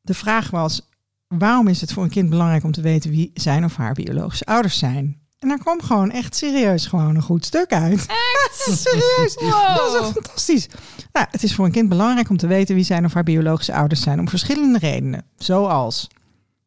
De 0.00 0.14
vraag 0.14 0.50
was, 0.50 0.88
waarom 1.28 1.68
is 1.68 1.80
het 1.80 1.92
voor 1.92 2.02
een 2.02 2.10
kind 2.10 2.30
belangrijk 2.30 2.64
om 2.64 2.72
te 2.72 2.80
weten 2.80 3.10
wie 3.10 3.30
zijn 3.34 3.64
of 3.64 3.76
haar 3.76 3.92
biologische 3.92 4.44
ouders 4.44 4.78
zijn? 4.78 5.20
En 5.38 5.48
daar 5.48 5.58
kwam 5.58 5.82
gewoon 5.82 6.10
echt 6.10 6.36
serieus 6.36 6.86
gewoon 6.86 7.16
een 7.16 7.22
goed 7.22 7.44
stuk 7.44 7.72
uit. 7.72 8.06
Echt? 8.06 8.78
serieus. 8.88 9.34
Wow. 9.34 9.76
Dat 9.76 9.94
is 9.94 10.00
echt 10.00 10.12
fantastisch. 10.12 10.68
Nou, 11.12 11.26
het 11.30 11.42
is 11.42 11.54
voor 11.54 11.64
een 11.64 11.72
kind 11.72 11.88
belangrijk 11.88 12.30
om 12.30 12.36
te 12.36 12.46
weten 12.46 12.74
wie 12.74 12.84
zijn 12.84 13.04
of 13.04 13.14
haar 13.14 13.22
biologische 13.22 13.74
ouders 13.74 14.00
zijn. 14.00 14.18
Om 14.18 14.28
verschillende 14.28 14.78
redenen. 14.78 15.24
Zoals, 15.36 16.08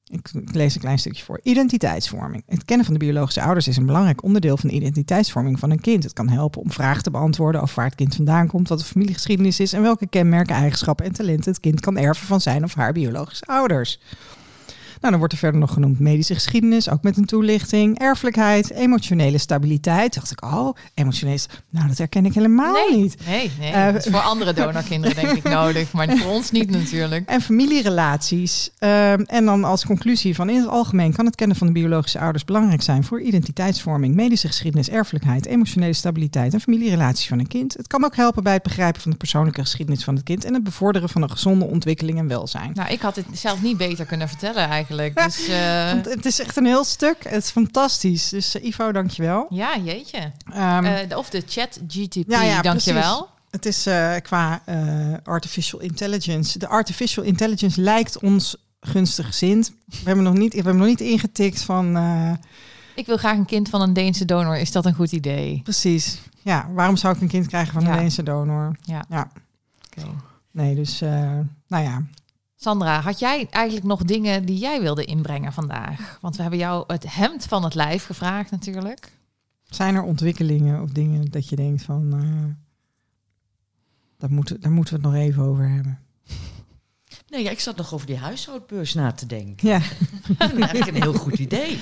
ik 0.10 0.32
lees 0.52 0.76
een 0.76 0.82
klein 0.82 1.00
stukje 1.00 1.24
voor. 1.24 1.40
Identiteitsvorming. 1.44 2.44
Het 2.46 2.66
kennen 2.66 2.86
van 2.86 2.94
de 2.94 3.00
biologische 3.00 3.42
ouders 3.42 3.68
is 3.68 3.78
een 3.78 3.86
belangrijk 3.86 4.24
onderdeel 4.24 4.58
van 4.58 4.70
de 4.70 4.76
identiteitsvorming 4.76 5.60
van 5.60 5.70
een 5.72 5.82
kind. 5.82 6.04
Het 6.04 6.14
kan 6.14 6.30
helpen 6.30 6.62
om 6.62 6.72
vragen 6.72 7.04
te 7.04 7.12
beantwoorden 7.12 7.62
over 7.62 7.76
waar 7.76 7.86
het 7.86 7.96
kind 7.96 8.16
vandaan 8.16 8.48
komt, 8.48 8.68
wat 8.68 8.80
de 8.80 8.86
familiegeschiedenis 8.86 9.60
is 9.60 9.74
en 9.74 9.82
welke 9.82 10.08
kenmerken, 10.08 10.56
eigenschappen 10.56 11.06
en 11.06 11.12
talenten 11.12 11.52
het 11.52 11.60
kind 11.60 11.80
kan 11.80 11.98
erven 11.98 12.28
van 12.28 12.42
zijn 12.42 12.64
of 12.64 12.74
haar 12.74 12.94
biologische 12.94 13.46
ouders. 13.46 14.00
Nou, 15.00 15.12
dan 15.12 15.18
wordt 15.18 15.34
er 15.34 15.40
verder 15.40 15.60
nog 15.60 15.74
genoemd 15.74 16.00
medische 16.00 16.34
geschiedenis, 16.34 16.90
ook 16.90 17.04
met 17.04 17.18
een 17.18 17.26
toelichting, 17.26 18.00
erfelijkheid, 18.00 18.72
emotionele 18.72 19.38
stabiliteit. 19.38 20.14
Dacht 20.14 20.32
ik, 20.32 20.44
oh, 20.44 20.76
emotionele, 20.94 21.38
sta- 21.38 21.54
nou 21.70 21.88
dat 21.88 21.98
herken 21.98 22.26
ik 22.26 22.34
helemaal 22.34 22.74
nee, 22.74 23.02
niet. 23.02 23.16
nee, 23.28 23.52
nee. 23.60 23.72
Eh, 23.72 23.94
dat 23.94 24.06
is 24.06 24.12
voor 24.12 24.20
andere 24.22 24.54
donorkinderen 24.54 25.16
denk 25.16 25.38
ik 25.38 25.44
nodig, 25.60 25.92
maar 25.92 26.18
voor 26.18 26.32
ons 26.32 26.52
niet 26.52 26.70
natuurlijk. 26.70 27.30
En 27.30 27.42
familierelaties. 27.42 28.70
Ehm, 28.80 29.22
en 29.26 29.46
dan 29.46 29.64
als 29.64 29.86
conclusie 29.86 30.36
van 30.36 30.50
in 30.50 30.60
het 30.60 30.68
algemeen 30.68 31.14
kan 31.14 31.26
het 31.26 31.36
kennen 31.36 31.58
van 31.58 31.68
de 31.68 31.74
biologische 31.74 32.20
ouders 32.20 32.46
belangrijk 32.46 32.82
zijn 32.82 33.04
voor 33.04 33.22
identiteitsvorming, 33.22 34.16
medische 34.16 34.48
geschiedenis, 34.48 34.90
erfelijkheid, 34.90 35.46
emotionele 35.46 35.94
stabiliteit 35.94 36.54
en 36.54 36.62
familierelaties 36.62 37.28
van 37.28 37.40
een 37.40 37.48
kind. 37.48 37.74
Het 37.74 37.88
kan 37.88 38.06
ook 38.06 38.16
helpen 38.16 38.44
bij 38.44 38.54
het 38.54 38.64
begrijpen 38.64 39.02
van 39.02 39.12
de 39.12 39.18
persoonlijke 39.18 39.62
geschiedenis 39.62 40.04
van 40.04 40.16
het 40.16 40.24
kind 40.24 40.46
en 40.46 40.54
het 40.54 40.64
bevorderen 40.64 41.10
van 41.10 41.22
een 41.22 41.32
gezonde 41.32 41.66
ontwikkeling 41.66 42.18
en 42.18 42.28
welzijn. 42.28 42.72
Nou, 42.74 42.92
ik 42.92 43.02
had 43.02 43.16
het 43.16 43.26
zelf 43.32 43.62
niet 43.62 43.78
beter 43.78 44.06
kunnen 44.06 44.28
vertellen 44.28 44.56
eigenlijk. 44.56 44.89
Dus 44.98 45.48
eh, 45.48 45.92
Het 46.04 46.26
is 46.26 46.40
echt 46.40 46.58
een 46.58 46.66
heel 46.66 46.84
stuk. 46.84 47.16
Het 47.24 47.44
is 47.44 47.50
fantastisch. 47.50 48.30
Dus 48.30 48.56
eh, 48.56 48.64
Ivo, 48.66 48.92
dankjewel. 48.92 49.46
ja, 49.50 49.78
jeetje. 49.78 50.32
Ehm, 50.54 50.84
Eh, 50.86 51.10
de- 51.10 51.18
of 51.18 51.30
de 51.30 51.44
chat 51.48 51.80
GTP, 51.88 52.30
Ja, 52.32 52.42
ja, 52.44 52.62
dankjewel. 52.62 53.30
Het 53.52 53.66
is 53.66 53.88
qua 54.22 54.62
artificial 55.24 55.82
intelligence. 55.82 56.60
De 56.60 56.68
artificial 56.68 57.26
intelligence 57.26 57.82
lijkt 57.82 58.20
ons 58.22 58.56
gunstig 58.82 59.26
gezind. 59.26 59.72
We 59.86 59.98
hebben 60.04 60.24
nog 60.24 60.34
niet, 60.34 60.50
we 60.52 60.56
hebben 60.56 60.78
nog 60.78 60.86
niet 60.88 61.02
ingetikt 61.02 61.62
van 61.62 61.98
Ik 62.96 63.06
wil 63.06 63.18
graag 63.18 63.38
een 63.38 63.46
kind 63.46 63.70
van 63.70 63.82
een 63.82 63.94
Deense 63.94 64.26
donor. 64.26 64.58
Is 64.58 64.72
dat 64.72 64.86
een 64.86 64.94
goed 64.94 65.12
idee? 65.12 65.60
precies. 65.64 66.20
Ja, 66.42 66.68
waarom 66.74 66.98
zou 66.98 67.16
ik 67.16 67.22
een 67.22 67.28
kind 67.28 67.48
krijgen 67.48 67.74
van 67.74 67.86
een. 67.88 67.98
Deense 67.98 68.24
donor? 68.24 68.76
Ja. 68.82 69.04
ja. 69.10 69.32
Oké. 69.98 70.08
Nee, 70.52 70.76
dus 70.76 71.02
uh, 71.02 71.10
nou 71.68 71.84
ja. 71.84 72.02
Sandra, 72.62 73.02
had 73.02 73.20
jij 73.20 73.48
eigenlijk 73.50 73.86
nog 73.86 74.04
dingen 74.04 74.46
die 74.46 74.58
jij 74.58 74.82
wilde 74.82 75.06
inbrengen 75.06 75.54
vandaag? 75.54 76.18
Want 76.22 76.36
we 76.36 76.42
hebben 76.42 76.60
jou 76.60 76.84
het 76.88 77.14
hemd 77.14 77.46
van 77.46 77.64
het 77.64 77.76
lijf 77.76 78.06
gevraagd 78.06 78.52
natuurlijk. 78.52 79.12
Zijn 79.64 79.96
er 79.96 80.02
ontwikkelingen 80.02 80.82
of 80.82 80.90
dingen 80.90 81.32
dat 81.32 81.50
je 81.50 81.56
denkt 81.56 81.84
van... 81.84 82.16
Uh, 82.16 82.44
daar, 84.18 84.32
moeten, 84.32 84.62
daar 84.62 84.72
moeten 84.72 84.94
we 84.94 85.02
het 85.02 85.12
nog 85.12 85.22
even 85.22 85.44
over 85.44 85.70
hebben? 85.70 86.00
Nee, 87.30 87.44
ja, 87.44 87.50
ik 87.50 87.60
zat 87.60 87.76
nog 87.76 87.94
over 87.94 88.08
die 88.08 88.18
huishoudbeurs 88.18 88.94
na 88.94 89.12
te 89.12 89.26
denken. 89.26 89.68
Ja. 89.68 89.82
dat 90.38 90.52
is 90.52 90.60
eigenlijk 90.60 90.88
een 90.88 91.02
heel 91.02 91.14
goed 91.14 91.40
idee. 91.40 91.80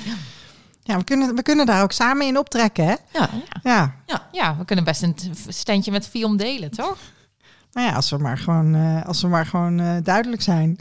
Ja, 0.83 0.97
we 0.97 1.03
kunnen, 1.03 1.35
we 1.35 1.41
kunnen 1.41 1.65
daar 1.65 1.83
ook 1.83 1.91
samen 1.91 2.27
in 2.27 2.37
optrekken, 2.37 2.85
hè? 2.85 2.95
Ja. 3.13 3.29
Ja. 3.63 3.95
Ja, 4.05 4.27
ja 4.31 4.57
we 4.57 4.65
kunnen 4.65 4.85
best 4.85 5.01
een 5.01 5.15
standje 5.47 5.91
met 5.91 6.07
Fion 6.07 6.37
delen, 6.37 6.71
toch? 6.71 6.97
Nou 7.77 7.89
ja, 7.89 7.95
als 7.95 8.09
we 8.09 8.17
maar 8.17 8.37
gewoon, 8.37 8.75
uh, 8.75 9.05
als 9.05 9.21
we 9.21 9.27
maar 9.27 9.45
gewoon 9.45 9.81
uh, 9.81 9.95
duidelijk 10.03 10.41
zijn. 10.41 10.77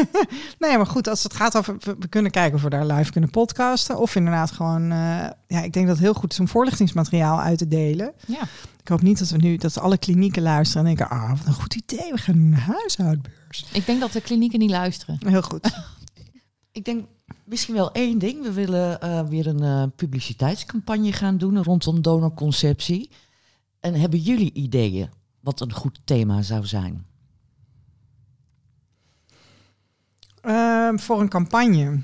nee, 0.58 0.76
maar 0.76 0.86
goed, 0.86 1.08
als 1.08 1.22
het 1.22 1.34
gaat 1.34 1.56
over... 1.56 1.76
We, 1.78 2.08
kunnen 2.08 2.30
kijken 2.30 2.54
of 2.54 2.62
we 2.62 2.70
daar 2.70 2.86
live 2.86 3.12
kunnen 3.12 3.30
podcasten. 3.30 3.98
Of 3.98 4.14
inderdaad 4.14 4.50
gewoon... 4.50 4.82
Uh, 4.82 5.26
ja, 5.46 5.62
ik 5.62 5.72
denk 5.72 5.86
dat 5.86 5.96
het 5.96 6.04
heel 6.04 6.14
goed 6.14 6.32
is 6.32 6.40
om 6.40 6.48
voorlichtingsmateriaal 6.48 7.40
uit 7.40 7.58
te 7.58 7.68
delen. 7.68 8.12
Ja. 8.26 8.42
Ik 8.80 8.88
hoop 8.88 9.02
niet 9.02 9.18
dat 9.18 9.30
we 9.30 9.36
nu... 9.36 9.56
Dat 9.56 9.78
alle 9.78 9.98
klinieken 9.98 10.42
luisteren 10.42 10.86
en 10.86 10.96
denken... 10.96 11.16
Ah, 11.16 11.30
wat 11.30 11.46
een 11.46 11.52
goed 11.52 11.74
idee. 11.74 12.12
We 12.12 12.18
gaan 12.18 12.36
een 12.36 12.54
huishoudbeurs. 12.54 13.66
Ik 13.72 13.86
denk 13.86 14.00
dat 14.00 14.12
de 14.12 14.20
klinieken 14.20 14.58
niet 14.58 14.70
luisteren. 14.70 15.18
Heel 15.26 15.42
goed. 15.42 15.84
ik 16.72 16.84
denk 16.84 17.04
misschien 17.44 17.74
wel 17.74 17.92
één 17.92 18.18
ding. 18.18 18.42
We 18.42 18.52
willen 18.52 19.28
weer 19.28 19.46
een 19.46 19.92
publiciteitscampagne 19.92 21.12
gaan 21.12 21.38
doen 21.38 21.62
rondom 21.62 22.02
donorconceptie. 22.02 23.10
En 23.80 23.94
hebben 23.94 24.18
jullie 24.18 24.52
ideeën 24.52 25.08
wat 25.42 25.60
een 25.60 25.72
goed 25.72 26.00
thema 26.04 26.42
zou 26.42 26.66
zijn? 26.66 27.06
Uh, 30.44 30.90
voor 30.96 31.20
een 31.20 31.28
campagne. 31.28 32.00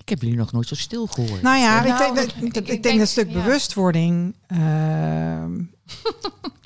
Ik 0.00 0.08
heb 0.08 0.20
jullie 0.22 0.36
nog 0.36 0.52
nooit 0.52 0.68
zo 0.68 0.74
stil 0.74 1.06
gehoord. 1.06 1.42
Nou 1.42 1.58
ja, 1.58 1.82
Nou, 1.82 1.92
ik, 1.92 1.98
denk, 1.98 2.16
dat, 2.16 2.24
ik- 2.24 2.42
ik, 2.42 2.54
ik 2.56 2.66
denk, 2.66 2.82
denk- 2.82 3.00
een 3.00 3.06
stuk 3.06 3.26
ja. 3.28 3.32
bewustwording. 3.42 4.36
ehm, 4.46 5.60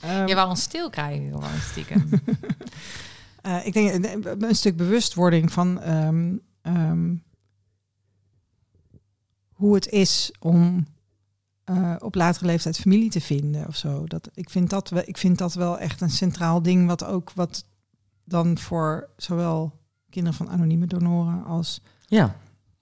ehm, 0.01 0.27
Je 0.27 0.35
wou 0.35 0.49
ons 0.49 0.63
stil 0.63 0.91
krijgen, 0.91 1.31
gewoon 1.33 1.61
stiekem. 1.71 2.09
eh, 3.43 3.67
ik 3.67 3.73
denk 3.73 4.05
eh, 4.05 4.33
een 4.49 4.55
stuk 4.55 4.77
bewustwording 4.77 5.53
van 5.53 5.81
ehm, 5.81 6.37
ehm, 6.63 7.15
hoe 9.53 9.75
het 9.75 9.89
is 9.89 10.33
om 10.39 10.87
eh, 11.71 11.95
op 11.99 12.15
latere 12.15 12.47
leeftijd 12.47 12.79
familie 12.79 13.11
te 13.11 13.21
vinden 13.21 13.67
of 13.67 13.77
zo. 13.77 14.07
Dat, 14.07 14.31
ik, 14.35 14.51
vind 14.51 14.71
dat 14.71 14.89
wel, 14.89 15.03
ik 15.07 15.19
vind 15.19 15.39
dat 15.39 15.55
wel 15.55 15.79
echt 15.79 16.01
een 16.01 16.11
centraal 16.11 16.63
ding, 16.63 16.87
wat 16.87 17.05
ook 17.05 17.33
wat 17.35 17.65
dan 18.25 18.59
voor 18.59 19.09
zowel 19.17 19.79
kinderen 20.09 20.39
van 20.39 20.49
anonieme 20.49 20.87
donoren 20.87 21.45
als 21.45 21.83
Ja, 22.07 22.37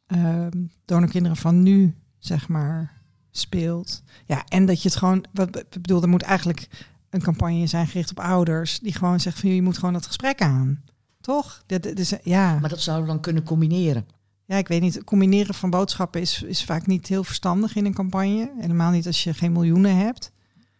ehm 0.06 0.66
donorkinderen 0.84 1.36
van 1.36 1.62
nu, 1.62 1.96
zeg 2.18 2.48
maar, 2.48 3.02
speelt. 3.30 4.02
Ja, 4.24 4.44
en 4.44 4.66
dat 4.66 4.82
je 4.82 4.88
het 4.88 4.98
gewoon, 4.98 5.24
wat 5.32 5.56
ik 5.56 5.70
bedoel, 5.70 6.02
er 6.02 6.08
moet 6.08 6.22
eigenlijk 6.22 6.68
een 7.10 7.22
campagne 7.22 7.66
zijn 7.66 7.86
gericht 7.86 8.10
op 8.10 8.20
ouders 8.20 8.78
die 8.78 8.92
gewoon 8.92 9.20
zeggen 9.20 9.42
van 9.42 9.54
je 9.54 9.62
moet 9.62 9.78
gewoon 9.78 9.92
dat 9.92 10.06
gesprek 10.06 10.40
aan. 10.40 10.84
Toch? 11.20 11.62
Dat, 11.66 11.82
dat 11.82 11.98
is, 11.98 12.12
ja. 12.22 12.58
maar 12.58 12.68
dat 12.68 12.80
zouden 12.80 13.06
we 13.06 13.12
dan 13.12 13.22
kunnen 13.22 13.42
combineren. 13.42 14.06
Ja, 14.48 14.56
ik 14.56 14.68
weet 14.68 14.80
niet. 14.80 14.94
Het 14.94 15.04
combineren 15.04 15.54
van 15.54 15.70
boodschappen 15.70 16.20
is, 16.20 16.42
is 16.42 16.64
vaak 16.64 16.86
niet 16.86 17.06
heel 17.06 17.24
verstandig 17.24 17.76
in 17.76 17.84
een 17.84 17.94
campagne. 17.94 18.52
Helemaal 18.58 18.90
niet 18.90 19.06
als 19.06 19.24
je 19.24 19.34
geen 19.34 19.52
miljoenen 19.52 19.96
hebt. 19.96 20.32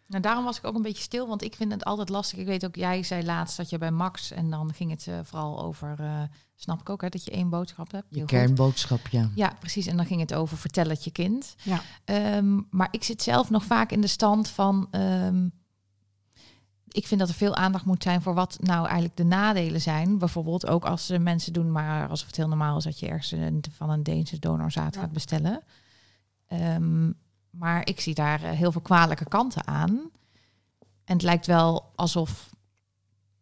nou, 0.07 0.23
daarom 0.23 0.45
was 0.45 0.59
ik 0.59 0.67
ook 0.67 0.75
een 0.75 0.83
beetje 0.83 1.03
stil, 1.03 1.29
want 1.29 1.43
ik 1.43 1.55
vind 1.55 1.73
het 1.73 1.85
altijd 1.85 2.09
lastig. 2.09 2.39
Ik 2.39 2.47
weet 2.47 2.65
ook, 2.65 2.75
jij 2.77 3.03
zei 3.03 3.25
laatst 3.25 3.57
dat 3.57 3.71
je 3.71 3.79
bij 3.79 3.91
Max 3.91 4.31
en 4.31 4.51
dan 4.51 4.73
ging 4.75 4.91
het 4.91 5.07
eh, 5.07 5.15
vooral 5.23 5.63
over, 5.63 5.97
eh, 5.99 6.23
snap 6.55 6.81
ik 6.81 6.91
ook, 6.91 7.01
hè, 7.01 7.09
dat 7.09 7.25
je 7.25 7.31
één 7.31 7.49
boodschap 7.49 7.93
hebt. 7.93 8.07
Je 8.11 8.17
Heel 8.17 8.27
kernboodschap, 8.27 9.09
ja. 9.11 9.31
Ja, 9.35 9.53
precies. 9.61 9.87
En 9.87 9.97
dan 9.97 10.07
ging 10.07 10.21
het 10.21 10.35
over 10.35 10.57
vertel 10.59 10.89
het 10.89 11.05
je 11.05 11.11
kind. 11.11 11.55
Ja. 11.63 11.81
Ehm, 12.05 12.61
maar 12.71 12.89
ik 12.91 13.05
zit 13.05 13.23
zelf 13.23 13.51
nog 13.51 13.65
vaak 13.65 13.91
in 13.93 14.01
de 14.01 14.07
stand 14.07 14.49
van. 14.49 14.89
ehm, 14.91 15.49
ik 16.89 17.07
vind 17.07 17.21
dat 17.21 17.29
er 17.29 17.35
veel 17.35 17.55
aandacht 17.55 17.85
moet 17.85 18.03
zijn 18.03 18.23
voor 18.23 18.35
wat 18.35 18.59
nou 18.61 18.85
eigenlijk 18.85 19.17
de 19.17 19.25
nadelen 19.25 19.81
zijn. 19.81 20.19
Bijvoorbeeld 20.19 20.67
ook 20.67 20.85
als 20.85 21.13
mensen 21.19 21.53
doen, 21.53 21.73
maar 21.73 22.09
alsof 22.09 22.27
het 22.27 22.37
heel 22.37 22.49
normaal 22.49 22.77
is 22.77 22.85
dat 22.85 22.99
je 22.99 23.09
ergens 23.09 23.31
een, 23.31 23.65
van 23.71 23.91
een 23.91 24.03
Deense 24.03 24.39
donorzaad 24.39 24.97
gaat 24.97 25.13
bestellen. 25.13 25.63
Ehm, 26.47 27.11
maar 27.51 27.87
ik 27.87 28.01
zie 28.01 28.15
daar 28.15 28.43
eh, 28.43 28.51
heel 28.51 28.73
veel 28.73 28.81
kwalijke 28.81 29.29
kanten 29.29 29.67
aan. 29.67 30.11
En 31.05 31.15
het 31.15 31.23
lijkt 31.23 31.47
wel 31.47 31.93
alsof 31.95 32.51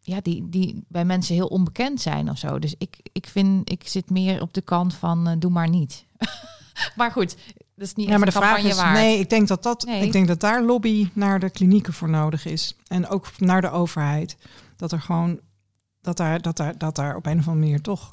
ja, 0.00 0.20
die, 0.20 0.48
die 0.48 0.84
bij 0.88 1.04
mensen 1.04 1.34
heel 1.34 1.46
onbekend 1.46 2.00
zijn 2.00 2.30
of 2.30 2.38
zo. 2.38 2.58
Dus 2.58 2.74
ik, 2.78 2.98
ik 3.12 3.26
vind, 3.26 3.70
ik 3.70 3.88
zit 3.88 4.10
meer 4.10 4.42
op 4.42 4.54
de 4.54 4.60
kant 4.60 4.94
van 4.94 5.28
eh, 5.28 5.34
doe 5.38 5.50
maar 5.50 5.68
niet. 5.68 6.06
maar 6.96 7.12
goed, 7.12 7.36
dat 7.76 7.86
is 7.86 7.94
niet 7.94 8.08
Ja, 8.08 8.16
maar 8.16 8.26
de 8.26 8.32
vraag 8.32 8.62
is, 8.62 8.76
waard. 8.76 8.92
nee, 8.94 9.18
ik 9.18 9.30
denk 9.30 9.48
dat 9.48 9.62
dat, 9.62 9.84
Nee. 9.84 10.04
ik 10.04 10.12
denk 10.12 10.26
dat 10.28 10.40
daar 10.40 10.62
lobby 10.62 11.08
naar 11.12 11.40
de 11.40 11.50
klinieken 11.50 11.92
voor 11.92 12.08
nodig 12.10 12.46
is 12.46 12.76
en 12.86 13.08
ook 13.08 13.38
naar 13.38 13.60
de 13.60 13.70
overheid. 13.70 14.36
Dat 14.76 14.92
er 14.92 15.00
gewoon, 15.00 15.40
dat 16.00 16.16
daar, 16.16 16.42
dat 16.42 16.56
daar, 16.56 16.78
dat 16.78 16.96
daar 16.96 17.16
op 17.16 17.26
een 17.26 17.38
of 17.38 17.48
andere 17.48 17.64
manier 17.66 17.80
toch 17.80 18.12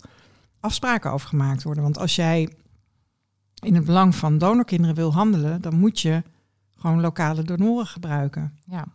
afspraken 0.59 1.11
over 1.11 1.27
gemaakt 1.27 1.63
worden. 1.63 1.83
Want 1.83 1.97
als 1.97 2.15
jij 2.15 2.53
in 3.63 3.75
het 3.75 3.85
belang 3.85 4.15
van 4.15 4.37
donorkinderen 4.37 4.95
wil 4.95 5.13
handelen, 5.13 5.61
dan 5.61 5.79
moet 5.79 5.99
je 5.99 6.23
gewoon 6.77 7.01
lokale 7.01 7.43
donoren 7.43 7.87
gebruiken. 7.87 8.57
Ja. 8.65 8.85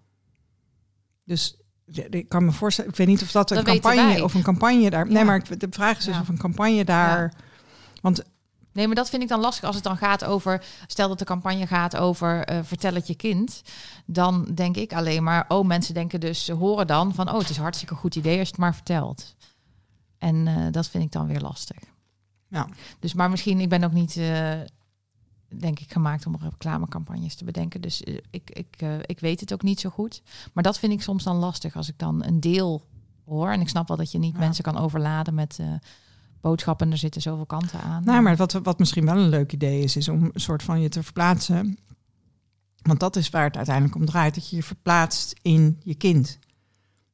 Dus 1.25 1.61
ik 2.11 2.29
kan 2.29 2.45
me 2.45 2.53
voorstellen, 2.53 2.91
ik 2.91 2.97
weet 2.97 3.07
niet 3.07 3.23
of 3.23 3.31
dat 3.33 3.51
een 3.51 3.57
Dat 3.57 3.67
campagne 3.67 4.25
of 4.25 4.35
een 4.35 4.43
campagne 4.43 4.91
daar. 4.91 5.07
Nee, 5.11 5.25
maar 5.25 5.59
de 5.59 5.67
vraag 5.71 5.99
is 5.99 6.05
dus 6.05 6.15
Ja. 6.15 6.21
of 6.21 6.29
een 6.29 6.39
campagne 6.39 6.85
daar. 6.85 7.35
Want 8.01 8.23
Nee, 8.79 8.87
maar 8.87 8.97
dat 8.97 9.09
vind 9.11 9.23
ik 9.23 9.29
dan 9.29 9.41
lastig 9.41 9.65
als 9.65 9.75
het 9.75 9.85
dan 9.85 9.97
gaat 9.97 10.25
over. 10.25 10.65
Stel 10.87 11.09
dat 11.09 11.19
de 11.19 11.25
campagne 11.25 11.67
gaat 11.67 11.97
over 11.97 12.45
eh, 12.45 12.59
vertel 12.63 12.95
het 12.95 13.07
je 13.07 13.15
kind. 13.15 13.63
Dan 14.07 14.45
denk 14.55 14.77
ik 14.77 14.93
alleen 14.93 15.23
maar. 15.23 15.45
Oh, 15.49 15.67
mensen 15.67 15.95
denken 15.95 16.21
dus. 16.21 16.45
Ze 16.45 16.53
horen 16.53 16.87
dan 16.87 17.15
van. 17.15 17.29
Oh, 17.33 17.39
het 17.39 17.51
is 17.51 17.57
hartstikke 17.57 17.95
goed 17.95 18.15
idee 18.15 18.39
als 18.39 18.47
je 18.49 18.53
het 18.53 18.61
maar 18.61 18.75
vertelt. 18.75 19.35
En 20.19 20.47
eh, 20.47 20.67
dat 20.71 20.89
vind 20.89 21.05
ik 21.05 21.13
dan 21.13 21.27
weer 21.27 21.41
lastig. 21.41 21.77
Ja. 22.49 22.69
Dus 22.99 23.15
maar 23.15 23.31
misschien. 23.31 23.61
Ik 23.61 23.69
ben 23.69 23.85
ook 23.85 23.93
niet. 23.93 24.17
eh, 24.17 24.53
denk 25.59 25.79
ik 25.81 25.93
gemaakt 25.93 26.27
om 26.27 26.37
reclamecampagnes 26.41 27.35
te 27.35 27.45
bedenken. 27.45 27.81
Dus 27.81 28.03
ik, 28.31 28.51
ik, 28.51 28.83
ik 29.07 29.21
weet 29.21 29.41
het 29.41 29.53
ook 29.53 29.63
niet 29.63 29.81
zo 29.81 29.91
goed. 29.91 30.23
Maar 30.53 30.63
dat 30.63 30.79
vind 30.79 30.93
ik 30.93 31.03
soms 31.03 31.25
dan 31.25 31.37
lastig 31.37 31.77
als 31.77 31.89
ik 31.89 31.99
dan 31.99 32.25
een 32.25 32.41
deel 32.41 32.83
hoor. 33.25 33.51
En 33.51 33.61
ik 33.61 33.69
snap 33.69 33.89
wel 33.89 33.97
dat 33.97 34.11
je 34.13 34.19
niet 34.19 34.35
Ja. 34.35 34.39
mensen 34.39 34.65
kan 34.65 34.79
overladen 34.79 35.35
met. 35.35 35.59
Boodschappen, 36.41 36.91
er 36.91 36.99
zitten 36.99 37.23
zoveel 37.23 37.47
kanten 37.47 37.81
aan. 37.81 38.05
Nou, 38.05 38.23
maar 38.23 38.37
wat, 38.37 38.53
wat 38.53 38.79
misschien 38.79 39.05
wel 39.05 39.17
een 39.17 39.29
leuk 39.29 39.53
idee 39.53 39.83
is, 39.83 39.97
is 39.97 40.09
om 40.09 40.23
een 40.23 40.41
soort 40.41 40.63
van 40.63 40.81
je 40.81 40.89
te 40.89 41.03
verplaatsen. 41.03 41.79
Want 42.83 43.01
dat 43.01 43.17
is 43.17 43.31
waar 43.31 43.45
het 43.45 43.57
uiteindelijk 43.57 43.97
om 43.97 44.05
draait. 44.05 44.35
Dat 44.35 44.51
je 44.51 44.57
je 44.57 44.63
verplaatst 44.63 45.35
in 45.43 45.81
je 45.83 45.95
kind. 45.95 46.39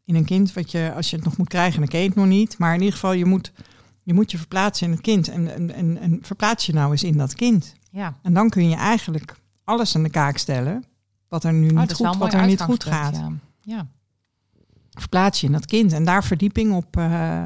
In 0.05 0.14
een 0.14 0.25
kind 0.25 0.53
wat 0.53 0.70
je, 0.70 0.93
als 0.97 1.11
je 1.11 1.16
het 1.16 1.25
nog 1.25 1.37
moet 1.37 1.49
krijgen, 1.49 1.79
dan 1.81 1.89
ken 1.89 2.01
je 2.01 2.07
het 2.07 2.16
nog 2.16 2.27
niet. 2.27 2.59
Maar 2.59 2.72
in 2.75 2.79
ieder 2.79 2.95
geval, 2.95 3.12
je 3.12 3.25
moet 3.25 3.53
je, 4.03 4.14
moet 4.14 4.31
je 4.31 4.39
verplaatsen 4.39 4.87
in 4.87 4.93
het 4.93 5.01
kind. 5.01 5.29
En, 5.29 5.55
en, 5.55 5.75
en, 5.75 5.99
en 5.99 6.18
verplaats 6.22 6.66
je 6.66 6.72
nou 6.72 6.91
eens 6.91 7.05
in 7.05 7.16
dat 7.16 7.35
kind. 7.35 7.75
ja. 7.91 8.18
En 8.22 8.35
dan 8.35 8.49
kun 8.49 8.68
je 8.68 8.77
eigenlijk 8.77 9.37
alles 9.64 9.97
aan 9.97 10.03
de 10.03 10.11
kaak 10.11 10.37
stellen. 10.37 10.85
Wat 11.29 11.45
er 11.45 11.53
nu 11.53 11.68
Oh, 11.68 11.81
niet, 11.81 11.93
goed, 11.93 12.16
wat 12.16 12.33
er 12.33 12.47
niet 12.47 12.61
goed 12.61 12.85
gaat. 12.85 13.16
Ja. 13.16 13.33
ja. 13.61 13.87
Verplaats 14.91 15.41
je 15.41 15.47
in 15.47 15.53
dat 15.53 15.66
kind. 15.66 15.93
En 15.93 16.05
daar 16.05 16.25
verdieping 16.25 16.72
op 16.72 16.97
eh, 16.97 17.45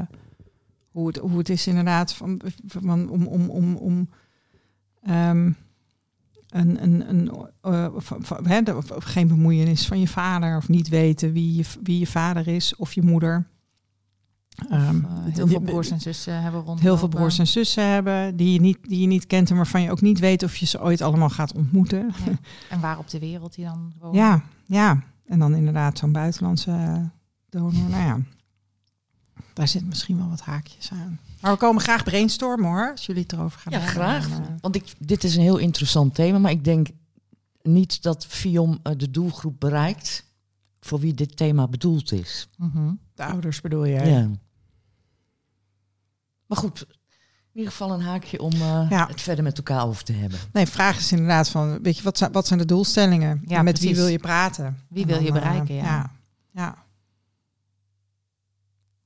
hoe, 0.91 1.07
het, 1.07 1.17
hoe 1.17 1.37
het 1.37 1.49
is 1.49 1.67
inderdaad 1.67 2.13
van, 2.13 2.41
van, 2.65 3.09
om, 3.09 3.25
om, 3.27 3.49
om, 3.49 3.75
om 3.75 4.09
ehm, 5.01 5.51
een, 6.49 6.83
een, 6.83 7.09
een, 7.09 7.31
eh, 7.61 7.87
van- 7.97 8.63
de- 8.63 8.75
of 8.75 9.03
geen 9.03 9.27
bemoeienis 9.27 9.87
van 9.87 9.99
je 9.99 10.07
vader 10.07 10.57
of 10.57 10.67
niet 10.69 10.87
weten 10.89 11.31
wie 11.33 11.55
je, 11.55 11.63
wie 11.83 11.99
je 11.99 12.07
vader 12.07 12.47
is 12.47 12.75
of 12.75 12.93
je 12.93 13.01
moeder. 13.01 13.47
Ehm, 14.69 14.95
Of, 15.05 15.27
eh, 15.27 15.33
heel 15.35 15.47
veel 15.47 15.59
broers 15.59 15.89
en 15.91 15.99
zussen 15.99 16.41
hebben 16.41 16.61
rond. 16.61 16.79
heel 16.79 16.97
veel 16.97 17.07
broers 17.07 17.39
en 17.39 17.47
zussen 17.47 17.89
hebben 17.91 18.35
die 18.35 18.53
je, 18.53 18.59
niet, 18.59 18.77
die 18.81 18.99
je 19.01 19.07
niet 19.07 19.25
kent 19.27 19.49
en 19.49 19.55
waarvan 19.55 19.81
je 19.81 19.91
ook 19.91 20.01
niet 20.01 20.19
weet 20.19 20.43
of 20.43 20.55
je 20.57 20.65
ze 20.65 20.81
ooit 20.81 21.01
allemaal 21.01 21.29
gaat 21.29 21.53
ontmoeten. 21.53 22.11
En 22.69 22.79
waar 22.79 22.97
op 22.97 23.09
de 23.09 23.19
wereld 23.19 23.55
die 23.55 23.65
dan 23.65 23.93
wonen. 23.99 24.17
Ja, 24.19 24.43
ja. 24.65 25.03
En 25.25 25.39
dan 25.39 25.55
inderdaad 25.55 25.97
zo'n 25.97 26.11
buitenlandse 26.11 26.71
eh, 26.71 26.97
donor. 27.49 27.89
Nou 27.89 28.03
ja, 28.03 28.19
daar 29.59 29.67
zit 29.67 29.85
misschien 29.85 30.17
wel 30.17 30.29
wat 30.29 30.41
haakjes 30.41 30.91
aan. 30.91 31.19
Maar 31.41 31.51
we 31.51 31.57
komen 31.57 31.81
graag 31.81 32.03
brainstormen 32.03 32.65
hoor, 32.69 32.91
als 32.91 33.05
jullie 33.05 33.21
het 33.21 33.31
erover 33.31 33.59
gaan 33.59 33.73
Ja, 33.73 33.79
hebben. 33.79 33.95
graag. 34.03 34.29
Eh, 34.29 34.45
Want 34.61 34.75
ik, 34.75 34.93
dit 34.99 35.23
is 35.23 35.35
een 35.35 35.41
heel 35.41 35.57
interessant 35.57 36.15
thema, 36.15 36.37
maar 36.39 36.51
ik 36.51 36.63
denk 36.63 36.87
niet 37.61 38.01
dat 38.01 38.25
FIOM 38.25 38.79
eh, 38.83 38.93
de 38.97 39.11
doelgroep 39.11 39.59
bereikt 39.59 40.23
voor 40.79 40.99
wie 40.99 41.13
dit 41.13 41.37
thema 41.37 41.67
bedoeld 41.67 42.11
is. 42.11 42.47
Mhm. 42.57 42.93
de 43.15 43.23
ouders 43.23 43.61
bedoel 43.61 43.85
je? 43.85 44.05
Ja. 44.05 44.29
Maar 46.45 46.57
goed, 46.57 46.81
in 47.51 47.59
ieder 47.59 47.71
geval 47.71 47.91
een 47.93 48.01
haakje 48.01 48.39
om 48.41 48.51
eh, 48.53 48.85
Ja. 48.89 49.07
het 49.07 49.21
verder 49.21 49.43
met 49.43 49.57
elkaar 49.57 49.85
over 49.85 50.03
te 50.03 50.13
hebben. 50.13 50.39
Nee, 50.53 50.65
vraag 50.65 50.97
is 50.97 51.11
inderdaad 51.11 51.49
van, 51.49 51.81
weet 51.81 51.97
je, 51.97 52.03
wat 52.03 52.17
zijn, 52.17 52.31
wat 52.31 52.47
zijn 52.47 52.59
de 52.59 52.65
doelstellingen? 52.65 53.41
Ja, 53.45 53.57
En 53.57 53.63
met 53.63 53.79
wie 53.79 53.95
wil 53.95 54.07
je 54.07 54.19
praten? 54.19 54.77
Wie 54.89 55.05
wil 55.05 55.19
je 55.19 55.23
dan, 55.31 55.33
bereiken, 55.33 55.75
ja. 55.75 56.11
ja. 56.51 56.85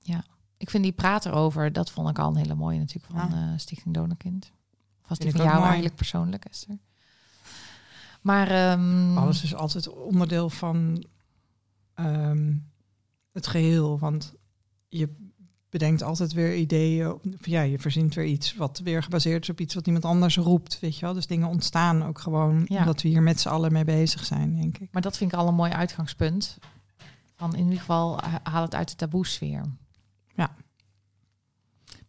ja. 0.01 0.23
Ik 0.63 0.69
vind 0.69 0.83
die 0.83 0.91
praat 0.93 1.25
erover, 1.25 1.73
dat 1.73 1.91
vond 1.91 2.09
ik 2.09 2.19
al 2.19 2.29
een 2.29 2.35
hele 2.35 2.55
mooie 2.55 2.77
natuurlijk 2.79 3.13
van 3.13 3.29
Ja. 3.29 3.51
eh, 3.51 3.57
Stichting 3.59 3.93
Donorkind. 3.95 4.51
Of 5.01 5.09
was 5.09 5.17
die 5.17 5.31
van 5.31 5.39
jou 5.41 5.53
mooi. 5.53 5.65
eigenlijk 5.65 5.95
persoonlijk, 5.95 6.45
Esther? 6.45 6.77
Maar 8.21 8.47
ehm, 8.47 9.17
Alles 9.17 9.43
is 9.43 9.55
altijd 9.55 9.89
onderdeel 9.89 10.49
van 10.49 11.05
ehm, 11.93 12.53
het 13.31 13.47
geheel. 13.47 13.99
Want 13.99 14.33
je 14.89 15.09
bedenkt 15.69 16.01
altijd 16.03 16.33
weer 16.33 16.55
ideeën. 16.55 17.11
Of 17.13 17.21
ja, 17.45 17.61
je 17.61 17.79
verzint 17.79 18.13
weer 18.13 18.25
iets 18.25 18.55
wat 18.55 18.79
weer 18.83 19.03
gebaseerd 19.03 19.43
is 19.43 19.49
op 19.49 19.59
iets 19.59 19.73
wat 19.73 19.85
iemand 19.87 20.05
anders 20.05 20.37
roept. 20.37 20.79
Weet 20.79 20.95
je 20.95 21.05
wel? 21.05 21.13
Dus 21.13 21.27
dingen 21.27 21.47
ontstaan 21.47 22.03
ook 22.03 22.19
gewoon 22.19 22.65
Ja. 22.67 22.79
omdat 22.79 23.01
we 23.01 23.07
hier 23.09 23.21
met 23.23 23.39
z'n 23.39 23.47
allen 23.49 23.71
mee 23.71 23.85
bezig 23.85 24.25
zijn, 24.25 24.55
denk 24.55 24.77
ik. 24.77 24.89
Maar 24.91 25.01
dat 25.01 25.17
vind 25.17 25.31
ik 25.33 25.37
al 25.39 25.47
een 25.47 25.55
mooi 25.55 25.71
uitgangspunt. 25.71 26.57
Van 27.35 27.53
in 27.55 27.63
ieder 27.63 27.79
geval 27.79 28.17
ha- 28.21 28.39
haal 28.43 28.61
het 28.61 28.75
uit 28.75 28.89
de 28.89 28.95
taboesfeer. 28.95 29.51
Ja. 29.51 29.63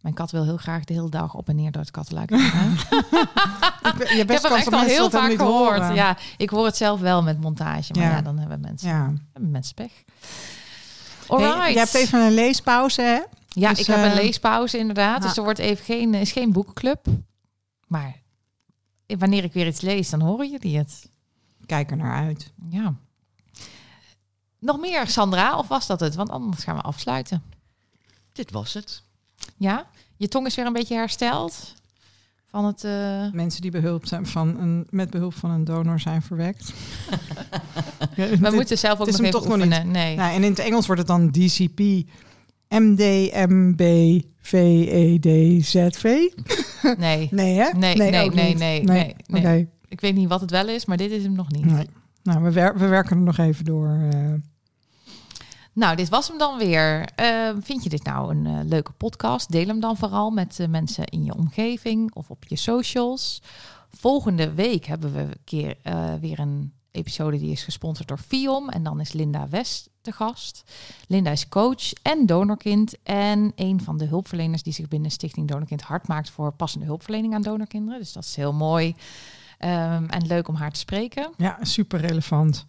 Mijn 0.05 0.17
kat 0.17 0.31
wil 0.31 0.45
heel 0.45 0.57
graag 0.57 0.85
de 0.85 0.93
hele 0.93 1.09
dag 1.09 1.35
op 1.35 1.49
en 1.49 1.57
neer 1.57 1.71
door 1.71 1.83
het 1.83 1.91
kattenluik. 1.91 2.31
Je 2.35 2.37
ik 4.11 4.17
heb 4.17 4.27
best 4.27 4.43
hem 4.43 4.51
kans 4.53 4.65
echt 4.65 4.73
al 4.73 4.81
heel 4.81 5.11
vaak 5.11 5.29
niet 5.29 5.39
gehoord. 5.39 5.79
horen. 5.81 5.95
Ja, 5.95 6.17
ik 6.37 6.51
hoor 6.51 6.65
het 6.65 6.77
zelf 6.77 7.01
wel 7.01 7.23
met 7.23 7.41
montage. 7.41 7.93
Maar 7.93 8.03
ja, 8.03 8.11
Ja. 8.11 8.23
dan 8.23 8.39
hebben 8.39 8.61
mensen, 8.61 8.89
Ja. 8.89 9.13
hebben 9.33 9.51
mensen 9.51 9.75
pech. 9.75 9.93
Hey, 11.29 11.73
je 11.73 11.79
hebt 11.79 11.95
even 11.95 12.21
een 12.21 12.35
leespauze, 12.35 13.03
hè? 13.03 13.21
Ja, 13.49 13.69
Dus, 13.71 13.79
ik 13.81 13.87
heb 13.87 13.97
een 13.97 14.05
eh, 14.11 14.15
leespauze 14.15 14.79
inderdaad. 14.79 15.23
Dus 15.23 15.37
er 15.37 15.43
wordt 15.43 15.59
even 15.59 15.85
geen, 15.85 16.15
is 16.15 16.33
geen 16.33 16.53
boekenclub. 16.53 17.07
Maar 17.87 18.17
wanneer 19.07 19.45
ik 19.45 19.53
weer 19.53 19.67
iets 19.67 19.81
lees, 19.81 20.11
dan 20.11 20.21
horen 20.21 20.51
jullie 20.51 20.79
het. 20.79 21.11
Kijk 21.67 21.91
er 21.91 21.97
naar 21.97 22.25
uit. 22.27 22.53
Ja. 22.71 22.95
Nog 24.59 24.79
meer, 24.81 25.07
Sandra? 25.09 25.59
Of 25.59 25.69
was 25.69 25.87
dat 25.87 26.01
het? 26.01 26.15
Want 26.15 26.31
anders 26.31 26.65
gaan 26.65 26.77
we 26.77 26.83
afsluiten. 26.83 27.43
Dit 28.33 28.51
was 28.51 28.73
het. 28.75 29.03
Ja? 29.57 29.87
Je 30.25 30.31
tong 30.31 30.47
is 30.47 30.55
weer 30.55 30.67
een 30.67 30.73
beetje 30.73 30.95
hersteld? 30.95 31.75
Van 32.47 32.65
het... 32.65 32.85
eh, 32.85 33.33
Mensen 33.33 33.63
die 33.63 33.71
behulp 33.71 34.07
zijn 34.07 34.27
van 34.27 34.59
een, 34.61 34.87
met 34.91 35.11
behulp 35.11 35.35
van 35.35 35.51
een 35.51 35.65
donor 35.65 36.01
zijn 36.01 36.23
verwekt. 36.23 36.73
Ja, 38.17 38.29
we 38.29 38.39
dit- 38.39 38.53
moeten 38.53 38.79
zelf 38.79 39.01
ook 39.01 39.07
nog 39.07 39.21
even 39.21 39.47
oefenen. 39.47 39.91
Nee. 39.91 40.17
Nou, 40.17 40.35
en 40.35 40.43
in 40.45 40.51
het 40.51 40.59
Engels 40.59 40.87
wordt 40.87 41.01
het 41.01 41.11
dan 41.11 41.31
DCP 41.31 41.81
MDMB 42.69 44.21
VEDZV. 44.41 46.05
nee. 46.99 47.29
Nee, 47.31 47.55
hè? 47.59 47.69
Nee, 47.79 47.97
nee, 47.97 48.11
nee, 48.11 48.31
nee, 48.31 48.55
nee, 48.55 48.83
nee. 48.83 49.15
Oké. 49.41 49.67
Ik 49.89 50.01
weet 50.01 50.15
niet 50.15 50.29
wat 50.29 50.41
het 50.41 50.51
wel 50.51 50.69
is, 50.69 50.85
maar 50.85 50.97
dit 50.97 51.11
is 51.11 51.23
hem 51.23 51.33
nog 51.35 51.51
niet. 51.51 51.65
Nee. 51.65 51.87
Nou, 52.23 52.43
we, 52.43 52.53
wer- 52.53 52.79
we 52.79 52.87
werken 52.87 53.17
er 53.17 53.23
nog 53.23 53.39
even 53.39 53.65
door. 53.65 53.99
eh. 54.13 54.33
Nou, 55.75 55.97
dit 55.97 56.09
was 56.09 56.29
hem 56.29 56.39
dan 56.39 56.59
weer. 56.59 57.09
Eh, 57.15 57.51
vind 57.61 57.83
je 57.83 57.89
dit 57.89 58.05
nou 58.05 58.35
een 58.35 58.47
eh, 58.47 58.59
leuke 58.65 58.93
podcast? 58.93 59.53
Deel 59.53 59.67
hem 59.67 59.81
dan 59.81 59.97
vooral 59.97 60.31
met 60.31 60.57
de 60.57 60.69
mensen 60.69 61.05
in 61.05 61.25
je 61.25 61.35
omgeving 61.35 62.15
of 62.15 62.31
op 62.31 62.45
je 62.45 62.57
socials. 62.57 63.43
Volgende 63.91 64.55
week 64.55 64.85
hebben 64.85 65.13
we 65.13 65.29
keer 65.45 65.77
eh, 65.83 66.15
weer 66.21 66.39
een 66.39 66.73
episode 66.91 67.39
die 67.39 67.51
is 67.51 67.63
gesponsord 67.63 68.09
door 68.09 68.19
Fiom. 68.19 68.69
En 68.69 68.83
dan 68.83 69.01
is 69.01 69.13
Linda 69.13 69.49
West 69.49 69.91
te 70.01 70.13
gast. 70.13 70.63
Linda 71.07 71.31
is 71.31 71.49
coach 71.49 71.93
en 71.93 72.27
donorkind. 72.27 73.03
En 73.03 73.53
een 73.55 73.81
van 73.81 73.99
de 73.99 74.05
hulpverleners 74.05 74.63
die 74.63 74.73
zich 74.73 74.89
binnen 74.89 75.11
Stichting 75.11 75.49
Donorkind 75.49 75.83
hard 75.83 76.09
maakt 76.09 76.31
voor 76.31 76.53
passende 76.53 76.87
hulpverlening 76.87 77.35
aan 77.35 77.43
donorkinderen. 77.43 78.01
Dus 78.01 78.13
dat 78.13 78.25
is 78.25 78.37
heel 78.37 78.53
mooi. 78.53 78.95
Ehm, 79.59 80.05
en 80.05 80.27
leuk 80.27 80.49
om 80.49 80.55
haar 80.55 80.73
te 80.73 80.79
spreken. 80.79 81.31
Ja, 81.37 81.59
super 81.63 82.01
relevant. 82.01 82.67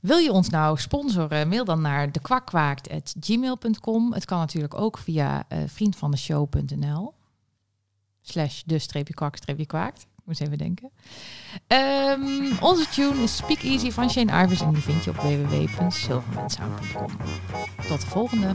Wil 0.00 0.18
je 0.18 0.32
ons 0.32 0.48
nou 0.48 0.78
sponsoren? 0.78 1.48
Mail 1.48 1.64
dan 1.64 1.80
naar 1.80 2.12
dekwakwaakt.gmail.com. 2.12 4.12
Het 4.12 4.24
kan 4.24 4.38
natuurlijk 4.38 4.74
ook 4.74 4.98
via 4.98 5.44
eh 5.48 5.58
vriendvandeshow.nl. 5.66 7.14
Slash 8.20 8.62
de 8.62 8.78
moest 10.30 10.42
even 10.42 10.58
denken. 10.58 10.90
Ehm, 11.66 12.52
onze 12.60 12.88
tune 12.88 13.22
is 13.22 13.36
Speak 13.36 13.62
Easy 13.62 13.90
van 13.90 14.10
Shane 14.10 14.44
Ivers 14.44 14.60
en 14.60 14.72
die 14.72 14.82
vind 14.82 15.04
je 15.04 15.10
op 15.10 15.16
www.silvermansound.com. 15.16 17.10
Tot 17.86 18.00
de 18.00 18.06
volgende. 18.06 18.54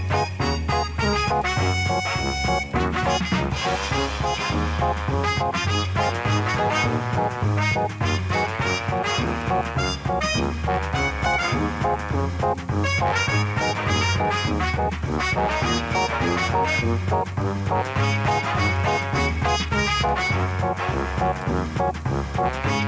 Thank 15.33 15.61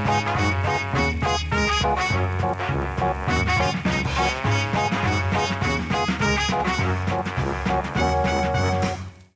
you. 0.07 0.22